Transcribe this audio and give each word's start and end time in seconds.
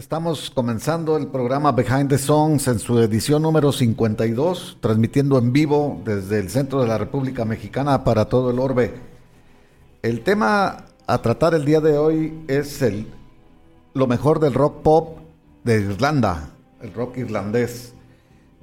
estamos 0.00 0.48
comenzando 0.48 1.18
el 1.18 1.26
programa 1.26 1.72
Behind 1.72 2.08
the 2.08 2.16
Songs 2.16 2.66
en 2.68 2.78
su 2.78 2.98
edición 3.00 3.42
número 3.42 3.70
52, 3.70 4.78
transmitiendo 4.80 5.36
en 5.36 5.52
vivo 5.52 6.00
desde 6.06 6.38
el 6.38 6.48
centro 6.48 6.80
de 6.80 6.88
la 6.88 6.96
República 6.96 7.44
Mexicana 7.44 8.02
para 8.02 8.24
todo 8.24 8.50
el 8.50 8.58
orbe. 8.60 8.94
El 10.00 10.22
tema 10.22 10.86
a 11.06 11.20
tratar 11.20 11.52
el 11.52 11.66
día 11.66 11.82
de 11.82 11.98
hoy 11.98 12.32
es 12.48 12.80
el, 12.80 13.08
lo 13.92 14.06
mejor 14.06 14.40
del 14.40 14.54
rock 14.54 14.80
pop 14.80 15.18
de 15.64 15.82
Irlanda, 15.82 16.48
el 16.80 16.94
rock 16.94 17.18
irlandés. 17.18 17.92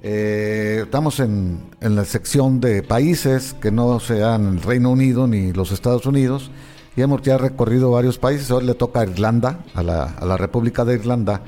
Eh, 0.02 0.80
estamos 0.82 1.20
en, 1.20 1.60
en 1.80 1.94
la 1.94 2.04
sección 2.04 2.60
de 2.60 2.82
países 2.82 3.54
que 3.54 3.70
no 3.70 4.00
sean 4.00 4.54
el 4.54 4.60
Reino 4.60 4.90
Unido 4.90 5.28
ni 5.28 5.52
los 5.52 5.70
Estados 5.70 6.04
Unidos 6.04 6.50
y 6.98 7.02
hemos 7.02 7.22
ya 7.22 7.38
recorrido 7.38 7.92
varios 7.92 8.18
países. 8.18 8.50
Hoy 8.50 8.64
le 8.64 8.74
toca 8.74 9.00
a 9.00 9.04
Irlanda, 9.04 9.60
a 9.72 9.84
la, 9.84 10.36
República 10.36 10.84
de 10.84 10.94
Irlanda, 10.94 11.42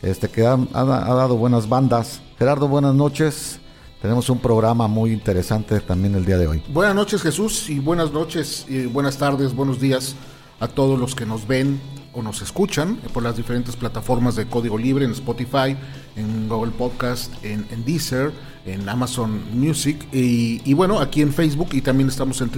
este, 0.00 0.28
que 0.28 0.46
ha, 0.46 0.56
dado 0.56 1.36
buenas 1.36 1.68
bandas. 1.68 2.22
Gerardo, 2.38 2.68
buenas 2.68 2.94
noches. 2.94 3.58
Tenemos 4.00 4.30
un 4.30 4.38
programa 4.38 4.86
muy 4.86 5.10
interesante 5.10 5.80
también 5.80 6.14
el 6.14 6.24
día 6.24 6.38
de 6.38 6.46
hoy. 6.46 6.62
Buenas 6.68 6.94
noches 6.94 7.20
Jesús 7.20 7.68
y 7.68 7.80
buenas 7.80 8.12
noches 8.12 8.64
y 8.68 8.86
buenas 8.86 9.16
tardes, 9.18 9.54
buenos 9.56 9.80
días 9.80 10.14
a 10.60 10.68
todos 10.68 10.96
los 10.96 11.16
que 11.16 11.26
nos 11.26 11.48
ven 11.48 11.80
o 12.12 12.22
nos 12.22 12.40
escuchan 12.40 12.96
por 13.12 13.24
las 13.24 13.36
diferentes 13.36 13.74
plataformas 13.74 14.36
de 14.36 14.46
Código 14.46 14.78
Libre 14.78 15.04
en 15.04 15.10
Spotify, 15.12 15.76
en 16.14 16.48
Google 16.48 16.70
Podcast, 16.72 17.32
en, 17.44 17.66
Deezer, 17.84 18.32
en 18.66 18.88
Amazon 18.88 19.42
Music 19.52 20.06
y, 20.12 20.74
bueno, 20.74 21.00
aquí 21.00 21.22
en 21.22 21.32
Facebook 21.32 21.70
y 21.72 21.80
también 21.80 22.08
estamos 22.08 22.40
en 22.40 22.50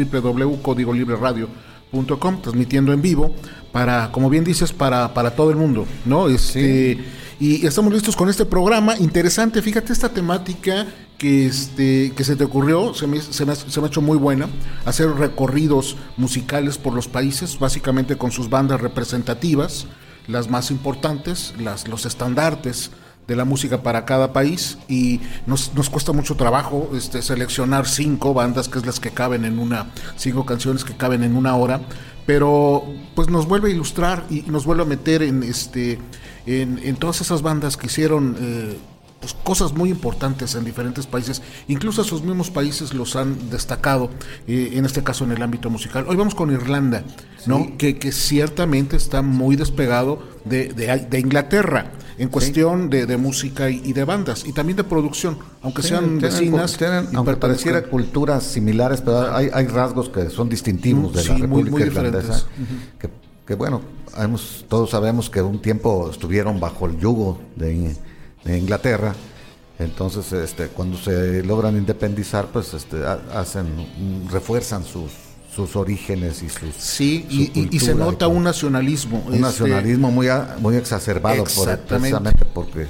www.códigolibreradio.com 1.93 2.43
transmitiendo 2.43 2.93
en 2.93 3.03
vivo, 3.03 3.35
para, 3.73 4.11
como 4.13 4.31
bien 4.31 4.45
dices, 4.45 4.73
para, 4.73 5.15
para 5.15 5.35
todo 5.35 5.51
el 5.51 5.57
mundo, 5.57 5.87
¿no? 6.05 6.29
Este, 6.29 6.99
Y 7.41 7.67
estamos 7.67 7.93
listos 7.93 8.17
con 8.17 8.29
este 8.29 8.45
programa 8.45 8.97
interesante. 8.97 9.61
Fíjate 9.61 9.93
esta 9.93 10.09
temática 10.09 10.87
que, 11.19 11.47
este, 11.47 12.13
que 12.17 12.25
se 12.25 12.37
te 12.37 12.45
ocurrió, 12.45 12.95
se 12.95 13.07
me, 13.07 13.21
se, 13.21 13.45
me, 13.45 13.53
ha 13.53 13.87
hecho 13.87 14.01
muy 14.01 14.17
buena, 14.17 14.49
hacer 14.85 15.11
recorridos 15.11 15.97
musicales 16.17 16.79
por 16.79 16.95
los 16.95 17.09
países, 17.09 17.59
básicamente 17.59 18.17
con 18.17 18.31
sus 18.31 18.49
bandas 18.49 18.81
representativas, 18.81 19.87
las 20.27 20.49
más 20.49 20.71
importantes, 20.71 21.55
las, 21.59 21.89
los 21.89 22.07
estandartes 22.07 22.91
de 23.27 23.37
la 23.37 23.45
música 23.45 23.83
para 23.83 24.05
cada 24.05 24.33
país 24.33 24.79
y 24.89 25.21
nos, 25.47 25.75
nos 25.75 25.91
cuesta 25.91 26.13
mucho 26.13 26.37
trabajo 26.37 26.91
este, 26.95 27.23
seleccionar 27.23 27.87
cinco 27.87 28.35
bandas 28.35 28.69
que 28.69 28.79
es 28.79 28.87
las 28.87 29.01
que 29.01 29.11
caben 29.11 29.45
en 29.45 29.59
una, 29.59 29.87
cinco 30.17 30.45
canciones 30.45 30.85
que 30.85 30.97
caben 30.97 31.23
en 31.23 31.37
una 31.37 31.57
hora, 31.57 31.81
pero 32.27 32.85
pues 33.15 33.29
nos 33.29 33.47
vuelve 33.47 33.71
a 33.71 33.73
ilustrar 33.73 34.25
y 34.31 34.43
nos 34.43 34.65
vuelve 34.67 34.83
a 34.83 34.87
meter 34.87 35.23
en 35.23 35.43
este 35.43 35.99
en, 36.47 36.79
en 36.83 36.97
todas 36.97 37.21
esas 37.23 37.41
bandas 37.41 37.77
que 37.77 37.87
hicieron 37.87 38.37
eh, 38.39 38.79
pues, 39.25 39.35
cosas 39.43 39.73
muy 39.73 39.89
importantes 39.89 40.55
en 40.55 40.67
diferentes 40.67 41.07
países, 41.07 41.41
incluso 41.67 42.03
esos 42.03 42.23
mismos 42.23 42.51
países 42.51 42.93
los 42.93 43.17
han 43.17 43.49
destacado, 43.49 44.11
eh, 44.47 44.73
en 44.75 44.85
este 44.85 45.03
caso 45.03 45.25
en 45.25 45.33
el 45.33 45.43
ámbito 45.43 45.71
musical. 45.71 46.05
Hoy 46.07 46.17
vamos 46.17 46.35
con 46.35 46.53
Irlanda, 46.53 47.05
¿no? 47.47 47.79
Que, 47.79 47.99
que, 47.99 48.13
ciertamente 48.13 48.97
está 48.97 49.23
muy 49.23 49.57
despegado 49.57 50.19
de, 50.45 50.75
de 50.75 51.19
Inglaterra 51.19 51.91
en 52.19 52.29
cuestión 52.29 52.91
de, 52.91 53.17
música 53.17 53.71
y, 53.71 53.95
de 53.95 54.05
bandas 54.05 54.45
y 54.47 54.53
también 54.53 54.77
de 54.77 54.85
producción, 54.85 55.39
aunque 55.63 55.83
sean 55.83 56.21
vecinas. 56.21 56.79
aunque 57.15 57.37
pareciera 57.37 57.83
culturas 57.83 58.45
similares, 58.45 59.01
pero 59.01 59.35
hay, 59.35 59.67
rasgos 59.69 60.11
que 60.11 60.29
son 60.29 60.51
distintivos 60.51 61.15
de 61.15 61.25
la 61.25 61.35
República 61.37 61.87
Irlandesa. 61.87 62.45
que, 63.47 63.55
bueno, 63.55 63.81
todos 64.69 64.91
sabemos 64.91 65.31
que 65.31 65.41
un 65.41 65.63
tiempo 65.63 66.11
estuvieron 66.11 66.61
bajo 66.61 66.85
el 66.85 66.99
yugo 66.99 67.39
de, 67.57 67.97
Inglaterra. 68.47 69.15
Entonces, 69.79 70.33
este, 70.33 70.69
cuando 70.69 70.97
se 70.97 71.43
logran 71.43 71.77
independizar, 71.77 72.47
pues 72.47 72.75
este, 72.75 73.05
hacen, 73.05 73.67
refuerzan 74.31 74.85
sus 74.85 75.11
sus 75.55 75.77
orígenes 75.77 76.43
y 76.43 76.49
sus 76.49 76.75
sí 76.77 77.25
y, 77.71 77.79
se 77.79 77.95
nota 77.95 78.27
un 78.27 78.43
nacionalismo 78.43 79.19
un 79.19 79.35
este, 79.35 79.39
nacionalismo 79.39 80.11
muy 80.11 80.27
muy 80.59 80.75
exacerbado 80.75 81.45
por, 81.45 81.79
precisamente 81.79 82.45
porque 82.45 82.89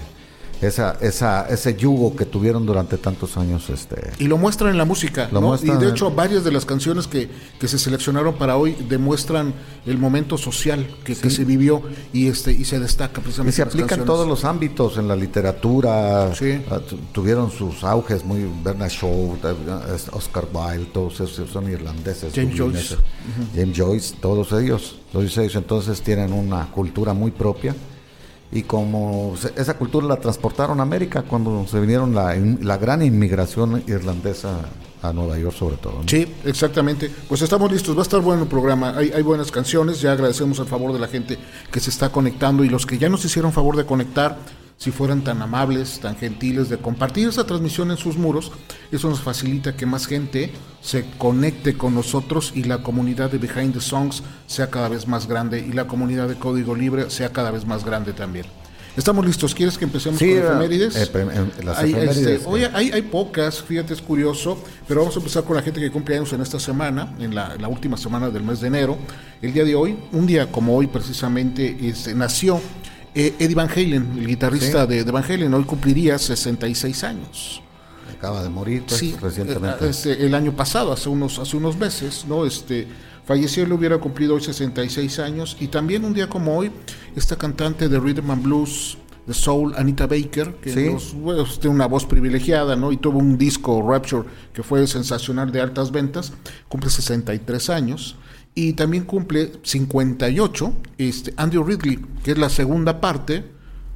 esa, 0.61 0.97
esa, 1.01 1.47
ese 1.49 1.77
yugo 1.77 2.15
que 2.17 2.25
tuvieron 2.25 2.67
durante 2.67 2.99
tantos 2.99 3.37
años. 3.37 3.69
Este, 3.71 4.13
y 4.19 4.27
lo 4.27 4.39
muestran 4.39 4.71
en 4.71 4.79
la 4.79 4.85
música, 4.85 5.29
y 5.63 5.71
de 5.71 5.89
hecho 5.89 6.11
varias 6.11 6.45
de 6.45 6.53
las 6.53 6.65
canciones 6.65 7.07
que, 7.07 7.29
que, 7.59 7.69
se 7.69 7.79
seleccionaron 7.79 8.35
para 8.35 8.57
hoy 8.57 8.77
demuestran 8.89 9.55
el 9.87 9.99
momento 9.99 10.39
social 10.39 10.87
que, 11.05 11.15
que, 11.15 11.31
se 11.31 11.45
vivió 11.45 11.83
y 12.13 12.29
este 12.29 12.53
y 12.53 12.65
se 12.65 12.79
destaca 12.79 13.21
precisamente. 13.21 13.55
Y 13.55 13.57
se 13.57 13.63
aplica 13.63 13.95
en 13.95 14.05
todos 14.05 14.27
los 14.27 14.45
ámbitos, 14.45 14.99
en 14.99 15.09
la 15.09 15.17
literatura, 15.17 16.27
ah, 16.27 16.33
tuvieron 17.13 17.51
sus 17.51 17.85
auges 17.85 18.25
muy, 18.25 18.49
Bernard 18.63 18.91
Shaw, 18.91 19.39
Oscar 20.13 20.47
Wilde, 20.53 20.87
todos 20.93 21.21
esos 21.21 21.51
son 21.51 21.71
irlandeses. 21.71 22.33
James 22.35 22.57
Joyce. 22.57 22.97
James 23.55 23.77
Joyce, 23.77 24.15
todos 24.21 24.53
ellos, 24.53 24.97
todos 25.13 25.37
ellos 25.39 25.55
entonces 25.57 26.01
tienen 26.03 26.33
una 26.33 26.71
cultura 26.71 27.13
muy 27.13 27.31
propia 27.31 27.75
y 28.55 28.63
como 28.63 29.35
esa 29.57 29.77
cultura 29.77 30.07
la 30.07 30.17
transportaron 30.17 30.79
a 30.79 30.85
América 30.85 31.23
cuando 31.23 31.67
se 31.67 31.81
vinieron 31.81 32.15
la, 32.15 32.37
la 32.63 32.79
gran 32.79 33.03
inmigración 33.03 33.83
irlandesa 33.89 34.61
a 35.03 35.13
Nueva 35.13 35.37
York 35.39 35.55
sobre 35.55 35.77
todo. 35.77 36.03
Sí, 36.07 36.27
exactamente. 36.45 37.11
Pues 37.29 37.43
estamos 37.43 37.71
listos, 37.71 37.95
va 37.97 38.01
a 38.01 38.03
estar 38.05 38.21
bueno 38.21 38.45
el 38.45 38.49
programa, 38.49 38.97
hay, 38.97 39.11
hay 39.11 39.23
buenas 39.23 39.51
canciones, 39.51 40.01
ya 40.01 40.13
agradecemos 40.13 40.59
el 40.61 40.67
favor 40.67 40.93
de 40.93 41.01
la 41.01 41.09
gente 41.09 41.37
que 41.71 41.81
se 41.81 41.91
está 41.91 42.11
conectando 42.11 42.65
y 42.65 42.69
los 42.69 42.87
que 42.87 42.97
ya 42.97 43.09
nos 43.09 43.25
hicieron 43.25 43.53
favor 43.53 43.77
de 43.77 43.85
conectar 43.85 44.39
si 44.77 44.91
fueran 44.91 45.23
tan 45.23 45.41
amables, 45.41 46.01
tan 46.01 46.17
gentiles 46.17 46.69
de 46.69 46.79
compartir 46.79 47.29
esa 47.29 47.47
transmisión 47.47 47.91
en 47.91 47.97
sus 47.97 48.17
muros, 48.17 48.53
eso 48.93 49.09
nos 49.09 49.21
facilita 49.21 49.77
que 49.77 49.87
más 49.87 50.07
gente 50.07 50.53
se 50.83 51.05
conecte 51.19 51.77
con 51.77 51.95
nosotros 51.95 52.53
y 52.55 52.65
la 52.65 52.83
comunidad 52.83 53.31
de 53.31 53.39
Behind 53.39 53.75
the 53.75 53.81
Songs 53.81 54.23
sea 54.47 54.71
cada 54.71 54.89
vez 54.89 55.07
más 55.07 55.27
grande 55.27 55.61
y 55.61 55.73
la 55.73 55.87
comunidad 55.87 56.29
de 56.29 56.35
Código 56.35 56.75
Libre 56.75 57.11
sea 57.11 57.33
cada 57.33 57.51
vez 57.51 57.67
más 57.67 57.85
grande 57.85 58.13
también. 58.13 58.47
Estamos 58.97 59.27
listos. 59.27 59.55
¿Quieres 59.55 59.77
que 59.77 59.85
empecemos 59.85 60.21
con 60.21 60.29
efemérides? 60.29 60.95
Eh, 60.95 61.11
las 61.65 61.79
hay, 61.79 61.95
este, 61.95 62.41
oye, 62.47 62.71
hay, 62.73 62.93
hay, 62.93 63.03
pocas, 63.03 63.61
fíjate, 63.61 63.93
es 63.93 64.01
curioso, 64.01 64.57
pero 64.87 65.01
vamos 65.01 65.17
a 65.17 65.19
empezar 65.19 65.43
con 65.43 65.57
la 65.57 65.63
gente 65.63 65.81
que 65.81 65.91
cumple 65.91 66.17
años 66.17 66.33
en 66.33 66.41
esta 66.41 66.61
semana, 66.61 67.13
en 67.19 67.35
la, 67.35 67.57
última 67.69 67.97
semana 67.97 68.31
del 68.31 68.45
mes 68.45 68.61
de 68.61 68.69
enero. 68.69 68.97
El 69.43 69.53
día 69.53 69.65
de 69.65 69.75
hoy, 69.75 69.99
un 70.13 70.27
día 70.27 70.51
como 70.53 70.77
hoy 70.77 70.87
precisamente, 70.87 71.77
este, 71.81 72.15
nació 72.15 72.61
eh, 73.15 73.35
Eddie 73.39 73.55
Van 73.55 73.69
Halen, 73.69 74.19
el 74.19 74.27
guitarrista 74.27 74.87
de, 74.87 75.03
Van 75.05 75.25
Halen, 75.25 75.53
hoy 75.55 75.65
cumpliría 75.65 76.19
66 76.19 77.05
años. 77.05 77.63
Acaba 78.17 78.43
de 78.43 78.49
morir 78.49 78.85
pues, 78.87 79.21
recientemente. 79.21 79.87
Eh, 79.87 79.91
este, 79.91 80.27
el 80.27 80.35
año 80.35 80.55
pasado, 80.57 80.93
hace 80.93 81.09
unos, 81.09 81.39
hace 81.39 81.57
unos 81.57 81.77
meses, 81.77 82.25
¿no? 82.29 82.45
Este, 82.45 82.89
falleció, 83.25 83.63
él 83.63 83.73
hubiera 83.73 83.99
cumplido 83.99 84.35
hoy 84.35 84.43
66 84.43 85.19
años. 85.21 85.57
Y 85.61 85.69
también 85.69 86.05
un 86.05 86.15
día 86.15 86.29
como 86.29 86.57
hoy, 86.57 86.73
esta 87.15 87.37
cantante 87.37 87.89
de 87.89 88.01
Rhythm 88.01 88.31
and 88.31 88.43
Blues, 88.43 88.99
de 89.27 89.35
Soul, 89.35 89.75
Anita 89.77 90.07
Baker, 90.07 90.57
que 90.57 90.73
tiene 90.73 90.99
una 91.69 91.87
voz 91.87 92.05
privilegiada, 92.05 92.77
¿no? 92.77 92.93
Y 92.93 92.97
tuvo 92.97 93.19
un 93.19 93.39
disco, 93.39 93.83
Rapture, 93.87 94.29
que 94.53 94.63
fue 94.63 94.87
sensacional 94.87 95.51
de 95.51 95.61
altas 95.61 95.91
ventas, 95.91 96.33
cumple 96.69 96.91
63 96.91 97.71
años. 97.71 98.17
Y 98.55 98.75
también 98.75 99.05
cumple 99.05 99.53
58 99.63 100.73
este, 100.99 101.35
Andrew 101.37 101.65
Ridley, 101.65 101.99
que 102.23 102.33
es 102.33 102.39
la 102.39 102.49
segunda 102.49 103.01
parte 103.01 103.45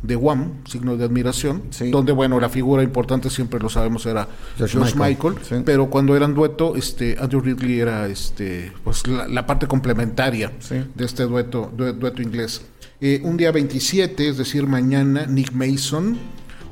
de 0.03 0.15
Wham, 0.15 0.65
signo 0.65 0.97
de 0.97 1.05
admiración, 1.05 1.63
donde, 1.91 2.13
bueno, 2.13 2.39
la 2.39 2.49
figura 2.49 2.83
importante 2.83 3.31
siempre 3.31 3.59
lo 3.59 3.69
sabemos 3.69 4.07
era 4.07 4.29
George, 4.57 4.95
Michael, 4.97 5.35
pero 5.65 5.91
cuando 5.91 6.17
eran 6.17 6.35
dueto, 6.35 6.77
este, 6.77 7.17
Andrew 7.19 7.41
Ridley 7.41 7.81
era 7.81 8.07
este, 8.07 8.73
pues, 8.85 9.03
la, 9.07 9.47
parte 9.47 9.67
complementaria 9.67 10.53
de 10.95 11.05
este 11.05 11.25
dueto, 11.25 11.73
dueto 11.77 12.23
inglés. 12.23 12.63
Eh, 13.01 13.21
un 13.25 13.37
día 13.37 13.51
27, 13.53 14.29
es 14.29 14.39
decir, 14.39 14.67
mañana, 14.67 15.27
Nick 15.27 15.53
Mason, 15.53 16.17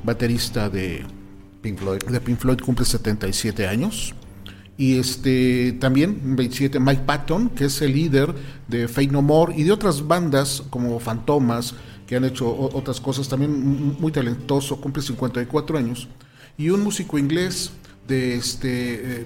baterista 0.03 0.69
de 0.69 1.05
Pink 1.61 1.79
Floyd, 1.79 1.99
de 2.03 2.21
Pink 2.21 2.39
Floyd 2.39 2.59
cumple 2.59 2.85
77 2.85 3.67
años. 3.67 4.13
Y 4.77 4.99
este 4.99 5.73
también, 5.79 6.35
27, 6.35 6.79
Mike 6.79 7.01
Patton, 7.05 7.49
que 7.49 7.65
es 7.65 7.81
el 7.81 7.93
líder 7.93 8.33
de 8.67 8.87
Fate 8.87 9.07
No 9.07 9.23
More 9.23 9.55
y 9.55 9.63
de 9.63 9.71
otras 9.71 10.07
bandas 10.07 10.63
como 10.69 10.99
Fantomas, 10.99 11.73
que 12.05 12.15
han 12.15 12.25
hecho 12.25 12.47
otras 12.49 13.01
cosas, 13.01 13.27
también 13.27 13.95
muy 13.99 14.11
talentoso, 14.11 14.79
cumple 14.79 15.01
54 15.01 15.77
años. 15.77 16.07
Y 16.57 16.69
un 16.69 16.83
músico 16.83 17.17
inglés 17.17 17.71
de 18.07 18.35
este, 18.35 19.21
eh, 19.21 19.25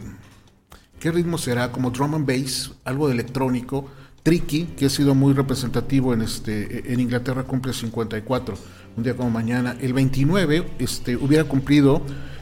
¿qué 0.99 1.11
ritmo 1.11 1.37
será? 1.37 1.71
Como 1.71 1.91
drum 1.91 2.15
and 2.15 2.25
bass, 2.25 2.71
algo 2.83 3.07
de 3.07 3.13
electrónico, 3.13 3.89
Tricky, 4.23 4.65
que 4.77 4.85
ha 4.85 4.89
sido 4.89 5.15
muy 5.15 5.33
representativo 5.33 6.13
en, 6.13 6.21
este, 6.21 6.93
en 6.93 6.99
Inglaterra, 6.99 7.43
cumple 7.43 7.73
54, 7.73 8.55
un 8.95 9.03
día 9.03 9.15
como 9.15 9.29
mañana. 9.29 9.75
El 9.81 9.93
29 9.93 10.67
este, 10.79 11.15
hubiera 11.15 11.43
cumplido 11.43 12.01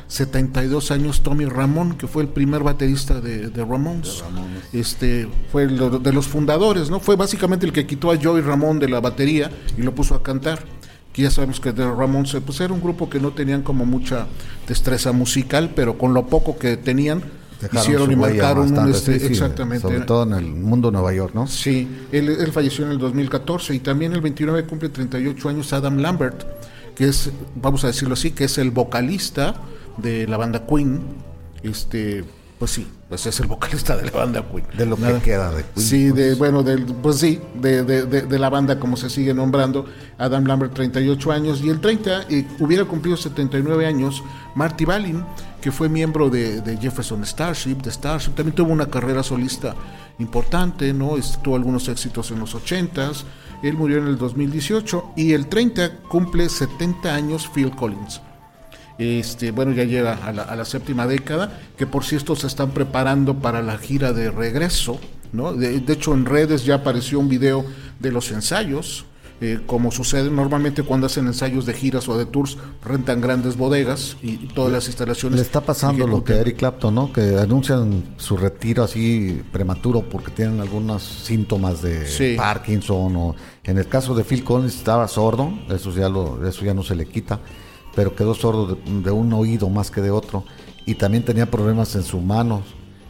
72 0.10 0.90
años 0.90 1.22
Tommy 1.22 1.46
Ramón, 1.46 1.96
que 1.96 2.08
fue 2.08 2.24
el 2.24 2.30
primer 2.30 2.64
baterista 2.64 3.22
de, 3.22 3.50
de 3.50 3.64
Ramones. 3.64 4.24
Este, 4.74 5.28
fue 5.52 5.68
de 5.68 6.14
los 6.14 6.28
fundadores, 6.28 6.90
¿no? 6.90 7.00
Fue 7.00 7.16
básicamente 7.16 7.68
el 7.68 7.72
que 7.72 7.86
quitó 7.86 8.12
a 8.12 8.18
Joey 8.22 8.42
Ramón 8.42 8.80
de 8.80 8.90
la 8.90 9.00
batería 9.00 9.52
y 9.78 9.84
lo 9.84 9.94
puso 9.94 10.16
a 10.16 10.24
cantar. 10.24 10.64
Que 11.14 11.24
ya 11.24 11.32
sabemos 11.32 11.60
que 11.60 11.74
de 11.74 11.86
Ramones 11.86 12.36
pues 12.44 12.60
era 12.60 12.74
un 12.74 12.82
grupo 12.82 13.08
que 13.08 13.20
no 13.20 13.32
tenían 13.34 13.62
como 13.62 13.86
mucha 13.86 14.28
destreza 14.68 15.12
musical, 15.12 15.74
pero 15.76 15.98
con 15.98 16.14
lo 16.16 16.26
poco 16.26 16.58
que 16.58 16.76
tenían 16.76 17.24
hicieron 17.72 18.12
y 18.12 18.16
marcaron 18.16 18.76
un 18.76 18.90
este, 18.90 19.16
exactamente 19.28 19.82
sobre 19.82 20.02
todo 20.02 20.24
en 20.24 20.34
el 20.34 20.46
mundo 20.46 20.88
de 20.88 20.94
Nueva 20.94 21.14
York, 21.14 21.36
¿no? 21.36 21.46
Sí, 21.46 21.88
él, 22.12 22.30
él 22.30 22.52
falleció 22.52 22.86
en 22.86 22.92
el 22.92 22.98
2014 22.98 23.76
y 23.76 23.80
también 23.80 24.14
el 24.14 24.22
29 24.22 24.66
cumple 24.66 24.90
38 24.90 25.50
años 25.50 25.74
Adam 25.74 25.98
Lambert, 25.98 26.44
que 26.96 27.10
es, 27.10 27.30
vamos 27.56 27.84
a 27.84 27.88
decirlo 27.88 28.14
así, 28.14 28.32
que 28.32 28.46
es 28.46 28.58
el 28.58 28.72
vocalista 28.72 29.56
de 30.02 30.28
la 30.28 30.38
banda 30.38 30.66
Queen, 30.66 31.02
este, 31.64 32.24
pues 32.60 32.72
sí, 32.72 32.88
pues 33.08 33.26
es 33.26 33.40
el 33.40 33.48
vocalista 33.48 33.96
de 33.96 34.06
la 34.06 34.12
banda 34.12 34.44
Queen. 34.52 34.66
De 34.78 34.86
lo 34.86 34.98
que 34.98 35.20
queda 35.24 35.50
de 35.52 35.64
Queen. 35.64 35.88
Sí, 35.88 36.06
de, 36.08 36.28
pues. 36.28 36.38
bueno, 36.38 36.62
del, 36.62 36.86
pues 36.86 37.18
sí, 37.18 37.40
de, 37.56 37.84
de, 37.84 38.06
de, 38.06 38.40
la 38.40 38.50
banda 38.50 38.80
como 38.80 38.98
se 38.98 39.10
sigue 39.10 39.34
nombrando, 39.34 39.86
Adam 40.18 40.46
Lambert 40.46 40.74
38 40.74 41.32
años 41.32 41.62
y 41.64 41.70
el 41.70 41.80
30 41.80 42.24
eh, 42.30 42.46
hubiera 42.60 42.84
cumplido 42.84 43.16
79 43.16 43.86
años 43.88 44.24
Marty 44.56 44.84
Balin, 44.84 45.24
que 45.62 45.72
fue 45.72 45.88
miembro 45.88 46.30
de, 46.30 46.78
Jefferson 46.82 47.26
Starship, 47.26 47.76
de 47.76 47.92
Starship, 47.92 48.32
también 48.32 48.56
tuvo 48.56 48.74
una 48.74 48.88
carrera 48.88 49.24
solista 49.24 49.74
importante, 50.20 50.94
¿no? 50.94 51.16
Tuvo 51.42 51.56
algunos 51.56 51.88
éxitos 51.88 52.30
en 52.32 52.40
los 52.40 52.56
80s, 52.56 53.24
él 53.64 53.76
murió 53.76 54.00
en 54.00 54.08
el 54.08 54.18
2018 54.18 55.14
y 55.16 55.32
el 55.32 55.48
30 55.48 55.98
cumple 56.10 56.50
70 56.50 57.14
años 57.14 57.50
Phil 57.54 57.72
Collins 57.72 58.22
este, 59.00 59.52
bueno, 59.52 59.72
ya 59.72 59.86
llega 59.86 60.14
a 60.14 60.32
la, 60.34 60.66
séptima 60.66 61.08
década, 61.08 61.58
que 61.78 61.88
por 61.88 62.04
cierto 62.04 62.36
se 62.36 62.48
están 62.48 62.72
preparando 62.72 63.36
para 63.36 63.62
la 63.62 63.78
gira 63.78 64.12
de 64.12 64.30
regreso, 64.30 65.00
¿no? 65.32 65.54
De, 65.54 65.82
hecho, 65.88 66.14
en 66.14 66.26
redes 66.26 66.66
ya 66.66 66.76
apareció 66.76 67.20
un 67.20 67.30
video 67.30 67.66
de 68.00 68.12
los 68.12 68.30
ensayos, 68.32 69.06
eh, 69.42 69.62
como 69.66 69.90
sucede 69.90 70.30
normalmente 70.30 70.84
cuando 70.84 71.08
hacen 71.08 71.28
ensayos 71.28 71.66
de 71.66 71.74
giras 71.74 72.10
o 72.10 72.18
de 72.18 72.26
tours, 72.26 72.58
rentan 72.84 73.22
grandes 73.22 73.56
bodegas 73.56 74.18
y, 74.22 74.36
todas 74.48 74.70
las 74.70 74.88
instalaciones. 74.88 75.38
Le 75.38 75.46
está 75.46 75.62
pasando 75.62 76.06
lo 76.06 76.22
que 76.22 76.34
Eric 76.34 76.58
Clapton, 76.58 76.94
¿no? 76.94 77.14
Que 77.14 77.38
anuncian 77.38 78.16
su 78.18 78.36
retiro 78.36 78.84
así 78.84 79.42
prematuro 79.54 80.02
porque 80.02 80.32
tienen 80.32 80.60
algunos 80.60 81.04
síntomas 81.04 81.82
de 81.82 82.36
Parkinson 82.36 83.16
o 83.16 83.36
en 83.64 83.78
el 83.78 83.88
caso 83.88 84.14
de 84.14 84.26
Phil 84.26 84.44
Collins 84.44 84.76
estaba 84.76 85.08
sordo, 85.08 85.54
eso 85.70 85.96
ya 85.96 86.10
lo, 86.10 86.46
eso 86.46 86.66
ya 86.66 86.74
no 86.74 86.84
se 86.84 86.96
le 86.96 87.06
quita 87.06 87.40
pero 88.00 88.16
quedó 88.16 88.34
sordo 88.34 88.78
de, 88.86 89.12
un 89.12 89.34
oído 89.34 89.70
más 89.70 89.92
que 89.92 90.00
de 90.00 90.10
otro 90.10 90.46
y 90.86 90.96
también 90.96 91.26
tenía 91.26 91.52
problemas 91.52 91.94
en 91.96 92.04
sus 92.04 92.22
manos. 92.22 92.62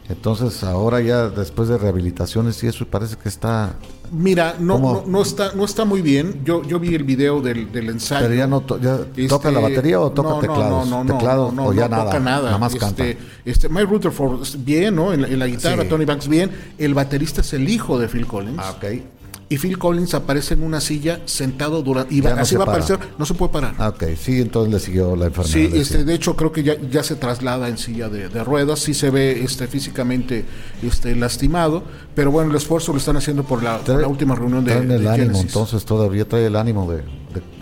Entonces 0.08 0.64
ahora 0.64 1.00
ya 1.00 1.28
después 1.28 1.68
de 1.68 1.78
rehabilitaciones 1.78 2.60
y 2.64 2.66
eso 2.66 2.84
parece 2.86 3.14
que 3.14 3.28
está... 3.28 3.76
Mira, 4.10 4.56
no, 4.58 5.04
no, 5.06 5.22
está, 5.22 5.52
no 5.54 5.64
está 5.64 5.84
muy 5.84 6.02
bien. 6.02 6.40
Yo, 6.44 6.64
yo 6.64 6.80
vi 6.80 6.92
el 6.96 7.04
video 7.04 7.40
del, 7.40 7.70
del 7.70 7.90
ensayo. 7.90 8.26
Pero 8.26 8.34
ya 8.34 8.48
no 8.48 8.66
ya 8.80 9.28
toca 9.28 9.52
la 9.52 9.60
este, 9.60 9.74
batería 9.76 10.00
o 10.00 10.10
toca 10.10 10.40
teclados. 10.40 10.88
No, 10.88 11.04
no, 11.04 11.14
Teclado, 11.16 11.52
no, 11.52 11.66
o 11.66 11.72
ya 11.72 11.88
nada, 11.88 12.18
nada. 12.18 12.46
Nada 12.46 12.58
más 12.58 12.74
este, 12.74 12.84
canta. 12.84 13.04
Este, 13.44 13.68
Mike 13.68 13.86
Rutherford 13.86 14.44
bien, 14.58 14.96
¿no? 14.96 15.12
En, 15.12 15.38
la 15.38 15.46
guitarra, 15.46 15.88
Tony 15.88 16.04
Banks 16.04 16.26
bien. 16.26 16.50
El 16.78 16.94
baterista 16.94 17.42
es 17.42 17.52
el 17.52 17.68
hijo 17.68 17.96
de 17.96 18.08
Phil 18.08 18.26
Collins. 18.26 18.58
Ah, 18.58 18.74
ok 18.76 19.19
y 19.52 19.58
Phil 19.58 19.78
Collins 19.78 20.14
aparece 20.14 20.54
en 20.54 20.62
una 20.62 20.80
silla 20.80 21.22
sentado 21.24 21.82
durante 21.82 22.14
y 22.14 22.24
así 22.24 22.54
va 22.54 22.66
a 22.66 22.68
aparecer, 22.68 23.00
no 23.18 23.26
se 23.26 23.34
puede 23.34 23.52
parar. 23.52 23.74
Ah, 23.78 23.88
ok, 23.88 24.04
sí, 24.16 24.40
entonces 24.40 24.72
le 24.72 24.78
siguió 24.78 25.16
la 25.16 25.26
enfermedad. 25.26 25.52
Sí, 25.52 25.68
este, 25.74 26.04
de 26.04 26.14
hecho 26.14 26.36
creo 26.36 26.52
que 26.52 26.62
ya, 26.62 26.76
ya 26.88 27.02
se 27.02 27.16
traslada 27.16 27.68
en 27.68 27.76
silla 27.76 28.08
de, 28.08 28.28
ruedas, 28.44 28.78
sí 28.78 28.94
se 28.94 29.10
ve 29.10 29.42
este, 29.42 29.66
físicamente 29.66 30.44
este, 30.84 31.16
lastimado, 31.16 31.82
pero 32.14 32.30
bueno, 32.30 32.50
el 32.50 32.56
esfuerzo 32.56 32.92
lo 32.92 32.98
están 32.98 33.16
haciendo 33.16 33.42
por 33.42 33.60
la, 33.60 33.80
última 34.06 34.36
reunión 34.36 34.64
de, 34.64 34.70
trae 34.70 34.94
el 34.94 35.08
ánimo, 35.08 35.40
entonces 35.40 35.84
todavía 35.84 36.28
trae 36.28 36.46
el 36.46 36.54
ánimo 36.54 36.88
de, 36.88 37.02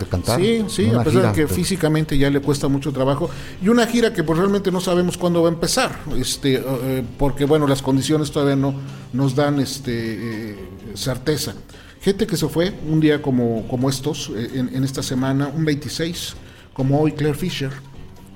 cantar. 0.07 0.39
Sí, 0.39 0.65
sí, 0.67 0.91
a 0.91 1.03
pesar 1.03 1.33
de 1.33 1.41
que 1.41 1.47
físicamente 1.47 2.19
ya 2.19 2.29
le 2.29 2.39
cuesta 2.39 2.67
mucho 2.67 2.91
trabajo. 2.91 3.31
Y 3.63 3.67
una 3.67 3.87
gira 3.87 4.13
que 4.13 4.23
pues 4.23 4.37
realmente 4.37 4.71
no 4.71 4.79
sabemos 4.79 5.17
cuándo 5.17 5.41
va 5.41 5.49
a 5.49 5.53
empezar, 5.53 6.01
este, 6.15 6.61
eh, 6.63 7.03
porque 7.17 7.45
bueno, 7.45 7.65
las 7.65 7.81
condiciones 7.81 8.29
todavía 8.29 8.55
no 8.55 8.75
nos 9.11 9.33
dan 9.33 9.59
este, 9.59 10.51
eh, 10.51 10.55
certeza. 10.93 11.55
Gente 12.01 12.25
que 12.25 12.37
se 12.37 12.47
fue 12.47 12.73
un 12.87 12.99
día 12.99 13.21
como, 13.21 13.67
como 13.67 13.89
estos, 13.89 14.31
eh, 14.35 14.51
en, 14.53 14.83
esta 14.83 15.03
semana, 15.03 15.47
un 15.47 15.65
26, 15.65 16.35
como 16.73 17.01
hoy 17.01 17.11
Claire 17.11 17.37
Fisher, 17.37 17.71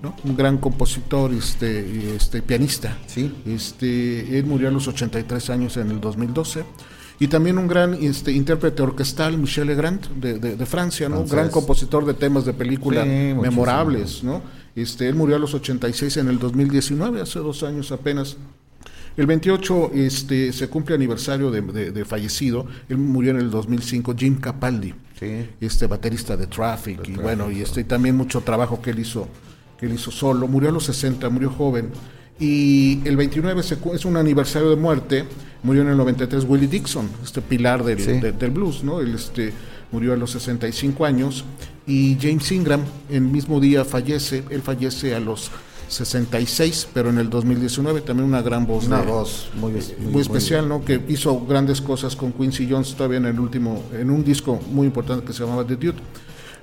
¿no? 0.02 0.16
un 0.26 0.36
gran 0.36 0.58
compositor, 0.58 1.34
este, 1.34 2.16
este 2.16 2.42
pianista. 2.42 2.98
Sí. 3.08 3.34
Este, 3.46 4.38
él 4.38 4.46
murió 4.46 4.68
a 4.68 4.72
los 4.72 4.88
83 4.88 5.50
años 5.50 5.78
en 5.78 5.92
el 5.92 6.02
2012. 6.02 6.66
Y 7.20 7.28
también 7.28 7.58
un 7.58 7.68
gran 7.68 7.94
este, 7.94 8.34
intérprete 8.34 8.82
orquestal, 8.82 9.38
Michel 9.38 9.68
Legrand, 9.68 10.10
de, 10.20 10.40
de, 10.40 10.66
Francia, 10.66 11.08
¿no? 11.08 11.22
un 11.22 11.30
gran 11.30 11.50
compositor 11.50 12.06
de 12.06 12.16
temas 12.16 12.44
de 12.44 12.54
película 12.54 13.06
memorables. 13.06 14.24
¿no? 14.24 14.42
Este, 14.76 15.08
él 15.08 15.16
murió 15.16 15.38
a 15.38 15.40
los 15.40 15.54
86 15.54 16.18
en 16.18 16.28
el 16.28 16.40
2019, 16.40 17.22
hace 17.22 17.40
dos 17.40 17.64
años 17.64 17.94
apenas. 17.94 18.36
El 19.16 19.28
28 19.28 19.92
este, 19.94 20.52
se 20.54 20.68
cumple 20.70 20.96
aniversario 20.96 21.52
de, 21.52 22.06
fallecido. 22.06 22.66
Él 22.90 22.98
murió 22.98 23.32
en 23.32 23.38
el 23.38 23.52
2005, 23.52 24.16
Jim 24.18 24.40
Capaldi, 24.40 24.94
este 25.62 25.88
baterista 25.88 26.36
de 26.36 26.48
Traffic. 26.48 27.08
y 27.08 27.14
bueno, 27.14 27.52
y 27.52 27.62
este, 27.62 27.84
también 27.84 28.16
mucho 28.16 28.42
trabajo 28.42 28.82
que 28.82 28.90
él 28.90 29.00
hizo 29.00 29.28
que 29.80 29.86
él 29.86 29.94
hizo 29.94 30.12
solo. 30.12 30.48
Murió 30.48 30.70
a 30.70 30.72
los 30.72 30.86
60, 30.86 31.30
murió 31.30 31.50
joven. 31.50 31.90
Y 32.40 33.00
el 33.06 33.16
29 33.16 33.62
es 33.94 34.06
un 34.06 34.18
aniversario 34.18 34.70
de 34.70 34.76
muerte. 34.76 35.26
Murió 35.62 35.84
en 35.84 35.90
el 35.90 35.98
93 35.98 36.46
Willie 36.46 36.68
Dixon, 36.68 37.10
este 37.24 37.42
pilar 37.42 37.84
del, 37.84 38.38
del 38.38 38.52
blues, 38.52 38.84
¿no? 38.84 39.00
Él 39.00 39.16
este, 39.16 39.54
murió 39.92 40.14
a 40.14 40.18
los 40.18 40.32
65 40.32 41.06
años. 41.06 41.46
Y 41.86 42.18
James 42.20 42.52
Ingram, 42.52 42.82
el 43.10 43.22
mismo 43.22 43.60
día 43.60 43.86
fallece. 43.86 44.44
Él 44.50 44.62
fallece 44.62 45.16
a 45.16 45.20
los 45.20 45.52
66, 45.88 46.90
pero 46.94 47.10
en 47.10 47.18
el 47.18 47.30
2019 47.30 48.02
también 48.02 48.28
una 48.28 48.42
gran 48.42 48.66
voz. 48.66 48.86
Una 48.86 49.02
voz 49.02 49.50
muy, 49.56 49.74
muy, 50.00 50.22
especial, 50.22 50.68
¿no? 50.68 50.84
Que 50.84 51.02
hizo 51.08 51.46
grandes 51.46 51.82
cosas 51.82 52.16
con 52.16 52.32
Quincy 52.34 52.68
Jones 52.70 52.96
todavía 52.96 53.18
en 53.18 53.26
el 53.26 53.40
último, 53.40 53.84
en 53.94 54.10
un 54.10 54.24
disco 54.24 54.60
muy 54.72 54.88
importante 54.88 55.26
que 55.26 55.34
se 55.34 55.44
llamaba 55.44 55.66
The 55.66 55.76
Dude. 55.76 56.00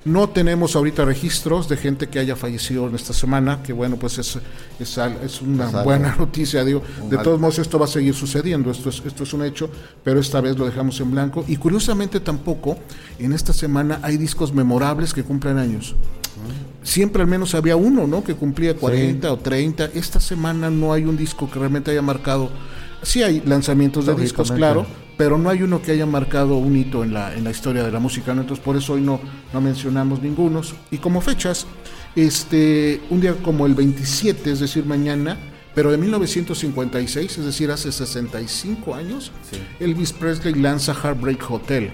No 0.03 0.29
tenemos 0.29 0.75
ahorita 0.75 1.05
registros 1.05 1.69
de 1.69 1.77
gente 1.77 2.07
que 2.07 2.17
haya 2.17 2.35
fallecido 2.35 2.87
en 2.87 2.95
esta 2.95 3.13
semana, 3.13 3.61
que 3.61 3.71
bueno, 3.71 3.97
pues 3.97 4.17
es, 4.17 4.39
es, 4.79 4.97
es 4.97 5.41
una 5.43 5.83
buena 5.83 6.15
noticia. 6.19 6.63
Digo. 6.65 6.81
De 7.07 7.19
todos 7.19 7.39
modos, 7.39 7.59
esto 7.59 7.77
va 7.77 7.85
a 7.85 7.87
seguir 7.87 8.15
sucediendo, 8.15 8.71
esto 8.71 8.89
es, 8.89 9.03
esto 9.05 9.23
es 9.23 9.33
un 9.33 9.45
hecho, 9.45 9.69
pero 10.03 10.19
esta 10.19 10.41
vez 10.41 10.57
lo 10.57 10.65
dejamos 10.65 10.99
en 11.01 11.11
blanco. 11.11 11.45
Y 11.47 11.57
curiosamente 11.57 12.19
tampoco, 12.19 12.77
en 13.19 13.31
esta 13.33 13.53
semana 13.53 13.99
hay 14.01 14.17
discos 14.17 14.51
memorables 14.51 15.13
que 15.13 15.23
cumplen 15.23 15.59
años 15.59 15.95
siempre 16.83 17.21
al 17.21 17.27
menos 17.27 17.55
había 17.55 17.75
uno, 17.75 18.07
¿no? 18.07 18.23
Que 18.23 18.35
cumplía 18.35 18.75
40 18.75 19.31
o 19.31 19.37
30. 19.37 19.85
Esta 19.93 20.19
semana 20.19 20.69
no 20.69 20.93
hay 20.93 21.03
un 21.05 21.17
disco 21.17 21.49
que 21.49 21.59
realmente 21.59 21.91
haya 21.91 22.01
marcado. 22.01 22.49
Sí 23.01 23.23
hay 23.23 23.41
lanzamientos 23.45 24.05
de 24.05 24.15
discos, 24.15 24.51
claro, 24.51 24.85
pero 25.17 25.37
no 25.37 25.49
hay 25.49 25.63
uno 25.63 25.81
que 25.81 25.91
haya 25.91 26.05
marcado 26.05 26.57
un 26.57 26.75
hito 26.75 27.03
en 27.03 27.13
la, 27.13 27.33
en 27.33 27.43
la 27.43 27.51
historia 27.51 27.83
de 27.83 27.91
la 27.91 27.99
música, 27.99 28.33
¿no? 28.33 28.41
Entonces 28.41 28.63
por 28.63 28.77
eso 28.77 28.93
hoy 28.93 29.01
no, 29.01 29.19
no 29.53 29.61
mencionamos 29.61 30.21
ningunos. 30.21 30.75
Y 30.91 30.97
como 30.97 31.21
fechas, 31.21 31.65
este, 32.15 33.01
un 33.09 33.21
día 33.21 33.35
como 33.41 33.65
el 33.65 33.73
27, 33.73 34.51
es 34.51 34.59
decir, 34.59 34.85
mañana, 34.85 35.37
pero 35.73 35.89
de 35.89 35.97
1956, 35.97 37.37
es 37.39 37.45
decir, 37.45 37.71
hace 37.71 37.91
65 37.91 38.93
años, 38.93 39.31
Elvis 39.79 40.13
Presley 40.13 40.53
lanza 40.53 40.93
Heartbreak 40.93 41.49
Hotel 41.49 41.91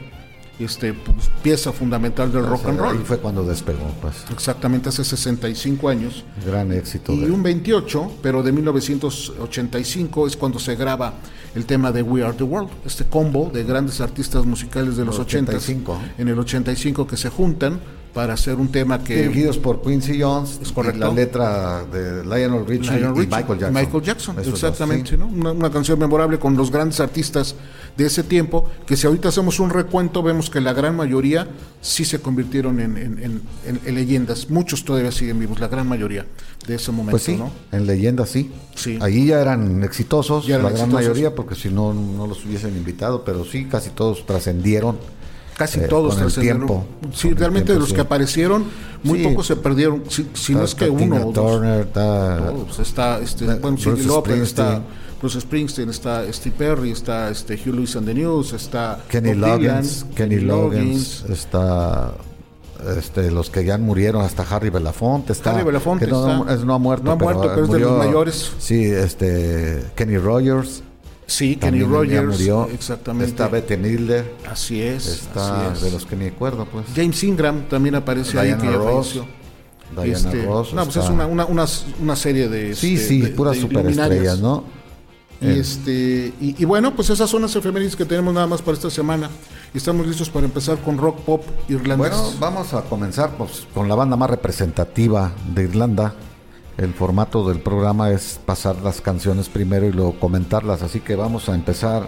este, 0.59 0.93
pues, 0.93 1.29
pieza 1.43 1.71
fundamental 1.71 2.31
del 2.31 2.45
rock 2.45 2.67
and 2.67 2.79
roll. 2.79 2.95
Y 2.99 3.03
fue 3.03 3.19
cuando 3.19 3.43
despegó, 3.43 3.93
pues. 4.01 4.25
Exactamente, 4.31 4.89
hace 4.89 5.03
65 5.03 5.89
años. 5.89 6.23
Gran 6.45 6.71
éxito. 6.71 7.13
Y 7.13 7.25
un 7.25 7.43
28, 7.43 8.13
pero 8.21 8.43
de 8.43 8.51
1985 8.51 10.27
es 10.27 10.37
cuando 10.37 10.59
se 10.59 10.75
graba 10.75 11.13
el 11.55 11.65
tema 11.65 11.91
de 11.91 12.01
We 12.01 12.23
Are 12.23 12.33
the 12.33 12.43
World, 12.43 12.69
este 12.85 13.05
combo 13.05 13.49
de 13.51 13.63
grandes 13.63 14.01
artistas 14.01 14.45
musicales 14.45 14.97
de 14.97 15.05
los 15.05 15.17
85, 15.17 15.93
80 15.93 16.21
en 16.21 16.27
el 16.27 16.39
85 16.39 17.07
que 17.07 17.17
se 17.17 17.29
juntan 17.29 17.79
para 18.17 18.33
hacer 18.33 18.55
un 18.55 18.69
tema 18.69 19.03
que... 19.03 19.15
Dirigidos 19.21 19.59
por 19.59 19.79
Quincy 19.79 20.19
Jones. 20.19 20.57
Es 20.59 20.71
correcto. 20.71 20.97
y 20.97 21.01
La 21.01 21.12
letra 21.13 21.86
de 21.86 22.24
Lionel 22.25 22.65
Richie 22.65 22.97
Lionel 22.97 23.24
y 23.24 23.27
Michael 23.27 23.59
Jackson. 23.59 23.74
Michael 23.75 24.03
Jackson, 24.03 24.36
dos, 24.38 24.47
exactamente, 24.47 25.12
sí. 25.12 25.17
¿no? 25.17 25.27
Una, 25.27 25.51
una 25.51 25.69
canción 25.69 26.00
memorable 26.00 26.39
con 26.39 26.57
los 26.57 26.71
grandes 26.71 27.00
artistas 27.00 27.53
de 27.95 28.07
ese 28.07 28.24
tiempo, 28.24 28.67
que 28.88 28.97
si 28.97 29.05
ahorita 29.05 29.29
hacemos 29.29 29.59
un 29.59 29.69
recuento, 29.69 30.24
vemos 30.24 30.50
que 30.50 30.59
la 30.62 30.74
gran 30.74 30.95
mayoría 30.95 31.47
sí 31.79 32.05
se 32.05 32.19
convirtieron 32.19 32.79
en, 32.79 32.97
en- 32.97 33.19
en- 33.24 33.41
en- 33.67 33.81
en 33.86 33.95
leyendas. 33.95 34.50
Muchos 34.50 34.83
todavía 34.83 35.12
siguen 35.12 35.38
vivos, 35.38 35.59
la 35.59 35.67
gran 35.67 35.88
mayoría 35.88 36.25
de 36.65 36.74
ese 36.74 36.91
momento, 36.91 37.12
Pues 37.12 37.21
sí, 37.24 37.36
¿no? 37.38 37.51
en 37.71 37.86
leyenda 37.86 38.25
sí. 38.25 38.51
Sí. 38.74 38.97
Allí 39.00 39.27
ya 39.27 39.39
eran 39.41 39.83
exitosos, 39.83 40.47
Ya 40.47 40.55
eran 40.55 40.63
la 40.63 40.69
gran 40.71 40.81
exitosos. 40.86 41.07
mayoría, 41.07 41.36
porque 41.36 41.53
si 41.53 41.69
no, 41.69 41.93
no 41.93 42.25
los 42.25 42.43
hubiesen 42.43 42.75
invitado, 42.75 43.24
pero 43.24 43.45
sí, 43.45 43.65
casi 43.65 43.91
todos 43.91 44.25
trascendieron. 44.25 44.97
Casi 45.57 45.79
eh, 45.79 45.87
todos 45.87 46.15
trascendieron. 46.17 46.67
tiempo. 46.67 46.85
Sí, 47.13 47.33
realmente 47.33 47.67
tiempo, 47.67 47.73
de 47.73 47.79
los 47.79 47.89
sí. 47.89 47.95
que 47.95 48.01
aparecieron, 48.01 48.65
muy 49.03 49.19
Sí. 49.19 49.27
pocos 49.27 49.47
se 49.47 49.55
perdieron. 49.55 50.03
Si, 50.09 50.27
si 50.33 50.53
no 50.53 50.63
es 50.63 50.75
que 50.75 50.89
uno 50.89 50.99
Tina 50.99 51.25
o 51.25 51.31
dos. 51.31 51.33
Turner, 51.33 51.79
está- 51.87 52.37
Todos. 52.51 52.79
Está 52.79 53.19
este, 53.19 53.45
Eh, 53.45 53.55
bueno, 53.61 53.77
Bruce 53.83 54.03
Lauper, 54.07 54.37
está. 54.37 54.81
Bruce 55.19 55.41
Springsteen, 55.41 55.89
está 55.89 56.31
Steve 56.31 56.55
Perry, 56.55 56.91
está 56.91 57.31
este 57.31 57.55
Hugh 57.55 57.73
Lewis 57.73 57.95
and 57.95 58.05
the 58.05 58.13
News, 58.13 58.53
está 58.53 58.99
Kenny 59.09 59.33
Loggins, 59.33 60.05
Kenny 60.13 60.39
Loggins, 60.41 61.25
está 61.27 62.11
este, 62.95 63.31
los 63.31 63.49
que 63.49 63.65
ya 63.65 63.79
murieron, 63.79 64.21
hasta 64.23 64.43
Harry 64.43 64.69
Belafonte, 64.69 65.33
está 65.33 65.55
Harry 65.55 65.63
Belafonte 65.63 66.05
que 66.05 66.11
no, 66.11 66.43
está. 66.43 66.53
es- 66.53 66.63
no 66.63 66.75
ha 66.75 66.77
muerto, 66.77 67.03
No 67.05 67.11
ha 67.13 67.15
muerto, 67.15 67.41
pero 67.55 67.65
es 67.65 67.71
de 67.71 67.79
los 67.79 67.97
mayores. 67.97 68.51
Sí, 68.59 68.83
este 68.85 69.83
Kenny 69.95 70.19
Rogers, 70.19 70.83
Sí, 71.29 71.57
Kenny 71.57 71.84
Rogers, 71.84 72.25
murió, 72.39 72.69
exactamente. 72.74 73.29
está 73.29 73.50
Bette 73.50 73.77
Midler, 73.77 74.34
Así 74.50 74.81
es, 74.81 75.05
está 75.07 75.72
así 75.72 75.75
es. 75.75 75.81
de 75.84 75.91
los 75.91 76.05
que 76.05 76.15
ni 76.15 76.27
acuerdo, 76.27 76.65
pues. 76.65 76.86
James 76.96 77.22
Ingram 77.24 77.67
también 77.67 77.96
aparece 77.96 78.39
ahí, 78.39 78.48
Diana 78.48 78.62
que 78.63 78.67
ya 78.72 78.77
Ross. 78.77 79.19
Diana 79.91 80.12
Este, 80.17 80.46
Ross, 80.46 80.74
no, 80.74 80.84
pues 80.86 80.96
está- 80.96 81.07
es 81.07 81.13
una, 81.13 81.25
una, 81.27 81.46
una, 81.46 81.65
una 82.01 82.15
serie 82.15 82.48
de... 82.48 82.74
Sí, 82.75 82.96
este, 82.96 83.07
sí, 83.07 83.22
de- 83.22 83.27
puras 83.29 83.55
de 83.55 83.62
superestrellas. 83.62 84.39
¿no? 84.39 84.63
Y, 85.41 85.48
Eh. 85.48 85.60
este, 85.60 86.34
y, 86.41 86.55
y 86.62 86.65
bueno, 86.65 86.96
pues 86.96 87.10
esas 87.10 87.29
son 87.29 87.41
las 87.41 87.55
efemérides 87.55 87.96
que 87.98 88.05
tenemos 88.05 88.34
nada 88.34 88.48
más 88.48 88.62
para 88.62 88.75
esta 88.75 88.89
semana. 88.89 89.29
Y 89.74 89.77
estamos 89.77 90.07
listos 90.07 90.29
para 90.29 90.46
empezar 90.46 90.77
con 90.79 90.98
rock 90.98 91.19
pop 91.19 91.43
irlandés. 91.67 91.98
Bueno, 92.10 92.31
vamos 92.39 92.74
a 92.74 92.84
comenzar 92.84 93.31
pues, 93.38 93.67
con 93.74 93.88
la 93.89 93.96
banda 93.96 94.15
más 94.15 94.29
representativa 94.29 95.31
de 95.53 95.63
Irlanda. 95.65 96.13
El 96.77 96.93
formato 96.93 97.48
del 97.48 97.60
programa 97.60 98.12
es 98.12 98.39
pasar 98.46 98.75
las 98.84 99.01
canciones 99.01 99.50
primero 99.50 99.88
y 99.88 99.91
luego 99.91 100.19
comentarlas, 100.19 100.84
así 100.84 101.00
que 101.00 101.15
vamos 101.15 101.50
a 101.50 101.55
empezar 101.55 102.07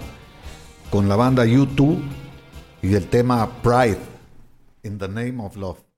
con 0.91 1.09
la 1.09 1.15
banda 1.15 1.43
U2 1.45 1.99
y 2.83 2.93
el 2.93 3.07
tema 3.07 3.49
Pride 3.63 3.97
in 4.83 4.99
the 4.99 5.07
Name 5.07 5.43
of 5.43 5.55
Love. 5.55 5.88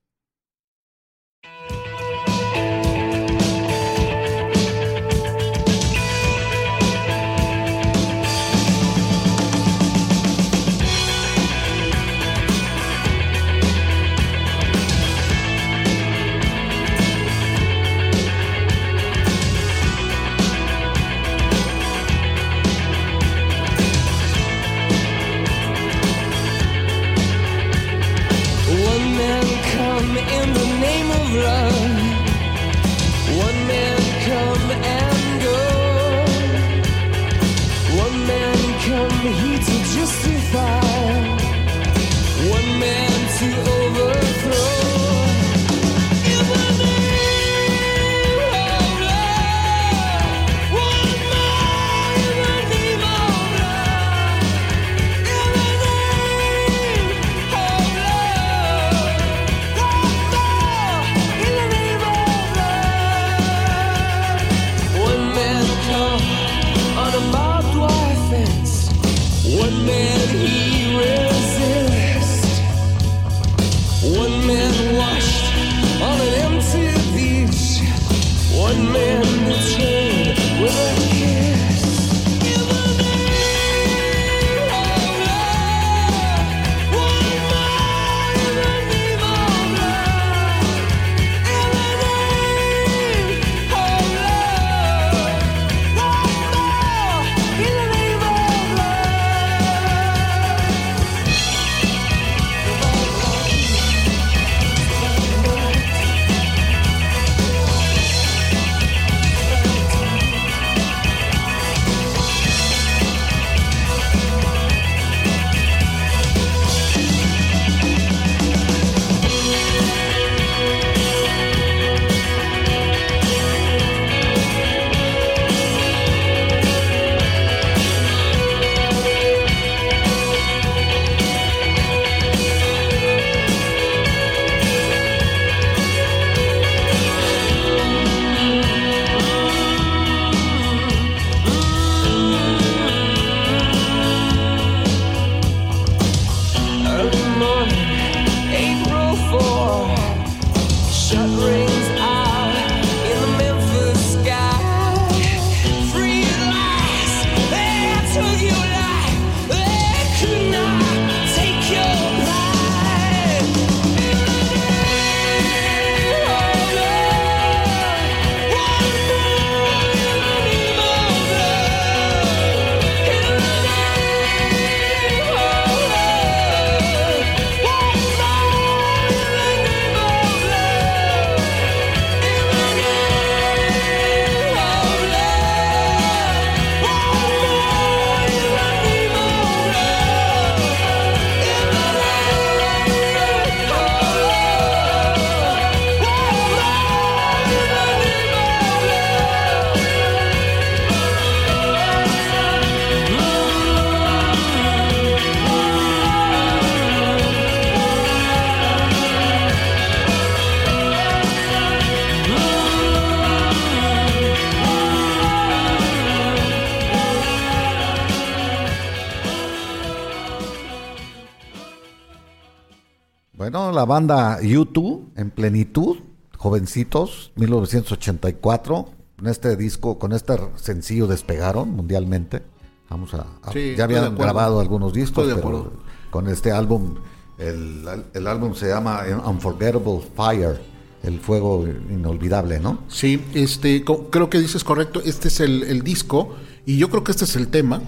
Banda 223.92 224.40
U2 224.42 225.02
en 225.18 225.30
plenitud, 225.32 225.98
jovencitos, 226.38 227.32
1984. 227.36 228.90
Con 229.18 229.28
este 229.28 229.56
disco, 229.56 230.00
con 230.00 230.14
este 230.14 230.34
sencillo 230.56 231.06
despegaron 231.08 231.70
mundialmente. 231.76 232.42
Vamos 232.90 233.14
a, 233.14 233.20
a- 233.44 233.52
Sí, 233.52 233.60
estoy 233.60 233.76
ya 233.76 233.84
habían 233.84 234.16
grabado 234.18 234.60
algunos 234.60 234.94
discos, 234.94 235.28
pero 235.36 235.74
con 236.10 236.28
este 236.28 236.52
álbum, 236.52 236.96
el, 237.38 237.84
el 238.14 238.28
álbum 238.28 238.54
se 238.56 238.68
llama 238.70 239.04
Unforgettable 239.26 240.02
Fire, 240.16 240.60
el 241.04 241.20
fuego 241.20 241.66
inolvidable, 241.90 242.60
¿no? 242.60 242.80
Sí, 242.88 243.22
este, 243.34 243.84
creo 243.86 244.30
que 244.30 244.40
dices 244.40 244.64
correcto. 244.64 245.02
Este 245.06 245.28
es 245.28 245.40
el, 245.40 245.64
el 245.64 245.82
disco 245.84 246.36
y 246.66 246.78
yo 246.78 246.90
creo 246.90 247.04
que 247.04 247.12
este 247.12 247.26
es 247.26 247.36
el 247.36 247.48
tema 247.50 247.82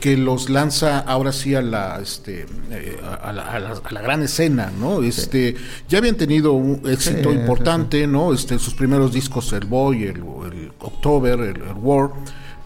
que 0.00 0.16
los 0.16 0.48
lanza 0.50 0.98
ahora 1.00 1.32
sí 1.32 1.54
a 1.54 1.62
la, 1.62 1.98
este, 2.00 2.46
eh, 2.70 2.98
a, 3.22 3.32
la, 3.32 3.42
a 3.50 3.58
la- 3.60 3.80
a 3.82 3.92
la 3.92 4.00
gran 4.00 4.22
escena, 4.22 4.70
¿no? 4.78 5.02
Este, 5.02 5.56
ya 5.88 5.98
habían 5.98 6.16
tenido 6.16 6.52
un 6.52 6.82
éxito 6.88 7.30
Sí, 7.32 7.36
importante, 7.38 8.06
¿no? 8.06 8.32
Este, 8.32 8.58
sus 8.58 8.74
primeros 8.74 9.12
discos, 9.12 9.52
el 9.52 9.66
Boy, 9.66 10.04
el, 10.04 10.16
el 10.18 10.72
October, 10.80 11.40
el, 11.40 11.56
el 11.62 11.74
War. 11.76 12.10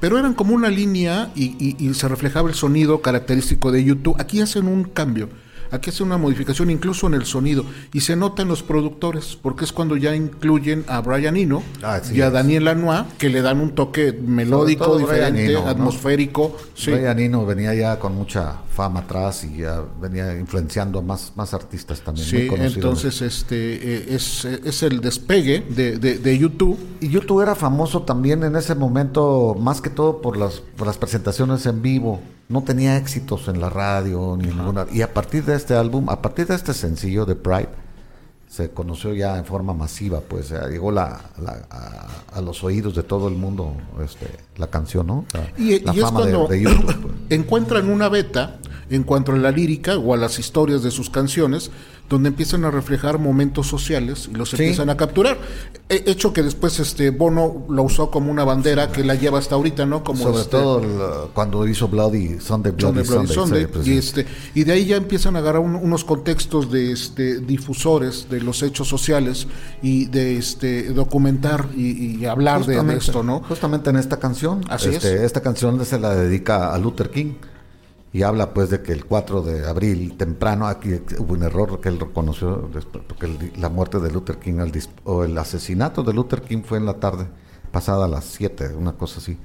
Pero 0.01 0.19
eran 0.19 0.35
como 0.35 0.55
una 0.55 0.69
línea 0.69 1.31
y, 1.35 1.55
y- 1.59 1.77
y 1.89 1.95
se 1.95 2.09
reflejaba 2.09 2.49
el 2.49 2.55
sonido 2.55 3.01
característico 3.03 3.71
de 3.71 3.85
YouTube. 3.85 4.17
Aquí 4.19 4.41
hacen 4.41 4.67
un 4.67 4.85
cambio. 4.85 5.29
Aquí 5.73 5.91
hace 5.91 6.03
una 6.03 6.19
modificación 6.19 6.71
incluso 6.71 7.07
en 7.07 7.15
el 7.15 7.25
sonido 7.25 7.65
y 7.93 8.01
se 8.01 8.15
nota 8.15 8.43
en 8.43 8.49
los 8.49 8.63
productores 8.63 9.39
porque 9.41 9.65
es 9.65 9.73
cuando 9.73 9.97
ya 9.97 10.15
incluyen 10.15 10.85
a 10.87 11.01
Brian 11.01 11.37
Eno 11.37 11.63
Así 11.83 12.17
y 12.17 12.21
a. 12.21 12.31
Daniel 12.31 12.65
Lanois 12.65 13.05
que 13.19 13.29
le 13.29 13.43
dan 13.43 13.61
un 13.61 13.75
toque 13.75 14.13
melódico 14.13 14.99
diferente, 14.99 15.51
Eno, 15.51 15.63
¿no? 15.63 15.69
atmosférico. 15.69 16.57
sí. 16.75 16.91
Brian 16.93 17.19
Eno 17.19 17.47
venía 17.47 17.75
ya 17.75 17.99
con 17.99 18.15
mucha 18.15 18.59
fama 18.73 19.01
atrás 19.01 19.45
y 19.45 19.59
ya 19.59 19.83
venía 20.01 20.39
influenciando 20.39 20.99
a 20.99 21.03
más, 21.03 21.33
más 21.37 21.55
artistas 21.55 22.01
también. 22.01 22.27
Sí, 22.27 22.49
entonces 22.51 23.21
este 23.23 23.75
eh, 23.75 24.07
es, 24.15 24.45
es 24.45 24.83
el 24.83 25.01
despegue 25.01 25.61
de, 25.69 25.99
de, 25.99 26.19
de 26.19 26.39
YouTube. 26.39 26.79
Y 27.01 27.09
YouTube 27.09 27.43
era 27.43 27.55
famoso 27.55 28.03
también 28.03 28.43
en 28.45 28.57
ese 28.57 28.75
momento, 28.75 29.57
más 29.59 29.81
que 29.81 29.91
todo 29.91 30.21
por 30.21 30.37
las, 30.37 30.61
por 30.77 30.87
las 30.87 30.97
presentaciones 30.97 31.67
en 31.67 31.83
vivo. 31.83 32.21
No 32.49 32.63
tenía 32.63 32.97
éxitos 32.97 33.49
en 33.49 33.61
la 33.61 33.71
radio 33.71 34.37
ni 34.39 34.49
ninguna. 34.49 34.87
Y 34.93 35.03
a 35.03 35.13
partir 35.15 35.45
de 35.45 35.55
este 35.57 35.75
álbum, 35.75 36.09
a 36.11 36.21
partir 36.21 36.47
de 36.47 36.55
este 36.55 36.75
sencillo 36.75 37.25
de 37.25 37.35
Pride, 37.35 37.69
se 38.49 38.69
conoció 38.71 39.15
ya 39.15 39.39
en 39.39 39.47
forma 39.47 39.73
masiva, 39.73 40.21
pues 40.21 40.51
ya 40.51 40.67
llegó 40.69 40.93
la, 40.93 41.21
la- 41.43 41.67
a, 41.71 42.37
a 42.37 42.41
los 42.43 42.63
oídos 42.63 42.95
de 42.95 43.03
todo 43.03 43.29
el 43.29 43.35
mundo 43.37 43.75
este, 44.05 44.27
la 44.59 44.67
canción, 44.67 45.07
¿no? 45.07 45.25
La, 45.33 45.49
Y, 45.57 45.81
la 45.81 45.95
y 45.95 45.99
es 46.01 46.05
fama 46.05 46.27
de- 46.27 46.33
cuando 46.33 46.49
de, 46.49 46.61
YouTube. 46.63 46.85
pues. 47.01 47.15
encuentran 47.31 47.89
una 47.89 48.11
beta 48.11 48.59
en 48.95 49.03
cuanto 49.05 49.33
a 49.33 49.37
la 49.37 49.51
lírica 49.51 49.97
o 49.99 50.15
a 50.15 50.17
las 50.17 50.39
historias 50.39 50.83
de 50.83 50.91
sus 50.91 51.11
canciones, 51.11 51.71
donde 52.09 52.29
empiezan 52.29 52.65
a 52.67 52.71
reflejar 52.71 53.19
momentos 53.19 53.67
sociales 53.69 54.29
y 54.31 54.37
los 54.37 54.51
Sí. 54.51 54.57
empiezan 54.57 54.91
a 54.91 54.97
capturar. 54.99 55.39
He- 55.89 56.11
hecho 56.11 56.35
que 56.35 56.43
después 56.43 56.79
este 56.79 57.09
Bono 57.11 57.65
lo 57.71 57.83
usó 57.85 58.11
como 58.11 58.31
una 58.31 58.45
bandera 58.45 58.93
que 58.93 59.03
la 59.03 59.15
lleva 59.15 59.39
hasta 59.39 59.55
ahorita, 59.55 59.87
¿no? 59.87 60.05
Como 60.05 60.23
Sobre 60.23 60.39
este, 60.41 60.51
todo 60.51 60.81
el, 60.81 61.31
cuando 61.33 61.67
hizo 61.67 61.89
Bloody 61.89 62.39
Sunday, 62.39 62.73
Bloody, 62.73 63.03
Sunday, 63.03 63.05
Bloody 63.05 63.07
Sunday, 63.07 63.35
Sunday, 63.35 63.63
sí, 63.63 63.69
pues, 63.73 63.87
y 63.87 63.97
este 63.97 64.27
y 64.55 64.65
de 64.65 64.73
ahí 64.73 64.85
ya 64.87 64.97
empiezan 64.97 65.37
a 65.37 65.39
agarrar 65.39 65.63
un- 65.63 65.75
unos 65.77 66.05
contextos 66.05 66.71
de 66.71 66.93
este 66.93 67.39
difusores 67.41 68.27
de 68.29 68.41
los 68.43 68.63
hechos 68.63 68.89
sociales 68.89 69.47
y 69.81 70.05
de 70.07 70.37
este 70.37 70.93
documentar 70.93 71.69
y, 71.75 72.17
y 72.21 72.27
hablar 72.27 72.67
de- 72.67 72.83
esto 72.97 73.23
no 73.23 73.41
Justamente 73.49 73.89
en 73.89 73.97
esta 73.97 74.19
canción. 74.19 74.61
Así 74.69 74.91
este, 74.91 75.15
es. 75.15 75.21
Esta 75.23 75.41
canción 75.41 75.83
se 75.87 75.99
la 75.99 76.15
dedica 76.15 76.75
a 76.75 76.79
Luther 76.79 77.11
King 77.11 77.35
y 78.13 78.23
habla 78.23 78.53
pues 78.53 78.69
de 78.71 78.83
que 78.83 78.93
el 78.93 79.05
4 79.07 79.41
de 79.43 79.67
abril 79.67 80.17
temprano 80.19 80.67
aquí 80.67 81.01
hubo 81.19 81.33
un 81.35 81.43
error 81.43 81.81
que 81.81 81.89
él 81.89 81.99
reconoció 81.99 82.69
después, 82.73 83.03
porque 83.07 83.27
el- 83.27 83.53
la 83.61 83.69
muerte 83.71 83.99
de 84.01 84.11
Luther 84.11 84.39
King 84.39 84.59
el 84.61 84.73
o 85.05 85.25
el 85.25 85.37
asesinato 85.39 86.03
de 86.03 86.13
Luther 86.13 86.43
King 86.43 86.63
fue 86.65 86.79
en 86.79 86.87
la 86.87 86.95
tarde 87.01 87.27
pasada 87.71 88.05
a 88.05 88.09
las 88.09 88.25
7, 88.27 88.75
una 88.75 88.93
cosa 88.93 89.19
así, 89.19 89.39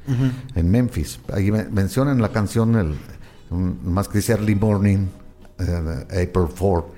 en 0.55 0.69
Memphis. 0.69 1.19
Ahí 1.31 1.49
me- 1.49 1.63
menciona 1.69 2.11
en 2.11 2.21
la 2.21 2.29
canción 2.33 2.75
el 2.75 2.95
un- 3.49 3.79
más 3.83 4.09
que 4.09 4.17
dice 4.17 4.33
early 4.33 4.55
morning, 4.55 5.07
eh, 5.59 6.25
April 6.27 6.47
4, 6.59 6.89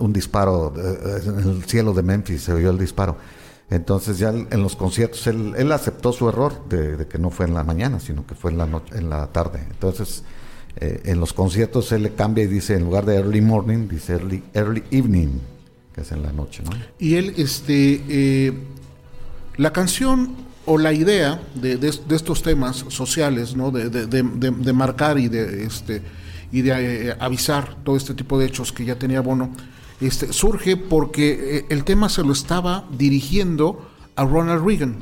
un 0.00 0.12
disparo 0.12 0.74
eh, 0.76 1.22
en 1.24 1.38
el 1.38 1.64
cielo 1.64 1.94
de 1.94 2.02
Memphis, 2.02 2.42
se 2.42 2.52
oyó 2.52 2.68
el 2.70 2.78
disparo. 2.78 3.16
Entonces 3.70 4.18
ya 4.18 4.30
en 4.30 4.62
los 4.62 4.74
conciertos 4.76 5.26
él, 5.28 5.54
él 5.56 5.70
aceptó 5.72 6.12
su 6.12 6.28
error 6.28 6.68
de, 6.68 6.96
de 6.98 7.06
que 7.06 7.18
no 7.18 7.30
fue 7.30 7.46
en 7.46 7.54
la 7.54 7.62
mañana, 7.64 8.00
sino 8.00 8.26
que 8.26 8.34
fue 8.34 8.50
en 8.50 8.58
la 8.58 8.66
noche, 8.66 8.98
en 8.98 9.08
la 9.08 9.28
tarde. 9.28 9.64
Entonces 9.70 10.24
eh, 10.80 11.02
en 11.04 11.20
los 11.20 11.32
conciertos 11.32 11.92
él 11.92 12.02
le 12.04 12.14
cambia 12.14 12.44
y 12.44 12.46
dice 12.46 12.74
en 12.74 12.84
lugar 12.84 13.04
de 13.06 13.16
early 13.16 13.40
morning 13.40 13.86
dice 13.88 14.14
early, 14.14 14.42
early 14.54 14.82
evening, 14.90 15.28
que 15.94 16.00
es 16.02 16.12
en 16.12 16.22
la 16.22 16.32
noche, 16.32 16.62
¿no? 16.64 16.70
Y 16.98 17.14
él, 17.16 17.34
este, 17.36 18.02
eh, 18.08 18.52
la 19.56 19.72
canción 19.72 20.34
o 20.66 20.78
la 20.78 20.92
idea 20.92 21.40
de, 21.54 21.76
de- 21.76 21.98
de 22.08 22.16
estos 22.16 22.42
temas 22.42 22.84
sociales, 22.88 23.56
¿no? 23.56 23.70
De, 23.70 23.90
de- 23.90 24.06
de- 24.06 24.22
de- 24.22 24.50
de 24.50 24.72
marcar 24.72 25.18
y 25.18 25.28
de, 25.28 25.64
este, 25.64 26.02
y 26.52 26.62
de 26.62 27.08
eh, 27.10 27.16
avisar 27.20 27.76
todo 27.84 27.96
este 27.96 28.14
tipo 28.14 28.38
de 28.38 28.46
hechos 28.46 28.72
que 28.72 28.84
ya 28.84 28.96
tenía 28.98 29.20
Bono, 29.20 29.50
este, 30.00 30.32
surge 30.32 30.76
porque 30.76 31.66
el 31.68 31.84
tema 31.84 32.08
se 32.08 32.22
lo 32.22 32.32
estaba 32.32 32.84
dirigiendo 32.96 33.86
a 34.16 34.24
Ronald 34.24 34.64
Reagan. 34.66 34.96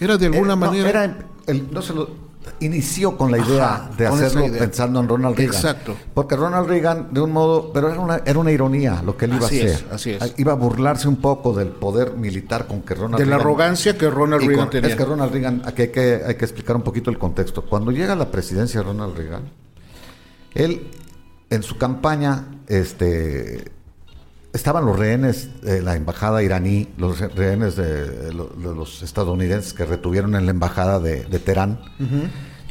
Era 0.00 0.16
de 0.16 0.26
alguna 0.26 0.50
no, 0.50 0.56
manera... 0.56 0.88
era 0.88 1.18
el- 1.46 1.70
no 1.72 1.82
se 1.82 1.92
lo 1.92 2.29
inició 2.60 3.16
con 3.16 3.30
la 3.30 3.38
idea 3.38 3.74
Ajá, 3.74 3.90
de 3.96 4.06
hacerlo 4.06 4.46
idea. 4.46 4.58
pensando 4.60 5.00
en 5.00 5.08
Ronald 5.08 5.36
Reagan. 5.36 5.54
Exacto. 5.54 5.96
Porque 6.14 6.36
Ronald 6.36 6.68
Reagan, 6.68 7.08
de 7.12 7.20
un 7.20 7.32
modo, 7.32 7.70
pero 7.72 7.90
era 7.90 8.00
una, 8.00 8.22
era 8.24 8.38
una 8.38 8.50
ironía 8.50 9.02
lo 9.02 9.16
que 9.16 9.26
él 9.26 9.34
iba 9.34 9.46
Así 9.46 9.60
a 9.60 9.64
es, 9.66 9.74
hacer. 9.74 9.92
así 9.92 10.10
es. 10.12 10.34
Iba 10.38 10.52
a 10.52 10.54
burlarse 10.56 11.06
un 11.08 11.16
poco 11.16 11.52
del 11.52 11.68
poder 11.68 12.14
militar 12.14 12.66
con 12.66 12.82
que 12.82 12.94
Ronald 12.94 13.18
de 13.22 13.26
la 13.26 13.36
Reagan- 13.36 13.40
arrogancia 13.40 13.96
que 13.98 14.08
Ronald 14.10 14.42
Reagan 14.42 14.58
con- 14.66 14.70
tenía. 14.70 14.90
Es 14.90 14.96
que 14.96 15.04
Ronald 15.04 15.32
Reagan, 15.32 15.62
aquí 15.66 15.82
hay 15.82 15.88
que, 15.88 16.22
hay 16.26 16.34
que 16.34 16.44
explicar 16.44 16.76
un 16.76 16.82
poquito 16.82 17.10
el 17.10 17.18
contexto. 17.18 17.62
Cuando 17.64 17.90
llega 17.90 18.14
a 18.14 18.16
la 18.16 18.30
presidencia 18.30 18.82
Ronald 18.82 19.16
Reagan, 19.16 19.42
él 20.54 20.90
en 21.50 21.62
su 21.62 21.76
campaña, 21.78 22.46
este, 22.68 23.64
estaban 24.52 24.84
los 24.84 24.98
rehenes 24.98 25.60
de 25.62 25.80
la 25.82 25.94
embajada 25.96 26.42
iraní, 26.42 26.88
los 26.96 27.20
re- 27.20 27.28
rehenes 27.28 27.76
de, 27.76 28.06
de 28.08 28.32
lo- 28.34 28.48
de 28.48 28.74
los 28.74 29.02
estadounidenses 29.02 29.72
que 29.72 29.84
retuvieron 29.84 30.34
en 30.34 30.44
la 30.46 30.50
embajada 30.50 30.98
de, 30.98 31.24
de 31.24 31.38
Teherán. 31.38 31.80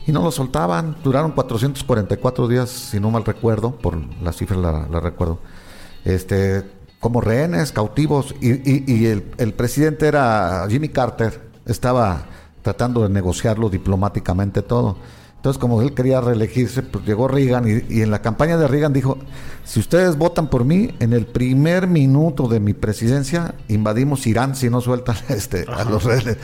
Y 0.08 0.12
no 0.12 0.24
los 0.24 0.36
soltaban, 0.36 0.98
duraron 1.04 1.32
444 1.32 2.48
días, 2.48 2.70
si 2.70 3.00
no 3.00 3.12
mal 3.12 3.24
recuerdo, 3.26 3.72
por 3.78 3.98
la 4.24 4.34
cifra 4.34 4.58
la, 4.58 4.88
la 4.90 5.00
recuerdo, 5.00 5.40
este, 6.04 6.64
como 7.00 7.22
rehenes, 7.22 7.72
cautivos, 7.72 8.34
y, 8.42 8.52
y- 8.70 8.84
y 8.88 9.06
el, 9.06 9.32
el 9.38 9.54
presidente 9.54 10.08
era 10.08 10.66
Jimmy 10.70 10.90
Carter, 10.90 11.40
estaba 11.66 12.24
tratando 12.62 13.04
de 13.04 13.10
negociarlo 13.10 13.70
diplomáticamente 13.70 14.62
todo. 14.64 14.98
Entonces, 15.40 15.58
como 15.58 15.82
él 15.82 15.94
quería 15.94 16.20
reelegirse, 16.20 16.84
pues 16.84 17.06
llegó 17.06 17.30
Reagan 17.30 17.66
y, 17.66 17.96
y 17.96 18.02
en 18.02 18.12
la 18.12 18.22
campaña 18.22 18.58
de 18.58 18.68
Reagan 18.68 18.92
dijo, 18.92 19.18
si 19.64 19.80
ustedes 19.80 20.18
votan 20.18 20.50
por 20.50 20.66
mí, 20.66 20.94
en 21.00 21.14
el 21.14 21.26
primer 21.26 21.88
minuto 21.88 22.50
de 22.50 22.60
mi 22.60 22.74
presidencia 22.74 23.56
invadimos 23.70 24.28
Irán 24.28 24.58
si 24.58 24.70
no 24.70 24.82
sueltan 24.82 25.16
este, 25.30 25.66
a 25.72 25.86
los 25.86 26.04
rehenes. 26.04 26.36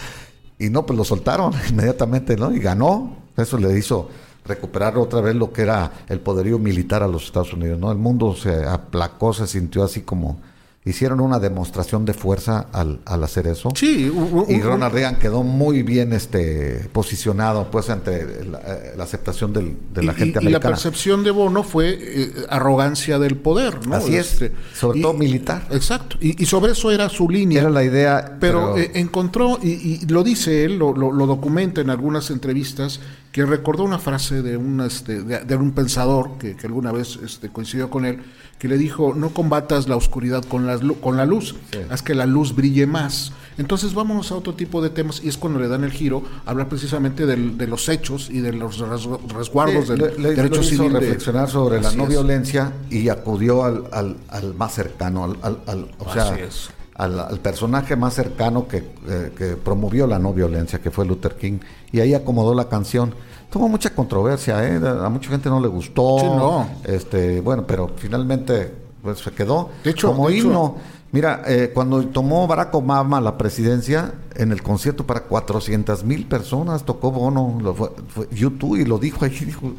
Y 0.58 0.70
no, 0.70 0.86
pues 0.86 0.98
lo 0.98 1.04
soltaron 1.04 1.54
inmediatamente, 1.70 2.38
¿no? 2.38 2.54
Y 2.54 2.60
ganó. 2.60 3.18
Eso 3.36 3.58
le 3.58 3.78
hizo 3.78 4.10
recuperar 4.46 4.98
otra 4.98 5.20
vez 5.20 5.36
lo 5.36 5.52
que 5.52 5.64
era 5.64 5.92
el 6.08 6.22
poderío 6.22 6.58
militar 6.58 7.04
a 7.04 7.08
los 7.10 7.26
Estados 7.26 7.52
Unidos, 7.52 7.78
¿no? 7.78 7.92
El 7.92 7.98
mundo 7.98 8.34
se 8.34 8.64
aplacó, 8.64 9.34
se 9.34 9.46
sintió 9.46 9.84
así 9.84 10.02
como... 10.02 10.40
Hicieron 10.88 11.20
una 11.20 11.40
demostración 11.40 12.06
de 12.06 12.14
fuerza 12.14 12.68
al, 12.72 13.00
al 13.06 13.24
hacer 13.24 13.48
eso. 13.48 13.70
Sí, 13.76 14.12
Y 14.48 14.62
Ronald 14.62 14.94
Reagan 14.94 15.16
quedó 15.18 15.42
muy 15.42 15.82
bien 15.82 16.14
este 16.14 16.88
posicionado 16.94 17.72
pues 17.72 17.90
ante 17.90 18.46
la, 18.46 18.60
eh, 18.60 18.94
la 18.96 19.04
aceptación 19.04 19.52
del- 19.52 19.76
de 19.92 20.04
la 20.04 20.12
y, 20.14 20.16
gente 20.16 20.40
y- 20.40 20.44
y 20.44 20.46
la 20.46 20.58
americana. 20.58 20.76
percepción 20.76 21.24
de 21.24 21.32
Bono 21.32 21.64
fue 21.64 21.98
eh, 22.00 22.32
arrogancia 22.50 23.18
del 23.18 23.36
poder, 23.36 23.88
¿no? 23.88 23.96
Así 23.96 24.16
es, 24.16 24.40
sobre 24.76 25.00
y- 25.00 25.02
todo 25.02 25.14
militar. 25.14 25.68
Exacto, 25.72 26.18
y, 26.22 26.46
sobre 26.46 26.74
eso 26.74 26.92
era 26.92 27.10
su 27.10 27.28
línea. 27.30 27.62
Era 27.62 27.72
la 27.72 27.84
idea, 27.84 28.38
pero 28.40 28.78
eh, 28.78 28.92
encontró, 28.94 29.58
y, 29.64 29.70
y 29.70 30.06
lo 30.08 30.24
dice 30.24 30.66
él, 30.66 30.78
lo, 30.78 30.94
lo- 30.96 31.12
lo 31.12 31.26
documenta 31.26 31.82
en 31.82 31.90
algunas 31.90 32.30
entrevistas, 32.30 33.00
que 33.36 33.46
recordó 33.46 33.84
una 33.84 34.00
frase 34.00 34.42
de 34.42 34.56
un, 34.56 34.80
este, 34.80 35.22
de, 35.22 35.40
de 35.40 35.56
un 35.58 35.72
pensador 35.74 36.38
que, 36.40 36.56
que 36.56 36.68
alguna 36.68 36.94
vez 36.94 37.20
este, 37.22 37.50
coincidió 37.50 37.90
con 37.90 38.06
él, 38.06 38.20
que 38.58 38.70
le 38.70 38.78
dijo, 38.78 39.14
no 39.14 39.32
combatas 39.32 39.90
la 39.90 39.98
oscuridad 39.98 40.42
con 40.46 40.66
la, 40.66 40.80
con 41.02 41.18
la 41.18 41.26
luz, 41.26 41.54
haz 41.90 42.02
que 42.02 42.16
la 42.16 42.26
luz 42.26 42.56
brille 42.56 42.88
más. 42.88 43.34
Entonces 43.58 43.94
vámonos 43.94 44.32
a 44.32 44.36
otro 44.36 44.54
tipo 44.54 44.82
de 44.82 44.90
temas, 44.90 45.22
y 45.22 45.28
es 45.28 45.38
cuando 45.38 45.60
le 45.60 45.68
dan 45.68 45.84
el 45.84 45.92
giro, 45.92 46.24
hablar 46.46 46.70
precisamente 46.70 47.26
del- 47.26 47.58
de 47.58 47.68
los 47.68 47.90
hechos 47.90 48.30
y 48.30 48.40
de 48.40 48.54
los 48.54 48.78
res- 48.80 49.06
resguardos 49.36 49.84
Sí, 49.88 49.92
del 49.92 50.00
le, 50.00 50.18
le- 50.18 50.36
derecho 50.36 50.56
lo 50.56 50.62
hizo 50.62 50.70
civil. 50.70 50.94
de- 50.94 51.00
reflexionar 51.02 51.50
sobre 51.50 51.82
la 51.82 51.92
no 51.92 52.04
es. 52.04 52.10
violencia 52.10 52.72
y 52.90 53.10
acudió 53.10 53.66
al, 53.66 53.84
al- 53.92 54.16
al 54.30 54.54
más 54.56 54.74
cercano, 54.74 55.26
al, 55.26 55.58
al- 55.68 55.92
o 56.00 56.14
sea, 56.14 56.30
Así 56.30 56.40
es. 56.42 56.70
Al, 56.96 57.20
al 57.20 57.40
personaje 57.40 57.96
más 57.96 58.14
cercano 58.14 58.68
que, 58.68 58.78
eh, 59.08 59.32
que 59.38 59.56
promovió 59.58 60.08
la 60.08 60.18
no 60.20 60.34
violencia, 60.34 60.80
que 60.80 60.92
fue 60.92 61.06
Luther 61.06 61.36
King, 61.36 61.60
y 61.92 62.00
ahí 62.00 62.14
acomodó 62.14 62.54
la 62.56 62.68
canción. 62.70 63.14
Tuvo 63.52 63.68
mucha 63.70 63.90
controversia, 63.94 64.68
¿eh? 64.68 64.80
a 64.84 65.08
mucha 65.10 65.30
gente 65.30 65.50
no 65.50 65.60
le 65.60 65.68
gustó. 65.68 66.18
Sí, 66.20 66.26
no. 66.26 66.68
Este, 66.84 67.40
bueno, 67.42 67.66
pero 67.68 67.92
finalmente 67.96 68.74
pues 69.02 69.20
se 69.20 69.32
quedó 69.32 69.70
De 69.84 69.92
hecho- 69.92 70.08
como 70.08 70.30
de 70.30 70.38
hecho- 70.38 70.48
himno. 70.48 70.76
Mira, 71.12 71.44
eh, 71.48 71.72
cuando 71.74 72.06
tomó 72.08 72.46
Barack 72.48 72.74
Obama 72.76 73.22
la 73.22 73.38
presidencia, 73.38 74.12
en 74.36 74.52
el 74.52 74.62
concierto 74.62 75.06
para 75.06 75.22
400 75.22 76.04
mil 76.04 76.26
personas 76.26 76.84
tocó 76.84 77.12
Bono, 77.12 77.58
lo 77.62 77.74
fue, 77.74 77.92
fue 78.10 78.28
YouTube 78.34 78.76
y 78.78 78.84
lo 78.86 78.98
dijo 78.98 79.24
ahí, 79.24 79.30
dijo, 79.46 79.72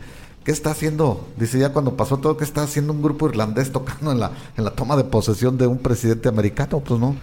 ¿qué 0.46 0.52
está 0.52 0.70
haciendo? 0.70 1.26
Dice 1.37 1.59
ya 1.59 1.72
cuando 1.72 1.96
pasó 1.96 2.18
todo, 2.18 2.37
¿qué 2.37 2.44
está 2.44 2.62
haciendo 2.62 2.92
un 2.92 3.02
grupo 3.02 3.28
irlandés 3.28 3.72
tocando 3.72 4.12
en 4.12 4.20
la, 4.20 4.30
en 4.56 4.64
la 4.64 4.70
toma 4.70 4.96
de 4.96 5.02
posesión 5.02 5.59
de 5.59 5.66
un 5.66 5.78
presidente 5.78 6.28
americano? 6.28 6.78
Pues 6.78 7.00
no, 7.00 7.16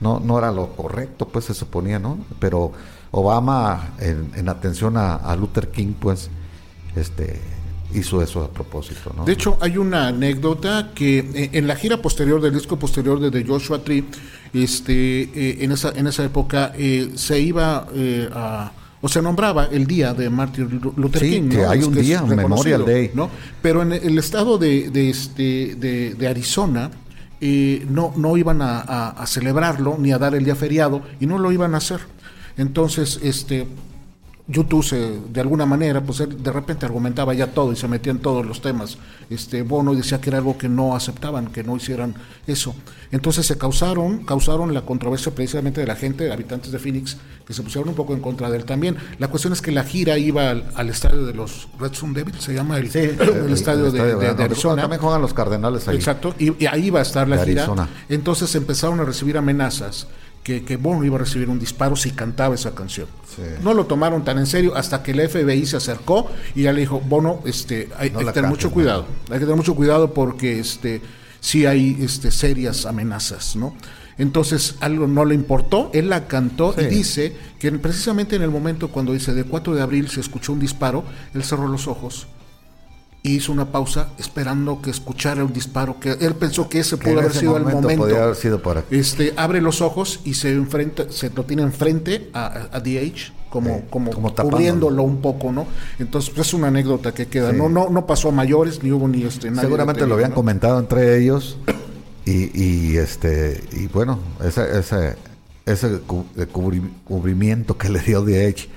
no, 0.00 0.20
no 0.20 0.38
era 0.38 0.52
lo 0.52 0.68
correcto, 0.76 1.26
pues 1.26 1.46
se 1.46 1.54
suponía, 1.54 1.98
¿no? 1.98 2.18
Pero 2.38 2.70
Obama, 3.10 3.94
en, 3.98 4.30
en 4.36 4.48
atención 4.48 4.96
a, 4.96 5.16
a 5.16 5.34
Luther 5.34 5.72
King, 5.72 5.94
pues, 5.98 6.30
este 6.94 7.40
hizo 7.92 8.22
eso 8.22 8.44
a 8.44 8.48
propósito, 8.48 9.12
¿no? 9.16 9.24
De 9.24 9.32
hecho, 9.32 9.58
hay 9.60 9.76
una 9.76 10.08
anécdota 10.08 10.92
que 10.94 11.18
eh, 11.18 11.50
en 11.54 11.66
la 11.66 11.74
gira 11.74 12.00
posterior 12.00 12.40
del 12.40 12.54
disco 12.54 12.78
posterior 12.78 13.18
de 13.18 13.32
The 13.32 13.44
Joshua 13.44 13.82
Tree, 13.82 14.04
este, 14.52 15.22
eh, 15.22 15.64
en 15.64 15.72
esa 15.72 15.90
en 15.96 16.06
esa 16.06 16.24
época 16.24 16.72
eh, 16.76 17.10
se 17.16 17.40
iba 17.40 17.88
eh, 17.92 18.28
a 18.32 18.70
o 19.00 19.08
se 19.08 19.22
nombraba 19.22 19.66
el 19.70 19.86
día 19.86 20.12
de 20.14 20.28
Martin 20.30 20.80
Lu- 20.82 20.92
Luther 20.96 21.22
Sí, 21.22 21.30
King, 21.30 21.48
que 21.50 21.58
¿no? 21.58 21.70
hay 21.70 21.82
un 21.82 21.94
día, 21.94 22.22
un 22.22 22.34
Memorial 22.34 22.84
Day. 22.84 23.10
¿no? 23.14 23.30
Pero 23.62 23.82
en 23.82 23.92
el 23.92 24.18
estado 24.18 24.58
de, 24.58 24.90
de 24.90 25.10
este 25.10 25.42
de, 25.42 25.74
de- 25.76 26.14
de 26.14 26.28
Arizona 26.28 26.90
eh, 27.40 27.86
no 27.88 28.12
no 28.16 28.36
iban 28.36 28.60
a, 28.62 28.80
a- 28.80 29.10
a 29.10 29.26
celebrarlo 29.26 29.96
ni 29.98 30.10
a 30.12 30.18
dar 30.18 30.34
el 30.34 30.44
día 30.44 30.56
feriado 30.56 31.02
y 31.20 31.26
no 31.26 31.38
lo 31.38 31.52
iban 31.52 31.74
a 31.74 31.78
hacer. 31.78 32.00
Entonces, 32.56 33.20
este 33.22 33.66
YouTube 34.50 34.82
se, 34.82 34.96
de 35.30 35.40
alguna 35.42 35.66
manera, 35.66 36.00
pues 36.02 36.20
él 36.20 36.42
de 36.42 36.50
repente 36.50 36.86
argumentaba 36.86 37.34
ya 37.34 37.48
todo 37.48 37.70
y 37.70 37.76
se 37.76 37.86
metía 37.86 38.12
en 38.12 38.18
todos 38.18 38.46
los 38.46 38.62
temas. 38.62 38.96
Este 39.28 39.60
Bono 39.60 39.94
decía 39.94 40.22
que 40.22 40.30
era 40.30 40.38
algo 40.38 40.56
que 40.56 40.70
no 40.70 40.96
aceptaban, 40.96 41.48
que 41.48 41.62
no 41.62 41.76
hicieran 41.76 42.14
eso. 42.46 42.74
Entonces 43.12 43.44
se 43.46 43.58
causaron, 43.58 44.24
causaron 44.24 44.72
la 44.72 44.82
controversia 44.82 45.34
precisamente 45.34 45.82
de 45.82 45.86
la 45.86 45.96
gente, 45.96 46.32
habitantes 46.32 46.72
de 46.72 46.78
Phoenix, 46.78 47.18
que 47.46 47.52
se 47.52 47.62
pusieron 47.62 47.90
un 47.90 47.94
poco 47.94 48.14
en 48.14 48.20
contra 48.20 48.48
de 48.50 48.56
él 48.56 48.64
también. 48.64 48.96
La 49.18 49.28
cuestión 49.28 49.52
es 49.52 49.60
que 49.60 49.70
la 49.70 49.84
gira 49.84 50.16
iba 50.16 50.48
al, 50.48 50.64
al 50.74 50.88
estadio 50.88 51.24
de 51.26 51.34
los 51.34 51.68
Red 51.78 51.92
Sun 51.92 52.14
Devils, 52.14 52.42
se 52.42 52.54
llama 52.54 52.78
el, 52.78 52.90
Sí, 52.90 53.00
el 53.00 53.52
estadio, 53.52 53.90
de, 53.92 54.16
de- 54.16 54.34
de 54.34 54.42
Arizona. 54.44 54.80
También 54.82 55.02
juegan 55.02 55.20
los 55.20 55.34
Cardenales 55.34 55.86
ahí. 55.88 55.96
Exacto, 55.96 56.34
y, 56.38 56.62
y 56.62 56.66
ahí 56.66 56.88
va 56.88 57.00
a 57.00 57.02
estar 57.02 57.28
la 57.28 57.36
De 57.36 57.44
gira. 57.44 57.62
Arizona. 57.64 57.88
Entonces 58.08 58.54
empezaron 58.54 58.98
a 59.00 59.04
recibir 59.04 59.36
amenazas 59.36 60.06
que, 60.48 60.64
que 60.64 60.78
Bono 60.78 61.04
iba 61.04 61.16
a 61.16 61.18
recibir 61.18 61.50
un 61.50 61.58
disparo 61.58 61.94
si 61.94 62.12
cantaba 62.12 62.54
esa 62.54 62.74
canción. 62.74 63.06
Sí. 63.36 63.42
No 63.62 63.74
lo 63.74 63.84
tomaron 63.84 64.24
tan 64.24 64.38
en 64.38 64.46
serio 64.46 64.74
hasta 64.74 65.02
que 65.02 65.10
el 65.10 65.28
FBI 65.28 65.66
se 65.66 65.76
acercó 65.76 66.30
y 66.54 66.62
ya 66.62 66.72
le 66.72 66.80
dijo, 66.80 67.00
Bono, 67.00 67.40
este, 67.44 67.90
hay, 67.98 68.08
No 68.10 68.20
hay 68.20 68.24
la 68.24 68.32
que 68.32 68.36
tener 68.36 68.50
mucho 68.50 68.68
¿no? 68.68 68.74
cuidado, 68.74 69.06
hay 69.26 69.34
que 69.34 69.44
tener 69.44 69.56
mucho 69.56 69.74
cuidado 69.74 70.14
porque 70.14 70.58
este, 70.58 71.02
sí 71.40 71.66
hay 71.66 71.98
este, 72.00 72.30
serias 72.30 72.86
amenazas, 72.86 73.56
¿no? 73.56 73.76
Entonces 74.16 74.76
algo 74.80 75.06
no 75.06 75.26
le 75.26 75.34
importó, 75.34 75.90
él 75.92 76.08
la 76.08 76.26
cantó 76.26 76.74
y 76.78 76.86
dice 76.86 77.36
que 77.58 77.70
precisamente 77.72 78.34
en 78.34 78.40
el 78.40 78.50
momento 78.50 78.88
cuando 78.88 79.12
dice 79.12 79.34
de 79.34 79.44
4 79.44 79.74
de 79.74 79.82
abril 79.82 80.08
se 80.08 80.20
escuchó 80.20 80.54
un 80.54 80.60
disparo, 80.60 81.04
él 81.34 81.44
cerró 81.44 81.68
los 81.68 81.86
ojos 81.86 82.26
y 83.22 83.36
hizo 83.36 83.52
una 83.52 83.66
pausa 83.72 84.10
esperando 84.18 84.80
que 84.80 84.90
escuchara 84.90 85.44
un 85.44 85.52
disparo 85.52 85.98
que 85.98 86.12
él 86.12 86.34
pensó 86.36 86.68
que 86.68 86.80
ese 86.80 86.96
pudo 86.96 87.18
haber 87.18 87.30
ese 87.32 87.40
sido 87.40 87.56
el 87.56 87.62
momento 87.64 87.82
momento. 87.82 88.04
podía 88.04 88.22
haber 88.24 88.36
sido 88.36 88.62
para- 88.62 88.84
Este 88.90 89.34
abre 89.36 89.60
los 89.60 89.80
ojos 89.80 90.20
y 90.24 90.34
se 90.34 90.52
enfrenta, 90.52 91.10
se 91.10 91.28
lo 91.30 91.44
tiene 91.44 91.62
enfrente 91.62 92.30
a, 92.32 92.68
a- 92.72 92.80
DH 92.80 93.32
como, 93.50 93.76
Sí, 93.78 93.82
como, 93.90 94.10
cubriéndolo 94.34 95.02
un 95.02 95.20
poco, 95.20 95.50
¿no? 95.52 95.66
Entonces 95.98 96.30
pues, 96.34 96.46
es 96.48 96.54
una 96.54 96.68
anécdota 96.68 97.12
que 97.12 97.26
queda. 97.26 97.50
Sí. 97.50 97.56
No, 97.56 97.68
no, 97.68 97.88
no 97.90 98.06
pasó 98.06 98.28
a 98.28 98.32
mayores 98.32 98.82
ni 98.82 98.92
hubo 98.92 99.08
ni 99.08 99.22
este 99.24 99.48
nadie 99.50 99.62
Seguramente 99.62 100.00
detenido, 100.00 100.08
lo 100.08 100.14
habían 100.14 100.30
¿no? 100.30 100.36
comentado 100.36 100.78
entre 100.78 101.18
ellos 101.18 101.56
y, 102.24 102.50
y, 102.54 102.96
este 102.98 103.64
y 103.72 103.86
bueno 103.88 104.18
ese 104.44 104.78
ese 104.78 105.16
ese 105.66 105.98
cubrimiento 107.04 107.76
que 107.76 107.88
le 107.88 108.00
dio 108.00 108.22
DH 108.22 108.68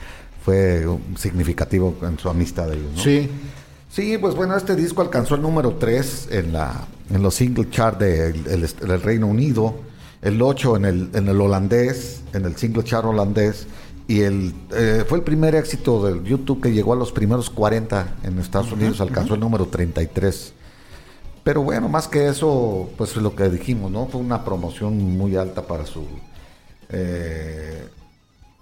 fue 0.43 0.85
significativo 1.17 1.95
en 2.01 2.17
su 2.17 2.27
amistad 2.29 2.67
de 2.67 2.75
ellos, 2.77 2.91
¿no? 2.95 3.01
Sí. 3.03 3.29
Sí, 3.91 4.17
pues 4.17 4.35
bueno, 4.35 4.55
este 4.55 4.75
disco 4.75 5.01
alcanzó 5.01 5.35
el 5.35 5.41
número 5.41 5.75
3 5.75 6.29
en 6.31 6.53
la 6.53 6.87
en 7.13 7.21
los 7.21 7.35
single 7.35 7.69
chart 7.69 7.99
del 7.99 8.47
el, 8.47 8.63
est- 8.63 8.79
del 8.81 9.01
Reino 9.01 9.27
Unido, 9.27 9.75
el 10.21 10.41
8 10.41 10.77
en 10.77 10.85
el 10.85 11.09
en 11.13 11.27
el 11.27 11.41
holandés, 11.41 12.21
en 12.33 12.45
el 12.45 12.55
single 12.55 12.83
chart 12.85 13.05
holandés 13.05 13.67
y 14.07 14.21
el 14.21 14.53
eh, 14.73 15.03
fue 15.07 15.17
el 15.17 15.23
primer 15.25 15.55
éxito 15.55 16.05
del 16.05 16.23
YouTube 16.23 16.61
que 16.61 16.71
llegó 16.71 16.93
a 16.93 16.95
los 16.95 17.11
primeros 17.11 17.49
40 17.49 18.15
en 18.23 18.39
Estados 18.39 18.71
Unidos, 18.71 19.01
alcanzó 19.01 19.33
el 19.33 19.41
número 19.41 19.65
33. 19.67 20.53
Pero 21.43 21.63
bueno, 21.63 21.89
más 21.89 22.07
que 22.07 22.27
eso, 22.27 22.89
pues 22.97 23.15
lo 23.17 23.35
que 23.35 23.49
dijimos, 23.49 23.91
¿no? 23.91 24.05
Fue 24.07 24.21
una 24.21 24.45
promoción 24.45 24.97
muy 25.17 25.35
alta 25.35 25.63
para 25.63 25.85
su 25.85 26.05
eh, 26.89 27.87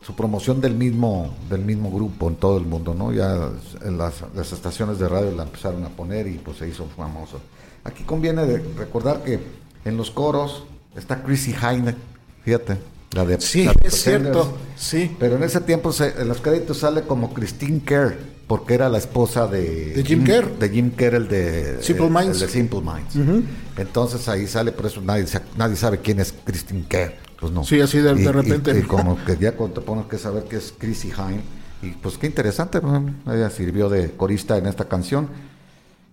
su 0.02 0.16
promoción 0.16 0.62
del 0.62 0.76
mismo 0.76 1.36
del 1.50 1.62
mismo 1.62 1.92
grupo 1.92 2.30
en 2.30 2.36
todo 2.38 2.58
el 2.58 2.66
mundo, 2.66 2.94
¿no? 2.94 3.12
Ya 3.12 3.50
en 3.84 3.98
las, 3.98 4.24
las 4.36 4.52
estaciones 4.54 4.98
de 5.00 5.08
radio 5.10 5.32
la 5.32 5.44
empezaron 5.44 5.84
a 5.84 5.90
poner 5.90 6.28
y 6.28 6.34
pues 6.38 6.58
se 6.58 6.68
hizo 6.68 6.86
famoso. 6.96 7.40
Aquí 7.84 8.04
conviene 8.04 8.46
de 8.46 8.58
recordar 8.78 9.24
que 9.24 9.40
en 9.86 9.98
los 9.98 10.12
coros 10.12 10.64
está 10.96 11.22
Chrissy 11.24 11.54
Hine, 11.54 11.96
fíjate, 12.44 12.78
la 13.12 13.26
de 13.26 13.40
Sí, 13.42 13.64
la 13.66 13.74
de 13.74 13.88
es 13.88 14.02
cierto. 14.02 14.58
Sí. 14.76 15.16
Pero 15.20 15.36
en 15.36 15.44
ese 15.44 15.62
tiempo 15.62 15.92
se- 15.92 16.22
en 16.22 16.28
los 16.28 16.40
créditos 16.42 16.78
sale 16.80 17.02
como 17.04 17.34
Christine 17.34 17.82
Kerr, 17.86 18.18
porque 18.48 18.74
era 18.76 18.88
la 18.90 18.98
esposa 19.00 19.48
de, 19.48 19.94
De 19.94 20.04
Jim 20.04 20.24
Kerr. 20.24 20.58
De 20.60 20.70
Jim 20.70 20.92
Kerr, 20.92 21.16
el 21.16 21.28
de 21.28 21.78
Simple 21.82 22.06
el- 22.08 22.12
Minds. 22.12 22.42
el 22.42 22.48
de 22.48 22.48
Simple 22.54 22.82
Minds. 22.82 23.44
Entonces 23.78 24.28
ahí 24.30 24.48
sale, 24.48 24.72
por 24.72 24.86
eso 24.86 25.02
nadie, 25.02 25.26
nadie 25.58 25.76
sabe 25.76 26.00
quién 26.00 26.20
es 26.20 26.34
Christine 26.46 26.84
Kerr. 26.88 27.16
Pues 27.40 27.52
no. 27.54 27.64
Sí, 27.64 27.80
así 27.80 28.00
de- 28.00 28.14
de 28.14 28.22
Y- 28.22 28.26
y- 28.26 28.32
repente. 28.32 28.78
Y, 28.78 28.84
como 28.84 29.24
que 29.24 29.38
ya 29.38 29.54
cuando 29.56 29.80
te 29.80 29.86
pones 29.86 30.06
que 30.08 30.18
saber 30.18 30.44
que 30.44 30.58
es 30.58 30.74
Chrissy 30.78 31.10
Hine. 31.10 31.42
Y 31.82 31.92
pues 31.92 32.18
qué 32.18 32.28
interesante, 32.28 32.82
ella 33.28 33.50
sirvió 33.50 33.88
de 33.88 34.12
corista 34.12 34.58
en 34.58 34.66
esta 34.66 34.86
canción. 34.90 35.30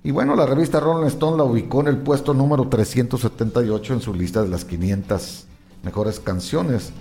Y 0.05 0.13
bueno, 0.13 0.37
la 0.37 0.47
revista 0.47 0.79
Rolling 0.79 1.09
Stone 1.09 1.37
la 1.37 1.43
ubicó 1.43 1.81
en 1.81 1.89
el 1.89 1.97
puesto 1.99 2.33
número 2.33 2.69
378 2.69 3.95
en 3.95 4.01
su 4.01 4.15
lista 4.15 4.43
de 4.43 4.49
las 4.49 4.65
500 4.65 5.47
mejores 5.83 6.21
canciones. 6.21 6.93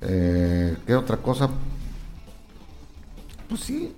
Eh, 0.00 0.76
¿Qué 0.86 0.94
otra 0.96 1.18
cosa? 1.18 1.50
Pues 3.48 3.60
sí, 3.60 3.92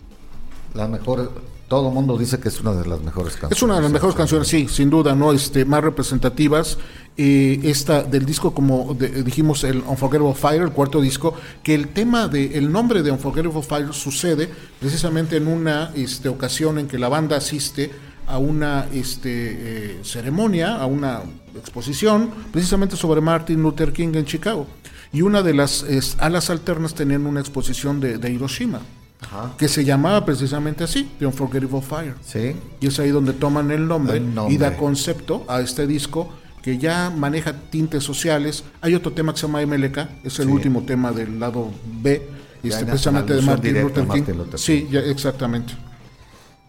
la 0.75 0.89
mejor. 0.89 1.31
Todo 1.69 1.87
el 1.89 1.95
mundo 1.95 2.19
dice 2.19 2.41
que 2.41 2.49
es 2.49 2.61
una 2.61 2.73
de 2.73 2.85
las 2.89 3.01
mejores 3.01 3.35
canciones. 3.35 3.57
Es 3.57 3.63
una 3.63 3.77
de 3.77 3.83
las 3.83 3.93
mejores 3.93 4.17
canciones, 4.17 4.49
sí, 4.49 4.67
sin 4.67 4.91
duda, 4.91 5.15
¿no? 5.15 5.33
Este, 5.33 5.65
más 5.65 5.85
representativas. 5.85 6.79
Eh, 7.23 7.61
esta 7.65 8.03
del 8.03 8.25
disco, 8.25 8.55
como 8.55 8.95
de- 8.95 9.23
dijimos, 9.23 9.63
el 9.65 9.83
Unforgettable 9.87 10.33
Fire, 10.35 10.63
el 10.63 10.71
cuarto 10.73 11.03
disco, 11.03 11.35
que 11.63 11.75
el 11.75 11.89
tema 11.89 12.29
de, 12.29 12.57
el 12.57 12.73
nombre 12.73 13.03
de 13.03 13.11
Unforgettable 13.11 13.61
Fire 13.63 13.93
sucede 13.93 14.49
precisamente 14.81 15.37
en 15.37 15.47
una 15.47 15.91
este, 15.95 16.31
ocasión 16.31 16.79
en 16.79 16.87
que 16.89 16.99
la 16.99 17.11
banda 17.11 17.37
asiste 17.37 17.91
a 18.27 18.39
una 18.39 18.87
este, 18.95 19.29
eh, 19.33 19.99
ceremonia, 20.03 20.77
a 20.77 20.87
una 20.87 21.21
exposición, 21.55 22.31
precisamente 22.53 22.97
sobre 22.97 23.21
Martin 23.21 23.61
Luther 23.61 23.93
King 23.93 24.13
en 24.15 24.25
Chicago. 24.25 24.67
Y 25.13 25.21
una 25.21 25.43
de 25.43 25.53
las 25.53 25.83
es, 25.83 26.17
alas 26.21 26.49
alternas 26.49 26.95
tenían 26.95 27.27
una 27.27 27.41
exposición 27.41 28.01
de, 28.01 28.17
de 28.17 28.33
Hiroshima, 28.33 28.81
Ajá. 29.21 29.53
que 29.59 29.69
se 29.69 29.85
llamaba 29.85 30.25
precisamente 30.25 30.85
así, 30.85 31.11
The 31.19 31.27
Unforgettable 31.27 31.83
Fire. 31.83 32.15
Sí. 32.25 32.57
Y 32.81 32.87
es 32.87 32.99
ahí 32.99 33.11
donde 33.11 33.35
toman 33.35 33.71
el 33.73 33.87
nombre, 33.87 34.17
El 34.17 34.35
nombre. 34.35 34.55
y 34.55 34.57
da 34.57 34.75
concepto 34.79 35.45
a 35.49 35.61
este 35.61 35.87
disco 35.87 36.33
que 36.63 36.79
ya 36.79 37.11
maneja 37.11 37.53
tintes 37.71 38.05
sociales. 38.05 38.65
Hay 38.81 38.95
otro 38.95 39.13
tema 39.13 39.33
que 39.33 39.41
se 39.41 39.47
llama 39.47 39.63
MLK, 39.63 40.09
es 40.25 40.39
el 40.39 40.47
Sí. 40.47 40.53
último 40.53 40.83
tema 40.83 41.13
del 41.13 41.39
lado 41.41 41.71
B, 42.03 42.23
Ya 42.63 42.69
este, 42.71 42.81
en 42.83 42.87
precisamente 42.89 43.35
de 43.35 43.43
Martin 43.43 43.81
Luther 43.83 44.07
King. 44.09 44.23
Sí, 44.57 44.89
ya, 44.91 45.01
exactamente. 45.01 45.73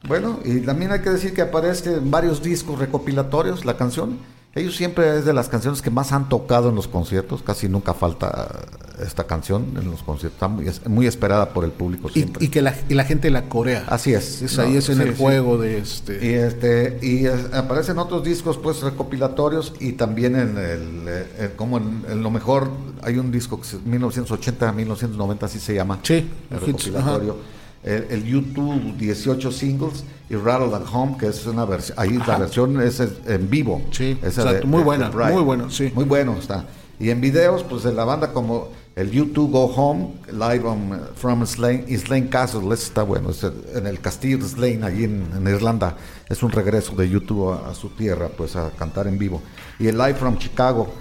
Bueno, 0.07 0.39
y 0.43 0.61
también 0.61 0.91
hay 0.91 1.01
que 1.01 1.09
decir 1.11 1.33
que 1.33 1.41
aparece 1.41 1.93
en 1.95 2.09
varios 2.09 2.41
discos 2.41 2.79
recopilatorios 2.79 3.65
la 3.65 3.77
canción. 3.77 4.17
Ellos 4.53 4.75
siempre 4.75 5.17
es 5.17 5.23
de 5.23 5.31
las 5.33 5.47
canciones 5.47 5.81
que 5.81 5.89
más 5.89 6.11
han 6.11 6.27
tocado 6.27 6.69
en 6.69 6.75
los 6.75 6.89
conciertos, 6.89 7.41
casi 7.41 7.69
nunca 7.69 7.93
falta 7.93 8.59
esta 9.01 9.23
canción 9.23 9.65
en 9.77 9.89
los 9.89 10.03
conciertos, 10.03 10.35
está 10.35 10.47
muy, 10.49 10.67
es 10.67 10.85
muy 10.87 11.07
esperada 11.07 11.49
por 11.53 11.63
el 11.63 11.71
público 11.71 12.09
siempre. 12.09 12.43
y 12.43 12.49
que 12.49 12.61
la, 12.61 12.75
y 12.89 12.93
la 12.93 13.05
gente 13.05 13.31
la 13.31 13.43
corea. 13.43 13.85
Así 13.87 14.13
es. 14.13 14.41
Es 14.41 14.57
No, 14.57 14.63
ahí 14.63 14.75
es 14.75 14.89
en 14.89 14.97
sí, 14.97 15.01
el 15.03 15.15
sí. 15.15 15.21
juego 15.21 15.57
de 15.57 15.77
este. 15.77 16.25
Y 16.25 16.33
este 16.33 16.99
y 17.01 17.27
aparecen 17.27 17.97
otros 17.97 18.23
discos 18.25 18.57
pues 18.57 18.81
recopilatorios 18.81 19.73
y 19.79 19.93
también 19.93 20.35
en 20.35 20.57
el 20.57 21.07
eh, 21.07 21.27
eh, 21.37 21.53
como 21.55 21.77
en, 21.77 22.03
en 22.09 22.21
lo 22.21 22.29
mejor 22.29 22.69
hay 23.03 23.17
un 23.17 23.31
disco 23.31 23.59
que 23.61 23.67
es 23.67 23.81
1980 23.85 24.71
1990 24.73 25.45
así 25.45 25.59
se 25.59 25.73
llama. 25.75 25.99
Sí, 26.03 26.29
el 26.49 26.57
hits, 26.67 26.85
recopilatorio. 26.87 27.37
El, 27.83 28.05
el 28.11 28.23
YouTube 28.25 28.95
18 28.97 29.51
singles 29.51 30.03
y 30.29 30.35
Rattle 30.35 30.75
at 30.75 30.83
Home 30.93 31.17
que 31.17 31.27
es 31.27 31.45
una 31.47 31.65
versión 31.65 31.97
ahí 31.99 32.17
la 32.27 32.37
versión 32.37 32.79
es 32.81 32.99
en- 32.99 33.49
vivo. 33.49 33.81
Sí, 33.91 34.17
Esa 34.21 34.59
muy 34.65 34.83
buena, 34.83 35.09
muy 35.09 35.41
buena, 35.43 35.69
sí. 35.69 35.91
Muy 35.95 36.05
bueno 36.05 36.35
está. 36.39 36.65
Y 36.99 37.09
en 37.09 37.19
videos 37.19 37.63
pues 37.63 37.81
de 37.83 37.91
la 37.93 38.05
banda 38.05 38.31
como 38.31 38.69
El 38.95 39.09
YouTube 39.09 39.51
Go 39.51 39.65
Home, 39.75 40.19
live 40.31 40.63
on, 40.67 41.01
from 41.15 41.43
Slane, 41.47 41.85
Slane 41.97 42.29
Castle, 42.29 42.71
está 42.73 43.01
bueno, 43.03 43.31
es 43.31 43.43
en 43.73 43.87
el 43.87 43.99
castillo 43.99 44.37
de 44.37 44.47
Slane, 44.47 44.85
allí 44.85 45.05
en, 45.05 45.25
en 45.35 45.47
Irlanda. 45.47 45.95
Es 46.29 46.43
un 46.43 46.51
regreso 46.51 46.93
de 46.95 47.09
YouTube 47.09 47.53
a, 47.53 47.71
a 47.71 47.73
su 47.73 47.89
tierra, 47.89 48.27
pues 48.29 48.55
a 48.55 48.69
cantar 48.77 49.07
en 49.07 49.17
vivo. 49.17 49.41
Y 49.79 49.87
el 49.87 49.97
Live 49.97 50.15
from 50.15 50.37
Chicago, 50.37 50.93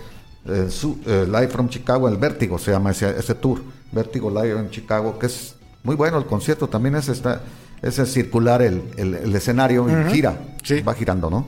eh, 0.46 0.68
su- 0.70 0.98
eh, 1.04 1.26
Live 1.26 1.48
from 1.48 1.68
Chicago, 1.68 2.08
el 2.08 2.16
Vértigo 2.16 2.58
se 2.58 2.70
llama 2.70 2.92
ese, 2.92 3.10
ese 3.18 3.34
tour, 3.34 3.60
Vértigo 3.92 4.30
Live 4.30 4.58
en 4.58 4.70
Chicago, 4.70 5.18
que 5.18 5.26
es 5.26 5.56
muy 5.82 5.96
bueno 5.96 6.18
el 6.18 6.26
concierto, 6.26 6.68
también 6.68 6.94
es, 6.96 7.08
está, 7.08 7.42
es 7.82 7.98
el 7.98 8.06
circular 8.06 8.62
el, 8.62 8.82
el- 8.96 9.14
el 9.14 9.34
escenario 9.34 9.86
y 9.88 10.12
gira, 10.12 10.38
Sí. 10.62 10.80
va 10.82 10.94
girando, 10.94 11.30
¿no? 11.30 11.46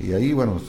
Y 0.00 0.12
ahí, 0.12 0.32
bueno, 0.32 0.60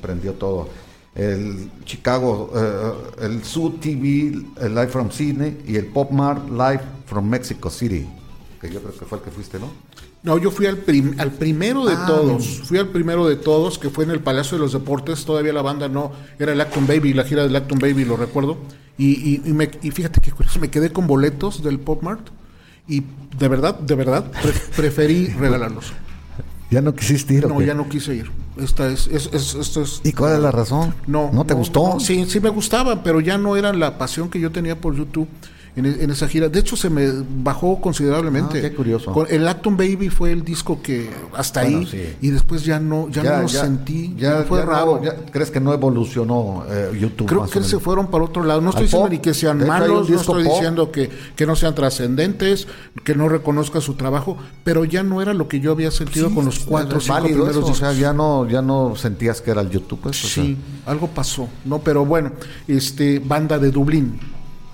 prendió 0.00 0.32
todo. 0.34 0.68
El 1.14 1.70
Chicago, 1.84 2.52
eh, 2.54 3.24
el 3.26 3.42
Zoo 3.44 3.72
TV, 3.74 4.32
el 4.60 4.74
Live 4.74 4.88
from 4.88 5.10
Sydney 5.10 5.62
y 5.66 5.76
el 5.76 5.86
Pop 5.86 6.10
Mart 6.12 6.48
Live 6.48 6.80
from 7.06 7.28
Mexico 7.28 7.68
City, 7.70 8.08
que 8.60 8.70
yo 8.70 8.80
creo 8.80 8.96
que 8.96 9.04
fue 9.04 9.18
el 9.18 9.24
que 9.24 9.30
fuiste, 9.30 9.58
¿no? 9.58 9.66
No, 10.22 10.36
yo 10.36 10.50
fui 10.50 10.66
al, 10.66 10.78
prim- 10.78 11.14
al 11.18 11.30
primero 11.32 11.86
de 11.86 11.94
Ah, 11.94 12.04
todos. 12.06 12.60
Fui 12.64 12.78
al 12.78 12.88
primero 12.88 13.26
de 13.28 13.36
todos, 13.36 13.78
que 13.78 13.88
fue 13.88 14.04
en 14.04 14.10
el 14.10 14.20
Palacio 14.20 14.56
de 14.58 14.62
los 14.64 14.72
Deportes. 14.72 15.24
Todavía 15.24 15.52
la 15.52 15.62
banda 15.62 15.88
no. 15.88 16.12
Era 16.38 16.52
el 16.52 16.60
Acton 16.60 16.86
Baby, 16.86 17.12
la 17.14 17.24
gira 17.24 17.44
del 17.44 17.54
Acton 17.54 17.78
Baby, 17.78 18.04
lo 18.04 18.16
recuerdo. 18.16 18.58
Y, 18.98 19.10
y, 19.12 19.42
y 19.44 19.52
me- 19.52 19.70
y 19.82 19.90
fíjate 19.92 20.20
que 20.20 20.32
curioso, 20.32 20.58
me 20.58 20.70
quedé 20.70 20.90
con 20.92 21.06
boletos 21.06 21.62
del 21.62 21.78
Pop 21.78 22.02
Mart. 22.02 22.28
Y 22.88 23.04
de 23.38 23.48
verdad, 23.48 23.78
de 23.78 23.94
verdad, 23.94 24.30
pre- 24.42 24.52
preferí 24.76 25.28
regalarlos. 25.28 25.92
¿Ya 26.70 26.82
no 26.82 26.94
quisiste 26.94 27.32
ir 27.34 27.46
o 27.46 27.48
No, 27.48 27.58
qué? 27.58 27.66
ya 27.66 27.74
no 27.74 27.88
quise 27.88 28.14
ir. 28.14 28.30
Esta 28.58 28.88
es, 28.88 29.06
es- 29.06 29.30
es- 29.32 29.54
esto 29.54 29.82
es. 29.82 30.00
¿Y 30.04 30.12
cuál 30.12 30.34
es 30.34 30.40
la 30.40 30.50
razón? 30.50 30.94
No. 31.06 31.30
¿No 31.32 31.44
te 31.46 31.54
gustó? 31.54 31.94
no, 31.94 32.00
sí, 32.00 32.26
sí 32.28 32.40
me 32.40 32.50
gustaba, 32.50 33.02
pero 33.04 33.20
ya 33.20 33.38
no 33.38 33.56
era 33.56 33.72
la 33.72 33.96
pasión 33.98 34.28
que 34.28 34.40
yo 34.40 34.50
tenía 34.50 34.78
por 34.80 34.94
YouTube 34.96 35.28
en, 35.78 35.86
e- 35.86 36.02
en 36.04 36.10
esa 36.10 36.28
gira. 36.28 36.48
De 36.48 36.58
hecho, 36.60 36.76
se 36.76 36.90
me 36.90 37.08
bajó 37.42 37.80
considerablemente. 37.80 38.58
Ah, 38.58 38.62
qué 38.62 38.74
curioso. 38.74 39.12
Con- 39.12 39.26
el 39.30 39.46
Acton 39.46 39.76
Baby 39.76 40.08
fue 40.10 40.32
el 40.32 40.44
disco 40.44 40.80
que 40.82 41.08
hasta 41.34 41.62
Bueno, 41.62 41.78
ahí 41.78 41.86
sí. 41.86 42.02
y 42.20 42.30
después 42.30 42.64
ya 42.64 42.78
no, 42.80 43.08
ya, 43.08 43.22
no 43.22 43.42
lo 43.42 43.48
sentí. 43.48 44.14
Ya, 44.18 44.42
fue 44.44 44.60
ya 44.60 44.66
raro. 44.66 45.00
¿Crees 45.32 45.50
que 45.50 45.60
no 45.60 45.72
evolucionó 45.72 46.64
eh, 46.68 46.90
YouTube? 47.00 47.26
Creo 47.28 47.46
que 47.46 47.62
se 47.62 47.78
fueron 47.78 48.08
para 48.08 48.24
otro 48.24 48.42
lado. 48.44 48.60
No 48.60 48.70
estoy 48.70 48.84
diciendo 48.84 49.08
ni 49.08 49.18
que 49.18 49.34
sean 49.34 49.66
malos, 49.66 50.08
no 50.10 50.16
estoy 50.16 50.44
pop. 50.44 50.52
diciendo 50.54 50.90
que, 50.92 51.10
que 51.36 51.46
no 51.46 51.56
sean 51.56 51.74
trascendentes, 51.74 52.66
que 53.04 53.14
no 53.14 53.28
reconozca 53.28 53.80
su 53.80 53.94
trabajo, 53.94 54.36
pero 54.64 54.84
ya 54.84 55.02
no 55.02 55.22
era 55.22 55.34
lo 55.34 55.48
que 55.48 55.60
yo 55.60 55.72
había 55.72 55.90
sentido 55.90 56.28
Sí, 56.28 56.34
con 56.34 56.44
los 56.44 56.58
cuatro 56.60 57.00
cinco 57.00 57.22
primeros 57.22 57.50
eso, 57.50 57.66
o 57.66 57.74
sea, 57.74 57.92
ya 57.92 58.12
no, 58.12 58.48
ya 58.48 58.62
no 58.62 58.94
sentías 58.96 59.40
que 59.40 59.50
era 59.50 59.60
el 59.60 59.70
YouTube, 59.70 60.00
pues. 60.02 60.24
o 60.24 60.28
sea. 60.28 60.44
Sí, 60.44 60.56
algo 60.86 61.06
pasó, 61.08 61.48
¿no? 61.64 61.78
Pero 61.78 62.04
bueno, 62.04 62.32
este 62.66 63.18
banda 63.18 63.58
de 63.58 63.70
Dublín, 63.70 64.18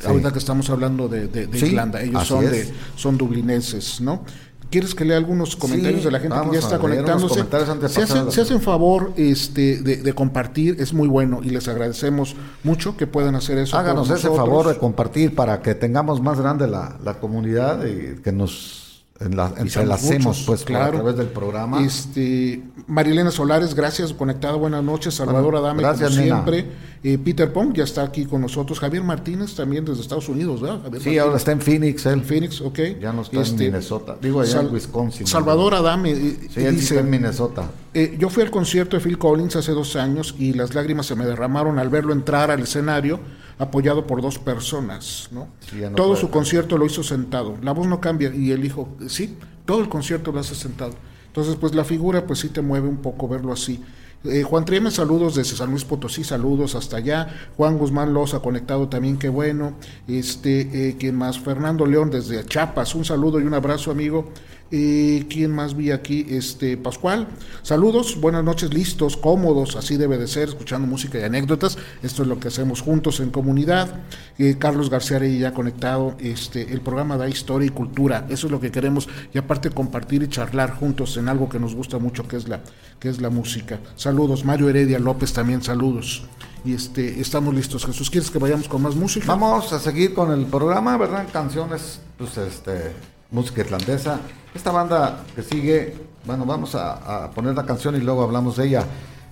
Sí. 0.04 0.10
ahorita 0.12 0.32
que 0.32 0.38
estamos 0.38 0.70
hablando 0.70 1.08
de, 1.08 1.28
de- 1.28 1.46
de 1.46 1.58
Sí, 1.58 1.66
Irlanda, 1.66 2.00
ellos 2.02 2.26
son 2.26 2.44
de 2.44 2.72
son 2.96 3.16
dublinenses, 3.18 4.00
¿no? 4.00 4.24
¿Quieres 4.70 4.94
que 4.96 5.04
lea 5.04 5.16
algunos 5.18 5.54
comentarios 5.54 6.00
Sí, 6.00 6.06
de 6.06 6.10
la 6.10 6.18
gente 6.18 6.36
que 6.46 6.52
ya 6.54 6.58
está 6.58 6.78
conectándose? 6.80 7.44
Se 7.88 8.02
hacen, 8.02 8.32
se 8.32 8.40
hacen 8.40 8.60
favor 8.60 9.12
este, 9.16 9.76
de, 9.82 9.96
de 9.98 10.12
compartir, 10.14 10.76
es 10.80 10.92
muy 10.92 11.06
bueno 11.06 11.40
y 11.44 11.50
les 11.50 11.68
agradecemos 11.68 12.34
mucho 12.64 12.96
que 12.96 13.06
puedan 13.06 13.36
hacer 13.36 13.58
eso. 13.58 13.76
Háganos 13.78 14.10
ese 14.10 14.28
favor 14.30 14.66
de 14.66 14.76
compartir 14.76 15.34
para 15.34 15.62
que 15.62 15.76
tengamos 15.76 16.20
más 16.20 16.40
grande 16.40 16.66
la, 16.66 16.96
la 17.04 17.20
comunidad 17.20 17.84
y 17.86 18.20
que 18.20 18.32
nos 18.32 18.83
en 19.20 19.36
la- 19.36 19.44
Y 19.46 19.48
somos 19.48 19.60
entrelacemos 19.60 20.26
muchos, 20.26 20.46
pues 20.46 20.64
por- 20.64 20.76
a 20.76 20.90
través 20.90 21.16
del 21.16 21.28
programa. 21.28 21.80
Este, 21.84 22.62
Marilena 22.88 23.30
Solares, 23.30 23.72
gracias, 23.74 24.12
conectada, 24.12 24.54
buenas 24.56 24.82
noches. 24.82 25.14
Salvador 25.14 25.56
Adame, 25.56 25.82
gracias, 25.82 26.10
como 26.10 26.22
siempre. 26.22 26.66
Eh, 27.04 27.18
Peter 27.22 27.52
Pong 27.52 27.72
ya 27.74 27.84
está 27.84 28.02
aquí 28.02 28.24
con 28.24 28.40
nosotros. 28.40 28.80
Javier 28.80 29.02
Martínez 29.04 29.54
también 29.54 29.84
desde 29.84 30.00
Estados 30.02 30.28
Unidos, 30.28 30.60
¿verdad? 30.60 30.76
Javier 30.82 30.90
sí, 31.02 31.08
Martínez. 31.08 31.22
ahora 31.22 31.36
está 31.36 31.52
en 31.52 31.60
Phoenix 31.60 32.06
él. 32.06 32.12
En 32.14 32.22
Phoenix, 32.24 32.60
ok. 32.60 32.78
Ya 33.00 33.12
no 33.12 33.22
está 33.22 33.40
Este, 33.40 33.66
en 33.66 33.72
Minnesota. 33.72 34.16
Digo, 34.20 34.40
allá 34.40 34.50
Sal- 34.52 34.66
en 34.68 34.74
Wisconsin. 34.74 35.26
Salvador 35.26 35.74
Adame 35.74 36.10
eh, 36.10 36.14
Sí, 36.52 36.60
él 36.64 36.70
sí 36.74 36.80
dice, 36.80 36.94
está 36.94 37.00
en 37.00 37.10
Minnesota. 37.10 37.70
eh, 37.92 38.16
yo 38.18 38.28
fui 38.30 38.42
al 38.42 38.50
concierto 38.50 38.96
de 38.96 39.02
Phil 39.02 39.18
Collins 39.18 39.54
hace 39.56 39.72
dos 39.72 39.94
años 39.96 40.34
y 40.38 40.54
las 40.54 40.74
lágrimas 40.74 41.06
se 41.06 41.14
me 41.14 41.24
derramaron 41.24 41.78
al 41.78 41.88
verlo 41.88 42.12
entrar 42.12 42.50
al 42.50 42.60
escenario 42.60 43.20
apoyado 43.58 44.06
por 44.06 44.22
dos 44.22 44.38
personas, 44.38 45.28
¿no? 45.30 45.48
Sí, 45.70 45.80
ya 45.80 45.90
no 45.90 45.96
todo 45.96 46.16
su 46.16 46.30
concierto 46.30 46.78
lo 46.78 46.86
hizo 46.86 47.02
sentado. 47.02 47.56
La 47.62 47.72
voz 47.72 47.86
no 47.86 48.00
cambia 48.00 48.34
y 48.34 48.50
él 48.50 48.62
dijo, 48.62 48.88
sí, 49.08 49.36
todo 49.64 49.80
el 49.80 49.88
concierto 49.88 50.32
lo 50.32 50.40
hace 50.40 50.54
sentado. 50.54 50.94
Entonces, 51.26 51.56
pues 51.56 51.74
la 51.74 51.84
figura, 51.84 52.26
pues 52.26 52.38
sí 52.40 52.48
te 52.48 52.62
mueve 52.62 52.88
un 52.88 52.98
poco 52.98 53.28
verlo 53.28 53.52
así. 53.52 53.82
Eh, 54.24 54.42
Juan 54.42 54.64
Trieme, 54.64 54.90
saludos 54.90 55.34
desde 55.34 55.54
San 55.56 55.70
Luis 55.70 55.84
Potosí, 55.84 56.24
saludos 56.24 56.74
hasta 56.74 56.96
allá. 56.96 57.50
Juan 57.56 57.76
Guzmán 57.76 58.14
Loza 58.14 58.40
conectado 58.40 58.88
también, 58.88 59.18
qué 59.18 59.28
bueno. 59.28 59.74
Este, 60.08 60.88
eh, 60.88 60.96
¿quién 60.98 61.16
más? 61.16 61.38
Fernando 61.38 61.84
León 61.84 62.10
desde 62.10 62.44
Chiapas, 62.46 62.94
un 62.94 63.04
saludo 63.04 63.38
y 63.38 63.44
un 63.44 63.52
abrazo, 63.52 63.90
amigo. 63.90 64.30
Eh, 64.76 65.26
¿Quién 65.30 65.52
más 65.52 65.76
vi 65.76 65.92
aquí? 65.92 66.26
Este, 66.28 66.76
Pascual, 66.76 67.28
saludos, 67.62 68.20
buenas 68.20 68.42
noches, 68.42 68.74
listos, 68.74 69.16
cómodos, 69.16 69.76
así 69.76 69.96
debe 69.96 70.18
de 70.18 70.26
ser, 70.26 70.48
escuchando 70.48 70.88
música 70.88 71.16
y 71.16 71.22
anécdotas. 71.22 71.78
Esto 72.02 72.22
es 72.22 72.28
lo 72.28 72.40
que 72.40 72.48
hacemos 72.48 72.80
juntos 72.80 73.20
en 73.20 73.30
comunidad. 73.30 74.00
Eh, 74.36 74.56
Carlos 74.58 74.90
García 74.90 75.18
Arey 75.18 75.38
ya 75.38 75.54
conectado. 75.54 76.16
Este, 76.18 76.72
el 76.72 76.80
programa 76.80 77.16
da 77.16 77.28
historia 77.28 77.66
y 77.66 77.70
cultura, 77.70 78.26
eso 78.28 78.48
es 78.48 78.50
lo 78.50 78.58
que 78.58 78.72
queremos. 78.72 79.08
Y 79.32 79.38
aparte 79.38 79.70
compartir 79.70 80.24
y 80.24 80.28
charlar 80.28 80.74
juntos 80.74 81.16
en 81.18 81.28
algo 81.28 81.48
que 81.48 81.60
nos 81.60 81.76
gusta 81.76 81.98
mucho, 81.98 82.26
que 82.26 82.34
es 82.34 82.48
la, 82.48 82.60
que 82.98 83.08
es 83.08 83.20
la 83.20 83.30
música. 83.30 83.78
Saludos, 83.94 84.44
Mario 84.44 84.70
Heredia 84.70 84.98
López 84.98 85.32
también, 85.32 85.62
saludos. 85.62 86.24
Y 86.64 86.74
este, 86.74 87.20
estamos 87.20 87.54
listos. 87.54 87.86
Jesús, 87.86 88.10
¿quieres 88.10 88.28
que 88.28 88.40
vayamos 88.40 88.66
con 88.66 88.82
más 88.82 88.96
música? 88.96 89.26
Vamos 89.28 89.72
a 89.72 89.78
seguir 89.78 90.14
con 90.14 90.32
el 90.32 90.46
programa, 90.46 90.96
¿verdad? 90.96 91.28
Canciones, 91.32 92.00
pues 92.18 92.36
este, 92.38 93.13
música 93.34 93.60
irlandesa. 93.60 94.20
Esta 94.54 94.70
banda 94.70 95.24
que 95.34 95.42
sigue, 95.42 95.94
bueno, 96.24 96.46
vamos 96.46 96.74
a, 96.74 97.30
poner 97.34 97.54
la 97.54 97.66
canción 97.66 97.96
y 97.96 97.98
luego 97.98 98.22
hablamos 98.22 98.56
de 98.56 98.68
ella. 98.68 98.84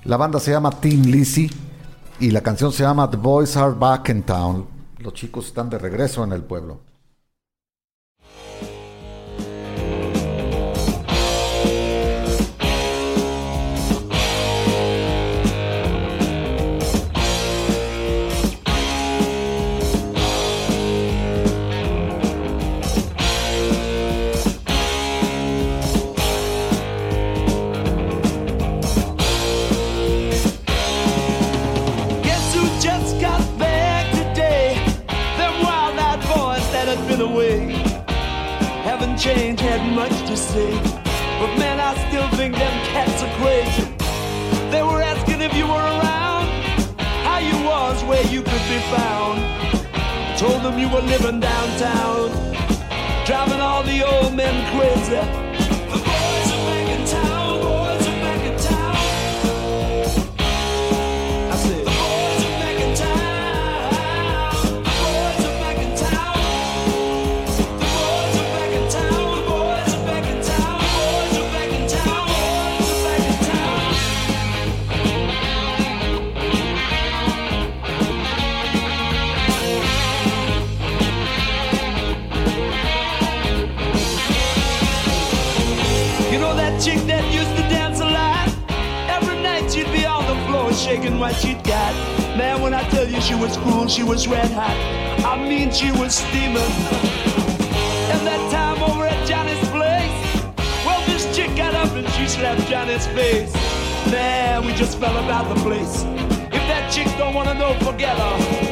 La 0.04 0.16
banda 0.16 0.40
se 0.40 0.50
llama 0.50 0.70
Team 0.70 1.02
Lizzy 1.02 1.48
y 2.18 2.30
la 2.30 2.40
canción 2.40 2.72
se 2.72 2.82
llama 2.82 3.08
The 3.08 3.16
Boys 3.16 3.56
Are 3.56 3.72
Back 3.72 4.08
in 4.08 4.24
Town. 4.24 4.66
Los 4.98 5.14
chicos 5.14 5.46
están 5.46 5.70
de 5.70 5.78
regreso 5.78 6.24
en 6.24 6.32
el 6.32 6.42
pueblo. 6.42 6.91
But 40.52 41.56
man, 41.56 41.80
I 41.80 41.96
still 42.08 42.28
think 42.36 42.54
them 42.54 42.84
cats 42.92 43.22
are 43.22 43.34
crazy. 43.40 43.88
They 44.70 44.82
were 44.82 45.00
asking 45.00 45.40
if 45.40 45.54
you 45.54 45.64
were 45.64 45.72
around, 45.72 46.46
how 47.24 47.38
you 47.38 47.56
was, 47.64 48.04
where 48.04 48.26
you 48.26 48.42
could 48.42 48.66
be 48.68 48.78
found. 48.92 49.40
Told 50.38 50.62
them 50.62 50.78
you 50.78 50.90
were 50.90 51.00
living 51.00 51.40
downtown, 51.40 52.28
driving 53.24 53.60
all 53.60 53.82
the 53.82 54.02
old 54.06 54.34
men 54.34 54.54
crazy. 54.76 55.51
taking 91.02 91.18
what 91.18 91.34
she 91.34 91.54
got. 91.54 91.94
Man, 92.36 92.60
when 92.60 92.74
I 92.74 92.88
tell 92.90 93.08
you 93.08 93.20
she 93.20 93.34
was 93.34 93.56
cool, 93.58 93.88
she 93.88 94.02
was 94.02 94.28
red 94.28 94.50
hot. 94.50 94.76
I 95.24 95.36
mean, 95.36 95.70
she 95.72 95.90
was 95.90 96.14
steaming. 96.14 96.72
And 98.12 98.26
that 98.26 98.42
time 98.52 98.82
over 98.82 99.06
at 99.06 99.26
Johnny's 99.26 99.68
place, 99.70 100.54
well, 100.84 101.04
this 101.06 101.24
chick 101.36 101.54
got 101.56 101.74
up 101.74 101.90
and 101.92 102.08
she 102.10 102.28
slapped 102.28 102.68
Johnny's 102.68 103.06
face. 103.08 103.52
Man, 104.10 104.64
we 104.64 104.72
just 104.74 104.98
fell 104.98 105.16
about 105.24 105.52
the 105.54 105.60
place. 105.62 106.04
If 106.52 106.62
that 106.70 106.92
chick 106.92 107.06
don't 107.18 107.34
wanna 107.34 107.54
know, 107.54 107.74
forget 107.80 108.16
her. 108.16 108.68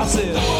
I 0.00 0.06
said. 0.06 0.51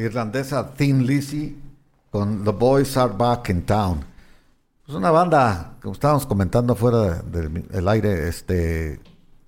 Irlandesa 0.00 0.74
Thin 0.74 1.06
Lizzy 1.06 1.56
con 2.10 2.44
The 2.44 2.50
Boys 2.52 2.96
Are 2.96 3.12
Back 3.16 3.48
in 3.50 3.62
Town. 3.62 4.04
Es 4.88 4.94
una 4.94 5.10
banda, 5.10 5.72
como 5.82 5.94
estábamos 5.94 6.26
comentando 6.26 6.74
fuera 6.76 7.22
del 7.22 7.64
el 7.72 7.88
aire, 7.88 8.28
este 8.28 9.00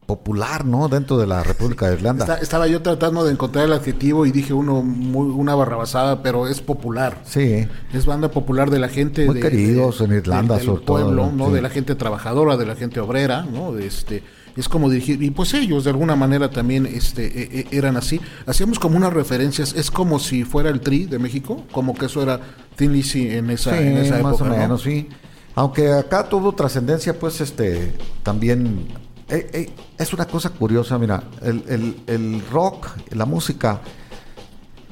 popular, 0.06 0.64
¿no? 0.64 0.88
Dentro 0.88 1.18
de 1.18 1.26
la 1.26 1.42
República 1.42 1.86
de 1.88 1.94
Irlanda. 1.96 2.24
Está- 2.24 2.38
estaba 2.38 2.66
yo 2.66 2.80
tratando 2.80 3.24
de 3.24 3.32
encontrar 3.32 3.66
el 3.66 3.74
adjetivo 3.74 4.24
y 4.24 4.32
dije 4.32 4.54
uno 4.54 4.82
muy, 4.82 5.28
una 5.28 5.54
barrabasada, 5.54 6.22
pero 6.22 6.48
es 6.48 6.62
popular. 6.62 7.18
Sí, 7.24 7.68
Es 7.92 8.06
banda 8.06 8.30
popular 8.30 8.70
de 8.70 8.78
la 8.78 8.88
gente 8.88 9.26
Muy 9.26 9.34
de- 9.34 9.40
queridos 9.42 9.98
de- 9.98 10.06
en 10.06 10.12
Irlanda, 10.14 10.56
del 10.56 10.64
sobre 10.64 10.84
todo, 10.84 11.04
pueblo, 11.04 11.30
¿no? 11.30 11.48
sí. 11.48 11.52
De 11.52 11.60
la 11.62 11.68
gente 11.68 11.94
trabajadora, 11.94 12.56
de 12.56 12.64
la 12.64 12.74
gente 12.74 13.00
obrera, 13.00 13.42
¿no? 13.42 13.72
De 13.72 13.86
Este, 13.86 14.22
es 14.60 14.68
como 14.68 14.90
dirigir 14.90 15.22
y 15.22 15.30
pues 15.30 15.54
ellos 15.54 15.84
de 15.84 15.90
alguna 15.90 16.16
manera 16.16 16.50
también 16.50 16.86
este 16.86 17.26
e- 17.26 17.60
e- 17.60 17.76
eran 17.76 17.96
así. 17.96 18.20
Hacíamos 18.46 18.78
como 18.78 18.96
unas 18.96 19.12
referencias, 19.12 19.74
es 19.74 19.90
como 19.90 20.18
si 20.18 20.44
fuera 20.44 20.70
el 20.70 20.80
Tri 20.80 21.04
de 21.06 21.18
México, 21.18 21.64
como 21.72 21.94
que 21.94 22.06
eso 22.06 22.22
era 22.22 22.40
Lizzy 22.78 23.28
en 23.30 23.50
esa, 23.50 23.72
sí, 23.76 23.84
en 23.84 23.96
esa 23.98 24.18
más 24.22 24.34
época, 24.34 24.44
o 24.44 24.48
¿no? 24.48 24.56
menos, 24.56 24.82
sí. 24.82 25.08
Aunque 25.54 25.90
acá 25.92 26.28
tuvo 26.28 26.52
trascendencia, 26.54 27.18
pues 27.18 27.40
este 27.40 27.92
también 28.22 28.86
eh, 29.28 29.50
eh, 29.52 29.70
es 29.98 30.12
una 30.12 30.24
cosa 30.26 30.50
curiosa, 30.50 30.96
mira, 30.98 31.22
el, 31.42 31.64
el- 31.68 31.96
el 32.06 32.42
rock, 32.50 32.86
la 33.10 33.26
música 33.26 33.80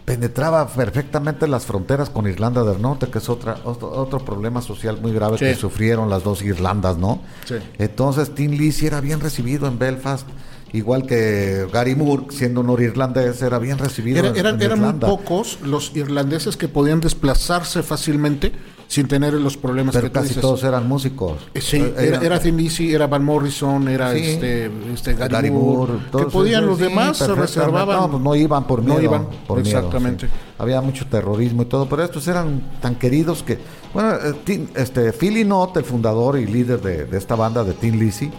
penetraba 0.07 0.67
perfectamente 0.69 1.47
las 1.49 1.67
fronteras 1.67 2.09
con 2.11 2.27
Irlanda 2.27 2.63
del 2.65 2.81
Norte, 2.81 3.09
que 3.09 3.19
es 3.19 3.29
otra, 3.29 3.59
otro, 3.65 3.91
otro 3.91 4.21
problema 4.25 4.63
social 4.63 4.99
muy 5.03 5.13
grave 5.13 5.37
Sí. 5.37 5.45
que 5.45 5.55
sufrieron 5.57 6.09
las 6.09 6.23
dos 6.23 6.41
Irlandas, 6.43 6.97
¿no? 6.97 7.21
Sí. 7.45 7.57
Entonces, 7.79 8.35
Tim 8.35 8.53
Lizzy 8.53 8.87
era 8.87 9.01
bien 9.01 9.19
recibido 9.21 9.67
en 9.67 9.79
Belfast, 9.81 10.27
igual 10.73 11.07
que 11.07 11.67
Gary 11.73 11.97
Moore, 11.97 12.27
siendo 12.31 12.61
un 12.61 12.81
irlandés, 12.83 13.43
era 13.43 13.59
bien 13.59 13.79
recibido 13.79 14.21
Era- 14.21 14.29
en- 14.29 14.37
eran, 14.37 14.55
en 14.55 14.63
eran 14.63 14.81
muy 14.81 14.93
pocos 14.95 15.59
los 15.65 15.95
irlandeses 15.97 16.57
que 16.57 16.69
podían 16.69 17.01
desplazarse 17.01 17.83
fácilmente 17.83 18.53
sin 18.89 19.09
tener 19.09 19.35
los 19.35 19.57
problemas 19.57 19.95
Pero 19.95 20.07
que 20.09 20.13
casi 20.13 20.35
todos 20.35 20.63
eran 20.63 20.87
músicos. 20.89 21.33
Eh, 21.55 21.61
Sí, 21.61 21.77
Eh, 21.79 21.95
era, 21.99 22.21
era 22.23 22.39
Thin 22.41 22.57
Lizzy, 22.57 22.95
era 22.95 23.07
Van 23.09 23.25
Morrison, 23.25 23.89
era 23.89 24.13
Sí. 24.13 24.21
este, 24.23 24.71
este 24.95 25.15
Gary, 25.15 25.51
Moore, 25.51 25.95
que 26.17 26.25
podían 26.27 26.67
los 26.67 26.79
demás 26.79 27.17
se 27.17 27.35
reservaban. 27.35 27.97
No, 27.97 28.11
pues 28.13 28.23
no 28.23 28.35
iban 28.37 28.65
por 28.67 28.83
No 28.83 28.95
miedo. 28.95 29.03
iban, 29.03 29.27
por 29.47 29.61
miedo, 29.63 29.77
exactamente. 29.79 30.29
Había 30.59 30.81
mucho 30.81 31.05
terrorismo 31.07 31.63
y 31.63 31.67
todo, 31.67 31.89
pero 31.89 32.05
estos 32.05 32.27
eran 32.29 32.61
tan 32.81 32.95
queridos 32.95 33.43
que, 33.43 33.59
bueno, 33.93 34.13
eh, 34.15 34.69
este 34.77 35.13
Philly 35.13 35.45
Knott, 35.45 35.77
el 35.79 35.85
fundador 35.85 36.39
y 36.39 36.47
líder 36.47 36.81
de, 36.81 37.05
de 37.07 37.19
esta 37.19 37.35
banda 37.35 37.65
de 37.65 37.73
Tin 37.73 37.99
Lizzy, 37.99 38.31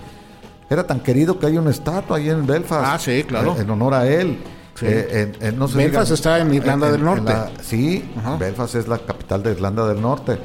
era 0.69 0.86
tan 0.88 0.99
querido 1.01 1.38
que 1.39 1.45
hay 1.45 1.57
una 1.57 1.71
estatua 1.71 2.17
ahí 2.17 2.29
en 2.29 2.45
Belfast. 2.47 2.86
Ah, 2.86 2.97
sí, 2.99 3.23
claro. 3.23 3.55
En 3.60 3.69
honor 3.69 3.93
a 3.93 4.07
él. 4.07 4.38
Sí. 4.79 4.85
Eh, 4.87 5.33
en- 5.41 5.47
en- 5.47 5.57
no 5.59 5.67
se 5.67 5.77
Belfast 5.77 6.07
diga- 6.11 6.13
está 6.13 6.39
en 6.39 6.53
Irlanda 6.53 6.91
del 6.91 7.03
Norte. 7.03 7.23
la- 7.33 7.51
sí. 7.63 8.03
Belfast 8.39 8.75
es 8.75 8.87
la 8.87 8.99
capital 8.99 9.41
de 9.43 9.51
Irlanda 9.53 9.87
del 9.87 10.01
Norte. 10.01 10.37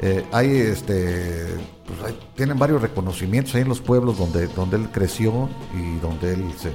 Eh, 0.00 0.24
hay 0.32 0.50
este 0.58 1.46
pues, 1.86 1.98
hay- 2.04 2.18
tienen 2.34 2.58
varios 2.58 2.82
reconocimientos 2.82 3.54
ahí 3.54 3.62
en 3.62 3.68
los 3.68 3.80
pueblos 3.80 4.18
donde 4.18 4.48
donde 4.48 4.76
él 4.76 4.88
creció 4.92 5.48
y 5.74 5.98
donde 6.00 6.34
él 6.34 6.44
se, 6.60 6.70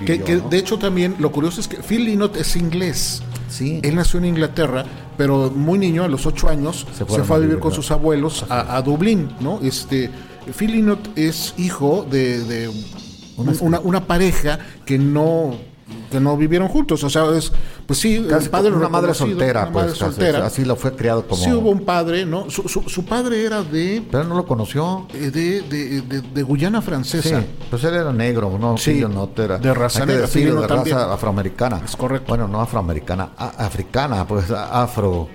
vivió, 0.00 0.24
que 0.24 0.36
¿no? 0.36 0.48
de 0.48 0.56
hecho 0.58 0.78
también 0.78 1.14
lo 1.18 1.30
curioso 1.30 1.60
es 1.60 1.68
que 1.68 1.76
Phil 1.76 2.04
Lynott 2.06 2.36
es 2.36 2.56
inglés. 2.56 3.22
Sí. 3.48 3.78
Él 3.84 3.94
nació 3.94 4.18
en 4.18 4.24
Inglaterra, 4.24 4.84
pero 5.16 5.50
muy 5.54 5.78
niño, 5.78 6.02
a 6.02 6.08
los 6.08 6.26
ocho 6.26 6.48
años, 6.48 6.86
Se 6.96 7.04
fue 7.04 7.36
a 7.36 7.38
vivir 7.38 7.58
con 7.60 7.72
sus 7.72 7.90
abuelos 7.92 8.44
a, 8.48 8.76
a 8.76 8.82
Dublín, 8.82 9.28
¿no? 9.40 9.60
Este, 9.62 10.10
Phil 10.56 10.72
Lynott 10.72 11.16
es 11.16 11.54
hijo 11.58 12.04
de, 12.10 12.42
de 12.42 12.70
Una- 13.36 13.52
una, 13.60 13.80
una 13.80 14.06
pareja 14.06 14.58
que 14.86 14.98
no 14.98 15.54
que 16.10 16.18
no 16.18 16.36
vivieron 16.36 16.66
juntos, 16.68 17.02
o 17.04 17.10
sea, 17.10 17.26
es 17.36 17.52
pues 17.86 18.00
sí, 18.00 18.24
Casi 18.28 18.46
el 18.46 18.50
padre 18.50 18.72
una 18.72 18.88
madre 18.88 19.14
soltera, 19.14 19.62
una 19.62 19.72
pues 19.72 19.84
madre 19.86 19.98
casi, 19.98 20.04
soltera. 20.14 20.46
así 20.46 20.64
lo 20.64 20.74
fue 20.76 20.96
criado 20.96 21.26
como 21.26 21.42
Sí 21.42 21.52
hubo 21.52 21.70
un 21.70 21.84
padre, 21.84 22.26
¿no? 22.26 22.50
Su, 22.50 22.68
su- 22.68 22.88
su 22.88 23.04
padre 23.04 23.44
era 23.44 23.62
de 23.62 24.02
pero 24.10 24.22
él 24.24 24.28
no 24.28 24.34
lo 24.36 24.44
conoció. 24.46 25.06
eh, 25.14 25.30
de, 25.30 25.62
de, 25.62 26.00
de- 26.02 26.20
de 26.22 26.42
Guyana 26.42 26.80
Sí, 26.80 26.86
francesa. 26.86 27.44
pues 27.70 27.84
él 27.84 27.94
era 27.94 28.12
negro, 28.12 28.56
no, 28.60 28.76
Sí, 28.76 28.92
Philly 28.94 29.04
Knott 29.04 29.38
era 29.38 29.58
de 29.58 29.72
raza 29.74 30.04
negra, 30.06 30.22
decirlo, 30.22 30.60
de 30.62 30.66
raza 30.66 31.12
afroamericana. 31.12 31.80
Es 31.84 31.94
correcto. 31.96 32.26
Bueno, 32.28 32.48
no 32.48 32.60
afroamericana, 32.60 33.30
a- 33.36 33.64
africana, 33.64 34.26
pues 34.26 34.50
afro 34.50 35.28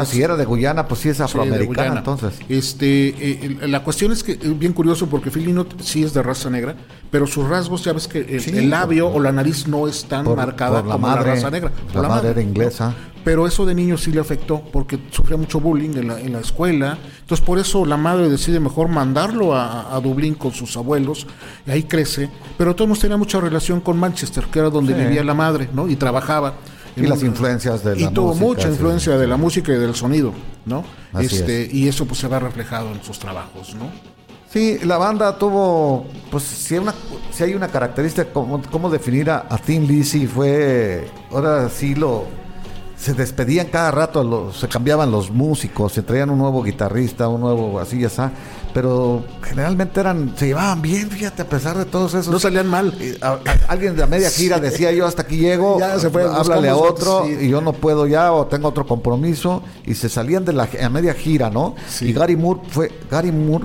Ah, 0.00 0.04
si 0.04 0.22
era 0.22 0.36
de 0.36 0.44
Guyana, 0.44 0.86
pues 0.88 1.00
sí 1.00 1.08
es 1.08 1.20
afroamericana 1.20 1.98
entonces. 1.98 2.34
Este, 2.48 3.08
eh, 3.08 3.58
el- 3.62 3.70
la 3.70 3.82
cuestión 3.84 4.12
es 4.12 4.22
que 4.22 4.32
es 4.32 4.58
bien 4.58 4.72
curioso 4.72 5.06
porque 5.08 5.30
Lynott 5.30 5.80
sí 5.80 6.02
es 6.02 6.12
de 6.14 6.22
raza 6.22 6.50
negra, 6.50 6.74
pero 7.10 7.26
sus 7.26 7.48
rasgos, 7.48 7.84
ya 7.84 7.92
ves 7.92 8.08
que 8.08 8.18
el, 8.20 8.40
Sí, 8.40 8.50
el 8.56 8.70
labio 8.70 9.08
por- 9.08 9.20
o 9.20 9.24
la 9.24 9.32
nariz 9.32 9.66
no 9.68 9.86
es 9.88 10.04
tan 10.04 10.24
Por- 10.24 10.36
marcada 10.36 10.80
por 10.80 10.88
la 10.88 10.94
como 10.94 11.06
madre, 11.08 11.26
la 11.28 11.34
raza 11.34 11.50
negra. 11.50 11.72
la 11.94 12.02
madre 12.08 12.30
era 12.30 12.40
inglesa. 12.42 12.94
Pero 13.24 13.46
eso 13.46 13.64
de 13.64 13.74
niño 13.74 13.96
sí 13.96 14.12
le 14.12 14.20
afectó 14.20 14.60
porque 14.70 14.98
sufría 15.10 15.38
mucho 15.38 15.58
bullying 15.58 15.96
en 15.96 16.08
la, 16.08 16.20
en 16.20 16.34
la 16.34 16.40
escuela. 16.40 16.98
Entonces 17.20 17.42
por 17.46 17.58
eso 17.58 17.86
la 17.86 17.96
madre 17.96 18.28
decide 18.28 18.60
mejor 18.60 18.88
mandarlo 18.88 19.54
a, 19.54 19.94
a 19.96 20.00
Dublín 20.00 20.34
con 20.34 20.52
sus 20.52 20.76
abuelos 20.76 21.26
y 21.66 21.70
ahí 21.70 21.84
crece. 21.84 22.28
Pero 22.58 22.74
todos 22.76 22.98
tenía 22.98 23.16
mucha 23.16 23.40
relación 23.40 23.80
con 23.80 23.98
Manchester, 23.98 24.44
que 24.52 24.58
era 24.58 24.68
donde 24.68 24.94
Sí. 24.94 25.00
vivía 25.00 25.24
la 25.24 25.32
madre, 25.32 25.70
¿no? 25.72 25.88
Y 25.88 25.96
trabajaba. 25.96 26.52
Y 26.96 27.02
las 27.02 27.20
un- 27.22 27.26
influencias 27.28 27.82
de 27.84 27.98
y 27.98 28.04
la 28.04 28.10
tuvo 28.10 28.28
música, 28.28 28.46
mucha 28.46 28.62
sí, 28.62 28.68
influencia 28.68 29.12
sí. 29.14 29.18
de 29.18 29.26
la 29.26 29.36
música 29.36 29.72
y 29.72 29.76
del 29.76 29.94
sonido, 29.94 30.32
¿no? 30.64 30.84
Así 31.12 31.26
este, 31.36 31.68
y 31.72 31.88
eso 31.88 32.06
pues 32.06 32.20
se 32.20 32.28
va 32.28 32.38
reflejado 32.38 32.92
en 32.92 33.02
sus 33.02 33.18
trabajos, 33.18 33.74
¿no? 33.74 33.88
Sí, 34.50 34.78
la 34.84 34.98
banda 34.98 35.36
tuvo, 35.36 36.06
pues 36.30 36.44
si 36.44 36.74
hay 36.74 36.80
una, 36.80 36.94
si 37.32 37.42
hay 37.42 37.54
una 37.54 37.66
característica, 37.68 38.32
cómo, 38.32 38.62
cómo 38.70 38.88
definir 38.88 39.28
a, 39.28 39.46
a 39.50 39.58
Thin 39.58 39.86
Lizzy 39.88 40.28
fue, 40.28 41.08
ahora 41.32 41.68
sí 41.68 41.96
lo, 41.96 42.26
se 42.96 43.14
despedían 43.14 43.66
cada 43.66 43.90
rato, 43.90 44.52
se 44.52 44.68
cambiaban 44.68 45.10
los 45.10 45.32
músicos, 45.32 45.92
se 45.92 46.02
traían 46.02 46.30
un 46.30 46.38
nuevo 46.38 46.62
guitarrista, 46.62 47.26
un 47.26 47.40
nuevo 47.40 47.80
así 47.80 47.98
ya 47.98 48.06
está, 48.06 48.30
pero 48.74 49.24
generalmente 49.42 50.00
eran, 50.00 50.34
se 50.36 50.46
llevaban 50.48 50.82
bien, 50.82 51.08
fíjate, 51.10 51.42
a 51.42 51.48
pesar 51.48 51.78
de 51.78 51.84
todos 51.84 52.12
esos. 52.14 52.32
No 52.32 52.38
salían 52.40 52.66
mal. 52.66 52.92
A- 53.22 53.28
a- 53.28 53.38
alguien 53.68 53.94
de 53.96 54.02
a 54.02 54.06
media 54.06 54.28
gira 54.30 54.58
decía 54.58 54.90
yo 54.92 55.06
hasta 55.06 55.22
aquí 55.22 55.36
llego, 55.38 55.78
Ya 55.78 55.98
se 55.98 56.10
fue, 56.10 56.24
háblale 56.24 56.68
a 56.68 56.76
otro 56.76 57.24
sí. 57.24 57.36
y 57.46 57.48
yo 57.48 57.60
no 57.60 57.72
puedo 57.72 58.06
ya 58.08 58.32
o 58.32 58.46
tengo 58.48 58.68
otro 58.68 58.84
compromiso 58.86 59.62
y 59.86 59.94
se 59.94 60.08
salían 60.08 60.44
de 60.44 60.52
la 60.52 60.68
a 60.82 60.88
media 60.90 61.14
gira, 61.14 61.48
¿no? 61.50 61.76
Sí. 61.88 62.06
Y 62.08 62.12
Gary 62.12 62.36
Moore 62.36 62.60
fue 62.68 62.90
Gary 63.10 63.30
Moore, 63.32 63.64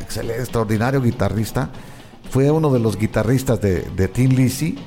excelente, 0.00 0.40
extraordinario 0.40 1.00
guitarrista, 1.02 1.70
fue 2.30 2.50
uno 2.50 2.70
de 2.72 2.78
los 2.80 2.96
guitarristas 2.98 3.60
de, 3.60 3.82
de 3.94 4.08
Tin 4.08 4.34
Lizzy 4.34 4.78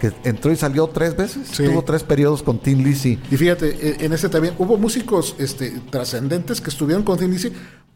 que 0.00 0.12
entró 0.24 0.50
y 0.50 0.56
salió 0.56 0.86
tres 0.88 1.16
veces, 1.16 1.46
Sí. 1.52 1.64
tuvo 1.64 1.82
tres 1.82 2.02
periodos 2.02 2.42
con 2.42 2.58
Tin 2.58 2.82
Lizzy. 2.82 3.18
Y 3.30 3.36
fíjate, 3.36 3.68
eh, 3.90 3.96
en 4.00 4.12
ese 4.12 4.28
también 4.28 4.54
hubo 4.58 4.76
músicos 4.76 5.36
este, 5.38 5.70
trascendentes 5.90 6.60
que 6.60 6.70
estuvieron 6.70 7.04
con 7.04 7.18
Thin 7.18 7.30
Lizzy, 7.30 7.52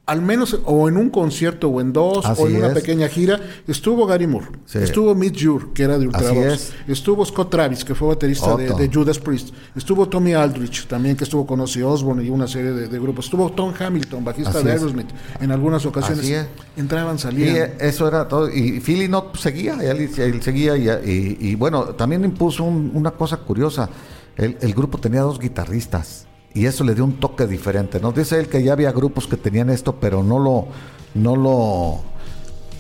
al 0.09 0.23
menos 0.23 0.59
o 0.65 0.89
en 0.89 0.97
un 0.97 1.11
concierto 1.11 1.69
o 1.69 1.81
en 1.81 1.93
dos 1.93 2.25
Así 2.27 2.43
o 2.43 2.49
en 2.49 2.57
una 2.57 2.69
es. 2.69 2.75
pequeña 2.75 3.07
gira. 3.09 3.39
Estuvo 3.69 4.07
Gary 4.07 4.27
Moore, 4.27 4.47
Sí. 4.67 4.79
estuvo 4.79 5.15
Mitch 5.15 5.45
Jure, 5.45 5.67
que 5.75 5.83
era 5.85 5.99
de 5.99 6.07
Ultravox, 6.07 6.47
es. 6.47 6.73
estuvo 6.89 7.25
Scott 7.25 7.51
Travis, 7.51 7.85
que 7.85 7.95
fue 7.95 8.09
baterista 8.09 8.57
de, 8.57 8.91
Judas 8.93 9.19
Priest, 9.19 9.51
estuvo 9.77 10.09
Tommy 10.09 10.33
Aldrich, 10.35 10.87
también 10.87 11.17
que 11.17 11.25
estuvo 11.25 11.47
con 11.47 11.61
Ozzy 11.61 11.83
Osbourne 11.83 12.25
y 12.25 12.31
una 12.31 12.49
serie 12.49 12.73
de, 12.73 12.89
de 12.89 12.99
grupos, 12.99 13.27
estuvo 13.27 13.51
Tom 13.53 13.73
Hamilton, 13.79 14.25
bajista 14.25 14.51
Así 14.51 14.65
de 14.65 14.75
es. 14.75 14.81
Aerosmith, 14.81 15.09
en 15.41 15.51
algunas 15.53 15.85
ocasiones 15.87 16.47
entraban, 16.77 17.17
Y 17.17 17.19
salían. 17.19 17.57
eh, 17.57 17.75
eso 17.81 18.09
era 18.09 18.27
todo. 18.29 18.49
Y 18.49 18.81
Philly 18.81 19.09
no 19.09 19.33
seguía, 19.39 19.75
él, 19.83 20.09
él 20.17 20.43
seguía. 20.43 20.77
Y, 20.77 20.89
y- 21.11 21.37
y 21.51 21.55
bueno, 21.55 21.85
también 21.97 22.25
impuso 22.25 22.65
un- 22.65 22.93
una 22.95 23.11
cosa 23.11 23.37
curiosa. 23.39 23.91
El, 24.37 24.57
el 24.61 24.73
grupo 24.73 24.99
tenía 24.99 25.23
dos 25.23 25.39
guitarristas. 25.41 26.28
Y 26.59 26.67
eso 26.67 26.83
le 26.83 26.93
dio 26.93 27.05
un 27.05 27.21
toque 27.21 27.47
diferente. 27.47 28.01
¿no? 28.01 28.11
Dice 28.11 28.41
él 28.41 28.49
que 28.49 28.61
ya 28.65 28.73
había 28.73 28.91
grupos 28.91 29.29
que 29.29 29.37
tenían 29.37 29.71
esto, 29.71 29.95
pero 30.01 30.25
no 30.25 30.41
lo. 30.41 30.67
No 31.15 31.37
lo 31.37 32.01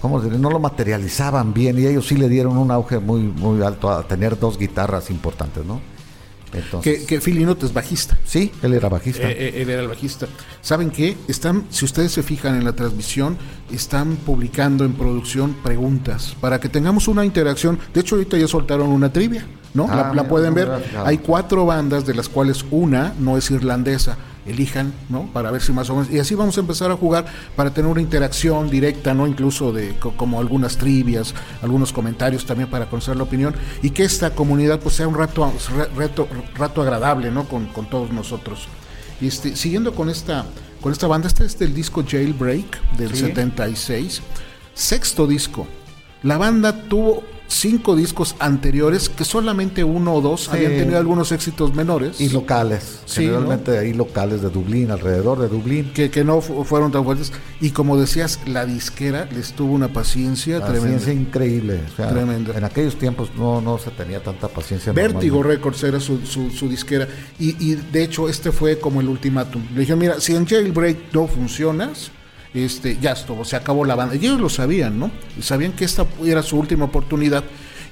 ¿Cómo? 0.00 0.20
No 0.20 0.50
lo 0.50 0.58
materializaban 0.58 1.52
bien 1.52 1.78
y 1.78 1.86
ellos 1.86 2.06
sí 2.06 2.16
le 2.16 2.28
dieron 2.28 2.56
un 2.56 2.70
auge 2.70 2.98
muy 3.00 3.20
muy 3.20 3.62
alto 3.62 3.90
a 3.90 4.02
tener 4.06 4.38
dos 4.38 4.56
guitarras 4.58 5.10
importantes, 5.10 5.64
¿no? 5.64 5.80
Entonces, 6.52 7.00
que, 7.00 7.06
que 7.06 7.20
Phil 7.20 7.46
es 7.62 7.72
bajista. 7.72 8.18
sí, 8.24 8.50
él 8.62 8.74
era 8.74 8.88
bajista. 8.88 9.28
Eh, 9.28 9.36
eh, 9.38 9.62
él 9.62 9.70
era 9.70 9.82
el 9.82 9.88
bajista. 9.88 10.26
¿Saben 10.60 10.90
qué? 10.90 11.16
Están, 11.28 11.66
si 11.70 11.84
ustedes 11.84 12.12
se 12.12 12.22
fijan 12.22 12.56
en 12.56 12.64
la 12.64 12.72
transmisión, 12.72 13.36
están 13.70 14.16
publicando 14.16 14.84
en 14.84 14.94
producción 14.94 15.54
preguntas 15.62 16.36
para 16.40 16.58
que 16.58 16.68
tengamos 16.68 17.08
una 17.08 17.24
interacción. 17.24 17.78
De 17.92 18.00
hecho, 18.00 18.14
ahorita 18.16 18.38
ya 18.38 18.48
soltaron 18.48 18.88
una 18.88 19.12
trivia, 19.12 19.46
¿no? 19.74 19.86
Ah, 19.90 19.96
la, 19.96 20.02
la 20.02 20.10
mira, 20.12 20.28
pueden 20.28 20.54
ver. 20.54 20.70
Hay 21.04 21.18
cuatro 21.18 21.66
bandas, 21.66 22.06
de 22.06 22.14
las 22.14 22.28
cuales 22.28 22.64
una 22.70 23.14
no 23.18 23.36
es 23.36 23.50
irlandesa. 23.50 24.16
Elijan, 24.46 24.92
¿no? 25.08 25.26
Para 25.32 25.50
ver 25.50 25.60
si 25.60 25.72
más 25.72 25.90
o 25.90 25.94
menos. 25.96 26.10
Y 26.10 26.18
así 26.18 26.34
vamos 26.34 26.56
a 26.56 26.60
empezar 26.60 26.90
a 26.90 26.96
jugar 26.96 27.26
para 27.54 27.72
tener 27.74 27.90
una 27.90 28.00
interacción 28.00 28.70
directa, 28.70 29.12
¿no? 29.12 29.26
Incluso 29.26 29.72
de 29.72 29.94
co- 29.98 30.12
como 30.16 30.40
algunas 30.40 30.76
trivias, 30.78 31.34
algunos 31.62 31.92
comentarios 31.92 32.46
también 32.46 32.70
para 32.70 32.88
conocer 32.88 33.16
la 33.16 33.24
opinión. 33.24 33.54
Y 33.82 33.90
que 33.90 34.04
esta 34.04 34.30
comunidad 34.30 34.80
pues 34.80 34.94
sea 34.94 35.06
un 35.08 35.14
rato, 35.16 35.52
re- 35.76 35.88
reto, 35.96 36.26
rato 36.54 36.80
agradable, 36.82 37.30
¿no? 37.30 37.44
Con, 37.44 37.66
con 37.66 37.90
todos 37.90 38.10
nosotros. 38.10 38.68
Y 39.20 39.26
este, 39.26 39.54
siguiendo 39.56 39.94
con 39.94 40.08
esta, 40.08 40.46
con 40.80 40.92
esta 40.92 41.06
banda, 41.06 41.26
este 41.28 41.44
es 41.44 41.58
del 41.58 41.74
disco 41.74 42.04
Jailbreak 42.08 42.96
del 42.96 43.10
Sí. 43.10 43.16
76, 43.26 44.22
sexto 44.74 45.26
disco. 45.26 45.66
La 46.22 46.38
banda 46.38 46.84
tuvo 46.84 47.22
cinco 47.48 47.96
discos 47.96 48.36
anteriores 48.38 49.08
que 49.08 49.24
solamente 49.24 49.82
uno 49.82 50.14
o 50.14 50.20
dos 50.20 50.42
Sí. 50.44 50.50
habían 50.52 50.72
tenido 50.76 50.98
algunos 50.98 51.32
éxitos 51.32 51.74
menores. 51.74 52.20
y 52.20 52.28
locales, 52.28 53.00
Sí, 53.06 53.22
generalmente 53.22 53.76
ahí 53.78 53.92
locales 53.94 54.42
de 54.42 54.50
Dublín, 54.50 54.90
alrededor 54.90 55.38
de 55.40 55.48
Dublín. 55.48 55.92
que, 55.94 56.10
que 56.10 56.24
no 56.24 56.40
fu- 56.40 56.62
fueron 56.64 56.92
tan 56.92 57.04
fuertes. 57.04 57.32
Y 57.60 57.70
como 57.70 57.96
decías, 57.98 58.38
la 58.46 58.66
disquera 58.66 59.26
les 59.32 59.52
tuvo 59.54 59.72
una 59.72 59.88
paciencia 59.92 60.58
La 60.58 60.66
tremenda. 60.66 60.98
ciencia 61.00 61.12
increíble. 61.14 61.80
o 61.92 61.96
sea, 61.96 62.10
Tremenda. 62.10 62.56
En 62.56 62.64
aquellos 62.64 62.96
tiempos 62.96 63.30
no, 63.36 63.60
no 63.60 63.78
se 63.78 63.90
tenía 63.90 64.22
tanta 64.22 64.48
paciencia. 64.48 64.92
Vértigo. 64.92 65.42
Records 65.42 65.82
era 65.84 65.98
su, 66.00 66.18
su- 66.26 66.50
su 66.50 66.68
disquera. 66.68 67.08
Y, 67.38 67.56
y 67.64 67.74
de 67.76 68.02
hecho, 68.04 68.28
este 68.28 68.52
fue 68.52 68.78
como 68.78 69.00
el 69.00 69.08
ultimátum. 69.08 69.62
Le 69.72 69.80
dijeron, 69.80 69.98
mira, 70.00 70.20
si 70.20 70.34
en 70.36 70.46
Jailbreak 70.46 71.12
no 71.14 71.26
funcionas, 71.26 72.10
este, 72.54 72.98
ya 73.00 73.12
estuvo, 73.12 73.44
se 73.44 73.56
acabó 73.56 73.84
la 73.84 73.94
banda. 73.94 74.14
Y 74.16 74.18
ellos 74.18 74.40
lo 74.40 74.48
sabían, 74.48 74.98
¿no? 74.98 75.10
Sabían 75.40 75.72
que 75.72 75.84
esta 75.84 76.06
era 76.24 76.42
su 76.42 76.58
última 76.58 76.86
oportunidad. 76.86 77.44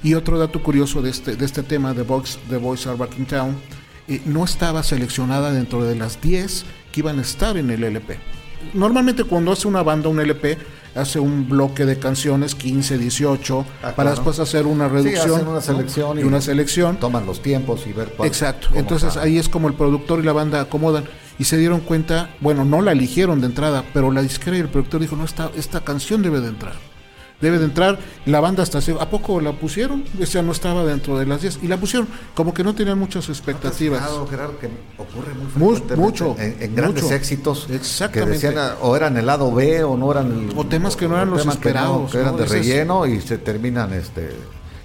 Y 0.03 0.13
otro 0.13 0.37
dato 0.37 0.61
curioso 0.61 1.01
de 1.01 1.09
este, 1.09 1.35
de 1.35 1.45
este 1.45 1.63
tema, 1.63 1.93
The 1.93 2.03
Boys, 2.03 2.37
The 2.49 2.57
Boys 2.57 2.85
Are 2.87 2.97
Back 2.97 3.17
in 3.17 3.25
Town, 3.25 3.55
eh, 4.07 4.21
no 4.25 4.45
estaba 4.45 4.83
seleccionada 4.83 5.51
dentro 5.51 5.83
de 5.83 5.95
las 5.95 6.21
10 6.21 6.65
que 6.91 6.99
iban 7.01 7.19
a 7.19 7.23
estar 7.23 7.57
en 7.57 7.69
el 7.71 7.83
LP. 7.83 8.17
Normalmente 8.73 9.23
cuando 9.23 9.51
hace 9.51 9.67
una 9.67 9.83
banda 9.83 10.09
un 10.09 10.19
LP, 10.19 10.57
hace 10.95 11.19
un 11.19 11.47
bloque 11.47 11.85
de 11.85 11.99
canciones, 11.99 12.55
15, 12.55 12.97
18, 12.97 13.59
Ah, 13.59 13.65
para 13.81 13.93
claro. 13.95 14.09
después 14.11 14.39
hacer 14.39 14.65
una 14.65 14.87
Sí, 14.87 14.93
reducción. 14.95 15.31
hacen 15.31 15.47
una 15.47 15.55
¿no? 15.55 15.61
selección 15.61 16.19
y 16.19 16.23
una 16.23 16.41
selección. 16.41 16.97
Toman 16.97 17.25
los 17.25 17.41
tiempos 17.41 17.85
y 17.87 17.93
ver 17.93 18.13
cuál. 18.15 18.27
Exacto. 18.27 18.69
Entonces 18.75 19.15
ahí 19.17 19.37
es 19.37 19.49
como 19.49 19.67
el 19.67 19.73
productor 19.75 20.19
y 20.19 20.23
la 20.23 20.33
banda 20.33 20.61
acomodan 20.61 21.05
y 21.39 21.43
se 21.43 21.57
dieron 21.57 21.81
cuenta, 21.81 22.29
bueno, 22.41 22.65
no 22.65 22.81
la 22.81 22.91
eligieron 22.93 23.39
de 23.41 23.47
entrada, 23.47 23.83
pero 23.93 24.11
la 24.11 24.21
disquera 24.21 24.57
y 24.57 24.61
el 24.61 24.69
productor 24.69 25.01
dijo, 25.01 25.15
no, 25.15 25.25
esta, 25.25 25.51
esta 25.55 25.81
canción 25.81 26.21
debe 26.21 26.39
de 26.41 26.47
entrar. 26.49 26.73
Debe 27.39 27.59
de 27.59 27.65
entrar, 27.65 27.99
la 28.25 28.39
banda 28.39 28.63
hasta 28.63 28.81
se, 28.81 28.93
¿a 28.93 29.11
poco 29.11 29.39
la 29.39 29.51
pusieron? 29.51 30.03
Esa 30.19 30.41
no 30.41 30.51
estaba 30.51 30.83
dentro 30.83 31.19
de 31.19 31.27
las 31.27 31.39
10 31.43 31.59
y 31.61 31.67
la 31.67 31.77
pusieron, 31.77 32.07
como 32.33 32.51
que 32.51 32.63
no 32.63 32.73
tenían 32.73 32.97
muchas 32.97 33.29
expectativas. 33.29 33.99
Claro, 33.99 34.25
Gerardo, 34.27 34.57
que 34.57 34.67
ocurre 34.97 35.35
muy 35.55 35.79
mucho, 35.97 36.35
en, 36.39 36.57
en 36.59 36.75
grandes 36.75 37.03
mucho. 37.03 37.13
éxitos 37.15 37.67
Exactamente. 37.69 38.39
que 38.39 38.47
decían 38.47 38.55
ah, 38.57 38.77
o 38.81 38.95
eran 38.95 39.15
el 39.17 39.27
lado 39.27 39.53
B 39.53 39.83
o 39.83 39.95
no 39.95 40.11
eran 40.11 40.31
el- 40.49 40.57
O 40.57 40.65
temas 40.65 40.95
que 40.95 41.07
no 41.07 41.13
eran 41.15 41.29
los 41.29 41.43
que 41.43 41.49
esperados, 41.49 42.11
que 42.11 42.17
eran 42.17 42.31
¿no? 42.31 42.37
de 42.39 42.45
relleno 42.47 43.05
y 43.05 43.21
se 43.21 43.37
terminan 43.37 43.93
este 43.93 44.31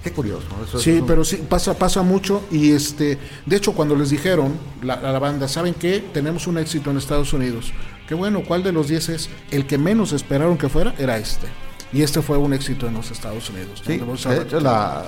qué 0.03 0.12
curioso 0.12 0.46
Sí, 0.78 1.03
pero 1.07 1.24
sí, 1.24 1.36
pasa, 1.48 1.74
pasa 1.78 2.03
mucho 2.03 2.42
y 2.50 2.72
este, 2.72 3.18
de 3.46 3.57
hecho 3.57 3.72
cuando 3.72 3.94
les 3.96 4.11
dijeron 4.11 4.55
la- 4.82 4.94
a 4.94 5.12
la 5.12 5.18
banda, 5.18 5.48
¿saben 5.48 5.74
qué? 5.74 6.03
Tenemos 6.12 6.46
un 6.46 6.59
éxito 6.59 6.90
en 6.90 6.96
Estados 6.98 7.32
Unidos. 7.32 7.72
Qué 8.09 8.14
bueno, 8.14 8.42
¿cuál 8.46 8.62
de 8.62 8.72
los 8.72 8.88
10 8.88 9.09
es? 9.11 9.30
El 9.50 9.66
que 9.66 9.78
menos 9.78 10.12
esperaron 10.12 10.59
que 10.59 10.68
fuera 10.68 10.94
era 10.98 11.16
este. 11.18 11.46
Y 11.92 12.03
este 12.03 12.20
fue 12.22 12.36
un 12.38 12.53
éxito 12.53 12.86
en 12.88 12.94
los 12.94 13.11
Estados 13.11 13.48
Unidos. 13.50 13.82
De 14.30 14.42
hecho, 14.42 14.61
la, 14.61 15.05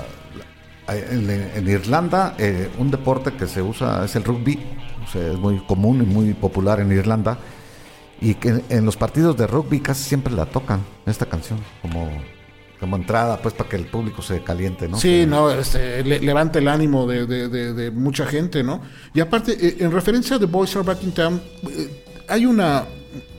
la- 0.87 0.97
en, 0.97 1.31
en 1.31 1.69
Irlanda, 1.69 2.35
eh, 2.39 2.69
un 2.79 2.91
deporte 2.91 3.33
que 3.33 3.47
se 3.47 3.63
usa 3.63 4.05
es 4.05 4.15
el 4.17 4.25
rugby, 4.25 4.59
o 5.07 5.11
sea, 5.11 5.33
es 5.33 5.39
muy 5.39 5.59
común 5.67 6.03
y 6.03 6.07
muy 6.07 6.35
popular 6.35 6.81
en 6.81 6.93
Irlanda, 6.93 7.39
y 8.21 8.35
que 8.35 8.63
en 8.69 8.85
los 8.85 8.97
partidos 8.97 9.37
de 9.37 9.47
rugby 9.47 9.81
casi 9.81 10.05
siempre 10.05 10.33
la 10.35 10.47
tocan, 10.47 10.81
esta 11.07 11.27
canción, 11.27 11.59
como, 11.83 12.11
como 12.85 12.97
entrada, 12.97 13.39
pues 13.41 13.55
para 13.55 13.71
que 13.71 13.77
el 13.77 13.87
público 13.87 14.21
se 14.21 14.43
caliente, 14.43 14.87
¿no? 14.89 14.99
Sí, 15.01 15.09
Que- 15.21 15.27
no, 15.27 15.51
este, 15.51 16.05
le- 16.05 16.21
levanta 16.21 16.59
el 16.59 16.69
ánimo 16.69 17.07
de, 17.07 17.25
de- 17.27 17.49
de- 17.49 17.73
de 17.73 17.91
mucha 17.91 18.27
gente, 18.27 18.63
¿no? 18.63 18.83
Y 19.15 19.21
aparte, 19.21 19.53
eh, 19.59 19.77
en 19.81 19.91
referencia 19.91 20.37
a 20.37 20.39
The 20.39 20.45
Boys 20.45 20.77
Are 20.77 20.85
Back 20.85 21.03
in 21.03 21.13
Town, 21.13 21.41
eh, 21.71 21.89
hay 22.29 22.45
una, 22.45 22.85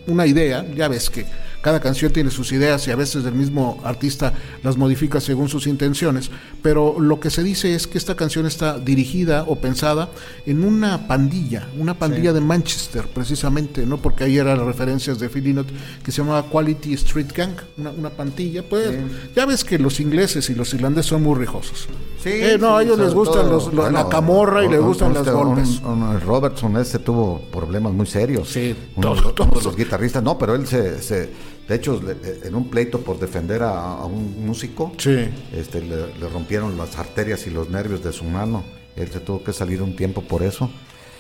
una 0.08 0.26
idea, 0.26 0.66
ya 0.76 0.88
ves 0.88 1.12
que 1.12 1.26
cada 1.66 1.80
canción 1.80 2.14
tiene 2.14 2.30
sus 2.30 2.52
ideas 2.52 2.88
y 2.88 2.92
a 2.92 2.96
veces 2.96 3.26
el 3.26 3.34
mismo 3.34 3.80
artista 3.84 4.34
las 4.62 4.78
modifica 4.78 5.20
según 5.20 5.50
sus 5.50 5.66
intenciones, 5.66 6.30
pero 6.62 7.00
lo 7.00 7.20
que 7.20 7.32
se 7.32 7.42
dice 7.42 7.74
es 7.74 7.88
que 7.88 7.98
esta 7.98 8.14
canción 8.16 8.46
está 8.46 8.78
dirigida 8.78 9.46
o 9.48 9.56
pensada 9.56 10.10
en 10.46 10.64
una 10.64 11.08
pandilla, 11.08 11.68
una 11.80 11.96
pandilla 11.98 12.34
de 12.34 12.40
Manchester 12.42 13.08
precisamente, 13.12 13.84
¿no? 13.88 13.98
Porque 13.98 14.26
ahí 14.26 14.38
eran 14.38 14.60
las 14.60 14.68
referencias 14.68 15.18
de 15.18 15.28
Philly 15.28 15.54
Note 15.54 15.74
que 16.04 16.12
se 16.12 16.22
llamaba 16.22 16.44
Quality 16.52 16.94
Street 16.94 17.32
Gang, 17.36 17.54
una, 17.80 17.90
una 17.90 18.10
pandilla, 18.12 18.62
pues 18.62 18.92
ya 19.36 19.48
ves 19.48 19.64
que 19.64 19.80
los 19.80 20.00
ingleses 20.00 20.48
y 20.52 20.54
los 20.54 20.72
irlandeses 20.76 21.08
son 21.10 21.24
muy 21.24 21.34
rijosos. 21.40 21.88
Sí, 22.22 22.30
Eh, 22.32 22.58
no, 22.60 22.78
a 22.78 22.84
ellos 22.84 23.00
les 23.00 23.12
gustan 23.14 23.50
los, 23.50 23.74
lo- 23.74 23.90
la 23.90 24.08
camorra 24.08 24.64
y 24.64 24.70
les 24.70 24.82
gustan 24.82 25.16
las 25.16 25.26
un- 25.28 25.34
golpes. 25.34 25.82
Robertson 26.24 26.78
ese 26.78 27.00
tuvo 27.00 27.40
problemas 27.52 27.92
muy 27.94 28.06
serios. 28.06 28.50
Sí, 28.50 28.76
uno, 28.96 29.14
todos- 29.16 29.64
los- 29.64 29.76
de 29.76 29.84
guitarristas, 29.84 30.22
no, 30.22 30.38
pero 30.38 30.54
él 30.56 30.68
se, 30.68 31.02
se- 31.02 31.55
de 31.68 31.76
hecho, 31.76 32.02
le- 32.02 32.48
en 32.48 32.56
un 32.56 32.70
pleito 32.70 33.00
por 33.02 33.20
defender 33.20 33.64
a, 33.64 33.94
a 33.96 34.06
un 34.06 34.46
músico, 34.46 34.92
Sí. 34.98 35.28
este, 35.54 35.82
le, 35.82 35.96
le 36.20 36.30
rompieron 36.32 36.78
las 36.78 36.98
arterias 36.98 37.48
y 37.48 37.50
los 37.50 37.70
nervios 37.70 38.04
de 38.04 38.12
su 38.14 38.24
mano. 38.26 38.64
Él 38.96 39.10
se 39.12 39.20
tuvo 39.20 39.44
que 39.44 39.52
salir 39.54 39.82
un 39.82 39.96
tiempo 39.96 40.22
por 40.22 40.44
eso. 40.44 40.70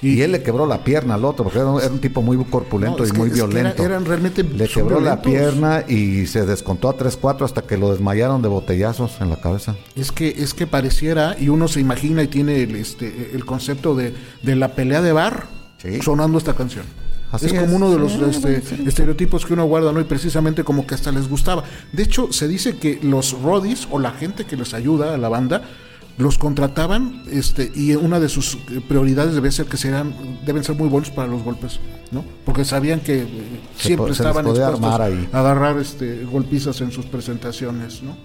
Y, 0.01 0.09
Y- 0.15 0.21
él 0.21 0.33
le 0.33 0.43
quebró 0.43 0.65
la 0.67 0.83
pierna 0.83 1.15
al 1.15 1.23
otro, 1.25 1.43
porque 1.45 1.59
era 1.59 1.69
un, 1.69 1.81
era 1.81 1.89
un 1.91 1.99
tipo 1.99 2.21
muy 2.21 2.37
corpulento 2.45 2.99
No, 2.99 3.07
y 3.07 3.11
que- 3.11 3.17
muy 3.17 3.27
era- 3.29 3.35
violento. 3.35 3.83
eran 3.83 4.05
realmente 4.05 4.43
le 4.43 4.67
quebró 4.67 4.99
la 4.99 5.21
pierna 5.21 5.83
y 5.87 6.25
se 6.27 6.45
descontó 6.45 6.89
a 6.89 6.97
3-4 6.97 7.45
hasta 7.45 7.61
que 7.63 7.77
lo 7.77 7.91
desmayaron 7.91 8.41
de 8.41 8.49
botellazos 8.49 9.19
en 9.21 9.29
la 9.29 9.37
cabeza. 9.37 9.75
Es 9.95 10.11
que, 10.11 10.27
es 10.29 10.53
que 10.53 10.67
pareciera, 10.67 11.35
y 11.39 11.47
uno 11.49 11.67
se 11.69 11.79
imagina 11.79 12.21
y 12.23 12.27
tiene 12.27 12.61
el, 12.63 12.75
este, 12.75 13.31
el 13.33 13.45
concepto 13.45 13.95
de, 13.95 14.13
de 14.43 14.55
la 14.55 14.75
pelea 14.75 15.01
de 15.01 15.11
bar 15.13 15.47
Sí. 15.77 16.01
sonando 16.01 16.37
esta 16.37 16.53
canción. 16.53 16.85
Así 17.31 17.47
es 17.47 17.53
es. 17.53 17.59
como 17.59 17.75
uno 17.75 17.91
de 17.91 17.99
los 17.99 18.13
Sí, 18.13 18.19
este, 18.29 18.61
sí. 18.61 18.83
estereotipos 18.87 19.45
que 19.45 19.53
uno 19.53 19.65
guarda, 19.65 19.91
¿no? 19.91 19.99
Y 19.99 20.05
precisamente 20.05 20.63
como 20.63 20.85
que 20.87 20.95
hasta 20.95 21.11
les 21.11 21.27
gustaba. 21.27 21.63
De 21.91 22.03
hecho, 22.03 22.31
se 22.31 22.47
dice 22.47 22.77
que 22.77 22.99
los 23.01 23.33
roadies 23.41 23.87
o 23.91 23.99
la 23.99 24.11
gente 24.11 24.45
que 24.45 24.55
les 24.55 24.73
ayuda 24.73 25.13
a 25.13 25.17
la 25.17 25.29
banda 25.29 25.61
los 26.17 26.37
contrataban 26.37 27.23
este 27.29 27.69
y 27.75 27.93
una 27.95 28.21
de 28.21 28.29
sus 28.29 28.55
eh, 28.55 28.79
prioridades 28.87 29.33
debe 29.33 29.51
ser 29.51 29.65
que 29.65 29.75
serán 29.75 30.13
deben 30.45 30.63
ser 30.63 30.75
muy 30.77 30.87
buenos 30.87 31.09
para 31.09 31.27
los 31.27 31.43
golpes, 31.43 31.81
¿no? 32.11 32.23
Porque 32.45 32.63
sabían 32.63 33.01
que 33.01 33.23
eh, 33.23 33.27
Se 33.75 33.87
siempre 33.87 34.13
estaban 34.13 34.45
expuestos 34.47 34.75
armar 34.81 35.01
ahí. 35.01 35.27
a 35.33 35.39
agarrar 35.41 35.77
este 35.77 36.23
golpizas 36.23 36.79
en 36.79 36.91
sus 36.93 37.05
presentaciones, 37.05 38.01
¿no? 38.01 38.15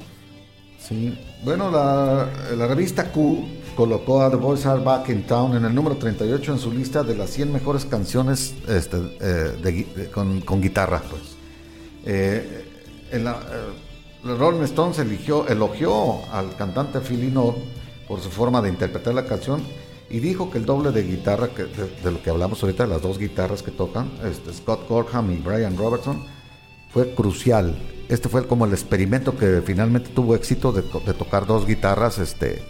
Sí. 0.88 1.18
Bueno, 1.44 1.68
la, 1.70 2.28
la 2.57 2.66
revista 2.68 3.11
Q 3.11 3.44
colocó 3.71 4.23
a 4.23 4.31
The 4.31 4.37
Boys 4.37 4.66
Are 4.66 4.83
Back 4.83 5.09
in 5.09 5.23
Town 5.27 5.57
en 5.57 5.64
el 5.64 5.75
número 5.75 5.97
38 5.97 6.53
en 6.53 6.59
su 6.59 6.71
lista 6.73 7.03
de 7.03 7.16
las 7.16 7.31
100 7.31 7.53
mejores 7.53 7.85
canciones 7.85 8.55
este, 8.68 8.99
eh, 9.21 10.11
con, 10.12 10.41
con 10.43 10.61
guitarra. 10.61 11.03
Pues. 11.09 11.23
Eh, 12.05 12.64
eh, 13.12 13.25
Rolling 14.25 14.62
Stones 14.64 14.99
eligió, 14.99 15.47
elogió 15.49 16.18
al 16.33 16.55
cantante 16.57 17.01
Filino 17.01 17.55
por 18.07 18.21
su 18.21 18.31
forma 18.31 18.61
de 18.61 18.68
interpretar 18.68 19.14
la 19.14 19.25
canción 19.25 19.62
y 20.11 20.18
dijo 20.18 20.51
que 20.51 20.59
el 20.59 20.66
doble 20.66 20.91
de 20.91 21.03
guitarra, 21.05 21.49
de, 21.49 22.11
lo 22.11 22.23
que 22.23 22.31
hablamos 22.31 22.62
ahorita, 22.62 22.87
las 22.87 23.01
dos 23.01 23.18
guitarras 23.18 23.62
que 23.62 23.71
tocan, 23.71 24.11
este, 24.25 24.53
Scott 24.53 24.89
Gorham 24.89 25.31
y 25.31 25.37
Brian 25.37 25.77
Robertson, 25.77 26.25
fue 26.93 27.14
crucial. 27.14 27.79
Este 28.09 28.29
fue 28.29 28.47
como 28.47 28.64
el 28.66 28.73
experimento 28.73 29.37
que 29.39 29.62
finalmente 29.64 30.11
tuvo 30.11 30.35
éxito 30.35 30.73
de, 30.73 30.83
to- 30.83 31.01
de 31.07 31.14
tocar 31.14 31.47
dos 31.47 31.64
guitarras, 31.64 32.18
este, 32.18 32.61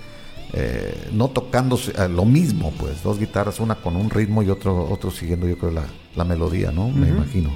eh, 0.52 1.08
no 1.12 1.28
tocando 1.28 1.78
lo 2.10 2.24
mismo, 2.24 2.72
pues, 2.78 3.02
dos 3.02 3.18
guitarras, 3.18 3.60
una 3.60 3.76
con 3.76 3.96
un 3.96 4.10
ritmo 4.10 4.42
y 4.42 4.50
otro, 4.50 4.88
otro 4.90 5.10
siguiendo, 5.10 5.46
yo 5.48 5.56
creo, 5.58 5.70
la, 5.70 5.84
la 6.16 6.24
melodía, 6.24 6.72
¿no? 6.72 6.88
Me 6.88 7.08
imagino. 7.08 7.50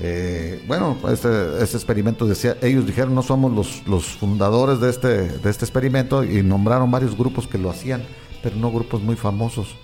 Eh, 0.00 0.62
bueno, 0.68 0.96
este, 1.12 1.28
este 1.60 1.76
experimento 1.76 2.24
decía, 2.24 2.56
ellos 2.62 2.86
dijeron 2.86 3.16
no 3.16 3.22
somos 3.22 3.52
los, 3.52 3.82
los 3.88 4.06
fundadores 4.06 4.78
de 4.78 4.90
este, 4.90 5.08
de 5.38 5.50
este 5.50 5.64
experimento 5.64 6.22
y 6.22 6.42
nombraron 6.44 6.88
varios 6.88 7.16
grupos 7.18 7.48
que 7.48 7.58
lo 7.58 7.68
hacían, 7.68 8.04
pero 8.42 8.54
no 8.56 8.70
grupos 8.70 9.02
muy 9.02 9.16
famosos. 9.16 9.74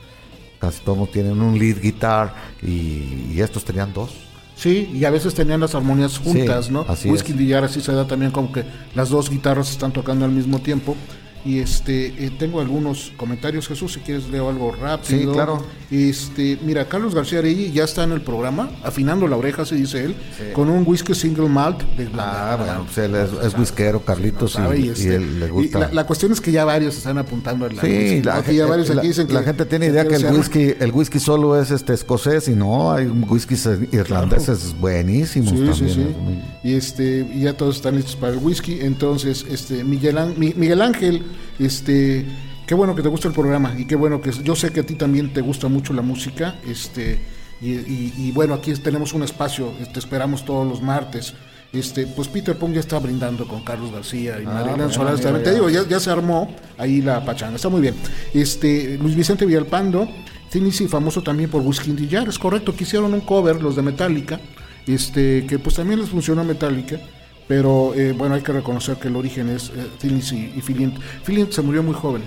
Casi 0.60 0.82
todos 0.84 1.10
tienen 1.10 1.42
un 1.42 1.58
lead 1.58 1.80
guitar 1.80 2.32
y, 2.62 3.32
y 3.32 3.40
estos 3.40 3.64
tenían 3.64 3.92
dos. 3.92 4.12
Sí, 4.56 4.88
y 4.94 5.04
a 5.04 5.10
veces 5.10 5.34
tenían 5.34 5.58
las 5.58 5.74
armonías 5.74 6.16
juntas, 6.16 6.66
Sí, 6.66 6.72
¿no? 6.72 6.86
así 6.88 7.10
Whisky. 7.10 7.32
Dillar 7.32 7.64
así 7.64 7.80
se 7.80 7.92
da 7.92 8.06
también 8.06 8.30
como 8.30 8.52
que 8.52 8.64
las 8.94 9.08
dos 9.10 9.28
guitarras 9.28 9.68
están 9.68 9.92
tocando 9.92 10.24
al 10.24 10.30
mismo 10.30 10.60
tiempo. 10.60 10.94
Y 11.44 11.58
este 11.58 12.06
eh, 12.24 12.30
tengo 12.38 12.60
algunos 12.60 13.12
comentarios, 13.18 13.68
Jesús, 13.68 13.92
si 13.92 14.00
quieres 14.00 14.28
leo 14.30 14.48
algo 14.48 14.72
rápido. 14.72 15.18
Sí, 15.20 15.26
claro. 15.30 15.62
Este, 15.90 16.58
mira, 16.64 16.88
Carlos 16.88 17.14
García 17.14 17.40
Arelli 17.40 17.70
ya 17.70 17.84
está 17.84 18.02
en 18.04 18.12
el 18.12 18.22
programa, 18.22 18.70
afinando 18.82 19.28
la 19.28 19.36
oreja, 19.36 19.64
se 19.66 19.74
dice 19.76 20.04
él, 20.04 20.16
con 20.54 20.70
un 20.70 20.84
whisky 20.86 21.14
single 21.14 21.48
malt 21.48 21.82
de 21.96 22.08
Ah, 22.18 22.56
bueno, 22.58 22.84
pues 22.84 22.98
él 22.98 23.14
es, 23.14 23.30
es 23.46 23.58
whiskero, 23.58 24.00
Carlitos, 24.04 24.52
¿sabe? 24.52 24.78
y, 24.80 24.86
y 24.86 24.88
este, 24.88 25.16
él 25.16 25.38
le 25.40 25.46
y 25.46 25.50
gusta. 25.50 25.78
la, 25.80 25.92
la 25.92 26.06
cuestión 26.06 26.32
es 26.32 26.40
que 26.40 26.50
ya 26.50 26.64
varios 26.64 26.96
están 26.96 27.18
apuntando 27.18 27.66
en 27.66 27.76
la 27.76 27.82
Sí, 27.82 28.22
la. 28.22 28.42
Que 28.42 28.54
ya 28.54 28.62
gente- 28.62 28.64
varios 28.64 28.88
la- 28.88 29.00
aquí 29.00 29.08
dicen 29.08 29.26
la 29.32 29.40
que- 29.40 29.46
gente 29.46 29.66
tiene 29.66 29.86
idea 29.86 30.08
que 30.08 30.14
el 30.16 30.22
llama- 30.22 30.38
whisky, 30.38 30.74
el 30.80 30.92
whisky 30.92 31.18
solo 31.20 31.60
es 31.60 31.70
este 31.70 31.92
escocés 31.92 32.48
y 32.48 32.52
no, 32.56 32.90
hay 32.92 33.06
whiskies 33.06 33.68
irlandeses 33.92 34.74
buenísimos 34.80 35.50
Sí, 35.50 35.56
también. 35.58 35.74
sí, 35.76 35.94
sí. 35.94 36.00
muy- 36.20 36.42
Y 36.62 36.74
este, 36.74 37.28
ya 37.38 37.54
todos 37.54 37.76
están 37.76 37.96
listos 37.96 38.16
para 38.16 38.32
el 38.32 38.38
whisky. 38.38 38.78
Entonces, 38.80 39.44
este, 39.48 39.84
Miguel, 39.84 40.16
Miguel 40.36 40.80
Ángel, 40.80 41.22
este, 41.58 42.24
qué 42.66 42.74
bueno 42.74 42.94
que 42.94 43.02
te 43.02 43.08
gusta 43.08 43.28
el 43.28 43.34
programa 43.34 43.74
y 43.78 43.86
qué 43.86 43.96
bueno 43.96 44.20
que 44.20 44.30
yo 44.32 44.54
sé 44.56 44.70
que 44.70 44.80
a 44.80 44.86
ti 44.86 44.94
también 44.94 45.32
te 45.32 45.40
gusta 45.40 45.68
mucho 45.68 45.92
la 45.92 46.02
música. 46.02 46.56
Este, 46.68 47.20
y, 47.60 47.70
y- 47.72 48.12
y 48.18 48.32
bueno, 48.32 48.54
aquí 48.54 48.72
tenemos 48.74 49.12
un 49.14 49.22
espacio, 49.22 49.72
te 49.92 49.98
esperamos 49.98 50.44
todos 50.44 50.66
los 50.66 50.82
martes. 50.82 51.34
Este, 51.72 52.06
pues 52.06 52.28
Peter 52.28 52.56
Pong 52.56 52.72
ya 52.72 52.78
está 52.80 52.98
brindando 53.00 53.48
con 53.48 53.64
Carlos 53.64 53.90
García 53.92 54.38
y 54.40 54.44
Ah, 54.46 54.60
mira, 54.62 54.76
también. 55.22 55.42
Te 55.42 55.50
ya. 55.50 55.54
digo, 55.54 55.70
ya, 55.70 55.88
ya 55.88 55.98
se 55.98 56.08
armó 56.10 56.54
ahí 56.78 57.02
la 57.02 57.24
pachanga, 57.24 57.56
está 57.56 57.68
muy 57.68 57.80
bien. 57.80 57.94
Este, 58.32 58.96
Luis 58.98 59.16
Vicente 59.16 59.44
Villalpando, 59.44 60.08
Tennessee, 60.50 60.86
famoso 60.86 61.20
también 61.22 61.50
por 61.50 61.64
Jar, 62.08 62.28
es 62.28 62.38
correcto, 62.38 62.76
que 62.76 62.84
hicieron 62.84 63.12
un 63.12 63.22
cover, 63.22 63.60
los 63.60 63.74
de 63.74 63.82
Metallica, 63.82 64.38
este, 64.86 65.46
que 65.48 65.58
pues 65.58 65.74
también 65.74 65.98
les 65.98 66.10
funcionó 66.10 66.44
Metallica, 66.44 67.00
pero 67.48 67.92
eh, 67.94 68.12
bueno, 68.12 68.34
hay 68.34 68.42
que 68.42 68.52
reconocer 68.52 68.96
que 68.96 69.08
el 69.08 69.16
origen 69.16 69.48
es 69.50 69.70
eh, 69.74 69.88
y 70.56 70.60
Philint. 70.60 70.98
Philint 71.26 71.52
se 71.52 71.62
murió 71.62 71.82
muy 71.82 71.94
joven. 71.94 72.22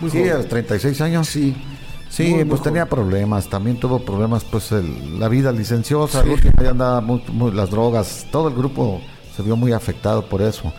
Muy 0.00 0.10
Sí, 0.10 0.18
joven. 0.18 0.32
a 0.32 0.36
los 0.38 0.48
36 0.48 1.00
años. 1.00 1.28
Sí. 1.28 1.54
Sí, 2.10 2.24
Muy, 2.24 2.32
muy 2.34 2.44
pues 2.44 2.62
tenía 2.62 2.82
joven. 2.86 2.90
problemas, 3.06 3.48
también 3.48 3.78
tuvo 3.80 3.98
problemas, 4.04 4.44
pues 4.44 4.70
el- 4.70 5.18
la 5.18 5.28
vida 5.28 5.50
licenciosa, 5.50 6.22
Sí. 6.22 6.30
ya 6.62 6.70
andaba 6.70 7.00
muy, 7.00 7.22
muy- 7.32 7.50
las 7.50 7.70
drogas, 7.70 8.26
todo 8.30 8.48
el 8.48 8.54
grupo 8.54 9.00
se 9.36 9.42
vio 9.42 9.56
muy 9.56 9.72
afectado 9.72 10.24
por 10.28 10.40
eso. 10.42 10.72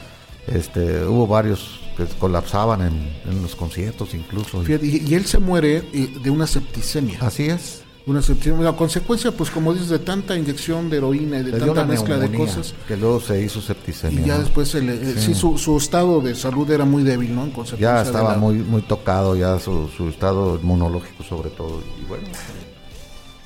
Este, 0.47 1.03
hubo 1.05 1.27
varios 1.27 1.81
que 1.97 2.05
colapsaban 2.19 2.81
en, 2.81 3.11
en 3.29 3.41
los 3.41 3.55
conciertos 3.55 4.13
incluso. 4.13 4.61
y- 4.61 4.65
Fíjate, 4.65 4.85
y, 4.85 5.03
y 5.07 5.15
él 5.15 5.25
se 5.25 5.39
muere 5.39 5.83
eh, 5.93 6.13
de 6.23 6.29
una 6.29 6.47
septicemia. 6.47 7.17
Así 7.21 7.47
es. 7.47 7.81
Una 8.07 8.21
septicemia. 8.21 8.63
La 8.65 8.73
consecuencia, 8.75 9.31
pues 9.31 9.49
como 9.49 9.73
dices, 9.73 9.89
de 9.89 9.97
tanta 9.99 10.35
inyección 10.35 10.89
de 10.91 10.97
heroína 10.97 11.39
y 11.39 11.43
de 11.43 11.51
Le 11.53 11.59
tanta 11.59 11.85
mezcla 11.85 12.17
de 12.19 12.31
cosas. 12.37 12.75
que 12.87 12.95
luego 12.95 13.19
se 13.19 13.41
hizo 13.43 13.59
septicemia. 13.61 14.21
Y 14.21 14.25
ya 14.25 14.35
¿no? 14.35 14.41
después, 14.41 14.67
se 14.69 14.81
le- 14.81 14.93
eh, 14.93 15.15
sí, 15.17 15.33
su, 15.33 15.57
su 15.57 15.75
estado 15.77 16.21
de 16.21 16.35
salud 16.35 16.69
era 16.69 16.85
muy 16.85 17.01
débil, 17.03 17.33
¿no? 17.33 17.43
En 17.45 17.51
consecuencia 17.51 17.95
ya 17.95 18.01
estaba 18.03 18.33
la- 18.33 18.37
muy 18.37 18.55
muy 18.57 18.83
tocado 18.83 19.35
ya 19.35 19.57
su, 19.59 19.87
su 19.89 20.09
estado 20.09 20.59
inmunológico 20.61 21.23
sobre 21.23 21.49
todo 21.49 21.81
y 21.99 22.05
bueno 22.07 22.27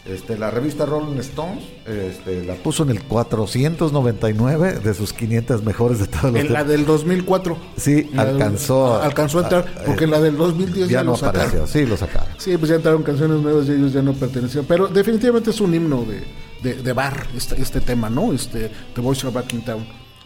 este 0.10 0.38
la 0.38 0.50
revista 0.52 0.86
Rolling 0.86 1.18
Stones 1.20 1.64
este, 1.86 2.44
la 2.46 2.56
puso 2.56 2.84
en 2.84 2.90
el 2.92 3.04
499 3.04 4.80
de 4.80 4.94
sus 4.94 5.14
500 5.14 5.64
mejores 5.64 6.00
de 6.00 6.08
todos 6.08 6.32
los 6.34 6.36
En 6.42 6.52
la 6.54 6.64
del 6.64 6.86
2004. 6.86 7.58
Sí, 7.78 8.10
la 8.14 8.24
alcanzó 8.24 8.96
a- 8.96 9.06
alcanzó 9.06 9.40
a 9.40 9.44
entrar, 9.44 9.66
a- 9.82 9.84
porque 9.86 10.06
en 10.06 10.12
la 10.12 10.20
del 10.20 10.38
2010 10.38 10.88
ya, 10.90 11.00
ya 11.00 11.04
no 11.04 11.14
apareció 11.16 11.66
sí 11.68 11.86
lo 11.86 11.98
sacaron 11.98 12.30
Sí, 12.38 12.58
pues 12.58 12.70
ya 12.70 12.76
entraron 12.76 13.04
canciones 13.04 13.40
nuevas 13.42 13.68
y 13.68 13.72
ellos 13.72 13.94
ya 13.94 14.02
no 14.02 14.14
pertenecían. 14.14 14.66
Pero 14.66 14.88
definitivamente 14.88 15.50
es 15.52 15.60
un 15.62 15.74
himno 15.74 16.04
de, 16.06 16.24
de, 16.64 16.82
de 16.82 16.94
bar, 16.94 17.28
este, 17.36 17.62
este 17.62 17.82
tema, 17.82 18.10
¿no? 18.10 18.34
Este, 18.34 18.72
The 18.96 19.02
Voice 19.02 19.26
of 19.28 19.34
Back 19.34 19.54
in 19.54 19.62
Town. 19.64 19.86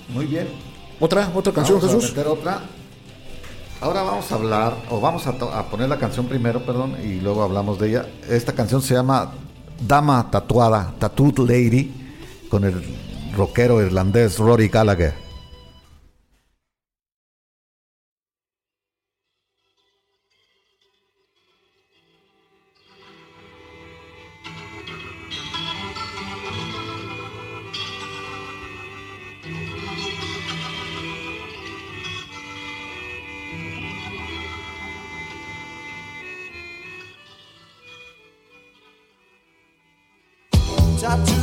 muy 0.10 0.26
bien 0.26 0.48
Otra, 1.00 1.32
otra 1.34 1.52
canción, 1.54 1.80
vamos 1.80 1.94
Jesús. 1.96 2.12
a 2.12 2.16
meter 2.18 2.28
otra 2.32 2.62
ahora 3.82 4.02
vamos 4.04 4.32
a 4.32 4.36
hablar 4.36 4.76
o 4.90 5.02
vamos 5.02 5.28
a 5.28 5.34
poner 5.70 5.90
la 5.90 5.98
canción 5.98 6.26
primero 6.28 6.66
perdón 6.66 6.96
y 7.04 7.20
luego 7.20 7.44
hablamos 7.44 7.78
de 7.80 7.90
ella 7.90 8.06
esta 8.30 8.54
canción 8.54 8.82
se 8.82 8.94
llama 8.94 9.34
Dama 9.88 10.28
Tatuada 10.32 10.94
Tattooed 10.98 11.40
Lady 11.40 11.92
con 12.50 12.64
el 12.64 12.82
rockero 13.36 13.82
irlandés 13.82 14.38
Rory 14.40 14.68
Gallagher 14.68 15.23
tattooed 41.04 41.43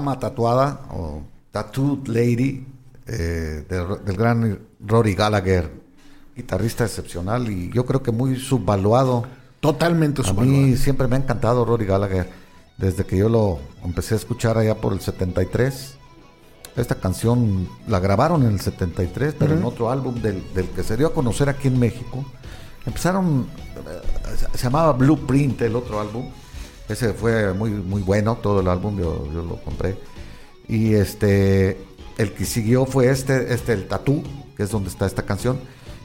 Dama 0.00 0.18
Tatuada 0.18 0.80
o 0.96 1.22
Tattooed 1.52 2.08
Lady 2.08 2.66
eh, 3.06 3.64
de- 3.68 3.98
del 4.02 4.16
gran 4.16 4.58
Rory 4.80 5.14
Gallagher, 5.14 5.70
guitarrista 6.34 6.84
excepcional 6.84 7.50
y 7.50 7.70
yo 7.70 7.84
creo 7.84 8.02
que 8.02 8.10
muy 8.12 8.36
subvaluado. 8.36 9.24
Totalmente 9.60 10.22
A 10.22 10.24
subvaluado. 10.24 10.58
mí 10.62 10.76
siempre 10.78 11.06
me 11.06 11.16
ha 11.16 11.18
encantado 11.18 11.66
Rory 11.66 11.84
Gallagher, 11.84 12.30
desde 12.78 13.04
que 13.04 13.18
yo 13.18 13.28
lo 13.28 13.58
empecé 13.84 14.14
a 14.14 14.16
escuchar 14.16 14.56
allá 14.56 14.74
por 14.76 14.94
el 14.94 15.00
73. 15.00 15.96
Esta 16.76 16.94
canción 16.94 17.68
la 17.86 18.00
grabaron 18.00 18.42
en 18.44 18.52
el 18.52 18.60
73, 18.60 19.34
pero 19.38 19.52
en 19.54 19.64
otro 19.64 19.90
álbum 19.90 20.14
del, 20.22 20.42
del 20.54 20.68
que 20.68 20.82
se 20.82 20.96
dio 20.96 21.08
a 21.08 21.12
conocer 21.12 21.50
aquí 21.50 21.68
en 21.68 21.78
México. 21.78 22.24
Empezaron, 22.86 23.46
eh, 23.76 24.46
se 24.54 24.62
llamaba 24.62 24.92
Blueprint 24.92 25.60
el 25.60 25.76
otro 25.76 26.00
álbum. 26.00 26.24
Ese 26.90 27.12
fue 27.14 27.52
muy, 27.54 27.70
muy 27.70 28.02
bueno, 28.02 28.36
todo 28.42 28.60
el 28.60 28.68
álbum, 28.68 28.98
yo, 28.98 29.26
yo 29.32 29.42
lo 29.42 29.56
compré. 29.62 29.96
Y 30.68 30.94
este, 30.94 31.80
el 32.18 32.32
que 32.32 32.44
siguió 32.44 32.84
fue 32.86 33.10
este, 33.10 33.52
este, 33.54 33.72
el 33.72 33.86
Tatú, 33.88 34.22
que 34.56 34.64
es 34.64 34.70
donde 34.70 34.88
está 34.90 35.06
esta 35.06 35.22
canción. 35.22 35.58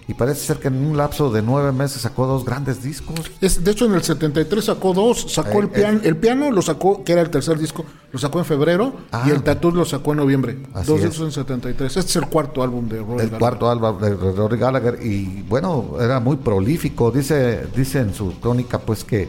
Y 0.07 0.13
parece 0.13 0.41
ser 0.45 0.59
que 0.59 0.67
en 0.67 0.86
un 0.86 0.95
lapso 0.97 1.31
de 1.31 1.41
nueve 1.41 1.71
meses 1.71 2.03
sacó 2.03 2.27
dos 2.27 2.45
grandes 2.45 2.83
discos. 2.83 3.31
Es, 3.41 3.63
de 3.63 3.71
hecho, 3.71 3.86
en 3.88 3.95
el 3.95 4.03
73 4.03 4.63
sacó 4.63 4.93
dos. 4.93 5.33
Sacó 5.33 5.57
Eh, 5.57 5.61
el 5.61 5.69
piano. 5.69 5.99
El 6.03 6.17
piano 6.17 6.51
lo 6.51 6.61
sacó, 6.61 7.03
que 7.03 7.13
era 7.13 7.21
el 7.21 7.31
tercer 7.31 7.57
disco, 7.57 7.83
lo 8.11 8.19
sacó 8.19 8.38
en 8.38 8.45
febrero. 8.45 8.93
Ah. 9.11 9.23
y 9.27 9.31
el 9.31 9.41
Tattoo 9.41 9.71
lo 9.71 9.83
sacó 9.83 10.11
en 10.11 10.17
noviembre. 10.17 10.59
Dos 10.86 11.01
discos 11.01 11.21
en 11.21 11.31
73. 11.31 11.97
Este 11.97 12.09
es 12.11 12.15
el 12.17 12.27
cuarto 12.27 12.61
álbum 12.61 12.88
de 12.88 12.97
Roy 12.99 13.13
el 13.13 13.15
Gallagher. 13.17 13.39
cuarto 13.39 13.67
álbum 13.67 13.99
de 13.99 14.13
Rory 14.13 14.57
Gallagher 14.59 14.99
y 15.03 15.41
bueno 15.41 15.95
era 15.99 16.19
muy 16.19 16.36
prolífico 16.38 17.09
dice 17.09 17.65
dice 17.75 18.01
en 18.01 18.13
su 18.13 18.39
crónica 18.39 18.77
pues 18.77 19.03
que 19.03 19.27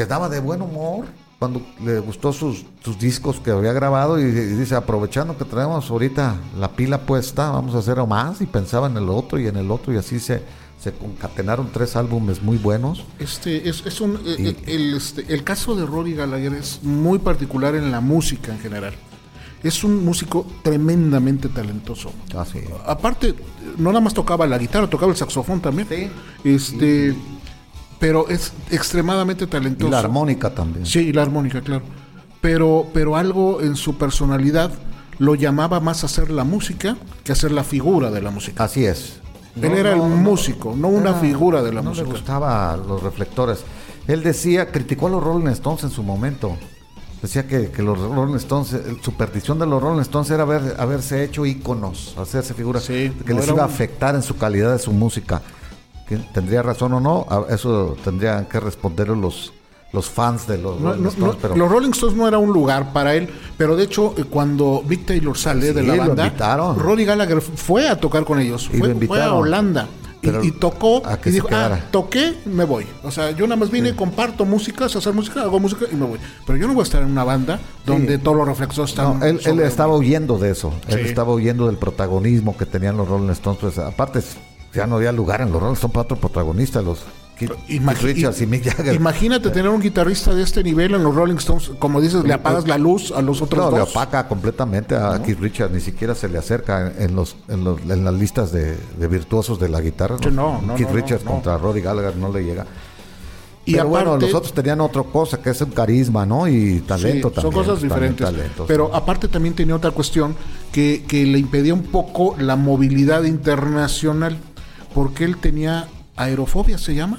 que 0.00 0.06
daba 0.06 0.30
de 0.30 0.40
buen 0.40 0.62
humor 0.62 1.04
cuando 1.38 1.60
le 1.84 1.98
gustó 1.98 2.32
sus, 2.32 2.64
sus 2.82 2.98
discos 2.98 3.38
que 3.38 3.50
había 3.50 3.74
grabado 3.74 4.18
y, 4.18 4.22
y 4.22 4.30
dice 4.30 4.74
aprovechando 4.74 5.36
que 5.36 5.44
traemos 5.44 5.90
ahorita 5.90 6.36
la 6.58 6.72
pila 6.72 7.02
puesta 7.02 7.50
vamos 7.50 7.74
a 7.74 7.78
hacer 7.80 7.98
más 8.06 8.40
y 8.40 8.46
pensaba 8.46 8.86
en 8.86 8.96
el 8.96 9.10
otro 9.10 9.38
y 9.38 9.46
en 9.46 9.56
el 9.56 9.70
otro 9.70 9.92
y 9.92 9.98
así 9.98 10.18
se 10.18 10.42
se 10.82 10.92
concatenaron 10.92 11.68
tres 11.70 11.96
álbumes 11.96 12.42
muy 12.42 12.56
buenos 12.56 13.04
Este 13.18 13.68
es, 13.68 13.84
es 13.84 14.00
un 14.00 14.18
Y- 14.24 14.46
eh, 14.48 14.56
el, 14.68 14.94
este, 14.94 15.26
el 15.28 15.44
caso 15.44 15.76
de 15.76 15.84
Rory 15.84 16.14
Gallagher 16.14 16.54
es 16.54 16.82
muy 16.82 17.18
particular 17.18 17.74
en 17.74 17.90
la 17.90 18.00
música 18.00 18.50
en 18.52 18.58
general. 18.60 18.94
Es 19.62 19.84
un 19.84 20.02
músico 20.02 20.46
tremendamente 20.62 21.50
talentoso. 21.50 22.10
así 22.34 22.60
Aparte, 22.86 23.34
no 23.76 23.90
nada 23.90 24.00
más 24.00 24.14
tocaba 24.14 24.46
la 24.46 24.56
guitarra, 24.56 24.88
tocaba 24.88 25.12
el 25.12 25.18
saxofón 25.18 25.60
también. 25.60 25.86
Sí. 25.86 26.08
Este, 26.44 27.14
pero 28.00 28.28
es 28.28 28.52
extremadamente 28.72 29.44
y 29.44 29.46
talentoso. 29.46 29.90
la 29.90 30.00
armónica 30.00 30.52
también 30.54 30.84
Sí, 30.86 30.98
y 31.00 31.12
la 31.12 31.22
armónica, 31.22 31.60
claro. 31.60 31.82
Pero, 32.40 32.86
pero 32.92 33.16
algo 33.16 33.60
en 33.60 33.76
su 33.76 33.96
personalidad 33.98 34.72
lo 35.18 35.34
llamaba 35.34 35.78
más 35.80 36.02
a 36.02 36.06
hacer 36.06 36.30
la 36.30 36.42
música 36.44 36.96
que 37.22 37.30
a 37.32 37.34
hacer 37.34 37.52
la 37.52 37.62
figura 37.62 38.10
de 38.10 38.22
la 38.22 38.30
música. 38.30 38.64
Así 38.64 38.84
es. 38.86 39.20
Él 39.60 39.72
era 39.74 39.92
el 39.92 40.00
músico, 40.00 40.74
no 40.76 40.88
una 40.88 41.12
figura 41.14 41.62
de 41.62 41.72
la 41.72 41.82
no 41.82 41.90
música. 41.90 42.06
le 42.06 42.12
gustaba 42.12 42.76
los 42.76 43.02
reflectores. 43.02 43.58
Él 44.08 44.22
decía, 44.22 44.70
criticó 44.72 45.08
a 45.08 45.10
los 45.10 45.22
Rolling 45.22 45.48
Stones 45.48 45.84
en 45.84 45.90
su 45.90 46.02
momento. 46.02 46.56
Decía 47.20 47.46
que, 47.46 47.70
que 47.70 47.82
los 47.82 47.98
Rolling 47.98 48.36
Stones, 48.36 48.72
eh, 48.72 48.96
su 49.02 49.12
perdición 49.12 49.58
de 49.58 49.66
los 49.66 49.82
Rolling 49.82 50.00
Stones 50.00 50.30
era 50.30 50.44
haber, 50.44 50.76
haberse 50.78 51.22
hecho 51.22 51.44
íconos, 51.44 52.14
hacerse 52.16 52.54
figuras, 52.54 52.84
Sí, 52.84 53.12
que 53.26 53.34
no 53.34 53.40
les 53.40 53.48
iba 53.48 53.62
a 53.62 53.66
un- 53.66 53.70
afectar 53.72 54.14
en 54.14 54.22
su 54.22 54.38
calidad 54.38 54.72
de 54.72 54.78
su 54.78 54.92
música. 54.92 55.42
¿Tendría 56.32 56.62
razón 56.62 56.92
o 56.94 57.00
no? 57.00 57.26
Eso 57.48 57.96
tendrían 58.04 58.46
que 58.46 58.58
responder 58.60 59.08
los, 59.08 59.52
los 59.92 60.08
fans 60.08 60.46
de 60.46 60.58
los 60.58 60.80
No, 60.80 60.90
Rolling 60.92 61.06
Stones. 61.08 61.34
no, 61.34 61.38
pero 61.40 61.56
Los 61.56 61.70
Rolling 61.70 61.90
Stones 61.90 62.16
no 62.16 62.26
era 62.28 62.38
un 62.38 62.52
lugar 62.52 62.92
para 62.92 63.14
él, 63.14 63.28
pero 63.56 63.76
de 63.76 63.84
hecho 63.84 64.14
eh, 64.16 64.24
cuando 64.24 64.82
Vic 64.86 65.06
Taylor 65.06 65.36
sale 65.36 65.68
Sí, 65.68 65.72
de 65.74 65.82
la 65.82 65.96
banda, 65.96 66.26
invitaron. 66.26 66.78
Rory 66.78 67.04
Gallagher 67.04 67.40
fue 67.40 67.88
a 67.88 67.96
tocar 67.98 68.24
con 68.24 68.38
ellos, 68.40 68.68
Y 68.72 68.78
fue, 68.78 68.94
fue 69.06 69.22
a. 69.22 69.34
Holanda 69.34 69.88
y- 70.22 70.50
tocó 70.50 71.00
a 71.06 71.16
que 71.18 71.30
y 71.30 71.32
dijo, 71.32 71.48
ah, 71.50 71.78
toqué, 71.90 72.34
me 72.44 72.64
voy. 72.64 72.86
O 73.02 73.10
sea, 73.10 73.30
yo 73.30 73.46
nada 73.46 73.56
más 73.58 73.70
vine, 73.70 73.96
comparto 73.96 74.44
música, 74.44 74.86
sé 74.86 74.98
hacer 74.98 75.14
música, 75.14 75.40
hago 75.40 75.58
música 75.58 75.86
y 75.90 75.96
me 75.96 76.04
voy. 76.04 76.18
Pero 76.46 76.58
yo 76.58 76.66
no 76.68 76.74
voy 76.74 76.82
a 76.82 76.84
estar 76.84 77.02
en 77.02 77.10
una 77.10 77.24
banda 77.24 77.58
donde 77.86 78.18
todos 78.18 78.36
los 78.36 78.46
reflexos 78.46 78.90
están... 78.90 79.18
No, 79.20 79.24
él, 79.24 79.40
estaba 79.60 79.96
huyendo 79.96 80.36
de 80.36 80.50
eso. 80.50 80.74
Él 80.88 80.98
estaba 81.06 81.32
huyendo 81.32 81.68
del 81.68 81.78
protagonismo 81.78 82.54
que 82.54 82.66
tenían 82.66 82.98
los 82.98 83.08
Rolling 83.08 83.30
Stones. 83.30 83.60
Pues 83.62 83.78
aparte, 83.78 84.20
ya 84.74 84.86
no 84.86 84.96
había 84.96 85.12
lugar 85.12 85.40
en 85.40 85.50
los 85.52 85.60
Rolling 85.60 85.74
Stones 85.74 85.92
para 85.94 86.04
otro 86.04 86.16
protagonista, 86.16 86.80
los 86.82 87.00
Keith, 87.36 87.52
Richards 88.02 88.42
y 88.42 88.46
Mick 88.46 88.64
Jagger. 88.70 88.94
Imagínate 88.94 89.48
tener 89.48 89.70
un 89.70 89.80
guitarrista 89.80 90.34
de 90.34 90.42
este 90.42 90.62
nivel 90.62 90.94
en 90.94 91.02
los 91.02 91.14
Rolling 91.14 91.36
Stones, 91.36 91.70
como 91.78 91.98
dices, 92.00 92.22
le 92.24 92.34
apagas 92.34 92.68
la 92.68 92.76
luz 92.76 93.12
a 93.12 93.22
los 93.22 93.40
otros 93.40 93.70
No, 93.70 93.76
le 93.76 93.82
opaca 93.82 94.28
completamente 94.28 94.94
a 94.94 95.22
Keith 95.24 95.40
Richards, 95.40 95.72
ni 95.72 95.80
siquiera 95.80 96.14
se 96.14 96.28
le 96.28 96.36
acerca 96.36 96.92
en, 96.98 97.16
los, 97.16 97.36
en, 97.48 97.64
los- 97.64 97.80
en 97.80 98.04
las 98.04 98.12
listas 98.14 98.52
de, 98.52 98.76
de 98.98 99.08
virtuosos 99.08 99.58
de 99.58 99.70
la 99.70 99.80
guitarra. 99.80 100.16
Sí, 100.22 100.28
no, 100.30 100.60
no, 100.60 100.74
Keith 100.74 100.90
Richards 100.90 101.24
contra 101.24 101.56
Rory 101.56 101.80
Gallagher 101.80 102.14
no 102.16 102.30
le 102.30 102.44
llega. 102.44 102.66
Y 103.66 103.74
Pero 103.74 103.88
bueno, 103.88 104.16
los 104.16 104.32
otros 104.34 104.52
tenían 104.54 104.80
otra 104.80 105.02
cosa, 105.02 105.40
que 105.40 105.50
es 105.50 105.60
un 105.60 105.70
carisma, 105.70 106.24
¿no? 106.26 106.48
Y 106.48 106.80
talento 106.80 107.28
Sí, 107.28 107.34
también. 107.34 107.42
Son 107.42 107.64
cosas 107.64 107.82
diferentes. 107.82 108.26
talentos. 108.26 108.64
pero 108.66 108.92
aparte 108.94 109.28
también 109.28 109.54
tenía 109.54 109.76
otra 109.76 109.90
cuestión 109.92 110.34
que, 110.72 111.04
que 111.06 111.24
le 111.26 111.38
impedía 111.38 111.74
un 111.74 111.82
poco 111.84 112.34
la 112.38 112.56
movilidad 112.56 113.22
internacional, 113.24 114.38
porque 114.94 115.24
él 115.24 115.36
tenía 115.38 115.88
aerofobia, 116.16 116.78
¿se 116.78 116.94
llama? 116.94 117.18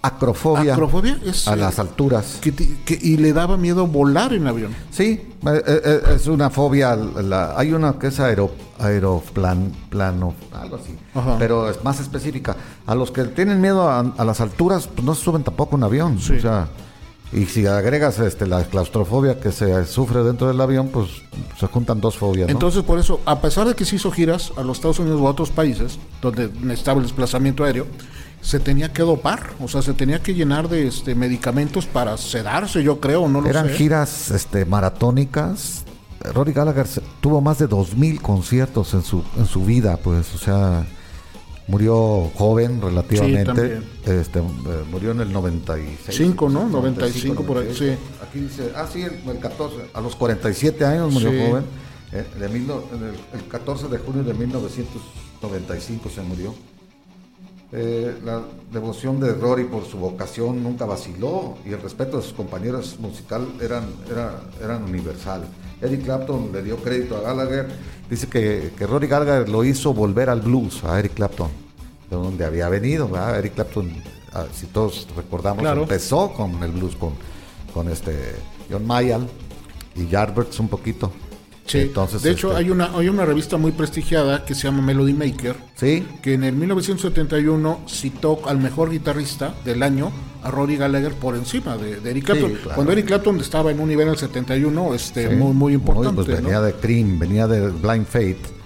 acrofobia, 0.00 0.74
Acrofobia 0.74 1.18
es 1.24 1.48
a 1.48 1.54
eh, 1.54 1.56
las 1.56 1.78
alturas. 1.80 2.38
que 2.40 2.52
que- 2.54 2.98
y 3.02 3.16
le 3.16 3.32
daba 3.32 3.56
miedo 3.56 3.86
volar 3.88 4.32
en 4.32 4.46
avión. 4.46 4.72
Sí, 4.90 5.20
eh, 5.44 5.62
eh, 5.66 6.00
es 6.14 6.26
una 6.28 6.50
fobia. 6.50 6.94
la- 6.96 7.58
hay 7.58 7.72
una 7.72 7.98
que 7.98 8.06
es 8.06 8.20
aero, 8.20 8.52
aeroplan, 8.78 9.72
plano, 9.90 10.34
algo 10.52 10.76
así, 10.76 10.96
Ajá. 11.14 11.36
pero 11.38 11.68
es 11.68 11.82
más 11.82 11.98
específica. 12.00 12.56
A 12.86 12.94
los 12.94 13.10
que 13.10 13.24
tienen 13.24 13.60
miedo 13.60 13.88
a, 13.90 14.00
a 14.16 14.24
las 14.24 14.40
alturas, 14.40 14.86
pues 14.86 15.04
no 15.04 15.14
se 15.16 15.24
suben 15.24 15.42
tampoco 15.42 15.74
un 15.76 15.82
avión. 15.82 16.20
Sí. 16.20 16.34
O 16.34 16.40
sea, 16.40 16.68
y 17.32 17.44
si 17.46 17.66
agregas 17.66 18.18
este, 18.20 18.46
la 18.46 18.64
claustrofobia 18.64 19.38
que 19.38 19.52
se 19.52 19.84
sufre 19.84 20.22
dentro 20.22 20.48
del 20.48 20.60
avión, 20.60 20.88
pues 20.88 21.08
se 21.58 21.66
juntan 21.66 22.00
dos 22.00 22.16
fobias. 22.16 22.48
¿no? 22.48 22.52
Entonces, 22.52 22.82
por 22.82 22.98
eso, 22.98 23.20
a 23.26 23.40
pesar 23.40 23.66
de 23.68 23.74
que 23.74 23.84
se 23.84 23.96
hizo 23.96 24.10
giras 24.10 24.52
a 24.56 24.62
los 24.62 24.78
Estados 24.78 24.98
Unidos 24.98 25.20
o 25.20 25.26
a 25.28 25.30
otros 25.30 25.50
países 25.50 25.98
donde 26.22 26.48
necesitaba 26.62 26.98
el 27.00 27.04
desplazamiento 27.04 27.64
aéreo, 27.64 27.86
se 28.40 28.60
tenía 28.60 28.92
que 28.92 29.02
dopar, 29.02 29.50
o 29.60 29.68
sea, 29.68 29.82
se 29.82 29.92
tenía 29.92 30.22
que 30.22 30.32
llenar 30.32 30.68
de 30.68 30.86
este, 30.86 31.14
medicamentos 31.14 31.86
para 31.86 32.16
sedarse, 32.16 32.82
yo 32.82 33.00
creo, 33.00 33.28
no 33.28 33.40
lo 33.40 33.48
Eran 33.48 33.68
sé. 33.68 33.74
giras 33.74 34.30
este, 34.30 34.64
maratónicas. 34.64 35.84
Rory 36.34 36.52
Gallagher 36.52 36.86
tuvo 37.20 37.40
más 37.40 37.58
de 37.58 37.68
2.000 37.68 38.20
conciertos 38.20 38.94
en 38.94 39.02
su, 39.02 39.22
en 39.36 39.46
su 39.46 39.64
vida, 39.64 39.98
pues, 39.98 40.34
o 40.34 40.38
sea, 40.38 40.86
murió 41.68 42.30
joven 42.34 42.80
relativamente. 42.80 43.44
también. 43.44 43.84
este, 44.04 44.40
eh, 44.40 44.42
murió 44.90 45.12
en 45.12 45.20
el 45.20 45.32
96. 45.32 46.16
Cinco, 46.16 46.48
¿no? 46.48 46.68
95 46.68 47.44
por 47.44 47.58
ahí, 47.58 47.64
96. 47.64 47.98
Aquí 48.26 48.40
dice, 48.40 48.72
ah, 48.74 48.86
sí, 48.92 49.02
el, 49.02 49.12
el 49.28 49.38
14, 49.38 49.76
a 49.94 50.00
los 50.00 50.16
47 50.16 50.84
años 50.84 51.12
murió 51.12 51.30
Sí. 51.30 51.38
joven. 51.48 51.64
eh, 52.12 52.24
de 52.40 52.48
mil 52.48 52.62
el, 52.70 53.38
el 53.40 53.46
14 53.48 53.88
de 53.88 53.98
junio 53.98 54.24
de 54.24 54.34
1995 54.34 56.08
se 56.08 56.22
murió. 56.22 56.54
Eh, 57.70 58.16
la 58.24 58.40
devoción 58.72 59.20
de 59.20 59.34
Rory 59.34 59.64
por 59.64 59.84
su 59.84 59.98
vocación 59.98 60.62
nunca 60.62 60.86
vaciló 60.86 61.58
y 61.66 61.72
el 61.74 61.82
respeto 61.82 62.16
de 62.16 62.22
sus 62.22 62.32
compañeros 62.32 62.96
musical 62.98 63.46
eran, 63.60 63.84
era, 64.10 64.40
eran 64.62 64.84
universal. 64.84 65.42
Eric 65.82 66.04
Clapton 66.04 66.48
le 66.50 66.62
dio 66.62 66.76
crédito 66.78 67.18
a 67.18 67.20
Gallagher, 67.20 67.68
dice 68.10 68.26
que, 68.28 68.72
que 68.76 68.86
Rory 68.86 69.06
Gallagher 69.06 69.48
lo 69.48 69.64
hizo 69.64 69.92
volver 69.94 70.30
al 70.30 70.40
blues 70.40 70.82
a 70.84 70.98
Eric 70.98 71.14
Clapton, 71.14 71.50
de 72.10 72.16
donde 72.16 72.44
había 72.44 72.68
venido. 72.68 73.08
¿verdad? 73.08 73.38
Eric 73.38 73.54
Clapton, 73.54 73.90
ah, 74.32 74.46
si 74.52 74.66
todos 74.66 75.06
recordamos, 75.16 75.62
Claro. 75.62 75.82
empezó 75.82 76.32
con 76.32 76.62
el 76.62 76.72
blues 76.72 76.96
con, 76.96 77.12
con 77.72 77.88
este 77.90 78.36
John 78.70 78.86
Mayall 78.86 79.28
y 79.94 80.06
Yardbirds 80.08 80.58
un 80.60 80.68
poquito. 80.68 81.12
Sí, 81.68 81.78
Entonces, 81.80 82.22
de 82.22 82.30
hecho 82.30 82.48
este, 82.48 82.60
hay 82.60 82.70
una 82.70 82.96
hay 82.96 83.08
una 83.08 83.24
revista 83.26 83.58
muy 83.58 83.72
prestigiada 83.72 84.44
que 84.44 84.54
se 84.54 84.62
llama 84.62 84.82
Melody 84.82 85.12
Maker, 85.12 85.54
sí, 85.74 86.06
que 86.22 86.34
en 86.34 86.44
el 86.44 86.54
1971 86.56 87.80
citó 87.86 88.40
al 88.46 88.58
mejor 88.58 88.90
guitarrista 88.90 89.54
del 89.64 89.82
año 89.82 90.10
a 90.42 90.50
Rory 90.50 90.76
Gallagher 90.76 91.12
por 91.12 91.34
encima 91.34 91.76
de, 91.76 92.00
de 92.00 92.10
Eric 92.10 92.24
Clapton. 92.24 92.52
claro. 92.54 92.74
Cuando 92.74 92.92
Eric 92.92 93.06
Clapton 93.06 93.40
estaba 93.40 93.70
en 93.70 93.80
un 93.80 93.88
nivel 93.88 94.06
en 94.06 94.12
el 94.14 94.18
71, 94.18 94.94
este, 94.94 95.28
Sí, 95.28 95.34
muy, 95.34 95.52
muy 95.52 95.74
importante. 95.74 96.14
pues 96.14 96.28
¿no? 96.28 96.36
venía 96.36 96.60
de 96.60 96.72
Cream, 96.74 97.18
venía 97.18 97.46
de 97.46 97.68
Blind 97.68 98.06
Fate. 98.06 98.58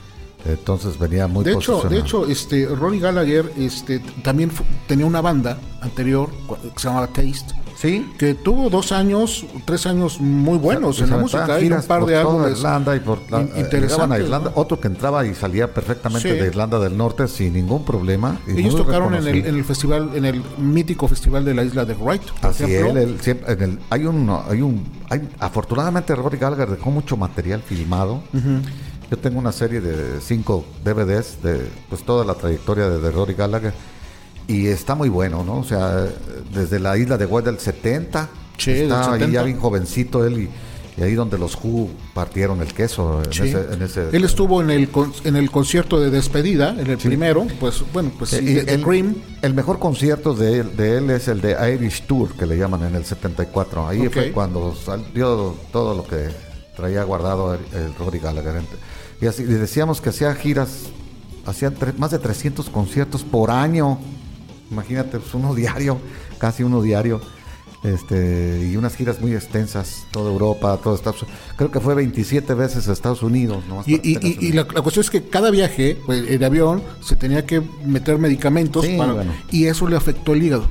Entonces 0.45 0.99
venía 0.99 1.27
muy 1.29 1.45
De 1.45 1.53
hecho, 1.53 1.83
de 1.83 1.99
hecho, 1.99 2.27
este 2.27 2.67
Rory 2.67 2.99
Gallagher 2.99 3.53
este, 3.57 4.01
también 4.23 4.51
tenía 4.89 5.07
una 5.07 5.21
banda 5.21 5.59
anterior 5.81 6.31
que 6.75 6.81
se 6.81 6.89
llamaba 6.89 7.07
Taste, 7.07 7.55
sí, 7.77 8.13
que 8.19 8.35
tuvo 8.35 8.71
dos 8.71 8.93
años, 8.93 9.45
tres 9.65 9.87
años 9.87 10.21
muy 10.21 10.59
buenos 10.59 11.01
en 11.01 11.11
la 11.11 11.17
música. 11.19 11.55
Hay 11.55 11.71
un 11.71 11.83
par 11.83 12.05
de 12.07 12.17
álbumes 12.17 12.59
Irlanda 12.59 12.97
y 12.97 13.01
por 13.01 13.19
la, 13.31 13.41
eh, 13.41 13.43
interesantes, 13.57 13.81
llegaban 13.83 14.13
a 14.13 14.19
Irlanda. 14.19 14.51
¿no? 14.55 14.61
Otro 14.61 14.81
que 14.81 14.89
entraba 14.89 15.25
y 15.27 15.35
salía 15.35 15.73
perfectamente 15.73 16.33
Sí. 16.33 16.39
de 16.39 16.47
Irlanda 16.47 16.79
del 16.79 16.97
Norte 16.97 17.29
sin 17.29 17.53
ningún 17.55 17.85
problema. 17.85 18.39
y 18.47 18.61
Ellos 18.61 18.77
tocaron 18.77 19.15
en 19.15 19.21
el, 19.21 19.25
reconocido. 19.27 19.49
en 19.51 19.57
el 19.59 19.65
festival, 19.65 20.11
en 20.15 20.25
el 20.25 20.43
mítico 20.59 21.09
festival 21.09 21.45
de 21.45 21.55
la 21.55 21.65
isla 21.65 21.85
de 21.85 21.95
Wright. 21.95 22.23
Así 22.43 22.65
él 22.65 23.19
siempre, 23.21 23.53
en 23.53 23.63
el, 23.63 23.79
hay 23.91 24.07
un, 24.07 24.29
hay 24.49 24.63
un, 24.63 24.85
hay, 25.11 25.29
afortunadamente 25.39 26.15
Rory 26.15 26.39
Gallagher 26.39 26.69
dejó 26.71 26.91
mucho 26.91 27.17
material 27.17 27.63
filmado. 27.63 28.23
Yo 29.11 29.19
tengo 29.19 29.39
una 29.39 29.53
serie 29.53 29.81
de 29.83 30.21
cinco 30.23 30.65
DVDs 30.85 31.43
de 31.43 31.69
pues 31.91 32.03
toda 32.03 32.25
la 32.25 32.35
trayectoria 32.35 32.89
de, 32.89 32.99
de 32.99 33.11
Rory 33.11 33.35
Gallagher 33.35 33.75
y 34.49 34.67
está 34.67 34.95
muy 34.95 35.09
bueno, 35.09 35.45
¿no? 35.45 35.59
O 35.59 35.65
sea, 35.65 36.07
desde 36.55 36.79
la 36.81 36.97
isla 36.99 37.17
de 37.19 37.27
White 37.27 37.51
del 37.51 37.59
70, 37.61 38.29
Sí, 38.59 38.71
está 38.73 39.13
ahí 39.15 39.21
70. 39.21 39.33
ya 39.33 39.43
bien 39.45 39.59
jovencito 39.59 40.25
él 40.27 40.43
y, 40.43 41.01
y 41.01 41.03
ahí 41.03 41.15
donde 41.15 41.39
los 41.39 41.57
Who 41.63 41.89
partieron 42.13 42.61
el 42.61 42.73
queso 42.75 43.23
en 43.25 43.33
Sí. 43.33 43.43
ese, 43.49 43.67
en 43.73 43.83
ese- 43.83 44.09
Él 44.13 44.25
estuvo 44.25 44.61
en 44.61 44.71
el 44.71 44.89
con- 44.91 45.13
en 45.25 45.37
el 45.37 45.51
concierto 45.51 45.99
de 45.99 46.11
despedida, 46.11 46.71
en 46.79 46.87
el 46.91 46.99
primero, 46.99 47.47
pues 47.59 47.83
bueno, 47.93 48.13
pues 48.19 48.31
sí, 48.31 48.37
Eh, 48.37 48.43
y 48.43 48.55
de- 48.55 48.65
de 48.65 48.75
el, 48.75 48.83
Cream. 48.83 49.15
el 49.41 49.55
mejor 49.55 49.79
concierto 49.79 50.35
de 50.35 50.59
él, 50.61 50.77
de 50.77 50.99
él 50.99 51.11
es 51.11 51.29
el 51.29 51.41
de 51.41 51.57
Irish 51.75 52.03
Tour, 52.07 52.35
que 52.35 52.45
le 52.47 52.59
llaman 52.59 52.83
en 52.85 52.95
el 52.95 53.05
74. 53.07 53.89
Ahí 53.89 54.07
fue 54.09 54.33
cuando 54.33 54.75
salió 54.75 55.55
todo 55.73 55.95
lo 55.97 56.05
que 56.05 56.29
traía 56.77 57.05
guardado 57.05 57.55
el, 57.55 57.61
el 57.75 57.95
Rory 57.95 58.19
Gallagher. 58.19 58.63
Y 59.21 59.27
así 59.27 59.43
y 59.43 59.47
decíamos 59.47 60.01
que 60.01 60.11
hacía 60.11 60.35
giras, 60.35 60.89
hacían 61.47 61.75
tre- 61.75 61.97
más 61.97 62.11
de 62.11 62.19
300 62.19 62.69
conciertos 62.69 63.23
por 63.25 63.51
año. 63.51 63.99
Imagínate, 64.73 65.19
pues 65.19 65.33
uno 65.35 65.55
diario, 65.63 65.99
casi 66.39 66.63
uno 66.65 66.83
diario. 66.83 67.21
Este, 67.85 68.69
y 68.71 68.77
unas 68.77 68.95
giras 68.95 69.21
muy 69.21 69.35
extensas, 69.35 70.07
toda 70.13 70.31
Europa, 70.31 70.79
todo 70.83 70.95
Estados 70.95 71.23
Unidos. 71.25 71.41
Creo 71.57 71.71
que 71.73 71.81
fue 71.81 71.97
27 71.97 72.55
veces 72.55 72.89
a 72.89 72.93
Estados 72.93 73.25
Unidos. 73.25 73.65
nomás 73.67 73.89
Y, 73.89 73.95
y- 73.95 74.19
y- 74.23 74.37
y 74.47 74.53
la, 74.53 74.63
la 74.73 74.83
cuestión 74.83 75.03
es 75.03 75.11
que 75.11 75.25
cada 75.25 75.51
viaje 75.51 75.99
pues, 76.07 76.29
en 76.31 76.45
avión 76.45 76.81
se 77.01 77.17
tenía 77.17 77.45
que 77.45 77.61
meter 77.85 78.19
medicamentos 78.19 78.85
Sí, 78.87 78.97
para- 78.97 79.15
bueno. 79.15 79.33
y 79.51 79.67
eso 79.67 79.89
le 79.89 79.97
afectó 79.97 80.33
el 80.35 80.45
hígado. 80.45 80.67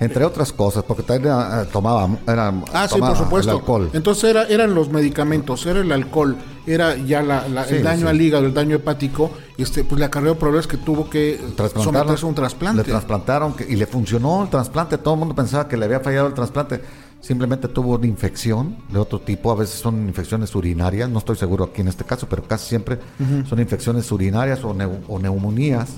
Entre 0.00 0.24
otras 0.24 0.50
cosas, 0.52 0.82
porque 0.82 1.02
también 1.02 1.34
eh, 1.34 1.66
tomaba, 1.70 2.08
era, 2.26 2.52
Ah, 2.72 2.88
sí, 2.88 2.98
por 2.98 3.16
supuesto. 3.16 3.50
el 3.52 3.58
alcohol. 3.58 3.90
Entonces 3.92 4.24
era, 4.30 4.44
eran 4.44 4.74
los 4.74 4.88
medicamentos, 4.90 5.66
era 5.66 5.80
el 5.80 5.92
alcohol, 5.92 6.36
era 6.66 6.96
ya 6.96 7.22
la, 7.22 7.46
la- 7.48 7.66
Sí, 7.66 7.74
el 7.76 7.82
daño 7.82 8.00
sí. 8.02 8.06
al 8.06 8.20
hígado, 8.20 8.46
el 8.46 8.54
daño 8.54 8.76
hepático, 8.76 9.30
este, 9.58 9.84
pues 9.84 9.98
le 9.98 10.06
acarreó 10.06 10.38
problemas 10.38 10.66
que 10.66 10.78
tuvo 10.78 11.10
que 11.10 11.38
someterse 11.82 12.24
a 12.24 12.28
un 12.28 12.34
trasplante. 12.34 12.78
Le 12.82 12.88
trasplantaron 12.88 13.52
que- 13.52 13.64
y 13.70 13.76
le 13.76 13.86
funcionó 13.86 14.42
el 14.44 14.48
trasplante. 14.48 14.96
Todo 14.96 15.14
el 15.14 15.20
mundo 15.20 15.34
pensaba 15.34 15.68
que 15.68 15.76
le 15.76 15.84
había 15.84 16.00
fallado 16.00 16.28
el 16.28 16.34
trasplante. 16.34 16.80
Simplemente 17.20 17.68
tuvo 17.68 17.96
una 17.96 18.06
infección 18.06 18.76
de 18.90 18.98
otro 18.98 19.20
tipo. 19.20 19.52
A 19.52 19.54
veces 19.54 19.78
son 19.78 20.08
infecciones 20.08 20.54
urinarias. 20.54 21.10
No 21.10 21.18
estoy 21.18 21.36
seguro 21.36 21.64
aquí 21.64 21.82
en 21.82 21.88
este 21.88 22.04
caso, 22.04 22.26
pero 22.26 22.42
casi 22.44 22.68
siempre 22.70 22.98
son 23.46 23.60
infecciones 23.60 24.10
urinarias 24.10 24.64
o, 24.64 24.72
neu- 24.74 25.00
o 25.06 25.18
neumonías 25.18 25.90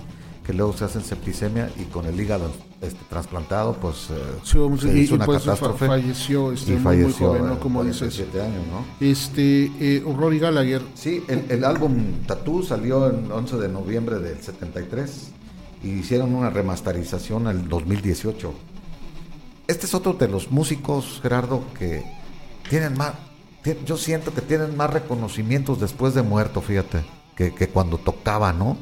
que 0.45 0.53
luego 0.53 0.73
se 0.73 0.85
hacen 0.85 1.03
septicemia 1.03 1.71
y 1.79 1.85
con 1.85 2.05
el 2.07 2.21
hígado 2.21 2.51
este, 2.81 2.99
trasplantado, 3.09 3.75
pues 3.75 4.09
eh, 4.11 4.15
Sí, 4.43 4.59
vamos, 4.59 4.81
se 4.81 4.97
y- 4.97 5.03
hizo 5.03 5.15
una 5.15 5.25
pues 5.27 5.43
catástrofe. 5.45 5.87
falleció, 5.87 6.51
este, 6.53 6.73
y 6.73 6.75
muy- 6.77 6.83
muy 6.83 7.03
falleció 7.05 7.29
joven, 7.29 7.47
¿no? 7.47 7.61
Como 7.61 7.85
dices. 7.85 7.99
47 8.17 8.41
años, 8.43 8.67
¿no? 8.67 9.07
Este, 9.07 9.71
eh, 9.81 10.03
Rory 10.05 10.39
Gallagher, 10.41 10.83
Sí, 10.95 11.23
el, 11.29 11.45
el 11.49 11.65
álbum 11.65 11.95
Tattoo 12.27 12.63
salió 12.65 13.07
el 13.07 13.31
11 13.31 13.57
de 13.57 13.69
noviembre 13.69 14.19
del 14.19 14.41
73 14.43 15.29
y 15.85 15.91
hicieron 15.91 16.35
una 16.35 16.51
remasterización 16.51 17.43
en 17.49 17.59
el 17.59 17.69
2018. 17.69 18.53
Este 19.69 19.87
es 19.87 19.95
otro 19.95 20.15
de 20.15 20.29
los 20.29 20.51
músicos, 20.51 21.21
Gerardo, 21.23 21.63
que 21.79 22.05
tienen 22.69 22.97
más, 22.97 23.13
yo 23.87 23.97
siento 23.97 24.35
que 24.35 24.41
tienen 24.41 24.77
más 24.77 24.91
reconocimientos 24.91 25.81
después 25.81 26.15
de 26.15 26.23
muerto, 26.23 26.61
fíjate, 26.61 27.05
que, 27.37 27.55
que 27.55 27.69
cuando 27.69 27.97
tocaba, 27.99 28.53
¿no? 28.53 28.77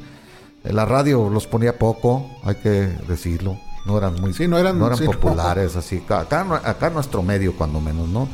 En 0.63 0.75
la 0.75 0.85
radio 0.85 1.29
los 1.29 1.47
ponía 1.47 1.77
poco, 1.77 2.29
hay 2.43 2.55
que 2.55 2.69
decirlo. 3.07 3.57
No 3.85 3.97
eran 3.97 4.19
muy 4.21 4.33
Sí, 4.33 4.47
no 4.47 4.57
eran- 4.59 4.77
sí, 4.95 5.05
no. 5.05 5.11
populares 5.11 5.75
así. 5.75 6.03
Acá, 6.07 6.45
acá 6.63 6.89
nuestro 6.91 7.23
medio, 7.23 7.53
cuando 7.55 7.81
menos, 7.81 8.07
¿no? 8.09 8.27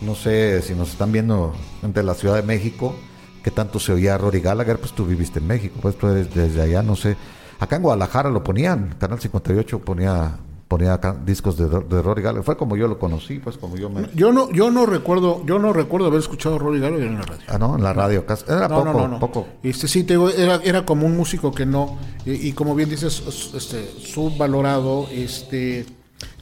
No 0.00 0.14
sé 0.14 0.62
si 0.62 0.74
nos 0.74 0.90
están 0.90 1.12
viendo 1.12 1.54
de 1.82 2.02
la 2.02 2.14
Ciudad 2.14 2.36
de 2.36 2.42
México, 2.42 2.94
que 3.42 3.50
tanto 3.50 3.78
se 3.80 3.92
oía 3.92 4.16
Rory 4.16 4.40
Gallagher, 4.40 4.78
pues 4.78 4.92
tú 4.92 5.04
viviste 5.04 5.40
en 5.40 5.46
México, 5.46 5.78
pues 5.82 5.96
tú 5.98 6.08
eres 6.08 6.32
desde 6.34 6.62
allá, 6.62 6.82
no 6.82 6.96
sé. 6.96 7.16
Acá 7.60 7.76
en 7.76 7.82
Guadalajara 7.82 8.30
lo 8.30 8.42
ponían, 8.42 8.94
Canal 8.98 9.20
58 9.20 9.80
ponía 9.80 10.38
ponía 10.68 10.92
acá 10.92 11.16
discos 11.24 11.56
de, 11.56 11.66
de 11.66 12.02
Rory 12.02 12.20
Gallagher. 12.22 12.44
Fue 12.44 12.56
como 12.58 12.76
yo 12.76 12.86
lo 12.88 12.98
conocí, 12.98 13.38
pues 13.38 13.56
como 13.56 13.76
yo 13.76 13.88
me... 13.88 14.08
yo 14.14 14.32
no, 14.32 14.50
yo 14.52 14.70
no 14.70 14.84
recuerdo, 14.86 15.42
yo 15.46 15.58
no 15.58 15.72
recuerdo 15.72 16.06
haber 16.08 16.20
escuchado 16.20 16.58
Rory 16.58 16.78
Gallagher 16.78 17.06
en 17.06 17.14
la 17.16 17.22
radio. 17.22 17.42
Ah, 17.48 17.58
no, 17.58 17.76
en 17.76 17.82
la 17.82 17.92
radio. 17.94 18.26
casi- 18.26 18.44
Era 18.46 18.68
No, 18.68 18.76
poco, 18.76 18.84
no, 18.84 18.92
no, 18.92 19.08
no. 19.08 19.18
poco. 19.18 19.46
Este 19.62 19.88
sí 19.88 20.04
te 20.04 20.12
digo, 20.14 20.28
era, 20.28 20.56
era 20.62 20.84
como 20.84 21.06
un 21.06 21.16
músico 21.16 21.52
que 21.52 21.64
no, 21.66 21.96
y, 22.26 22.48
y 22.48 22.52
como 22.52 22.74
bien 22.74 22.90
dices, 22.90 23.22
este, 23.54 23.88
subvalorado, 23.98 25.08
este, 25.10 25.86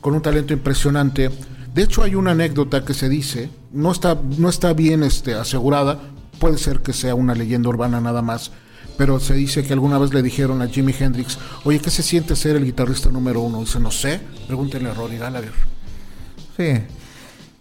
con 0.00 0.14
un 0.14 0.22
talento 0.22 0.52
impresionante. 0.52 1.30
De 1.72 1.82
hecho, 1.82 2.02
hay 2.02 2.14
una 2.14 2.32
anécdota 2.32 2.84
que 2.84 2.94
se 2.94 3.08
dice, 3.08 3.50
no 3.72 3.92
está, 3.92 4.18
no 4.38 4.48
está 4.48 4.72
bien 4.72 5.02
este, 5.02 5.34
asegurada, 5.34 6.00
puede 6.40 6.58
ser 6.58 6.80
que 6.80 6.92
sea 6.92 7.14
una 7.14 7.34
leyenda 7.34 7.68
urbana 7.68 8.00
nada 8.00 8.22
más, 8.22 8.50
pero 8.96 9.20
se 9.20 9.34
dice 9.34 9.62
que 9.62 9.72
alguna 9.72 9.98
vez 9.98 10.12
le 10.12 10.22
dijeron 10.22 10.62
a 10.62 10.68
Jimi 10.68 10.94
Hendrix, 10.98 11.38
oye, 11.64 11.78
¿qué 11.80 11.90
se 11.90 12.02
siente 12.02 12.34
ser 12.36 12.56
el 12.56 12.64
guitarrista 12.64 13.10
número 13.10 13.40
uno? 13.40 13.60
Dice, 13.60 13.78
no 13.80 13.90
sé, 13.90 14.20
pregúntenle 14.46 14.90
a 14.90 14.94
Rory 14.94 15.18
Gallagher. 15.18 15.52
Sí. 16.56 16.72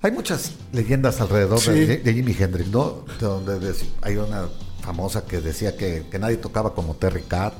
Hay 0.01 0.11
muchas 0.11 0.51
leyendas 0.71 1.19
alrededor 1.21 1.59
Sí. 1.59 1.71
de, 1.71 1.97
de 1.97 2.13
Jimi 2.13 2.35
Hendrix, 2.37 2.69
¿no? 2.69 3.05
De 3.19 3.25
donde 3.25 3.73
hay 4.01 4.17
una 4.17 4.45
famosa 4.81 5.25
que 5.25 5.41
decía 5.41 5.75
que, 5.75 6.05
que 6.11 6.19
nadie 6.19 6.37
tocaba 6.37 6.73
como 6.75 6.95
Terry 6.95 7.23
Cat. 7.23 7.53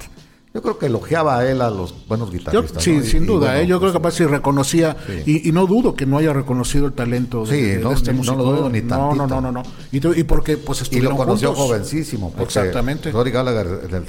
Yo 0.56 0.62
creo 0.62 0.78
que 0.80 0.86
elogiaba 0.86 1.38
a 1.40 1.46
él 1.52 1.62
a 1.62 1.70
los 1.70 1.94
buenos 2.08 2.32
Yo- 2.32 2.38
guitarristas. 2.40 2.82
sí, 2.82 2.92
¿no? 2.94 3.04
Y- 3.04 3.08
sin 3.08 3.26
duda, 3.28 3.48
bueno, 3.50 3.60
¿eh? 3.60 3.68
yo 3.68 3.78
creo 3.80 3.92
que 3.92 3.98
capaz 3.98 4.12
si 4.12 4.24
reconocía, 4.26 4.96
Sí. 5.06 5.42
y, 5.44 5.50
y 5.50 5.52
no 5.52 5.68
dudo 5.68 5.96
que 5.96 6.06
no 6.06 6.18
haya 6.18 6.32
reconocido 6.32 6.86
el 6.88 6.94
talento 6.94 7.46
de, 7.46 7.56
Sí, 7.58 7.62
de- 7.62 7.78
de 7.78 7.84
no, 7.84 7.92
este 7.92 8.12
ni- 8.14 8.20
no 8.20 8.24
músico. 8.24 8.38
lo 8.38 8.44
dudo 8.46 8.70
ni 8.70 8.82
no, 8.82 8.88
tantito. 8.88 9.16
no, 9.16 9.28
no, 9.28 9.42
no, 9.42 9.52
no. 9.52 9.64
Y, 9.92 9.98
y 10.18 10.24
porque 10.24 10.56
pues 10.56 10.82
Y 10.90 11.02
lo 11.02 11.18
conoció 11.18 11.50
juntos. 11.50 11.66
jovencísimo. 11.68 12.34
Exactamente. 12.40 13.12
Rory 13.12 13.32
Gallagher, 13.32 13.82
en 13.90 13.96
el 13.96 14.06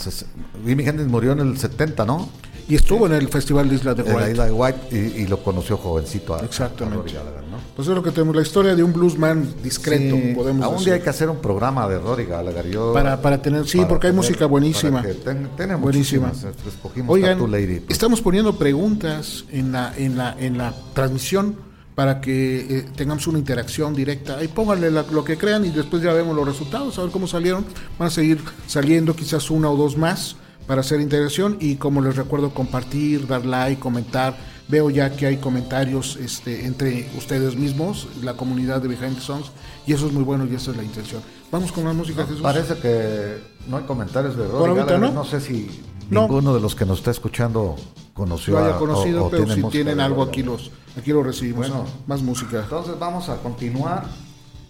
Jimi 0.64 0.84
Hendrix 0.86 1.10
murió 1.10 1.32
en 1.32 1.40
el 1.40 1.58
70, 1.58 2.04
¿no? 2.04 2.28
Y 2.68 2.74
estuvo 2.74 3.06
en 3.06 3.12
el 3.12 3.28
Festival 3.28 3.68
de 3.68 3.76
Isla 3.76 3.94
de 3.94 4.02
En 4.02 4.08
la 4.08 4.14
White. 4.16 4.30
isla 4.32 4.44
de 4.46 4.52
White 4.52 4.78
y, 4.90 4.96
y 5.22 5.26
lo 5.28 5.42
conoció 5.42 5.76
jovencito 5.76 6.34
a, 6.34 6.40
Exactamente. 6.40 7.12
a 7.12 7.22
Gallagher, 7.22 7.42
¿no? 7.48 7.56
Pues 7.76 7.86
es 7.86 7.94
lo 7.94 8.02
que 8.02 8.10
tenemos, 8.10 8.34
la 8.34 8.42
historia 8.42 8.74
de 8.74 8.82
un 8.82 8.92
bluesman 8.92 9.54
discreto, 9.62 10.16
Sí, 10.16 10.32
podemos 10.34 10.70
decir. 10.72 10.84
día 10.86 10.94
hay 10.94 11.00
que 11.00 11.10
hacer 11.10 11.30
un 11.30 11.36
programa 11.38 11.86
de 11.88 11.98
Rory 11.98 12.24
Gallagher. 12.24 12.68
Yo, 12.68 12.92
Para- 12.92 13.20
para 13.22 13.40
tener- 13.40 13.68
sí, 13.68 13.80
porque 13.88 14.08
hay 14.08 14.12
música 14.12 14.46
buenísima. 14.46 15.00
ten- 15.02 15.48
Buenísima. 15.80 16.32
este, 16.32 16.48
Escogimos 16.68 17.14
Oigan, 17.14 17.50
Lady. 17.50 17.80
pues. 17.80 17.90
estamos 17.92 18.20
poniendo 18.20 18.56
preguntas 18.58 19.44
en 19.52 19.70
la, 19.72 19.94
en 19.96 20.16
la, 20.18 20.34
en 20.38 20.58
la 20.58 20.74
transmisión 20.92 21.54
para 21.94 22.20
que 22.20 22.78
eh, 22.78 22.86
tengamos 22.96 23.26
una 23.28 23.38
interacción 23.38 23.94
directa. 23.94 24.38
Ahí 24.38 24.48
pónganle 24.48 24.90
la- 24.90 25.04
lo 25.04 25.22
que 25.24 25.38
crean 25.38 25.64
y 25.64 25.70
después 25.70 26.02
ya 26.02 26.12
vemos 26.12 26.34
los 26.34 26.46
resultados, 26.46 26.98
a 26.98 27.02
ver 27.02 27.10
cómo 27.12 27.26
salieron. 27.28 27.64
Van 27.98 28.08
a 28.08 28.10
seguir 28.10 28.40
saliendo 28.66 29.14
quizás 29.14 29.50
una 29.52 29.70
o 29.70 29.76
dos 29.76 29.96
más 29.96 30.36
para 30.66 30.80
hacer 30.80 31.00
interacción 31.00 31.56
y 31.60 31.76
como 31.76 32.00
les 32.02 32.16
recuerdo 32.16 32.50
compartir, 32.52 33.26
dar 33.26 33.44
like, 33.46 33.80
comentar. 33.80 34.36
Veo 34.68 34.90
ya 34.90 35.10
que 35.16 35.26
hay 35.26 35.36
comentarios 35.36 36.16
este, 36.16 36.66
entre 36.66 37.08
ustedes 37.16 37.54
mismos, 37.54 38.08
la 38.22 38.34
comunidad 38.34 38.82
de 38.82 38.88
Behind 38.88 39.14
the 39.14 39.20
Songs, 39.20 39.52
y 39.86 39.92
eso 39.92 40.06
es 40.08 40.12
muy 40.12 40.24
bueno 40.24 40.44
y 40.44 40.54
esa 40.56 40.72
es 40.72 40.76
la 40.76 40.82
intención. 40.82 41.22
Vamos 41.52 41.70
con 41.70 41.84
la 41.84 41.92
música, 41.92 42.24
Jesús. 42.24 42.42
Parece 42.42 42.74
que 42.78 43.36
no 43.68 43.76
hay 43.76 43.84
comentarios 43.84 44.36
de 44.36 44.48
Gallagher. 44.48 44.98
no. 44.98 45.12
No 45.12 45.24
sé 45.24 45.40
si 45.40 45.70
No. 46.10 46.22
ninguno 46.22 46.52
de 46.52 46.60
los 46.60 46.74
que 46.74 46.84
nos 46.84 46.98
está 46.98 47.12
escuchando 47.12 47.76
conoció 48.12 48.54
lo 48.58 48.64
haya 48.64 48.76
conocido, 48.76 49.22
o- 49.22 49.26
o 49.26 49.30
pero 49.30 49.44
tiene 49.44 49.62
si 49.62 49.68
tienen 49.68 50.00
algo 50.00 50.22
aquí 50.24 50.42
los 50.42 50.72
aquí 50.98 51.12
lo 51.12 51.22
recibimos. 51.22 51.68
Bueno. 51.68 51.84
más 52.08 52.22
música. 52.22 52.62
Entonces 52.62 52.98
vamos 52.98 53.28
a 53.28 53.36
continuar. 53.36 54.04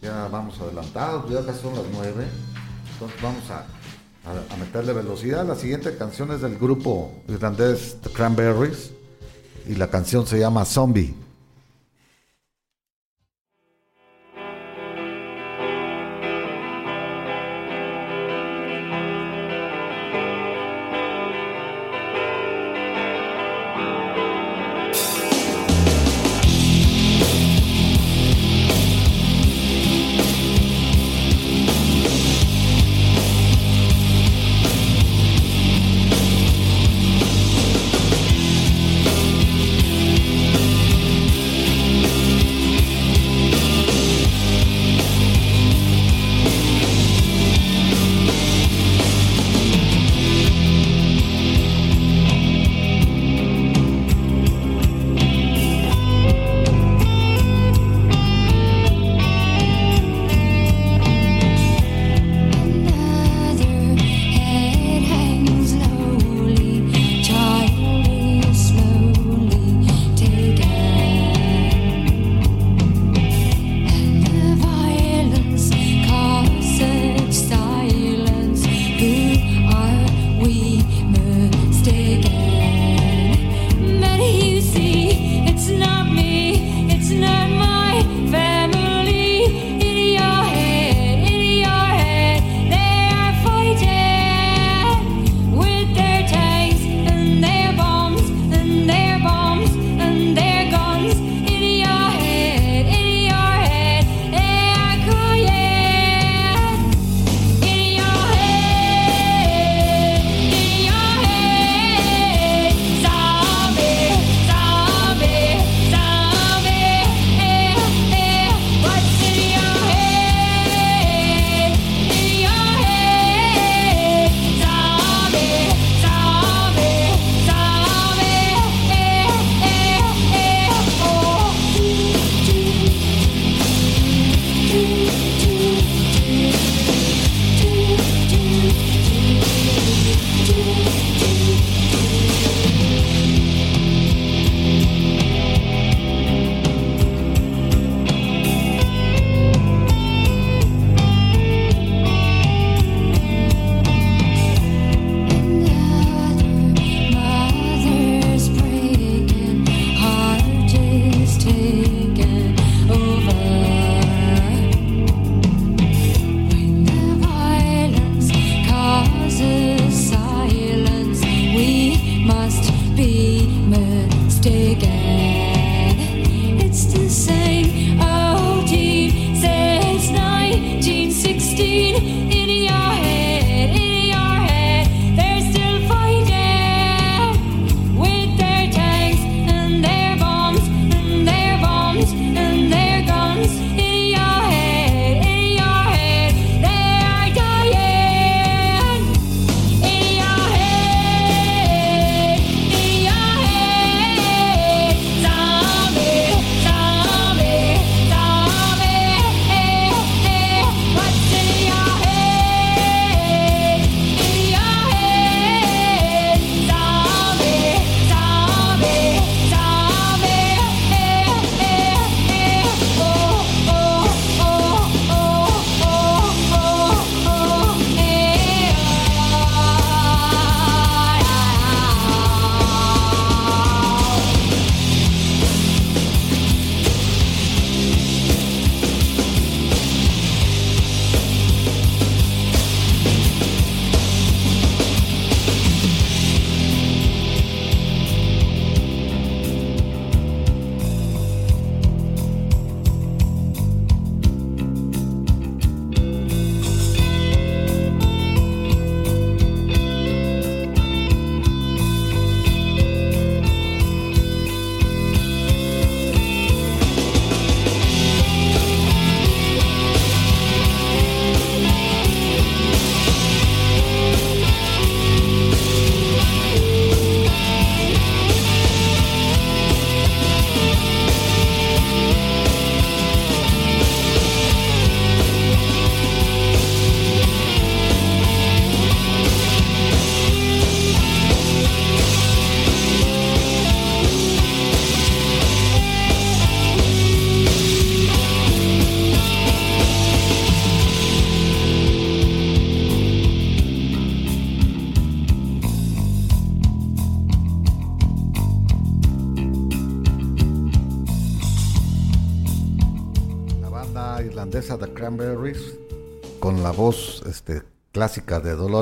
Ya 0.02 0.28
vamos 0.30 0.60
adelantados, 0.60 1.30
ya 1.32 1.44
casi 1.46 1.62
son 1.62 1.72
las 1.74 1.84
nueve. 1.90 2.26
Entonces 2.92 3.22
vamos 3.22 3.42
a, 3.50 3.64
a- 4.26 4.56
meterle 4.56 4.92
velocidad. 4.92 5.46
La 5.46 5.54
siguiente 5.56 5.96
canción 5.96 6.32
es 6.32 6.40
del 6.40 6.58
grupo 6.58 7.12
irlandés 7.28 7.96
The 8.02 8.10
Cranberries 8.10 8.90
y 9.68 9.74
la 9.76 9.88
canción 9.88 10.26
se 10.26 10.38
llama. 10.38 10.64
Zombie 10.64 11.14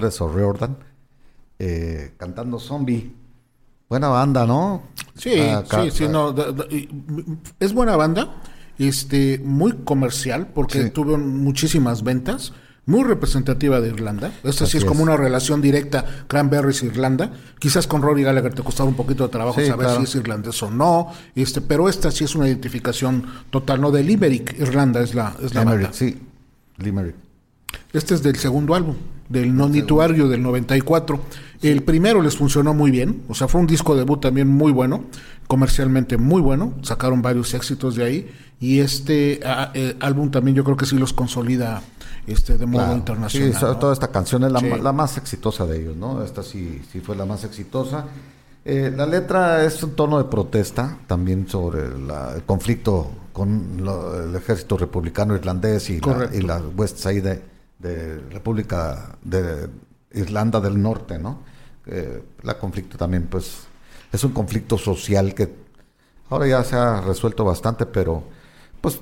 Dolores 0.05 0.21
O'Riordan 0.21 0.77
eh, 1.59 2.13
cantando 2.17 2.59
Zombie. 2.59 3.15
Buena 3.89 4.09
banda, 4.09 4.47
¿no? 4.47 4.83
Sí, 5.17 5.35
Ah, 5.39 5.63
sí, 5.71 5.91
sí, 5.93 6.09
no, 6.09 6.33
da- 6.33 6.53
da- 6.53 6.67
es 7.61 7.73
buena 7.73 7.97
banda, 7.97 8.35
este, 8.79 9.39
muy 9.45 9.73
comercial 9.85 10.49
porque 10.49 10.85
Sí. 10.85 10.91
tuvo 10.91 11.17
muchísimas 11.19 12.03
ventas, 12.03 12.53
muy 12.87 13.05
representativa 13.05 13.81
de 13.81 13.89
Irlanda. 13.89 14.33
Esta 14.43 14.67
sí 14.67 14.77
es 14.79 14.85
como 14.85 15.03
una 15.03 15.17
relación 15.17 15.61
directa 15.63 16.05
Cranberries 16.27 16.83
Irlanda. 16.83 17.33
Quizás 17.59 17.87
con 17.87 18.03
Rory 18.03 18.25
Gallagher 18.25 18.53
te 18.55 18.63
costaba 18.63 18.89
un 18.89 18.97
poquito 18.97 19.23
de 19.25 19.29
trabajo 19.31 19.61
Sí, 19.61 19.67
saber 19.67 19.87
claro. 19.87 20.01
si 20.01 20.05
es 20.05 20.15
irlandés 20.17 20.63
o 20.63 20.71
no, 20.71 21.09
este, 21.35 21.61
pero 21.61 21.89
esta 21.89 22.11
sí 22.11 22.25
es 22.25 22.35
una 22.35 22.49
identificación 22.49 23.25
total, 23.51 23.81
no 23.81 23.91
de 23.91 24.03
Limerick, 24.03 24.59
Irlanda 24.59 25.01
es 25.01 25.15
la 25.15 25.35
es 25.43 25.55
la 25.55 25.61
Limerick, 25.63 25.83
banda. 25.85 25.97
sí. 25.97 26.21
Limerick. 26.79 27.15
Este 27.95 28.13
es 28.15 28.23
del 28.23 28.37
segundo 28.37 28.75
álbum, 28.75 28.97
del 29.29 29.55
Nonituario 29.57 30.29
del 30.29 30.43
94. 30.43 31.19
El 31.63 31.83
primero 31.85 32.21
les 32.21 32.37
funcionó 32.37 32.75
muy 32.75 32.91
bien, 32.91 33.23
o 33.29 33.35
sea, 33.35 33.49
fue 33.49 33.61
un 33.61 33.67
disco 33.67 33.95
debut 33.97 34.21
también 34.21 34.49
muy 34.49 34.73
bueno, 34.73 35.05
comercialmente 35.47 36.19
muy 36.19 36.43
bueno, 36.43 36.75
sacaron 36.83 37.23
varios 37.23 37.55
éxitos 37.55 37.95
de 37.95 38.05
ahí 38.05 38.31
y 38.61 38.81
este 38.81 39.41
eh, 39.75 39.97
álbum 40.01 40.31
también 40.31 40.57
yo 40.57 40.65
creo 40.65 40.77
que 40.77 40.87
sí 40.87 40.99
los 40.99 41.13
consolida 41.13 41.83
este 42.27 42.59
de 42.59 42.67
modo 42.67 42.83
Claro. 42.85 42.97
internacional. 42.99 43.53
Sí, 43.55 43.59
¿no? 43.65 43.77
toda 43.79 43.93
esta 43.93 44.09
canción 44.09 44.45
es 44.45 44.53
la, 44.53 44.61
Sí. 44.61 44.67
la 44.83 44.93
más 44.93 45.17
exitosa 45.17 45.65
de 45.65 45.81
ellos, 45.81 45.97
¿no? 45.97 46.23
Esta 46.25 46.43
sí, 46.43 46.83
sí 46.93 47.01
fue 47.01 47.15
la 47.17 47.25
más 47.27 47.45
exitosa. 47.45 48.07
Eh, 48.65 48.93
la 48.97 49.07
letra 49.07 49.65
es 49.65 49.83
un 49.85 49.93
tono 49.95 50.19
de 50.19 50.25
protesta 50.25 50.99
también 51.07 51.47
sobre 51.49 51.97
la- 51.99 52.33
el 52.35 52.43
conflicto 52.43 53.11
con 53.33 53.77
lo- 53.85 54.25
el 54.25 54.35
ejército 54.35 54.77
republicano 54.79 55.35
irlandés 55.37 55.91
y 55.91 55.95
la, 55.97 56.01
Correcto. 56.01 56.37
y 56.37 56.41
la 56.41 56.61
West 56.77 56.99
Side 56.99 57.54
de, 57.85 58.19
República 58.31 59.17
de 59.23 59.69
Irlanda 60.13 60.61
del 60.61 60.81
Norte, 60.81 61.19
¿no? 61.19 61.41
Eh, 61.87 62.23
la 62.43 62.59
conflicto 62.59 62.97
también, 62.97 63.27
pues, 63.29 63.67
es 64.13 64.25
un 64.25 64.33
conflicto 64.33 64.79
social 64.79 65.35
que 65.35 65.55
ahora 66.31 66.47
ya 66.47 66.65
se 66.65 66.77
ha 66.77 67.01
resuelto 67.03 67.45
bastante, 67.45 67.85
pero 67.87 68.25
pues 68.81 69.01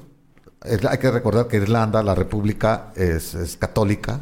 es- 0.64 0.84
hay 0.84 0.98
que 0.98 1.10
recordar 1.10 1.46
que 1.48 1.56
Irlanda, 1.58 2.02
la 2.02 2.14
república, 2.14 2.92
es, 2.96 3.34
católica 3.56 4.20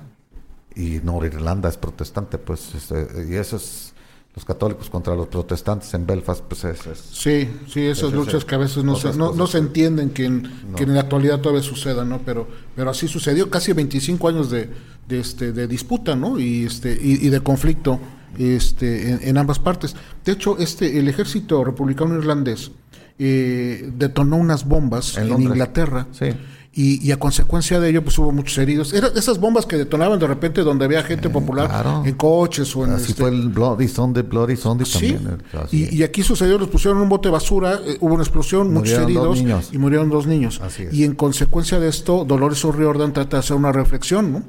y 0.74 1.00
Norirlanda 1.02 1.68
es 1.68 1.76
protestante, 1.76 2.38
pues, 2.38 2.74
este, 2.74 3.26
y 3.28 3.34
eso 3.36 3.56
es 3.56 3.94
los 4.34 4.44
católicos 4.44 4.88
contra 4.90 5.14
los 5.16 5.26
protestantes 5.26 5.92
en 5.94 6.06
Belfast, 6.06 6.42
pues 6.44 6.64
es, 6.64 6.86
es- 6.86 6.98
Sí, 7.12 7.48
sí, 7.68 7.80
esas 7.82 8.12
luchas 8.12 8.34
es 8.34 8.44
que 8.44 8.54
a 8.54 8.58
veces 8.58 8.84
no 8.84 8.94
se, 8.96 9.12
no, 9.14 9.32
no 9.34 9.46
se 9.46 9.58
entienden 9.58 10.10
que 10.10 10.24
en, 10.26 10.42
No. 10.70 10.76
que 10.76 10.84
en 10.84 10.94
la 10.94 11.00
actualidad 11.00 11.40
todavía 11.40 11.62
suceda, 11.62 12.04
¿no? 12.04 12.20
Pero, 12.24 12.46
pero 12.76 12.90
así 12.90 13.08
sucedió, 13.08 13.50
casi 13.50 13.72
25 13.72 14.28
años 14.28 14.50
de, 14.50 14.70
de, 15.08 15.18
este, 15.20 15.52
de 15.52 15.66
disputa, 15.66 16.14
¿no? 16.14 16.38
Y, 16.38 16.64
este, 16.64 16.92
y, 16.92 17.26
y 17.26 17.28
de 17.28 17.40
conflicto 17.40 17.98
este, 18.38 19.10
en, 19.10 19.18
en 19.22 19.36
ambas 19.36 19.58
partes. 19.58 19.96
De 20.24 20.32
hecho, 20.32 20.56
este, 20.58 20.98
el 20.98 21.08
ejército 21.08 21.64
republicano 21.64 22.14
irlandés 22.16 22.70
eh, 23.18 23.90
detonó 23.96 24.36
unas 24.36 24.64
bombas 24.66 25.16
En 25.18 25.32
en. 25.32 25.42
Inglaterra. 25.42 26.06
Sí. 26.12 26.26
Y, 26.72 27.04
y 27.04 27.10
a 27.10 27.18
consecuencia 27.18 27.80
de 27.80 27.88
ello, 27.90 28.04
pues 28.04 28.16
hubo 28.18 28.30
muchos 28.30 28.56
heridos. 28.58 28.92
Eran 28.92 29.10
esas 29.16 29.40
bombas 29.40 29.66
que 29.66 29.76
detonaban 29.76 30.20
de 30.20 30.26
repente 30.28 30.60
donde 30.62 30.84
había 30.84 31.02
gente 31.02 31.28
popular 31.28 31.68
claro. 31.68 32.02
en 32.06 32.14
coches 32.14 32.74
o 32.76 32.84
en 32.84 32.92
así 32.92 33.10
este, 33.10 33.22
fue 33.22 33.30
el 33.30 33.48
Bloody 33.48 33.88
Sunday, 33.88 34.22
Bloody 34.22 34.56
Sunday 34.56 34.86
Sí, 34.86 35.12
también. 35.14 35.42
eh, 35.52 35.66
y, 35.72 35.96
y 35.96 36.02
aquí 36.04 36.22
sucedió, 36.22 36.58
los 36.58 36.68
pusieron 36.68 37.00
un 37.00 37.08
bote 37.08 37.26
de 37.28 37.32
basura, 37.32 37.80
eh, 37.84 37.96
hubo 38.00 38.14
una 38.14 38.22
explosión, 38.22 38.68
muchos 38.72 39.00
Murieron 39.00 39.34
heridos 39.34 39.68
y 39.72 39.78
murieron 39.78 40.10
dos 40.10 40.28
niños. 40.28 40.60
Así 40.62 40.84
es. 40.84 40.94
Y 40.94 41.02
en 41.02 41.16
consecuencia 41.16 41.80
de 41.80 41.88
esto, 41.88 42.24
Dolores 42.24 42.64
O'Riordan 42.64 43.12
trata 43.12 43.38
de 43.38 43.40
hacer 43.40 43.56
una 43.56 43.72
reflexión, 43.72 44.32
¿no? 44.32 44.44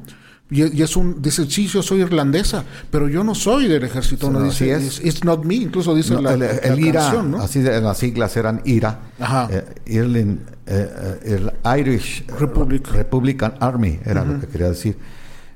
Y, 0.51 0.77
y 0.77 0.81
es 0.83 0.95
un, 0.97 1.21
dice, 1.21 1.49
sí, 1.49 1.65
yo 1.67 1.81
soy 1.81 2.01
irlandesa, 2.01 2.65
pero 2.91 3.07
yo 3.07 3.23
no 3.23 3.33
soy 3.33 3.67
del 3.69 3.83
ejército, 3.83 4.29
no, 4.29 4.39
no, 4.41 4.45
dice, 4.45 4.75
así 4.75 4.85
es. 4.85 4.99
"It's- 5.03 5.23
not 5.23 5.45
me, 5.45 5.55
incluso 5.55 5.95
dice 5.95 6.13
No, 6.13 6.21
la, 6.21 6.33
el, 6.33 6.39
la 6.41 6.75
IRA, 6.79 7.01
canción, 7.01 7.31
¿no? 7.31 7.41
así 7.41 7.61
de, 7.61 7.79
las 7.81 7.97
siglas 7.97 8.35
eran 8.35 8.61
IRA, 8.65 8.99
Ajá. 9.17 9.47
eh, 9.49 9.63
Irlin- 9.85 10.39
eh, 10.73 11.19
eh, 11.25 11.35
el 11.35 11.79
Irish 11.79 12.25
Republic. 12.27 12.87
Republican 12.87 13.55
Army, 13.59 13.99
era 14.05 14.23
lo 14.23 14.39
que 14.39 14.47
quería 14.47 14.69
decir, 14.69 14.97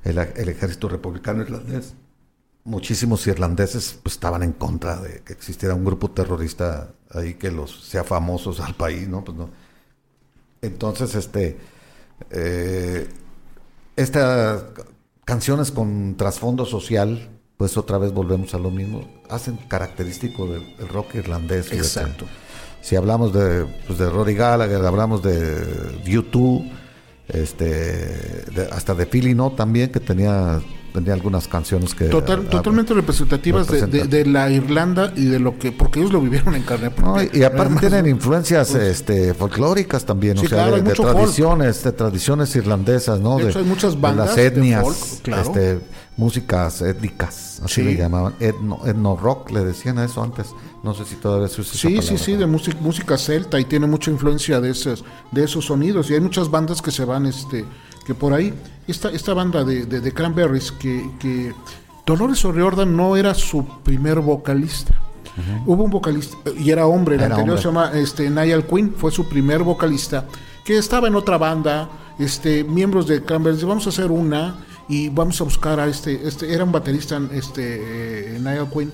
el, 0.04 0.18
el 0.18 0.50
ejército 0.50 0.90
republicano 0.90 1.42
irlandés. 1.42 1.94
Muchísimos 2.66 3.26
irlandeses 3.28 3.98
pues, 4.04 4.16
estaban 4.16 4.44
en 4.44 4.52
contra 4.52 4.98
de 4.98 5.22
que 5.22 5.32
existiera 5.32 5.74
un 5.74 5.86
grupo 5.86 6.12
terrorista 6.12 6.90
ahí 7.12 7.36
que 7.36 7.50
los 7.50 7.86
sea 7.86 8.04
famosos 8.04 8.60
al 8.60 8.76
país, 8.76 9.08
¿no? 9.08 9.24
Pues 9.24 9.38
no. 9.38 9.50
Entonces, 10.62 11.16
este, 11.16 11.58
eh, 12.32 13.08
estas 13.96 14.64
canciones 15.24 15.72
con 15.72 16.16
trasfondo 16.18 16.66
social, 16.66 17.30
pues 17.56 17.78
otra 17.78 17.98
vez 17.98 18.12
volvemos 18.12 18.54
a 18.54 18.58
lo 18.58 18.70
mismo, 18.70 19.08
hacen 19.30 19.56
característico 19.70 20.48
del, 20.48 20.76
del 20.76 20.90
rock 20.90 21.16
irlandés. 21.16 21.70
fíjate. 21.70 22.26
Si 22.86 22.96
hablamos 22.96 23.34
de, 23.34 23.66
pues 23.88 23.98
de 23.98 24.08
Rory 24.08 24.36
Gallagher, 24.36 24.86
hablamos 24.86 25.24
de 25.24 25.58
U2, 26.06 26.72
este, 27.30 27.66
de- 27.66 28.70
hasta 28.72 28.94
de 28.94 29.08
Philly 29.08 29.34
No 29.34 29.52
también, 29.54 29.92
que 29.92 30.00
tenía, 30.00 30.60
tenía 30.94 31.14
algunas 31.14 31.48
canciones 31.48 31.96
que... 31.96 32.06
Total, 32.06 32.44
totalmente 32.48 32.94
representativas 32.94 33.66
de, 33.68 33.88
de- 34.06 34.26
la 34.28 34.52
Irlanda 34.52 35.12
y 35.16 35.26
de 35.26 35.40
lo 35.40 35.58
que, 35.58 35.72
porque 35.72 36.00
ellos 36.00 36.12
lo 36.14 36.22
vivieron 36.22 36.54
en 36.54 36.62
carne 36.62 36.90
No, 36.90 36.96
propia. 36.96 37.24
y, 37.34 37.40
y 37.40 37.44
aparte 37.44 37.62
Además, 37.64 37.82
tienen 37.82 38.06
influencias 38.08 38.76
este, 38.76 39.34
folclóricas 39.34 40.06
también, 40.06 40.38
Sí, 40.38 40.46
o 40.46 40.50
sea, 40.50 40.68
claro, 40.68 40.84
de, 40.84 40.94
folk. 40.96 41.12
tradiciones, 41.12 41.84
de 41.84 41.92
tradiciones 41.92 42.56
irlandesas, 42.56 43.20
¿no? 43.20 43.38
De 43.40 43.50
hecho, 43.50 43.58
hay 43.58 43.66
muchas 43.66 44.00
bandas 44.00 44.28
las 44.28 44.38
etnias, 44.38 44.84
folk, 44.84 44.98
claro. 45.24 45.42
este, 45.42 45.80
músicas 46.18 46.84
étnicas, 46.84 47.62
así 47.66 47.82
Sí. 47.82 47.84
le 47.84 47.96
llamaban, 47.96 48.36
etno, 48.40 48.80
etno 48.86 49.18
rock, 49.18 49.50
le 49.50 49.66
decían 49.66 49.98
a 49.98 50.06
eso 50.06 50.22
antes, 50.22 50.46
no 50.86 50.94
sé 50.94 51.04
si 51.04 51.16
todavía 51.16 51.48
se 51.48 51.62
usa 51.62 51.74
esa 51.74 51.88
Sí, 51.88 52.02
sí, 52.02 52.24
sí, 52.24 52.34
de 52.36 52.46
música, 52.46 52.78
música 52.80 53.18
celta 53.18 53.60
y 53.60 53.66
tiene 53.66 53.88
mucha 53.88 54.12
influencia 54.12 54.62
de 54.62 54.70
esos, 54.70 55.04
de 55.32 55.44
esos 55.44 55.66
sonidos. 55.66 56.12
Y 56.12 56.14
hay 56.14 56.22
muchas 56.22 56.52
bandas 56.52 56.80
que 56.80 56.92
se 56.92 57.04
van, 57.04 57.26
este, 57.26 57.66
que 58.06 58.14
por 58.14 58.34
ahí. 58.34 58.54
Esta, 58.88 59.10
esta 59.10 59.34
banda 59.34 59.64
de, 59.64 59.88
de, 59.88 60.00
de 60.00 60.12
Cranberries, 60.14 60.72
que, 60.72 61.10
que 61.20 61.54
Dolores 62.06 62.46
O'Riordan 62.46 62.96
no 62.96 63.18
era 63.18 63.34
su 63.34 63.66
primer 63.84 64.20
vocalista. 64.20 64.94
Hubo 65.66 65.84
un 65.84 65.90
vocalista, 65.90 66.38
y 66.58 66.70
era 66.70 66.86
hombre, 66.86 67.16
el 67.16 67.22
Era 67.22 67.36
anterior 67.36 67.58
hombre. 67.58 67.62
se 67.62 67.68
llama 67.68 68.00
este, 68.00 68.30
Niall 68.30 68.66
Quinn, 68.68 68.94
fue 68.96 69.12
su 69.12 69.28
primer 69.28 69.64
vocalista, 69.64 70.24
que 70.64 70.78
estaba 70.78 71.10
en 71.10 71.16
otra 71.16 71.38
banda, 71.38 71.90
este, 72.20 72.64
miembros 72.64 73.06
de 73.08 73.22
Cranberries, 73.22 73.66
vamos 73.66 73.86
a 73.86 73.90
hacer 73.90 74.12
una, 74.12 74.64
y 74.88 75.10
vamos 75.10 75.42
a 75.42 75.44
buscar 75.44 75.78
a 75.80 75.88
este, 75.88 76.26
este, 76.26 76.54
era 76.54 76.64
un 76.64 76.72
baterista, 76.72 77.20
este, 77.34 78.36
eh, 78.36 78.40
Niall 78.40 78.70
Quinn, 78.70 78.94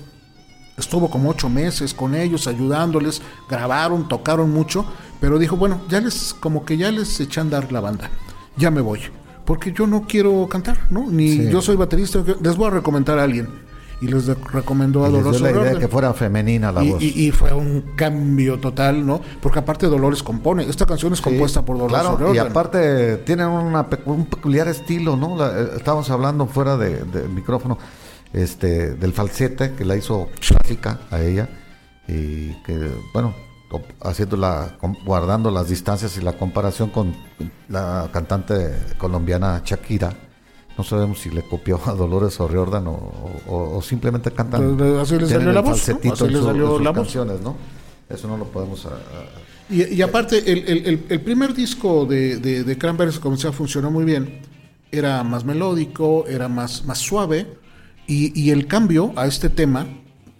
estuvo 0.76 1.10
como 1.10 1.30
ocho 1.30 1.48
meses 1.48 1.94
con 1.94 2.14
ellos 2.14 2.46
ayudándoles, 2.46 3.22
grabaron, 3.48 4.08
tocaron 4.08 4.50
mucho, 4.50 4.84
pero 5.20 5.38
dijo, 5.38 5.56
bueno, 5.56 5.80
ya 5.88 6.00
les, 6.00 6.34
como 6.34 6.64
que 6.64 6.76
ya 6.76 6.90
les 6.90 7.20
eché 7.20 7.40
a 7.40 7.42
andar 7.42 7.72
la 7.72 7.80
banda, 7.80 8.10
ya 8.56 8.70
me 8.70 8.80
voy, 8.80 9.00
porque 9.44 9.72
yo 9.72 9.86
no 9.86 10.06
quiero 10.06 10.48
cantar, 10.48 10.78
¿no? 10.90 11.06
Ni 11.10 11.30
Sí. 11.36 11.48
yo 11.50 11.60
soy 11.62 11.76
baterista, 11.76 12.20
les 12.40 12.56
voy 12.56 12.66
a 12.68 12.70
recomendar 12.70 13.18
a 13.18 13.22
alguien. 13.24 13.48
Y 14.00 14.08
les 14.08 14.26
de- 14.26 14.34
recomendó 14.52 15.04
a 15.04 15.08
Y 15.08 15.12
les 15.12 15.22
dio 15.22 15.30
Dolores 15.32 15.40
la 15.54 15.60
idea 15.62 15.74
de 15.74 15.78
que 15.78 15.86
fuera 15.86 16.12
femenina 16.12 16.72
la 16.72 16.82
Y, 16.82 16.90
voz. 16.90 17.00
y- 17.00 17.26
y 17.28 17.30
fue 17.30 17.52
un 17.52 17.92
cambio 17.94 18.58
total, 18.58 19.06
¿no? 19.06 19.20
Porque 19.40 19.60
aparte 19.60 19.86
Dolores 19.86 20.24
compone, 20.24 20.64
esta 20.68 20.86
canción 20.86 21.12
es 21.12 21.18
Sí, 21.20 21.24
compuesta 21.24 21.64
por 21.64 21.78
Dolores 21.78 22.04
Claro, 22.08 22.34
y 22.34 22.38
aparte 22.38 23.18
tienen 23.18 23.46
una, 23.46 23.86
un 24.06 24.26
peculiar 24.26 24.66
estilo, 24.66 25.14
¿no? 25.16 25.36
La- 25.36 25.56
eh, 25.56 25.68
estábamos 25.76 26.10
hablando 26.10 26.46
fuera 26.48 26.76
de- 26.76 27.04
del 27.04 27.28
micrófono 27.28 27.78
este, 28.32 28.94
del 28.94 29.12
falsete 29.12 29.72
que 29.74 29.84
la 29.84 29.96
hizo 29.96 30.28
clásica 30.40 31.00
a 31.10 31.20
ella 31.20 31.48
y 32.08 32.52
que, 32.62 32.90
bueno, 33.12 33.34
haciéndola, 34.02 34.76
guardando 35.04 35.50
las 35.50 35.68
distancias 35.68 36.16
y 36.18 36.20
la 36.22 36.32
comparación 36.34 36.90
con 36.90 37.14
la 37.68 38.08
cantante 38.12 38.70
colombiana 38.98 39.62
Shakira. 39.64 40.12
No 40.76 40.84
sabemos 40.84 41.20
si 41.20 41.30
le 41.30 41.42
copió 41.42 41.78
a 41.86 41.92
Dolores 41.92 42.40
O'Riordan 42.40 42.86
o, 42.86 43.12
o- 43.46 43.76
o 43.76 43.82
simplemente 43.82 44.30
cantan. 44.30 44.76
Pues, 44.76 44.98
así 44.98 45.12
le 45.18 45.26
tienen 45.26 45.28
salió 45.34 45.48
el 45.50 45.54
la 45.54 45.60
voz, 45.60 45.70
¿no? 45.70 45.76
falsetito 45.76 46.14
Así 46.14 46.24
le 46.32 46.40
salió 46.40 46.78
la 46.78 46.90
voz. 46.92 47.42
¿no? 47.42 47.56
Eso 48.08 48.28
no 48.28 48.36
lo 48.38 48.44
podemos... 48.46 48.84
ah, 48.86 48.90
ah, 49.14 49.24
Y, 49.70 49.94
y 49.94 50.02
aparte, 50.02 50.38
el, 50.50 50.58
el- 50.66 50.86
el- 50.86 51.06
el 51.08 51.20
primer 51.20 51.54
disco 51.54 52.04
de, 52.06 52.36
de, 52.38 52.64
de 52.64 52.78
Cranberries, 52.78 53.18
como 53.18 53.36
decía, 53.36 53.52
funcionó 53.52 53.90
muy 53.90 54.04
bien. 54.04 54.40
Era 54.90 55.22
más 55.24 55.44
melódico, 55.44 56.26
era 56.26 56.48
más, 56.48 56.84
más 56.84 56.98
suave. 56.98 57.46
Y, 58.06 58.38
y 58.40 58.50
el 58.50 58.66
cambio 58.66 59.12
a 59.16 59.26
este 59.26 59.48
tema, 59.48 59.86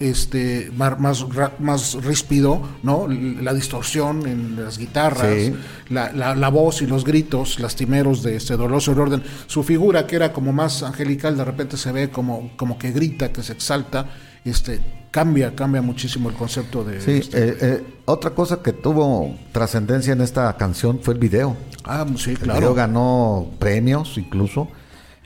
este, 0.01 0.71
más, 0.77 0.99
más, 0.99 1.25
más 1.61 1.95
ríspido, 2.05 2.61
¿no? 2.83 3.07
La 3.09 3.55
distorsión 3.55 4.27
en 4.27 4.63
las 4.65 4.77
guitarras, 4.79 5.29
Sí. 5.33 5.55
la, 5.91 6.11
la- 6.13 6.35
la 6.35 6.49
voz 6.49 6.83
y 6.83 6.87
los 6.89 7.05
gritos 7.05 7.61
lastimeros 7.61 8.23
de 8.25 8.35
este 8.37 8.57
Dolores 8.57 8.89
O'Riordan. 8.89 9.23
Su 9.47 9.63
figura, 9.63 10.07
que 10.07 10.17
era 10.17 10.33
como 10.33 10.53
más 10.53 10.83
angelical, 10.83 11.37
de 11.37 11.45
repente 11.45 11.77
se 11.77 11.93
ve 11.93 12.11
como, 12.11 12.51
como 12.57 12.79
que 12.79 12.91
grita, 12.91 13.31
que 13.33 13.43
se 13.45 13.53
exalta. 13.53 14.07
Este, 14.45 14.81
cambia, 15.13 15.55
cambia 15.55 15.83
muchísimo 15.83 16.29
el 16.29 16.35
concepto 16.35 16.83
de... 16.83 17.01
Sí, 17.01 17.11
este- 17.13 17.49
eh, 17.51 17.57
eh, 17.61 17.85
otra 18.07 18.31
cosa 18.33 18.61
que 18.61 18.73
tuvo 18.73 19.37
trascendencia 19.53 20.15
en 20.15 20.21
esta 20.21 20.57
canción 20.57 20.99
fue 21.01 21.15
el 21.15 21.21
video. 21.21 21.57
Ah, 21.85 22.05
sí, 22.17 22.31
El 22.31 22.39
claro. 22.39 22.59
video 22.59 22.75
ganó 22.75 23.47
premios 23.61 24.19
incluso. 24.19 24.67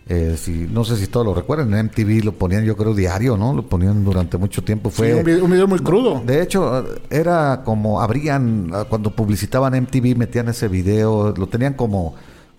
Eh, 0.09 0.37
si, 0.39 0.69
no 0.71 0.85
sé 0.85 0.97
si 0.97 1.09
todos 1.09 1.27
lo 1.27 1.35
recuerdan, 1.35 1.75
en 1.75 1.87
MTV 1.87 2.25
lo 2.25 2.33
ponían 2.33 2.65
yo 2.65 2.77
creo 2.77 2.95
diario, 2.95 3.37
¿no? 3.37 3.53
Lo 3.53 3.63
ponían 3.63 4.05
durante 4.05 4.37
mucho 4.37 4.63
tiempo. 4.63 4.89
Sí, 4.91 4.99
Fue, 4.99 5.15
un, 5.15 5.25
video, 5.25 5.45
un 5.45 5.51
video 5.51 5.67
muy 5.67 5.81
crudo. 5.81 6.23
De 6.25 6.43
hecho, 6.43 6.85
era 7.11 7.63
como 7.65 8.01
abrían, 8.01 8.71
ah, 8.73 8.85
cuando 8.89 9.11
publicitaban 9.11 9.75
MTV, 9.75 10.17
metían 10.17 10.49
ese 10.49 10.69
video, 10.69 11.35
lo 11.37 11.49
tenían 11.49 11.75
como, 11.75 12.15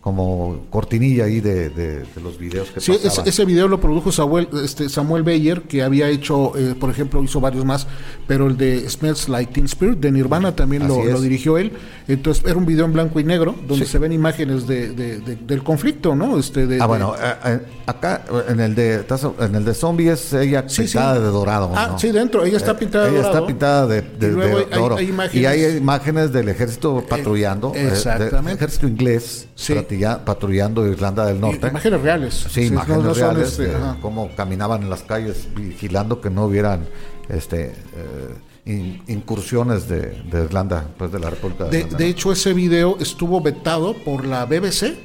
como 0.07 0.61
cortinilla 0.69 1.25
ahí 1.25 1.41
de, 1.41 1.69
de- 1.69 1.99
de 1.99 2.21
los 2.23 2.39
videos 2.39 2.69
que 2.69 2.79
Sí, 2.79 2.93
ese, 2.93 3.09
pasaban. 3.09 3.27
ese 3.27 3.43
video 3.43 3.67
lo 3.67 3.81
produjo 3.81 4.09
Samuel, 4.09 4.47
este, 4.63 4.87
Samuel 4.87 5.23
Beyer, 5.23 5.63
que 5.63 5.83
había 5.83 6.07
hecho, 6.07 6.55
eh, 6.57 6.75
por 6.79 6.89
ejemplo, 6.89 7.21
hizo 7.21 7.41
varios 7.41 7.65
más, 7.65 7.87
pero 8.25 8.47
el 8.47 8.55
de 8.55 8.89
Smells 8.89 9.27
Like 9.27 9.51
Teen 9.51 9.65
Spirit 9.65 9.99
de 9.99 10.09
Nirvana 10.13 10.55
también 10.55 10.87
lo, 10.87 11.19
dirigió 11.19 11.57
él. 11.57 11.73
Entonces 12.07 12.45
era 12.45 12.55
un 12.55 12.65
video 12.65 12.85
en 12.85 12.93
blanco 12.93 13.19
y 13.19 13.25
negro 13.25 13.53
donde 13.67 13.84
Sí. 13.85 13.91
se 13.91 13.99
ven 13.99 14.13
imágenes 14.13 14.65
de, 14.65 14.93
de- 14.93 15.19
de- 15.19 15.35
del 15.35 15.61
conflicto, 15.61 16.15
¿no? 16.15 16.39
Este, 16.39 16.65
de, 16.67 16.79
Ah, 16.81 16.85
bueno, 16.85 17.13
eh, 17.21 17.34
eh, 17.43 17.59
acá 17.85 18.23
en 18.47 18.61
el 18.61 18.75
de 18.75 19.03
en 19.41 19.55
el 19.55 19.65
de 19.65 19.73
zombie 19.73 20.09
es 20.13 20.31
ella 20.31 20.63
Sí, 20.67 20.84
pintada 20.84 21.15
sí. 21.17 21.21
de 21.21 21.27
dorado. 21.27 21.71
Ah, 21.75 21.89
¿no? 21.91 21.99
sí, 21.99 22.11
dentro, 22.11 22.45
ella 22.45 22.55
está 22.55 22.71
Eh, 22.71 22.75
pintada 22.75 23.03
de 23.05 23.09
Ella 23.11 23.17
dorado. 23.23 23.35
está 23.39 23.47
pintada 23.47 23.88
de, 23.88 24.01
de- 24.03 24.27
Y 24.27 24.31
luego 24.31 24.57
hay- 24.59 24.65
hay- 24.71 24.79
oro. 24.79 24.95
hay 24.95 25.09
imágenes- 25.09 25.35
y 25.41 25.45
hay 25.45 25.77
imágenes 25.77 26.31
del 26.31 26.47
ejército 26.47 27.03
patrullando. 27.09 27.73
eh, 27.75 27.89
exactamente. 27.91 28.53
ejército 28.53 28.88
inglés 28.88 29.47
Sí. 29.55 29.73
Patrulla- 29.99 30.26
patrullando 30.26 30.88
Irlanda 30.88 31.26
del 31.26 31.40
Norte. 31.40 31.68
Imágenes 31.68 32.02
reales. 32.02 32.34
Sí, 32.49 32.65
imágenes 32.68 33.03
no 33.03 33.14
reales 33.14 33.48
este, 33.49 33.68
de 33.68 33.78
cómo 34.02 34.30
caminaban 34.36 34.84
en 34.84 34.90
las 34.90 35.03
calles 35.03 35.48
vigilando 35.56 36.22
que 36.22 36.30
no 36.30 36.45
hubieran 36.45 36.86
este 37.30 37.68
eh, 37.95 38.36
in- 38.65 39.02
incursiones 39.07 39.88
de, 39.90 40.22
de 40.32 40.44
Irlanda, 40.45 40.86
pues 40.98 41.11
de 41.11 41.19
la 41.19 41.30
República 41.30 41.65
de, 41.65 41.69
De, 41.72 41.78
Irlanda. 41.80 41.98
de 41.98 42.07
hecho, 42.07 42.32
ese 42.32 42.53
video 42.53 42.98
estuvo 42.99 43.41
vetado 43.41 43.94
por 43.94 44.26
la 44.26 44.45
BBC 44.45 44.95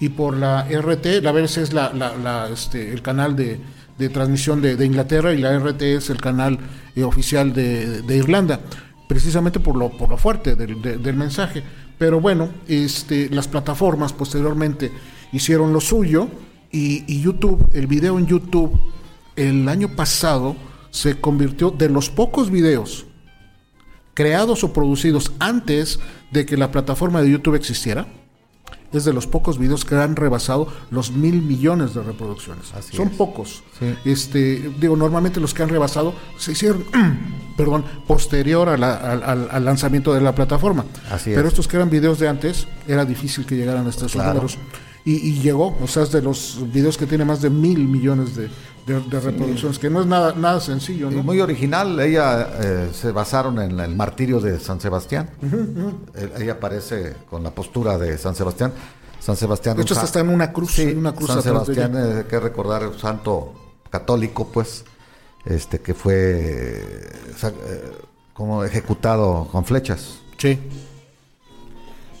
y 0.00 0.08
por 0.10 0.36
la 0.36 0.66
RT. 0.70 1.22
La 1.22 1.32
BBC 1.32 1.58
es 1.58 1.72
la, 1.72 1.92
la- 1.92 2.16
la, 2.16 2.48
este, 2.52 2.92
el 2.92 3.02
canal 3.02 3.36
de, 3.36 3.60
transmisión 4.10 4.62
de, 4.62 4.76
Inglaterra 4.86 5.32
y 5.32 5.38
la 5.38 5.58
RT 5.58 5.82
es 5.82 6.08
el 6.10 6.20
canal 6.20 6.58
eh, 6.94 7.02
oficial 7.02 7.52
de, 7.52 8.02
Irlanda, 8.16 8.60
precisamente 9.08 9.58
por 9.60 9.76
lo, 9.76 9.90
por 9.90 10.08
lo 10.10 10.16
fuerte 10.16 10.54
del, 10.54 10.80
de- 10.80 10.96
del 10.98 11.16
mensaje. 11.16 11.62
Pero 11.98 12.20
bueno, 12.20 12.48
este, 12.68 13.28
las 13.30 13.48
plataformas 13.48 14.12
posteriormente 14.12 14.92
hicieron 15.32 15.72
lo 15.72 15.80
suyo 15.80 16.28
y, 16.70 17.04
y 17.12 17.20
YouTube, 17.20 17.66
el 17.72 17.86
video 17.86 18.18
en 18.18 18.26
YouTube, 18.26 18.78
el 19.36 19.68
año 19.68 19.94
pasado 19.96 20.56
se 20.90 21.20
convirtió 21.20 21.70
de 21.70 21.88
los 21.88 22.08
pocos 22.10 22.50
videos 22.50 23.06
creados 24.18 24.64
o 24.64 24.72
producidos 24.72 25.30
antes 25.38 26.00
de 26.32 26.44
que 26.44 26.56
la 26.56 26.72
plataforma 26.72 27.22
de 27.22 27.30
YouTube 27.30 27.54
existiera, 27.54 28.08
es 28.92 29.04
de 29.04 29.12
los 29.12 29.26
pocos 29.26 29.58
videos 29.58 29.84
que 29.84 29.94
han 29.96 30.16
rebasado 30.16 30.68
los 30.90 31.12
mil 31.12 31.42
millones 31.42 31.94
de 31.94 32.02
reproducciones. 32.02 32.72
Así 32.74 32.96
Son 32.96 33.08
es. 33.08 33.16
pocos. 33.16 33.62
Sí. 33.78 33.94
Este, 34.04 34.70
digo, 34.80 34.96
normalmente 34.96 35.40
los 35.40 35.52
que 35.52 35.62
han 35.62 35.68
rebasado 35.68 36.14
se 36.38 36.52
hicieron, 36.52 36.84
perdón, 37.56 37.84
posterior 38.06 38.68
a 38.68 38.76
la- 38.76 38.96
al, 38.96 39.50
al- 39.50 39.64
lanzamiento 39.64 40.14
de 40.14 40.20
la 40.20 40.34
plataforma. 40.34 40.84
Así 41.10 41.30
Pero 41.34 41.42
es. 41.48 41.48
estos 41.52 41.68
que 41.68 41.76
eran 41.76 41.90
videos 41.90 42.18
de 42.18 42.28
antes, 42.28 42.66
era 42.86 43.04
difícil 43.04 43.44
que 43.44 43.56
llegaran 43.56 43.86
hasta 43.86 44.06
esos 44.06 44.12
Claro. 44.12 44.28
números. 44.34 44.58
Y, 45.04 45.14
y 45.28 45.40
llegó, 45.40 45.76
o 45.82 45.86
sea, 45.86 46.02
es 46.02 46.12
de 46.12 46.20
los 46.20 46.58
videos 46.72 46.98
que 46.98 47.06
tiene 47.06 47.24
más 47.24 47.40
de 47.40 47.48
mil 47.50 47.78
millones 47.88 48.36
de, 48.36 48.50
de- 48.88 49.00
de 49.02 49.20
reproducciones, 49.20 49.78
que 49.78 49.90
no 49.90 50.00
es 50.00 50.06
nada, 50.06 50.32
nada 50.34 50.60
sencillo, 50.60 51.10
muy 51.10 51.40
original, 51.40 51.98
ella 52.00 52.48
eh, 52.60 52.90
se 52.92 53.12
basaron 53.12 53.60
en 53.60 53.78
el 53.78 53.94
martirio 53.94 54.40
de 54.40 54.58
San 54.58 54.80
Sebastián. 54.80 55.30
Eh, 56.14 56.32
Ella 56.38 56.52
aparece 56.52 57.14
con 57.28 57.42
la 57.42 57.50
postura 57.50 57.98
de 57.98 58.16
San 58.18 58.34
Sebastián. 58.34 58.72
San 59.20 59.36
Sebastián. 59.36 59.76
De 59.76 59.82
hecho, 59.82 59.94
está 60.00 60.20
en 60.20 60.28
una 60.30 60.52
cruz, 60.52 60.72
Sí, 60.72 60.82
hay 60.82 60.94
una 60.94 61.12
cruz 61.14 61.28
San. 61.30 61.42
Sebastián, 61.42 61.92
eh, 61.96 62.14
hay 62.18 62.24
que 62.24 62.40
recordar, 62.40 62.86
un 62.86 62.98
santo 62.98 63.52
católico, 63.90 64.48
pues, 64.48 64.84
este 65.44 65.80
que 65.80 65.94
fue 65.94 66.12
eh, 67.42 67.92
como 68.32 68.62
ejecutado 68.64 69.48
con 69.50 69.64
flechas. 69.64 70.18
Sí. 70.38 70.58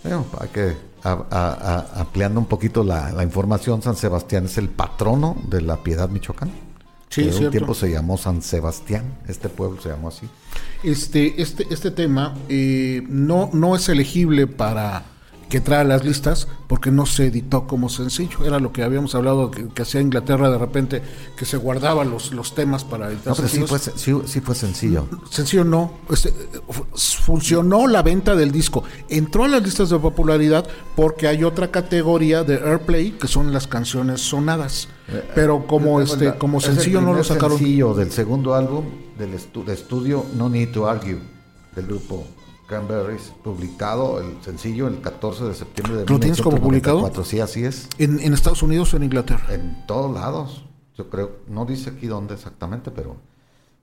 Bueno, 0.02 0.26
hay 0.40 0.48
que 0.48 0.76
a- 1.04 1.24
a- 1.30 1.52
a- 1.96 2.00
ampliando 2.00 2.40
un 2.40 2.46
poquito 2.46 2.82
la, 2.84 3.10
la 3.12 3.22
información, 3.22 3.82
San 3.82 3.96
Sebastián 3.96 4.44
es 4.46 4.58
el 4.58 4.68
patrono 4.68 5.36
de 5.48 5.62
la 5.62 5.76
Piedad 5.82 6.08
Michoacán. 6.08 6.50
Sí, 7.10 7.22
que 7.22 7.28
un 7.28 7.32
cierto. 7.34 7.50
tiempo 7.52 7.74
se 7.74 7.90
llamó 7.90 8.18
San 8.18 8.42
Sebastián, 8.42 9.04
este 9.28 9.48
pueblo 9.48 9.80
se 9.80 9.88
llamó 9.88 10.08
así. 10.08 10.28
Este, 10.82 11.40
este, 11.40 11.66
este 11.70 11.90
tema 11.90 12.34
eh, 12.48 13.02
no, 13.08 13.48
no 13.52 13.74
es 13.74 13.88
elegible 13.88 14.46
para 14.46 15.04
que 15.48 15.60
trae 15.60 15.84
las 15.84 16.04
listas 16.04 16.46
porque 16.66 16.90
no 16.90 17.06
se 17.06 17.26
editó 17.26 17.66
como 17.66 17.88
sencillo. 17.88 18.44
Era 18.44 18.58
lo 18.60 18.72
que 18.72 18.82
habíamos 18.82 19.14
hablado 19.14 19.50
que, 19.50 19.66
que 19.68 19.82
hacía 19.82 20.00
Inglaterra 20.00 20.50
de 20.50 20.58
repente, 20.58 21.02
que 21.36 21.44
se 21.44 21.56
guardaba 21.56 22.04
los, 22.04 22.32
los 22.32 22.54
temas 22.54 22.84
para 22.84 23.08
editar 23.08 23.28
No, 23.28 23.34
pero 23.34 23.48
sí 23.48 23.60
fue, 23.66 23.78
sí, 23.78 24.12
sí 24.26 24.40
fue 24.40 24.54
sencillo. 24.54 25.06
Sencillo 25.30 25.64
no. 25.64 25.92
Este, 26.10 26.28
eh, 26.28 26.34
fu- 26.68 26.84
funcionó 27.22 27.86
la 27.86 28.02
venta 28.02 28.34
del 28.36 28.52
disco. 28.52 28.84
Entró 29.08 29.44
a 29.44 29.48
las 29.48 29.62
listas 29.62 29.90
de 29.90 29.98
popularidad 29.98 30.66
porque 30.96 31.26
hay 31.28 31.44
otra 31.44 31.70
categoría 31.70 32.44
de 32.44 32.54
Airplay 32.56 33.12
que 33.12 33.28
son 33.28 33.52
las 33.52 33.66
canciones 33.66 34.20
sonadas. 34.20 34.88
Pero 35.34 35.66
como 35.66 36.00
Es 36.02 36.12
este 36.12 36.34
como 36.36 36.58
es 36.58 36.64
sencillo 36.64 37.00
no 37.00 37.14
lo 37.14 37.24
sacaron. 37.24 37.56
sencillo 37.56 37.94
del 37.94 38.10
segundo 38.12 38.54
álbum 38.54 38.84
del 39.18 39.32
estu- 39.32 39.64
de 39.64 39.72
estudio 39.72 40.26
No 40.36 40.50
Need 40.50 40.72
to 40.72 40.86
Argue 40.88 41.18
del 41.74 41.86
grupo 41.86 42.26
Cranberries, 42.68 43.32
publicado 43.42 44.20
el 44.20 44.36
sencillo 44.44 44.86
el 44.88 45.00
14 45.00 45.44
de 45.44 45.54
septiembre 45.54 45.96
de 46.02 46.06
¿Lo 46.06 46.20
tienes 46.20 46.40
como 46.42 46.58
publicado? 46.58 46.98
1994. 46.98 47.24
Sí, 47.24 47.40
así 47.40 47.64
es. 47.64 47.88
En, 47.98 48.20
en 48.20 48.34
Estados 48.34 48.62
Unidos 48.62 48.92
o 48.92 48.98
en 48.98 49.04
Inglaterra. 49.04 49.54
En 49.54 49.86
todos 49.86 50.12
lados. 50.14 50.64
Yo 50.96 51.08
creo, 51.08 51.30
no 51.48 51.64
dice 51.64 51.90
aquí 51.90 52.06
dónde 52.06 52.34
exactamente, 52.34 52.90
pero 52.90 53.16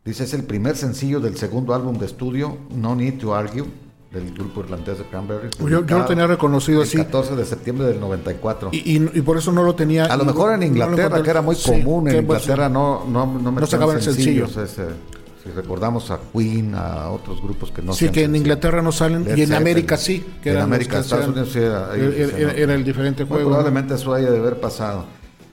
dice 0.03 0.24
es 0.26 0.34
el 0.34 0.44
primer 0.44 0.76
sencillo 0.78 1.20
del 1.20 1.36
segundo 1.38 1.74
álbum 1.74 1.98
de 1.98 2.06
estudio 2.06 2.57
No 2.76 2.95
Need 2.95 3.18
to 3.20 3.34
Argue 3.34 3.64
del 4.12 4.34
grupo 4.34 4.62
irlandés 4.62 4.99
de 4.99 5.06
Cranberries. 5.06 5.57
Yo- 5.57 5.86
yo 5.86 5.98
lo 5.99 6.06
tenía 6.06 6.28
reconocido 6.28 6.82
el 6.84 6.88
así. 6.88 6.98
14 6.98 7.36
de 7.36 7.44
septiembre 7.45 7.88
del 7.88 7.99
94. 7.99 8.70
Y, 8.72 8.98
y- 8.98 9.12
y 9.14 9.22
por 9.22 9.38
eso 9.38 9.52
no 9.52 9.64
lo 9.64 9.76
tenía. 9.76 10.06
A 10.06 10.16
lo 10.16 10.26
mejor 10.26 10.53
en 10.53 10.60
no 10.62 10.66
Inglaterra, 10.68 11.03
encontré. 11.06 11.24
que 11.24 11.30
era 11.32 11.41
muy 11.41 11.56
Sí, 11.56 11.72
común, 11.72 12.07
en 12.07 12.16
que, 12.18 12.22
pues, 12.22 12.41
Inglaterra 12.44 12.70
no, 12.70 13.03
no, 13.10 13.26
no, 13.26 13.52
metían 13.52 13.68
sacaban 13.68 13.95
el 13.98 14.02
sencillo. 14.03 14.48
sencillos, 14.48 14.72
ese- 14.72 15.14
si 15.45 15.51
recordamos 15.51 16.09
a 16.09 16.19
Queen, 16.34 16.73
a 16.76 17.09
otros 17.09 17.41
grupos 17.41 17.72
que 17.72 17.81
no 17.84 17.93
sí, 17.93 18.09
que 18.09 18.23
en. 18.23 18.35
Inglaterra 18.35 18.81
no 18.81 18.91
salen 18.91 19.23
Led 19.23 19.38
y 19.38 19.41
en 19.43 19.47
Zeppelin. 19.49 19.55
América 19.55 19.95
sí. 19.97 20.26
Que 20.41 20.51
en 20.53 20.57
América, 20.57 20.99
Estados 20.99 21.27
Unidos 21.27 21.49
sí 21.53 21.59
era, 21.59 21.91
ahí 21.91 22.01
era, 22.17 22.51
era- 22.53 22.73
el 22.73 22.84
diferente 22.84 23.23
juego. 23.26 23.49
probablemente 23.49 23.93
eso 23.93 24.13
haya 24.13 24.31
de 24.31 24.39
haber 24.39 24.59
pasado. 24.59 25.05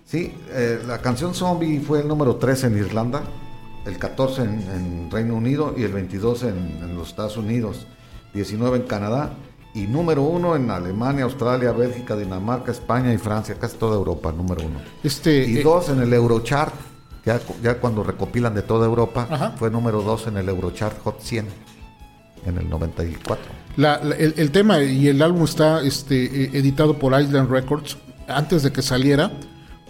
Sí, 0.06 0.34
eh, 0.50 0.80
la 0.86 0.98
canción 0.98 1.34
Zombie 1.34 1.78
fue 1.80 2.00
el 2.00 2.08
número 2.08 2.36
3 2.36 2.64
en 2.64 2.78
Irlanda, 2.78 3.22
el 3.86 3.98
14 3.98 4.42
en, 4.42 4.48
en 4.74 5.10
Reino 5.10 5.34
Unido 5.34 5.74
y 5.76 5.82
el 5.84 5.92
22 5.92 6.42
en, 6.44 6.48
en 6.82 6.96
los 6.96 7.08
Estados 7.08 7.36
Unidos, 7.36 7.86
19 8.34 8.78
en 8.78 8.82
Canadá 8.84 9.34
y 9.74 9.86
número 9.86 10.22
1 10.22 10.56
en 10.56 10.70
Alemania, 10.70 11.24
Australia, 11.24 11.72
Bélgica, 11.72 12.14
Dinamarca, 12.16 12.72
España 12.72 13.12
y 13.12 13.18
Francia, 13.18 13.56
casi 13.58 13.76
toda 13.78 13.96
Europa, 13.96 14.32
número 14.32 14.62
1. 14.66 14.78
Este, 15.04 15.46
Y 15.48 15.58
eh, 15.58 15.62
dos 15.62 15.88
en 15.88 16.00
el 16.00 16.12
Eurochart, 16.12 16.74
ya, 17.24 17.40
ya 17.62 17.78
cuando 17.78 18.02
recopilan 18.02 18.54
de 18.54 18.62
toda 18.62 18.86
Europa, 18.86 19.26
Ajá. 19.30 19.52
fue 19.58 19.70
número 19.70 20.02
2 20.02 20.26
en 20.28 20.36
el 20.38 20.48
Eurochart 20.48 21.00
Hot 21.02 21.20
100 21.20 21.46
en 22.46 22.58
el 22.58 22.68
94. 22.68 23.44
la- 23.76 24.00
la- 24.02 24.16
el, 24.16 24.34
el 24.36 24.50
tema 24.50 24.80
y 24.82 25.08
el 25.08 25.22
álbum 25.22 25.44
está 25.44 25.80
este, 25.82 26.24
eh, 26.44 26.50
editado 26.54 26.98
por 26.98 27.18
Island 27.20 27.50
Records. 27.50 27.96
Antes 28.28 28.62
de 28.62 28.72
que 28.72 28.82
saliera, 28.82 29.30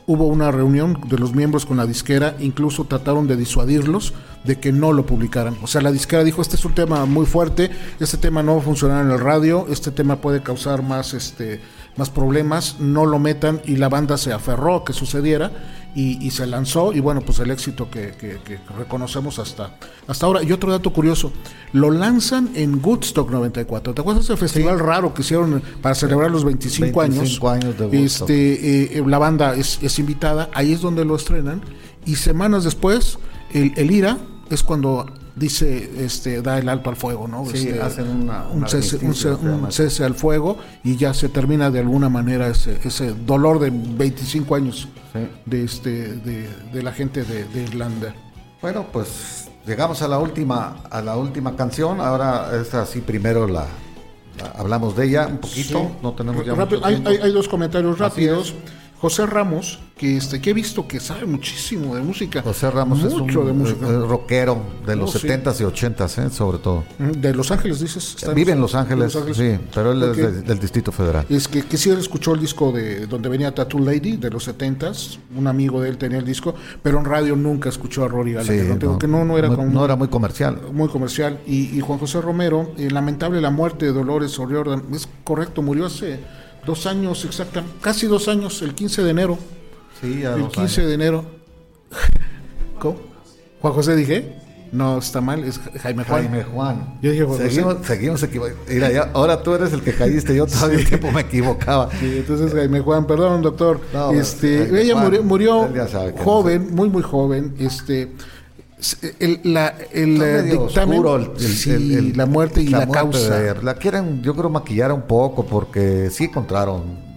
hubo 0.06 0.26
una 0.26 0.50
reunión 0.50 0.98
de 1.08 1.16
los 1.18 1.34
miembros 1.34 1.64
con 1.64 1.76
la 1.78 1.86
disquera, 1.86 2.34
incluso 2.40 2.84
trataron 2.84 3.26
de 3.28 3.36
disuadirlos 3.36 4.12
de 4.44 4.58
que 4.58 4.72
no 4.72 4.92
lo 4.92 5.06
publicaran. 5.06 5.56
O 5.62 5.66
sea, 5.68 5.80
la 5.80 5.92
disquera 5.92 6.24
dijo, 6.24 6.42
este 6.42 6.56
es 6.56 6.64
un 6.64 6.74
tema 6.74 7.04
muy 7.06 7.24
fuerte, 7.24 7.70
este 8.00 8.16
tema 8.18 8.42
no 8.42 8.56
va 8.56 8.60
a 8.60 8.64
funcionar 8.64 9.04
en 9.04 9.12
el 9.12 9.20
radio, 9.20 9.66
este 9.70 9.90
tema 9.92 10.16
puede 10.16 10.42
causar 10.42 10.82
más, 10.82 11.14
este, 11.14 11.60
más 11.96 12.10
problemas, 12.10 12.80
no 12.80 13.06
lo 13.06 13.18
metan 13.20 13.62
y 13.64 13.76
la 13.76 13.88
banda 13.88 14.16
se 14.18 14.32
aferró 14.32 14.76
a 14.76 14.84
que 14.84 14.92
sucediera 14.92 15.52
y, 15.94 16.24
y 16.26 16.30
se 16.30 16.46
lanzó 16.46 16.92
y 16.92 17.00
bueno, 17.00 17.20
pues 17.20 17.38
el 17.40 17.50
éxito 17.50 17.90
que, 17.90 18.12
que- 18.18 18.38
que 18.44 18.58
reconocemos 18.78 19.38
hasta, 19.38 19.76
hasta 20.06 20.26
ahora. 20.26 20.42
Y 20.42 20.50
otro 20.52 20.70
dato 20.70 20.92
curioso, 20.92 21.32
lo 21.72 21.90
lanzan 21.90 22.50
en 22.54 22.80
Woodstock 22.82 23.30
94. 23.30 23.92
¿Te 23.94 24.00
acuerdas 24.00 24.26
de 24.26 24.32
ese 24.34 24.40
festival 24.40 24.78
raro 24.78 25.12
que 25.12 25.22
hicieron 25.22 25.62
para 25.82 25.94
celebrar 25.94 26.30
los 26.30 26.44
25, 26.44 26.98
25 27.00 27.48
años 27.50 27.78
de 27.78 27.86
Woodstock. 27.86 28.30
Este, 28.30 28.98
eh, 28.98 29.04
la 29.06 29.18
banda 29.18 29.54
es, 29.54 29.78
es 29.82 29.98
invitada, 29.98 30.48
ahí 30.54 30.72
es 30.72 30.80
donde 30.80 31.04
lo 31.04 31.16
estrenan 31.16 31.60
y 32.06 32.16
semanas 32.16 32.64
después 32.64 33.18
el, 33.52 33.72
el 33.76 33.90
IRA 33.90 34.18
es 34.50 34.62
cuando 34.62 35.06
dice 35.36 35.90
este 36.04 36.42
da 36.42 36.58
el 36.58 36.68
alto 36.68 36.90
al 36.90 36.96
fuego 36.96 37.26
no 37.26 37.44
Sí, 37.46 37.68
Este, 37.68 37.80
hacen 37.82 38.08
una- 38.08 38.46
un, 38.48 38.62
un 38.64 38.68
cese, 38.68 38.98
un 39.04 39.72
cese 39.72 40.04
al 40.04 40.14
fuego 40.14 40.58
y 40.84 40.96
ya 40.96 41.14
se 41.14 41.28
termina 41.28 41.70
de 41.70 41.80
alguna 41.80 42.08
manera 42.08 42.48
ese, 42.48 42.78
ese 42.84 43.12
dolor 43.14 43.58
de 43.58 43.70
25 43.70 44.54
años 44.54 44.88
Sí. 45.12 45.18
de 45.46 45.64
este 45.64 45.90
de, 46.16 46.48
de 46.72 46.82
la 46.82 46.92
gente 46.92 47.22
de, 47.24 47.44
de 47.44 47.62
Irlanda 47.64 48.14
Bueno, 48.62 48.86
pues 48.92 49.48
llegamos 49.66 50.00
a 50.02 50.08
la 50.08 50.18
última, 50.18 50.76
a 50.90 51.00
la 51.02 51.16
última 51.16 51.54
canción. 51.56 52.00
Ahora 52.00 52.50
es 52.60 52.72
así 52.74 53.00
primero 53.00 53.46
la, 53.48 53.66
hablamos 54.56 54.96
de 54.96 55.06
ella 55.06 55.26
un 55.26 55.38
poquito, 55.38 55.78
Sí. 55.80 55.88
no 56.02 56.12
tenemos 56.14 56.44
ya 56.46 56.54
Rápido, 56.54 56.80
mucho 56.80 56.86
hay, 56.88 57.02
hay- 57.06 57.22
hay 57.24 57.32
dos 57.32 57.48
comentarios 57.48 57.98
rápidos. 57.98 58.54
José 59.02 59.26
Ramos, 59.26 59.80
que 59.98 60.16
este 60.16 60.40
que 60.40 60.50
he 60.50 60.52
visto 60.52 60.86
que 60.86 61.00
sabe 61.00 61.26
muchísimo 61.26 61.96
de 61.96 62.02
música. 62.02 62.40
José 62.40 62.70
Ramos 62.70 63.02
es 63.02 63.12
un 63.12 63.26
de 63.26 63.52
música. 63.52 63.84
eh, 63.88 63.98
rockero 64.08 64.62
de 64.86 64.94
los 64.94 65.14
Oh, 65.14 65.18
sí. 65.18 65.26
70s 65.26 65.60
y 65.60 65.64
80s, 65.64 66.18
eh, 66.24 66.30
sobre 66.30 66.58
todo. 66.58 66.84
De 66.98 67.34
Los 67.34 67.50
Ángeles, 67.50 67.80
dices. 67.80 68.14
¿Está 68.16 68.32
Vive 68.32 68.52
en 68.52 68.60
Los 68.60 68.76
Ángeles, 68.76 69.12
Los 69.12 69.36
sí, 69.36 69.58
pero 69.74 69.90
él 69.90 70.02
es 70.04 70.16
de- 70.16 70.42
del 70.42 70.58
Distrito 70.60 70.92
Federal. 70.92 71.26
Es 71.28 71.48
que, 71.48 71.62
que 71.64 71.76
sí 71.76 71.90
él 71.90 71.98
escuchó 71.98 72.32
el 72.34 72.40
disco 72.40 72.70
de 72.70 73.08
donde 73.08 73.28
venía 73.28 73.52
Tattoo 73.52 73.80
Lady 73.80 74.16
de 74.18 74.30
los 74.30 74.46
70s, 74.46 75.18
un 75.36 75.48
amigo 75.48 75.80
de 75.82 75.88
él 75.88 75.98
tenía 75.98 76.18
el 76.18 76.24
disco, 76.24 76.54
pero 76.80 77.00
en 77.00 77.04
radio 77.04 77.34
nunca 77.34 77.68
escuchó 77.70 78.04
a 78.04 78.08
Rory 78.08 78.34
Gallagher, 78.34 78.62
Sí, 78.62 78.68
no, 78.68 78.78
Tengo 78.78 78.98
que 79.00 79.08
no, 79.08 79.24
no 79.24 79.36
era 79.36 79.48
muy- 79.48 79.56
como- 79.56 79.70
no 79.72 79.84
era 79.84 79.96
muy 79.96 80.06
comercial. 80.06 80.60
muy 80.72 80.88
comercial. 80.88 81.40
Y, 81.44 81.76
y 81.76 81.80
Juan 81.80 81.98
José 81.98 82.20
Romero, 82.20 82.70
eh, 82.78 82.88
lamentable 82.88 83.40
la 83.40 83.50
muerte 83.50 83.86
de 83.86 83.92
Dolores 83.92 84.38
O'Riordan, 84.38 84.84
es 84.94 85.08
correcto, 85.24 85.60
murió 85.60 85.86
hace 85.86 86.20
dos 86.66 86.86
años 86.86 87.24
exactamente, 87.24 87.76
casi 87.80 88.06
dos 88.06 88.28
años, 88.28 88.62
el 88.62 88.74
15 88.74 89.02
de 89.02 89.10
enero. 89.10 89.38
Sí, 90.00 90.24
a 90.24 90.34
El 90.34 90.42
dos 90.42 90.52
15 90.52 90.80
años. 90.80 90.88
de 90.88 90.94
enero. 90.94 91.24
¿Cómo? 92.78 93.00
Juan 93.60 93.74
José 93.74 93.96
dije. 93.96 94.38
No, 94.72 94.96
está 94.96 95.20
mal, 95.20 95.44
es 95.44 95.60
Jaime 95.82 96.02
Juan. 96.02 96.22
Jaime 96.22 96.44
Juan. 96.44 96.98
Yo 97.02 97.10
dije 97.10 97.24
Juan 97.24 97.36
José. 97.36 97.50
seguimos, 97.50 97.86
seguimos 97.86 98.22
equivocados. 98.22 99.08
Ahora 99.12 99.42
tú 99.42 99.54
eres 99.54 99.70
el 99.74 99.82
que 99.82 99.92
caíste, 99.92 100.34
yo 100.34 100.46
todavía 100.46 100.78
un 100.80 100.84
tiempo 100.86 101.12
me 101.12 101.20
equivocaba. 101.20 101.90
Sí, 102.00 102.14
entonces 102.16 102.54
Jaime 102.54 102.80
Juan, 102.80 103.06
perdón 103.06 103.42
doctor. 103.42 103.80
No, 103.92 104.12
este, 104.12 104.60
Jaime 104.60 104.80
ella 104.80 104.94
Juan, 104.94 105.04
murió, 105.04 105.22
murió 105.22 105.68
joven, 106.24 106.74
muy 106.74 106.88
muy 106.88 107.02
joven. 107.02 107.54
Este, 107.58 108.12
el, 109.20 109.40
la, 109.44 109.74
el 109.92 110.20
eh, 110.20 110.42
dictamen, 110.42 110.98
oscuro 110.98 111.16
el- 111.16 111.38
sí, 111.40 112.12
la 112.14 112.26
muerte 112.26 112.62
y 112.62 112.68
la, 112.68 112.78
muerte 112.86 112.94
causa. 112.94 113.38
de- 113.38 113.62
la 113.62 113.74
quieren, 113.74 114.22
yo 114.22 114.34
creo, 114.34 114.50
maquillar 114.50 114.92
un 114.92 115.02
poco 115.02 115.46
porque 115.46 116.10
sí 116.10 116.24
encontraron 116.24 117.12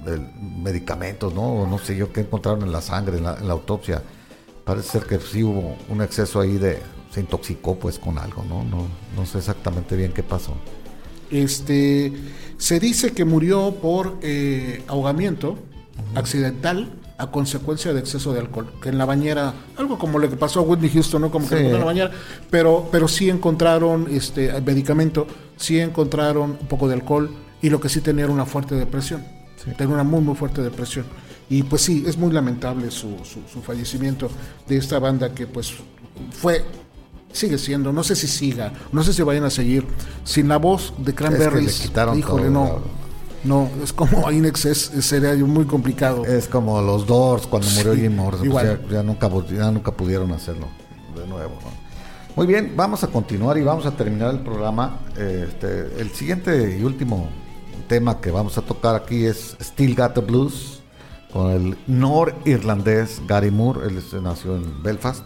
medicamentos, 0.62 1.34
¿no? 1.34 1.66
No 1.68 1.80
sé 1.80 1.96
yo 1.96 2.12
qué 2.14 2.22
encontraron 2.22 2.62
en 2.64 2.72
la 2.72 2.82
sangre, 2.82 3.18
en 3.18 3.24
la, 3.24 3.38
en 3.38 3.48
la 3.48 3.54
autopsia. 3.54 4.04
Parece 4.64 4.90
ser 5.00 5.04
que 5.06 5.20
sí 5.20 5.44
hubo 5.44 5.76
un 5.90 6.02
exceso 6.02 6.40
ahí 6.40 6.58
de... 6.58 6.80
Se 7.12 7.22
intoxicó 7.22 7.76
pues 7.80 7.98
con 7.98 8.18
algo, 8.18 8.44
¿no? 8.44 8.64
No, 8.64 8.88
no 9.16 9.26
sé 9.26 9.38
exactamente 9.38 9.96
bien 9.96 10.12
qué 10.12 10.22
pasó. 10.22 10.54
Este, 11.32 12.12
se 12.58 12.80
dice 12.80 13.14
que 13.14 13.26
murió 13.26 13.74
por 13.82 14.18
eh, 14.22 14.84
ahogamiento 14.88 15.58
accidental 16.14 16.92
a 17.18 17.32
consecuencia 17.32 17.94
de 17.94 18.00
exceso 18.02 18.34
de 18.34 18.40
alcohol, 18.40 18.74
que 18.82 18.90
en 18.90 18.98
la 18.98 19.06
bañera, 19.06 19.54
algo 19.78 19.98
como 19.98 20.20
lo 20.20 20.30
que 20.30 20.36
pasó 20.36 20.60
a 20.60 20.64
Whitney 20.64 20.90
Houston, 20.90 21.22
¿no? 21.22 21.32
Como 21.32 21.48
que 21.48 21.58
Sí. 21.58 21.66
en 21.66 21.80
la 21.80 21.86
bañera, 21.86 22.12
pero, 22.50 22.90
pero 22.92 23.08
sí 23.08 23.30
encontraron 23.30 24.08
este 24.12 24.52
medicamento, 24.62 25.26
sí 25.56 25.80
encontraron 25.80 26.58
un 26.60 26.68
poco 26.68 26.88
de 26.90 26.96
alcohol 26.96 27.30
y 27.62 27.70
lo 27.70 27.80
que 27.80 27.88
sí 27.88 28.02
tenía 28.02 28.26
era 28.26 28.34
una 28.34 28.46
fuerte 28.46 28.76
depresión, 28.76 29.24
tenía 29.78 29.94
una 29.94 30.04
muy 30.04 30.20
muy 30.22 30.36
fuerte 30.36 30.62
depresión. 30.62 31.06
Y 31.50 31.64
pues 31.64 31.84
sí, 31.84 32.04
es 32.08 32.18
muy 32.18 32.32
lamentable 32.34 32.90
su, 32.92 33.18
su, 33.24 33.40
su 33.52 33.62
fallecimiento 33.62 34.30
de 34.68 34.78
esta 34.78 35.00
banda 35.00 35.34
que 35.34 35.46
pues 35.48 35.74
fue 36.32 36.66
sigue 37.32 37.58
siendo, 37.58 37.92
no 37.94 38.04
sé 38.04 38.16
si 38.16 38.28
siga, 38.28 38.74
no 38.92 39.04
sé 39.04 39.14
si 39.14 39.22
vayan 39.22 39.44
a 39.44 39.50
seguir 39.50 39.86
sin 40.24 40.48
la 40.48 40.58
voz 40.58 40.94
de 40.98 41.14
Cranberries. 41.14 41.80
le 41.82 41.88
quitaron 41.88 42.18
híjole, 42.20 42.44
todo, 42.46 42.52
no. 42.52 43.05
No, 43.46 43.70
es 43.84 43.94
como 43.94 44.30
Inex 44.32 44.66
es, 44.66 44.80
sería 45.02 45.34
muy 45.46 45.66
complicado. 45.66 46.26
Es 46.26 46.48
como 46.48 46.82
los 46.82 47.06
Doors 47.06 47.48
cuando 47.48 47.68
murió 47.72 47.94
Sí, 47.94 48.02
Jim 48.02 48.16
Morrison, 48.16 48.50
pues 48.50 48.66
ya, 48.66 48.80
ya 48.90 49.04
nunca, 49.04 49.30
pu- 49.30 49.48
ya 49.56 49.72
nunca 49.72 49.92
pudieron 49.92 50.32
hacerlo 50.32 50.68
de 51.16 51.26
nuevo. 51.28 51.54
¿no? 51.64 51.86
Muy 52.36 52.48
bien, 52.48 52.74
vamos 52.76 53.04
a 53.04 53.08
continuar 53.08 53.58
y 53.58 53.62
vamos 53.64 53.86
a 53.86 53.92
terminar 53.92 54.32
el 54.34 54.40
programa. 54.42 55.00
Este, 55.18 56.02
el 56.02 56.10
siguiente 56.12 56.78
y 56.80 56.84
último 56.84 57.30
tema 57.88 58.20
que 58.20 58.32
vamos 58.32 58.58
a 58.58 58.62
tocar 58.62 58.96
aquí 58.96 59.26
es 59.26 59.56
Still 59.62 59.96
Got 59.96 60.16
the 60.16 60.22
Blues 60.22 60.82
con 61.32 61.52
el 61.52 61.78
norirlandés 61.88 63.22
Gary 63.28 63.52
Moore, 63.52 63.88
él 63.88 64.02
nació 64.24 64.56
en 64.56 64.82
Belfast. 64.82 65.24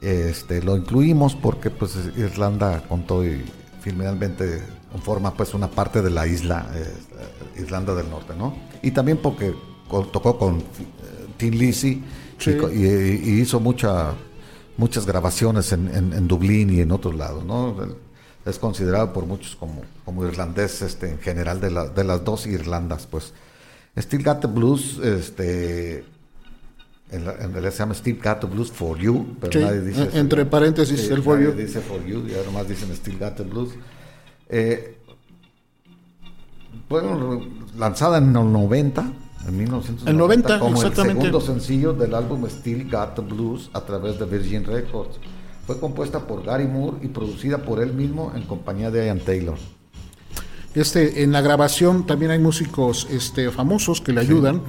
Este, 0.00 0.62
lo 0.62 0.76
incluimos 0.76 1.34
porque 1.34 1.70
pues 1.70 1.96
Irlanda 2.16 2.82
con 2.88 3.02
todo 3.06 3.26
y 3.26 3.44
finalmente 3.80 4.62
forma 5.02 5.34
pues 5.34 5.54
una 5.54 5.68
parte 5.70 6.02
de 6.02 6.10
la 6.10 6.26
isla 6.26 6.66
eh, 6.74 7.60
Irlanda 7.60 7.94
del 7.94 8.08
Norte, 8.10 8.34
¿no? 8.36 8.54
Y 8.82 8.90
también 8.90 9.18
porque 9.18 9.54
co- 9.88 10.06
tocó 10.06 10.38
con 10.38 10.58
eh, 10.58 10.62
Tim 11.36 11.54
Lizzy 11.54 12.02
Sí. 12.38 12.50
y, 12.72 12.76
y- 12.86 13.20
y 13.24 13.40
hizo 13.40 13.58
mucha, 13.60 14.12
muchas 14.76 15.04
grabaciones 15.06 15.72
en, 15.72 15.88
en- 15.94 16.12
en 16.12 16.28
Dublín 16.28 16.70
y 16.70 16.80
en 16.80 16.92
otros 16.92 17.14
lados, 17.16 17.44
¿no? 17.44 17.76
Es 18.46 18.58
considerado 18.58 19.12
por 19.12 19.26
muchos 19.26 19.56
como, 19.56 19.82
como 20.04 20.24
irlandés 20.26 20.80
este, 20.82 21.10
en 21.10 21.18
general 21.18 21.60
de, 21.60 21.70
la- 21.70 21.88
de 21.88 22.04
las 22.04 22.24
dos 22.24 22.46
Irlandas, 22.46 23.06
pues. 23.06 23.32
Still 23.96 24.22
Got 24.22 24.40
the 24.40 24.46
Blues, 24.46 24.98
este, 25.02 26.04
en, 27.10 27.24
la- 27.24 27.34
en 27.40 27.52
realidad 27.52 27.72
se 27.72 27.78
llama 27.80 27.94
Still 27.94 28.20
Got 28.22 28.40
the 28.40 28.46
Blues 28.46 28.70
for 28.70 28.96
You, 28.98 29.36
pero 29.40 29.52
Sí, 29.52 29.58
nadie 29.58 29.80
dice 29.80 30.02
en- 30.04 30.16
entre 30.16 30.46
paréntesis, 30.46 31.10
el 31.10 31.22
for 31.22 31.40
you. 31.40 31.50
dice 31.52 31.80
for 31.80 32.04
you, 32.06 32.24
ya 32.26 32.42
nomás 32.44 32.68
dicen 32.68 32.94
Still 32.94 33.18
Got 33.18 33.34
the 33.36 33.42
Blues. 33.42 33.70
Eh, 34.48 34.98
bueno, 36.88 37.42
lanzada 37.76 38.18
en 38.18 38.34
el 38.34 38.52
90, 38.52 39.12
en 39.46 39.56
1990, 39.56 40.10
El 40.10 40.16
90, 40.16 40.58
como 40.58 40.76
exactamente. 40.76 41.26
el 41.26 41.32
segundo 41.32 41.40
sencillo 41.40 41.92
del 41.92 42.14
álbum 42.14 42.46
Still 42.48 42.90
Got 42.90 43.14
the 43.14 43.22
Blues 43.22 43.70
a 43.72 43.80
través 43.82 44.18
de 44.18 44.24
Virgin 44.24 44.64
Records. 44.64 45.18
Fue 45.66 45.78
compuesta 45.78 46.26
por 46.26 46.44
Gary 46.44 46.66
Moore 46.66 46.98
y 47.02 47.08
producida 47.08 47.58
por 47.58 47.82
él 47.82 47.92
mismo 47.92 48.32
en 48.34 48.42
compañía 48.44 48.90
de 48.90 49.06
Ian 49.06 49.20
Taylor. 49.20 49.58
Este, 50.74 51.22
en 51.22 51.32
la 51.32 51.40
grabación 51.40 52.06
también 52.06 52.30
hay 52.30 52.38
músicos 52.38 53.06
este, 53.10 53.50
famosos 53.50 54.00
que 54.00 54.12
le 54.12 54.20
ayudan. 54.20 54.62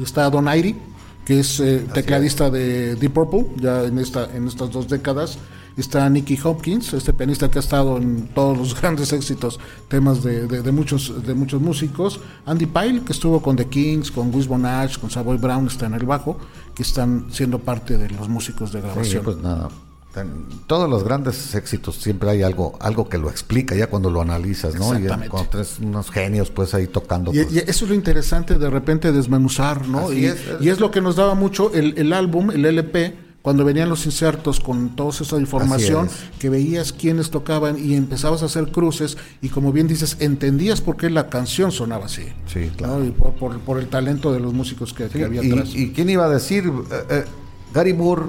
Está 0.00 0.30
Don 0.30 0.46
Airy, 0.46 0.76
que 1.24 1.40
es 1.40 1.58
eh, 1.58 1.84
tecladista 1.92 2.50
de 2.50 2.94
Deep 2.94 3.12
Purple, 3.12 3.46
ya 3.56 3.84
en, 3.84 3.98
esta, 3.98 4.28
en 4.34 4.46
estas 4.46 4.70
dos 4.70 4.88
décadas. 4.88 5.38
Está 5.78 6.10
Nicky 6.10 6.36
Hopkins, 6.42 6.92
este 6.92 7.12
pianista 7.12 7.48
que 7.50 7.58
ha 7.58 7.60
estado 7.60 7.96
en 7.98 8.28
todos 8.34 8.58
los 8.58 8.74
grandes 8.80 9.12
éxitos, 9.12 9.60
temas 9.88 10.22
de, 10.24 10.46
de- 10.48 10.60
de 10.62 10.72
muchos, 10.72 11.24
de 11.24 11.34
muchos 11.34 11.60
músicos. 11.62 12.20
Andy 12.46 12.66
Pyle, 12.66 13.02
que 13.02 13.12
estuvo 13.12 13.40
con 13.40 13.54
The 13.56 13.66
Kings, 13.68 14.10
con 14.10 14.34
Wishbone 14.34 14.66
Ash, 14.68 14.98
con 14.98 15.08
Savoy 15.10 15.38
Brown, 15.38 15.68
está 15.68 15.86
en 15.86 15.94
el 15.94 16.04
bajo, 16.04 16.36
que 16.74 16.82
están 16.82 17.26
siendo 17.30 17.60
parte 17.60 17.96
de 17.96 18.10
los 18.10 18.28
músicos 18.28 18.72
de 18.72 18.80
Sí, 18.80 18.86
grabación. 18.86 19.24
pues 19.24 19.36
nada. 19.38 19.68
En 20.16 20.46
todos 20.66 20.90
los 20.90 21.04
grandes 21.04 21.54
éxitos 21.54 21.94
siempre 21.96 22.28
hay 22.30 22.42
algo, 22.42 22.76
algo 22.80 23.08
que 23.08 23.18
lo 23.18 23.30
explica 23.30 23.76
ya 23.76 23.86
cuando 23.88 24.10
lo 24.10 24.20
analizas, 24.20 24.74
¿no? 24.74 24.98
Y 24.98 25.06
cuando 25.28 25.48
tienes 25.50 25.78
unos 25.78 26.10
genios 26.10 26.50
pues 26.50 26.74
ahí 26.74 26.88
tocando. 26.88 27.32
Y, 27.32 27.44
pues, 27.44 27.54
y 27.54 27.58
eso 27.58 27.84
es 27.84 27.88
lo 27.90 27.94
interesante 27.94 28.58
de 28.58 28.68
repente 28.68 29.12
desmenuzar, 29.12 29.86
¿no? 29.86 30.12
Y 30.12 30.24
es- 30.24 30.38
y 30.60 30.70
es 30.70 30.80
lo 30.80 30.90
que 30.90 31.00
nos 31.00 31.14
daba 31.14 31.34
mucho 31.34 31.72
el, 31.72 31.96
el 31.98 32.12
álbum, 32.12 32.50
el 32.50 32.64
LP, 32.64 33.27
cuando 33.42 33.64
venían 33.64 33.88
los 33.88 34.04
insertos 34.04 34.60
con 34.60 34.96
toda 34.96 35.10
esa 35.10 35.38
información, 35.38 36.08
que 36.38 36.50
veías 36.50 36.92
quiénes 36.92 37.30
tocaban 37.30 37.78
y 37.82 37.94
empezabas 37.94 38.42
a 38.42 38.46
hacer 38.46 38.70
cruces 38.72 39.16
y 39.40 39.48
como 39.48 39.72
bien 39.72 39.86
dices, 39.86 40.16
entendías 40.20 40.80
por 40.80 40.96
qué 40.96 41.08
la 41.08 41.30
canción 41.30 41.72
sonaba 41.72 42.06
así. 42.06 42.24
Sí, 42.46 42.70
claro. 42.76 42.98
¿no? 42.98 43.04
Y 43.06 43.10
por, 43.12 43.32
por- 43.34 43.58
por 43.60 43.78
el 43.78 43.88
talento 43.88 44.32
de 44.32 44.40
los 44.40 44.52
músicos 44.52 44.92
que, 44.92 45.04
había 45.24 45.42
y, 45.42 45.50
atrás. 45.52 45.70
y 45.74 45.92
quién 45.92 46.10
iba 46.10 46.26
a 46.26 46.28
decir? 46.28 46.64
Eh, 46.66 46.94
eh, 47.10 47.24
Gary 47.72 47.94
Moore 47.94 48.22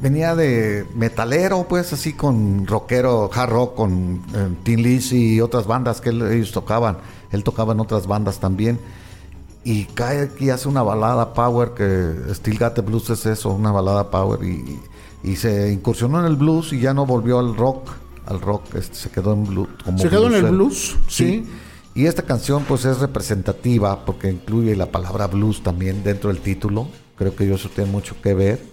venía 0.00 0.34
de 0.34 0.84
metalero, 0.96 1.66
pues 1.68 1.92
así 1.92 2.12
con 2.12 2.66
rockero, 2.66 3.30
hard 3.32 3.50
rock, 3.50 3.74
con 3.76 4.22
eh, 4.34 4.48
Tin 4.64 4.82
Lizzy 4.82 5.34
y 5.36 5.40
otras 5.40 5.66
bandas 5.66 6.00
que 6.00 6.08
él- 6.10 6.22
ellos 6.32 6.50
tocaban. 6.52 6.98
Él 7.30 7.44
tocaba 7.44 7.72
en 7.72 7.80
otras 7.80 8.06
bandas 8.06 8.40
también. 8.40 8.78
Y 9.64 9.84
cae 9.84 10.22
aquí, 10.22 10.50
hace 10.50 10.68
una 10.68 10.82
balada 10.82 11.34
power, 11.34 11.70
que 11.70 12.34
Still 12.34 12.58
Got 12.58 12.74
the 12.74 12.80
Blues 12.80 13.10
es 13.10 13.26
eso, 13.26 13.50
una 13.50 13.70
balada 13.70 14.10
power. 14.10 14.42
Y, 14.42 14.80
y 15.22 15.36
se 15.36 15.72
incursionó 15.72 16.18
en 16.20 16.26
el 16.26 16.36
blues 16.36 16.72
y 16.72 16.80
ya 16.80 16.94
no 16.94 17.06
volvió 17.06 17.38
al 17.38 17.56
rock. 17.56 17.90
Al 18.26 18.40
rock, 18.40 18.74
este, 18.74 18.94
se 18.94 19.10
quedó 19.10 19.32
en 19.32 19.44
blues. 19.44 19.68
Como 19.84 19.98
Se 19.98 20.08
quedó 20.08 20.26
en 20.26 20.34
el 20.34 20.52
blues, 20.52 20.96
sí. 21.08 21.44
Y 21.94 22.06
esta 22.06 22.22
canción 22.22 22.64
pues 22.66 22.84
es 22.84 23.00
representativa 23.00 24.04
porque 24.04 24.30
incluye 24.30 24.74
la 24.76 24.90
palabra 24.90 25.26
blues 25.26 25.62
también 25.62 26.02
dentro 26.02 26.30
del 26.32 26.40
título. 26.40 26.88
Creo 27.16 27.36
que 27.36 27.52
eso 27.52 27.68
tiene 27.68 27.90
mucho 27.90 28.16
que 28.22 28.32
ver 28.32 28.64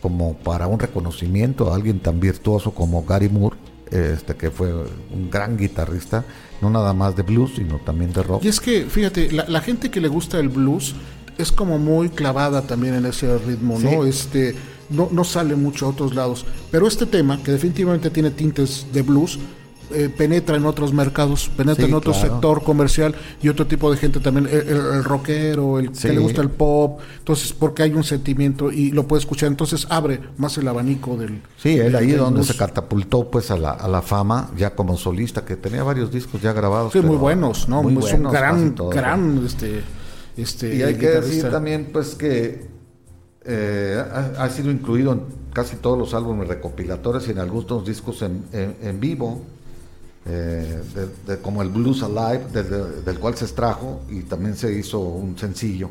como 0.00 0.34
para 0.38 0.66
un 0.66 0.78
reconocimiento 0.78 1.70
a 1.70 1.74
alguien 1.74 2.00
tan 2.00 2.20
virtuoso 2.20 2.72
como 2.72 3.04
Gary 3.04 3.28
Moore, 3.28 3.56
este 3.90 4.34
que 4.36 4.50
fue 4.50 4.72
un 4.72 5.30
gran 5.30 5.56
guitarrista, 5.56 6.24
no 6.60 6.70
nada 6.70 6.92
más 6.92 7.16
de 7.16 7.22
blues, 7.22 7.52
sino 7.56 7.78
también 7.78 8.12
de 8.12 8.22
rock. 8.22 8.44
Y 8.44 8.48
es 8.48 8.60
que, 8.60 8.84
fíjate, 8.84 9.32
la, 9.32 9.48
la 9.48 9.60
gente 9.60 9.90
que 9.90 10.00
le 10.00 10.08
gusta 10.08 10.38
el 10.38 10.48
blues 10.48 10.94
es 11.38 11.52
como 11.52 11.78
muy 11.78 12.10
clavada 12.10 12.62
también 12.62 12.94
en 12.94 13.06
ese 13.06 13.36
ritmo, 13.38 13.78
¿no? 13.78 14.04
Este, 14.04 14.54
no, 14.90 15.08
no 15.10 15.24
sale 15.24 15.56
mucho 15.56 15.86
a 15.86 15.88
otros 15.90 16.14
lados. 16.14 16.44
Pero 16.70 16.86
este 16.86 17.06
tema, 17.06 17.42
que 17.42 17.52
definitivamente 17.52 18.10
tiene 18.10 18.30
tintes 18.30 18.86
de 18.92 19.02
blues, 19.02 19.38
eh, 19.92 20.08
penetra 20.08 20.56
en 20.56 20.64
otros 20.66 20.92
mercados, 20.92 21.48
penetra 21.56 21.84
Sí, 21.84 21.90
en 21.90 21.94
otro 21.96 22.12
claro. 22.12 22.28
sector 22.28 22.62
comercial 22.62 23.14
y 23.42 23.48
otro 23.48 23.66
tipo 23.66 23.90
de 23.90 23.96
gente 23.96 24.20
también, 24.20 24.46
el, 24.50 25.04
rockero, 25.04 25.78
el 25.78 25.94
Sí. 25.94 26.08
que 26.08 26.14
le 26.14 26.20
gusta 26.20 26.40
el 26.42 26.50
pop, 26.50 27.00
entonces 27.18 27.52
porque 27.52 27.82
hay 27.82 27.92
un 27.94 28.04
sentimiento 28.04 28.70
y 28.72 28.90
lo 28.90 29.06
puede 29.06 29.20
escuchar, 29.20 29.48
entonces 29.48 29.86
abre 29.90 30.20
más 30.36 30.56
el 30.58 30.68
abanico 30.68 31.16
del... 31.16 31.42
Sí, 31.56 31.76
él 31.78 31.94
ahí 31.96 32.08
del 32.08 32.18
donde 32.18 32.44
se 32.44 32.56
catapultó 32.56 33.30
pues 33.30 33.50
a 33.50 33.56
la, 33.56 33.70
a 33.72 33.88
la 33.88 34.02
fama, 34.02 34.50
ya 34.56 34.74
como 34.74 34.96
solista, 34.96 35.44
que 35.44 35.56
tenía 35.56 35.82
varios 35.82 36.10
discos 36.12 36.40
ya 36.42 36.52
grabados. 36.52 36.92
Sí, 36.92 37.00
muy 37.00 37.16
buenos, 37.16 37.68
¿no? 37.68 37.82
muy 37.82 37.92
es 37.94 38.00
buenos, 38.00 38.26
un 38.26 38.32
gran, 38.32 38.74
gran, 38.90 39.42
este, 39.46 39.82
este 40.36 40.74
Y 40.76 40.82
hay 40.82 40.94
que 40.96 41.08
decir 41.08 41.50
también 41.50 41.88
pues 41.92 42.14
que 42.14 42.68
eh, 43.44 44.02
ha, 44.12 44.44
ha 44.44 44.50
sido 44.50 44.70
incluido 44.70 45.12
en 45.12 45.22
casi 45.52 45.76
todos 45.76 45.98
los 45.98 46.14
álbumes 46.14 46.46
recopilatorios 46.48 47.26
y 47.28 47.30
en 47.32 47.38
algunos 47.38 47.84
discos 47.86 48.22
en, 48.22 48.44
en- 48.52 48.76
en 48.82 49.00
vivo, 49.00 49.42
eh, 50.26 50.80
de- 50.94 51.34
de- 51.36 51.40
como 51.42 51.62
el 51.62 51.68
Blues 51.70 52.02
Alive, 52.02 52.44
del, 52.52 53.04
del 53.04 53.18
cual 53.18 53.36
se 53.36 53.44
extrajo 53.46 54.02
y 54.10 54.20
también 54.22 54.56
se 54.56 54.72
hizo 54.72 55.00
un 55.00 55.36
sencillo 55.38 55.90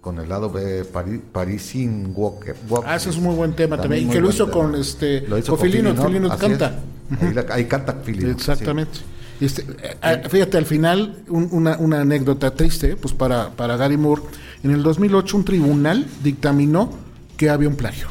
con 0.00 0.18
el 0.18 0.28
lado 0.28 0.50
B 0.50 0.84
Pari- 0.92 1.20
Parisian 1.32 2.12
Walk. 2.14 2.54
Walk- 2.68 2.84
Ah, 2.86 2.96
ese 2.96 3.10
es 3.10 3.16
un 3.16 3.24
muy 3.24 3.34
buen 3.34 3.54
tema 3.54 3.80
también, 3.80 4.06
y 4.08 4.12
que 4.12 4.20
lo 4.20 4.28
hizo 4.30 4.44
tema. 4.46 4.58
con, 4.58 4.74
este, 4.76 5.22
Lo 5.22 5.38
hizo 5.38 5.56
con 5.56 5.66
Filino, 5.66 5.94
Filino, 6.06 6.28
canta. 6.36 6.78
Ahí, 7.20 7.34
la- 7.34 7.46
ahí 7.50 7.64
canta 7.66 7.94
Filino. 8.04 8.26
sí. 8.28 8.32
Exactamente. 8.34 8.98
Este, 9.40 9.62
eh, 9.62 9.96
eh, 10.02 10.22
fíjate, 10.28 10.56
al 10.58 10.66
final, 10.66 11.24
un- 11.28 11.48
una, 11.50 11.76
una 11.78 12.00
anécdota 12.02 12.54
triste, 12.54 12.96
pues 12.96 13.12
para, 13.14 13.50
para 13.50 13.76
Gary 13.76 13.96
Moore. 13.96 14.22
En 14.62 14.70
el 14.70 14.82
2008 14.82 15.36
un 15.38 15.44
tribunal 15.44 16.06
dictaminó 16.22 16.90
que 17.36 17.50
había 17.50 17.68
un 17.68 17.74
plagio. 17.76 18.06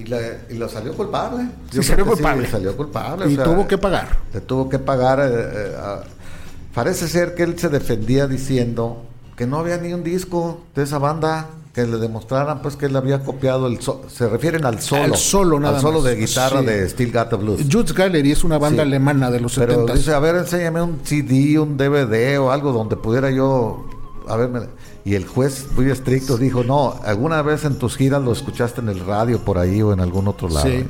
Y, 0.00 0.04
la- 0.06 0.18
y 0.48 0.54
lo 0.54 0.68
salió 0.68 0.94
culpable. 0.94 1.44
Sí, 1.70 1.76
Yo 1.76 1.82
salió 1.82 2.06
culpable. 2.06 2.48
salió 2.48 2.76
culpable. 2.76 3.26
Y 3.28 3.32
o 3.32 3.36
sea, 3.36 3.44
tuvo 3.44 3.66
que 3.66 3.78
pagar. 3.78 4.08
Le 4.32 4.40
tuvo 4.40 4.68
que 4.68 4.78
pagar. 4.78 5.20
eh, 5.20 5.24
eh, 5.32 5.76
a- 5.78 6.02
parece 6.74 7.08
ser 7.08 7.34
que 7.34 7.42
él 7.42 7.58
se 7.58 7.68
defendía 7.68 8.26
diciendo 8.26 9.02
que 9.36 9.46
no 9.46 9.58
había 9.58 9.76
ni 9.78 9.92
un 9.92 10.02
disco 10.04 10.60
de 10.74 10.82
esa 10.84 10.98
banda 10.98 11.48
que 11.74 11.86
le 11.86 11.98
demostraran 11.98 12.62
pues 12.62 12.74
que 12.76 12.86
él 12.86 12.96
había 12.96 13.20
copiado 13.20 13.66
el 13.68 13.80
so- 13.80 14.02
se 14.08 14.28
refieren 14.28 14.64
al 14.66 14.80
solo 14.80 15.04
Al 15.04 15.16
solo, 15.16 15.60
nada 15.60 15.76
al 15.76 15.80
solo 15.80 16.00
más. 16.00 16.04
de 16.10 16.16
guitarra 16.16 16.60
Sí. 16.60 16.66
de 16.66 16.88
Steel 16.88 17.12
the 17.12 17.36
Blues 17.36 17.60
Jules 17.70 17.94
Gallery 17.94 18.32
es 18.32 18.42
una 18.42 18.58
banda 18.58 18.82
Sí. 18.82 18.88
alemana 18.88 19.30
de 19.30 19.38
los 19.40 19.54
pero 19.54 19.72
70 19.74 19.94
dice 19.94 20.12
a 20.12 20.18
ver 20.18 20.34
enséñame 20.34 20.82
un 20.82 20.98
CD 21.04 21.58
un 21.60 21.76
DVD 21.76 22.38
o 22.40 22.50
algo 22.50 22.72
donde 22.72 22.96
pudiera 22.96 23.30
yo 23.30 23.86
a 24.28 24.36
ver 24.36 24.48
me- 24.48 24.60
y 25.04 25.14
el 25.14 25.26
juez 25.26 25.66
muy 25.76 25.90
estricto 25.90 26.36
dijo 26.36 26.62
no 26.64 27.00
alguna 27.04 27.40
vez 27.42 27.64
en 27.64 27.76
tus 27.78 27.96
giras 27.96 28.22
lo 28.22 28.32
escuchaste 28.32 28.80
en 28.80 28.88
el 28.88 29.00
radio 29.00 29.44
por 29.44 29.58
ahí 29.58 29.80
o 29.82 29.92
en 29.92 30.00
algún 30.00 30.28
otro 30.28 30.48
lado 30.48 30.66
Sí. 30.68 30.84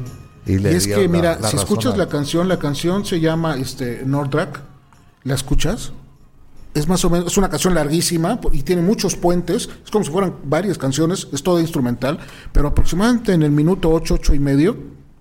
y, 0.47 0.67
es 0.67 0.87
que, 0.87 1.03
la- 1.03 1.09
mira, 1.09 1.39
la 1.41 1.49
si 1.49 1.57
escuchas 1.57 1.95
a- 1.95 1.97
la 1.97 2.09
canción, 2.09 2.49
la 2.49 2.59
canción 2.59 3.05
se 3.05 3.21
llama 3.21 3.57
este, 3.57 4.03
Nordrak. 4.05 4.61
¿La 5.23 5.35
escuchas? 5.35 5.93
Es 6.73 6.89
más 6.89 7.05
o 7.05 7.11
menos, 7.11 7.27
es 7.33 7.37
una 7.37 7.49
canción 7.51 7.75
larguísima 7.75 8.41
y 8.53 8.63
tiene 8.63 8.81
muchos 8.81 9.17
puentes. 9.17 9.69
Es 9.85 9.91
como 9.91 10.05
si 10.05 10.11
fueran 10.11 10.37
varias 10.45 10.79
canciones, 10.79 11.29
es 11.33 11.43
todo 11.43 11.61
instrumental, 11.61 12.19
pero 12.53 12.69
aproximadamente 12.69 13.33
en 13.33 13.43
el 13.43 13.51
minuto 13.51 13.91
8, 13.91 14.15
8 14.15 14.35
y 14.35 14.39
medio 14.39 14.77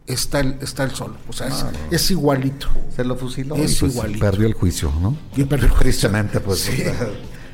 está 0.07 0.39
el, 0.39 0.57
está 0.61 0.83
el 0.83 0.91
solo. 0.91 1.15
O 1.27 1.33
sea, 1.33 1.47
es, 1.47 1.65
es 1.91 2.11
igualito. 2.11 2.67
se 2.95 3.03
lo 3.03 3.15
fusiló 3.15 3.55
Es 3.55 3.75
y 3.75 3.79
pues 3.81 3.93
igualito. 3.93 4.19
perdió 4.19 4.47
el 4.47 4.53
juicio 4.53 4.91
no 5.01 5.15
Y 5.35 5.43
perdió- 5.43 5.73
tristemente 5.77 6.39
pues 6.39 6.59
Sí. 6.59 6.83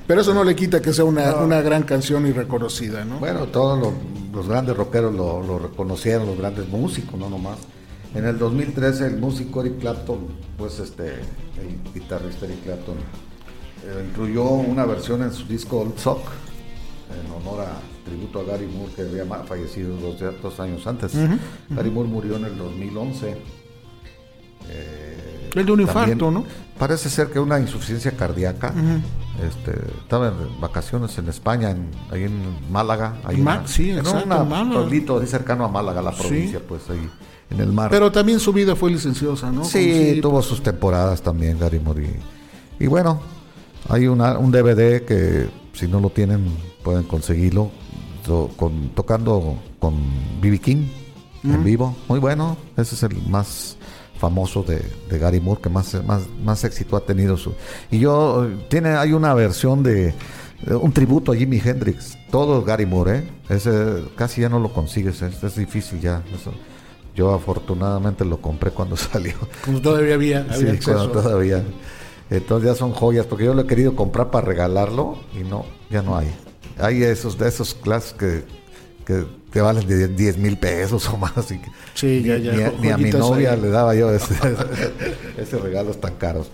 Pero 0.07 0.21
eso 0.21 0.33
no 0.33 0.43
le 0.43 0.55
quita 0.55 0.81
que 0.81 0.93
sea 0.93 1.05
una, 1.05 1.35
una 1.37 1.61
gran 1.61 1.83
canción 1.83 2.27
y 2.27 2.31
reconocida, 2.31 3.03
¿no? 3.05 3.19
Bueno, 3.19 3.47
todos 3.47 3.79
los, 3.79 3.93
los 4.31 4.47
grandes 4.47 4.77
rockeros 4.77 5.13
lo, 5.13 5.41
lo 5.41 5.57
reconocieron, 5.59 6.27
los 6.27 6.37
grandes 6.37 6.67
músicos, 6.69 7.19
no 7.19 7.29
nomás. 7.29 7.57
En 8.13 8.25
el 8.25 8.37
2013 8.37 9.07
el 9.07 9.17
músico 9.17 9.61
Eric 9.61 9.79
Clapton, 9.79 10.27
pues 10.57 10.79
este, 10.79 11.15
el 11.15 11.93
guitarrista 11.93 12.45
Eric 12.45 12.63
Clapton, 12.63 12.95
eh, 12.95 14.05
incluyó 14.09 14.45
una 14.51 14.85
versión 14.85 15.21
en 15.23 15.33
su 15.33 15.45
disco 15.45 15.79
Old 15.79 15.97
Sock, 15.97 16.21
en 17.11 17.31
honor 17.31 17.65
a 17.65 17.79
tributo 18.05 18.39
a 18.39 18.43
Gary 18.43 18.67
Moore, 18.67 18.93
que 18.93 19.01
había 19.01 19.25
fallecido 19.43 19.97
dos, 19.97 20.17
dos 20.41 20.59
años 20.59 20.85
antes. 20.87 21.13
Gary 21.69 21.89
Moore 21.89 22.09
murió 22.09 22.37
en 22.37 22.45
el 22.45 22.57
2011. 22.57 23.35
Eh, 24.69 25.49
El 25.55 25.65
de 25.65 25.71
un 25.71 25.81
infarto, 25.81 26.31
¿no? 26.31 26.43
Parece 26.77 27.09
ser 27.09 27.29
que 27.31 27.39
una 27.39 27.59
insuficiencia 27.59 28.11
cardíaca. 28.11 28.73
este, 29.45 29.71
estaba 30.01 30.29
en 30.29 30.61
vacaciones 30.61 31.17
en 31.17 31.27
España, 31.29 31.71
en, 31.71 31.89
ahí 32.11 32.23
en 32.23 32.71
Málaga. 32.71 33.15
Ahí 33.25 33.37
Ma- 33.37 33.57
en, 33.61 33.67
sí, 33.67 33.89
en 33.91 33.99
exacto, 33.99 34.43
un 34.43 34.71
pueblito 34.71 35.19
ahí 35.19 35.27
cercano 35.27 35.65
a 35.65 35.67
Málaga, 35.67 36.01
la 36.01 36.13
Sí. 36.13 36.19
provincia, 36.21 36.61
pues 36.65 36.89
ahí 36.89 37.09
en 37.49 37.59
el 37.59 37.71
mar. 37.73 37.89
Pero 37.91 38.11
también 38.11 38.39
su 38.39 38.51
vida 38.53 38.75
fue 38.75 38.91
licenciosa, 38.91 39.51
¿no? 39.51 39.63
sí, 39.65 40.13
si- 40.15 40.21
tuvo 40.21 40.41
sus 40.41 40.61
temporadas 40.63 41.21
también, 41.21 41.59
Gary 41.59 41.79
Moore. 41.79 42.17
Y, 42.79 42.87
bueno, 42.87 43.21
hay 43.89 44.07
una, 44.07 44.37
un 44.37 44.51
DVD 44.51 45.03
que 45.05 45.47
si 45.73 45.87
no 45.87 45.99
lo 45.99 46.09
tienen 46.09 46.45
pueden 46.83 47.03
conseguirlo 47.03 47.71
to- 48.25 48.51
con, 48.55 48.89
tocando 48.89 49.57
con 49.79 49.95
B.B. 50.41 50.59
King 50.59 50.87
en 51.43 51.63
vivo. 51.63 51.95
Muy 52.07 52.19
bueno, 52.19 52.57
ese 52.77 52.95
es 52.95 53.03
el 53.03 53.15
más 53.27 53.77
famoso 54.17 54.63
de, 54.63 54.81
de 55.09 55.19
Gary 55.19 55.39
Moore 55.39 55.61
que 55.61 55.69
más, 55.69 55.93
más, 56.05 56.23
más 56.43 56.63
éxito 56.63 56.95
ha 56.95 57.01
tenido. 57.01 57.37
Su, 57.37 57.53
y 57.91 57.99
yo, 57.99 58.47
tiene, 58.69 58.89
hay 58.89 59.13
una 59.13 59.33
versión 59.33 59.83
de 59.83 60.13
un 60.65 60.91
tributo 60.91 61.31
a 61.31 61.35
Jimi 61.35 61.61
Hendrix, 61.63 62.17
todo 62.31 62.63
Gary 62.63 62.85
Moore, 62.85 63.17
¿eh? 63.17 63.29
Ese 63.49 64.03
casi 64.15 64.41
ya 64.41 64.49
no 64.49 64.59
lo 64.59 64.73
consigues, 64.73 65.21
es, 65.21 65.43
es 65.43 65.55
difícil 65.55 65.99
ya. 65.99 66.23
Eso. 66.33 66.51
Yo 67.15 67.33
afortunadamente 67.33 68.25
lo 68.25 68.41
compré 68.41 68.71
cuando 68.71 68.97
salió. 68.97 69.33
Como 69.63 69.81
todavía 69.81 70.15
había, 70.15 70.45
había 70.49 70.73
Sí, 70.73 70.79
cuando 70.83 71.11
todavía. 71.11 71.63
Entonces 72.29 72.69
ya 72.69 72.75
son 72.75 72.91
joyas, 72.91 73.25
porque 73.27 73.45
yo 73.45 73.53
lo 73.53 73.61
he 73.61 73.67
querido 73.67 73.95
comprar 73.95 74.31
para 74.31 74.47
regalarlo 74.47 75.19
y 75.39 75.43
no, 75.43 75.65
ya 75.89 76.01
no 76.01 76.17
hay. 76.17 76.33
Hay 76.79 77.03
esos 77.03 77.37
de 77.37 77.47
esos 77.47 77.75
clases 77.75 78.13
que, 78.13 78.43
que 79.05 79.25
te 79.51 79.61
valen 79.61 79.87
de 79.87 80.07
10 80.09 80.37
mil 80.37 80.57
pesos 80.57 81.07
o 81.09 81.17
más. 81.17 81.33
Y 81.51 81.59
que 81.59 81.69
Sí, 81.93 82.23
ya, 82.23 82.37
ni, 82.37 82.43
ya, 82.43 82.51
ni 82.53 82.63
a, 82.63 82.69
jo- 82.71 82.77
ni 82.81 82.89
a 82.89 82.97
mi 82.97 83.09
novia 83.11 83.51
ahí. 83.53 83.61
le 83.61 83.69
daba 83.69 83.95
yo 83.95 84.11
ese, 84.11 84.33
ese 85.37 85.57
regalos 85.57 85.99
tan 86.01 86.15
caros. 86.15 86.49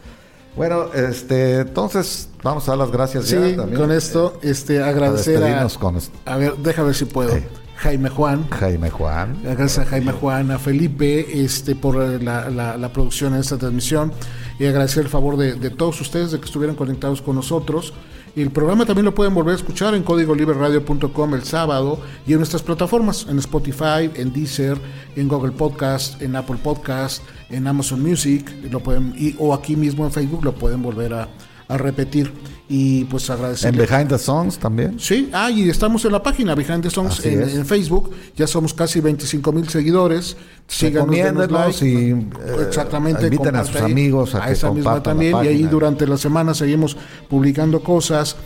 Bueno, 0.55 0.93
este, 0.93 1.59
entonces 1.61 2.27
vamos 2.43 2.67
a 2.67 2.71
dar 2.71 2.79
las 2.79 2.91
gracias 2.91 3.25
Sí, 3.25 3.35
ya 3.35 3.55
también. 3.55 3.79
con 3.79 3.91
esto, 3.91 4.37
este, 4.43 4.83
agradecer 4.83 5.41
a, 5.43 5.67
con 5.79 5.95
este- 5.95 6.17
a 6.25 6.35
ver, 6.37 6.55
déjame 6.57 6.87
ver 6.87 6.95
si 6.95 7.05
puedo. 7.05 7.33
Sí. 7.35 7.43
Jaime 7.77 8.09
Juan, 8.09 8.47
Jaime 8.51 8.91
Juan. 8.91 9.39
Gracias 9.43 9.79
a 9.79 9.85
Jaime 9.85 10.11
Juan, 10.11 10.51
a 10.51 10.59
Felipe 10.59 11.43
este, 11.43 11.73
por 11.73 11.99
eh, 12.03 12.19
la, 12.21 12.47
la- 12.51 12.77
la 12.77 12.93
producción 12.93 13.33
de 13.33 13.39
esta 13.39 13.57
transmisión 13.57 14.11
y 14.59 14.67
agradecer 14.67 15.01
el 15.03 15.09
favor 15.09 15.35
de, 15.37 15.53
de 15.55 15.69
todos 15.71 15.99
ustedes 16.01 16.31
de 16.31 16.39
que 16.39 16.45
estuvieran 16.45 16.75
conectados 16.75 17.21
con 17.23 17.35
nosotros. 17.37 17.93
El 18.35 18.49
programa 18.49 18.85
también 18.85 19.05
lo 19.05 19.13
pueden 19.13 19.33
volver 19.33 19.53
a 19.53 19.57
escuchar 19.57 19.93
en 19.93 20.03
códigolibreradio.com 20.03 21.33
el 21.33 21.43
sábado 21.43 21.99
y 22.25 22.31
en 22.31 22.37
nuestras 22.37 22.61
plataformas, 22.63 23.25
en 23.29 23.37
Spotify, 23.39 24.09
en 24.15 24.31
Deezer, 24.31 24.77
en 25.17 25.27
Google 25.27 25.51
Podcast, 25.51 26.21
en 26.21 26.35
Apple 26.37 26.57
Podcast, 26.63 27.23
en 27.49 27.67
Amazon 27.67 28.01
Music, 28.01 28.49
lo 28.71 28.79
pueden, 28.79 29.13
y- 29.17 29.35
o 29.37 29.53
aquí 29.53 29.75
mismo 29.75 30.05
en 30.05 30.11
Facebook 30.11 30.45
lo 30.45 30.53
pueden 30.55 30.81
volver 30.81 31.13
a, 31.13 31.27
a 31.71 31.77
repetir. 31.77 32.31
Y 32.73 33.03
pues 33.05 33.29
agradecer. 33.29 33.73
En 33.73 33.77
Behind 33.77 34.07
the 34.07 34.17
Songs 34.17 34.57
también. 34.57 34.97
Sí, 34.97 35.29
ah, 35.33 35.51
y 35.51 35.69
estamos 35.69 36.05
en 36.05 36.13
la 36.13 36.23
página 36.23 36.55
Behind 36.55 36.81
the 36.81 36.89
Songs 36.89 37.25
en, 37.25 37.65
Facebook. 37.65 38.11
Ya 38.37 38.47
somos 38.47 38.73
casi 38.73 39.01
25 39.01 39.51
mil 39.51 39.67
seguidores. 39.67 40.37
Síganos, 40.67 41.13
denos 41.13 41.51
like. 41.51 41.85
y, 41.85 42.11
eh, 42.11 42.25
Exactamente. 42.65 43.27
inviten 43.27 43.57
a 43.57 43.65
sus 43.65 43.75
amigos 43.75 44.35
a 44.35 44.45
que 44.45 44.53
esa 44.53 44.71
misma 44.71 44.93
la 44.93 45.03
también. 45.03 45.35
Y 45.43 45.47
ahí 45.49 45.63
durante 45.63 46.07
la 46.07 46.15
semana 46.15 46.53
seguimos 46.53 46.95
publicando 47.27 47.83
cosas. 47.83 48.37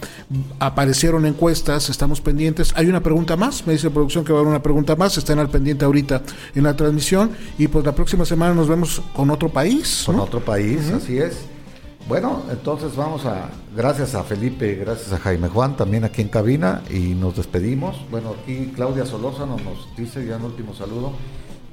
Aparecieron 0.58 1.28
encuestas, 1.28 1.92
estamos 1.92 2.20
pendientes. 2.20 2.74
Hay 2.76 2.88
una 2.88 3.04
pregunta 3.04 3.36
más, 3.36 3.68
me 3.68 3.74
dice 3.74 3.92
producción 3.92 4.26
que 4.26 4.34
va 4.34 4.40
a 4.40 4.42
haber 4.42 4.50
una 4.50 4.64
pregunta 4.64 4.96
más. 4.96 5.20
Estén 5.20 5.38
al 5.38 5.52
pendiente 5.52 5.86
ahorita 5.86 6.24
en 6.56 6.64
la 6.64 6.76
transmisión. 6.76 7.30
Y 7.60 7.68
pues 7.68 7.86
la 7.86 7.94
próxima 7.94 8.26
semana 8.26 8.56
nos 8.56 8.68
vemos 8.68 9.04
con 9.14 9.30
otro 9.30 9.50
país. 9.50 10.02
con 10.04 10.16
¿no? 10.16 10.24
otro 10.24 10.40
país, 10.40 10.90
así 10.92 11.20
es. 11.20 11.55
Bueno, 12.08 12.44
entonces 12.52 12.96
vamos 12.96 13.26
a, 13.26 13.50
gracias 13.76 14.14
a 14.14 14.24
Felipe, 14.24 14.76
gracias 14.76 15.12
a 15.12 15.18
Jaime 15.18 15.48
Juan, 15.48 15.76
también 15.76 16.04
aquí 16.04 16.22
en 16.22 16.30
cabina, 16.30 16.84
y 16.92 17.16
nos 17.16 17.36
despedimos. 17.36 17.98
Bueno, 18.12 18.36
aquí 18.44 18.72
Claudia 18.76 19.08
Solórzano 19.08 19.58
nos 19.58 19.88
dice 19.98 20.24
ya 20.24 20.38
un 20.38 20.44
último 20.44 20.76
saludo, 20.76 21.14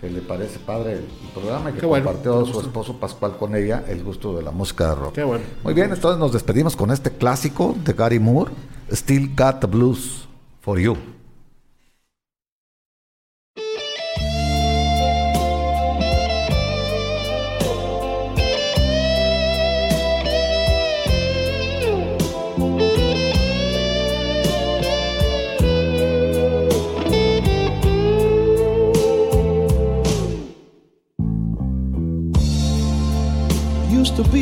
que 0.00 0.08
le 0.08 0.22
parece 0.22 0.58
padre 0.58 0.94
el 0.94 1.04
programa 1.34 1.68
y 1.70 1.74
que 1.74 1.84
bueno, 1.84 2.06
compartió 2.06 2.46
su 2.46 2.60
esposo 2.60 2.98
Pascual 2.98 3.36
con 3.36 3.54
ella 3.54 3.84
el 3.86 4.02
gusto 4.02 4.34
de 4.34 4.42
la 4.42 4.52
música 4.52 4.88
de 4.88 4.94
rock. 4.94 5.14
Qué 5.14 5.22
bueno. 5.22 5.44
Muy 5.62 5.74
bien, 5.74 5.92
entonces 5.92 6.18
nos 6.18 6.32
despedimos 6.32 6.76
con 6.76 6.90
este 6.90 7.10
clásico 7.10 7.76
de 7.84 7.92
Gary 7.92 8.18
Moore, 8.18 8.52
Still 8.90 9.34
Got 9.36 9.60
the 9.60 9.66
Blues 9.66 10.26
for 10.62 10.80
You. 10.80 10.96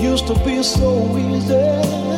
Used 0.00 0.26
to 0.28 0.34
be 0.44 0.62
so 0.62 1.18
easy 1.18 2.11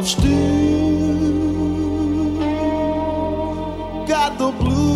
of 0.00 0.08
still 0.08 0.30
Got 4.06 4.38
the 4.38 4.50
blues. 4.50 4.89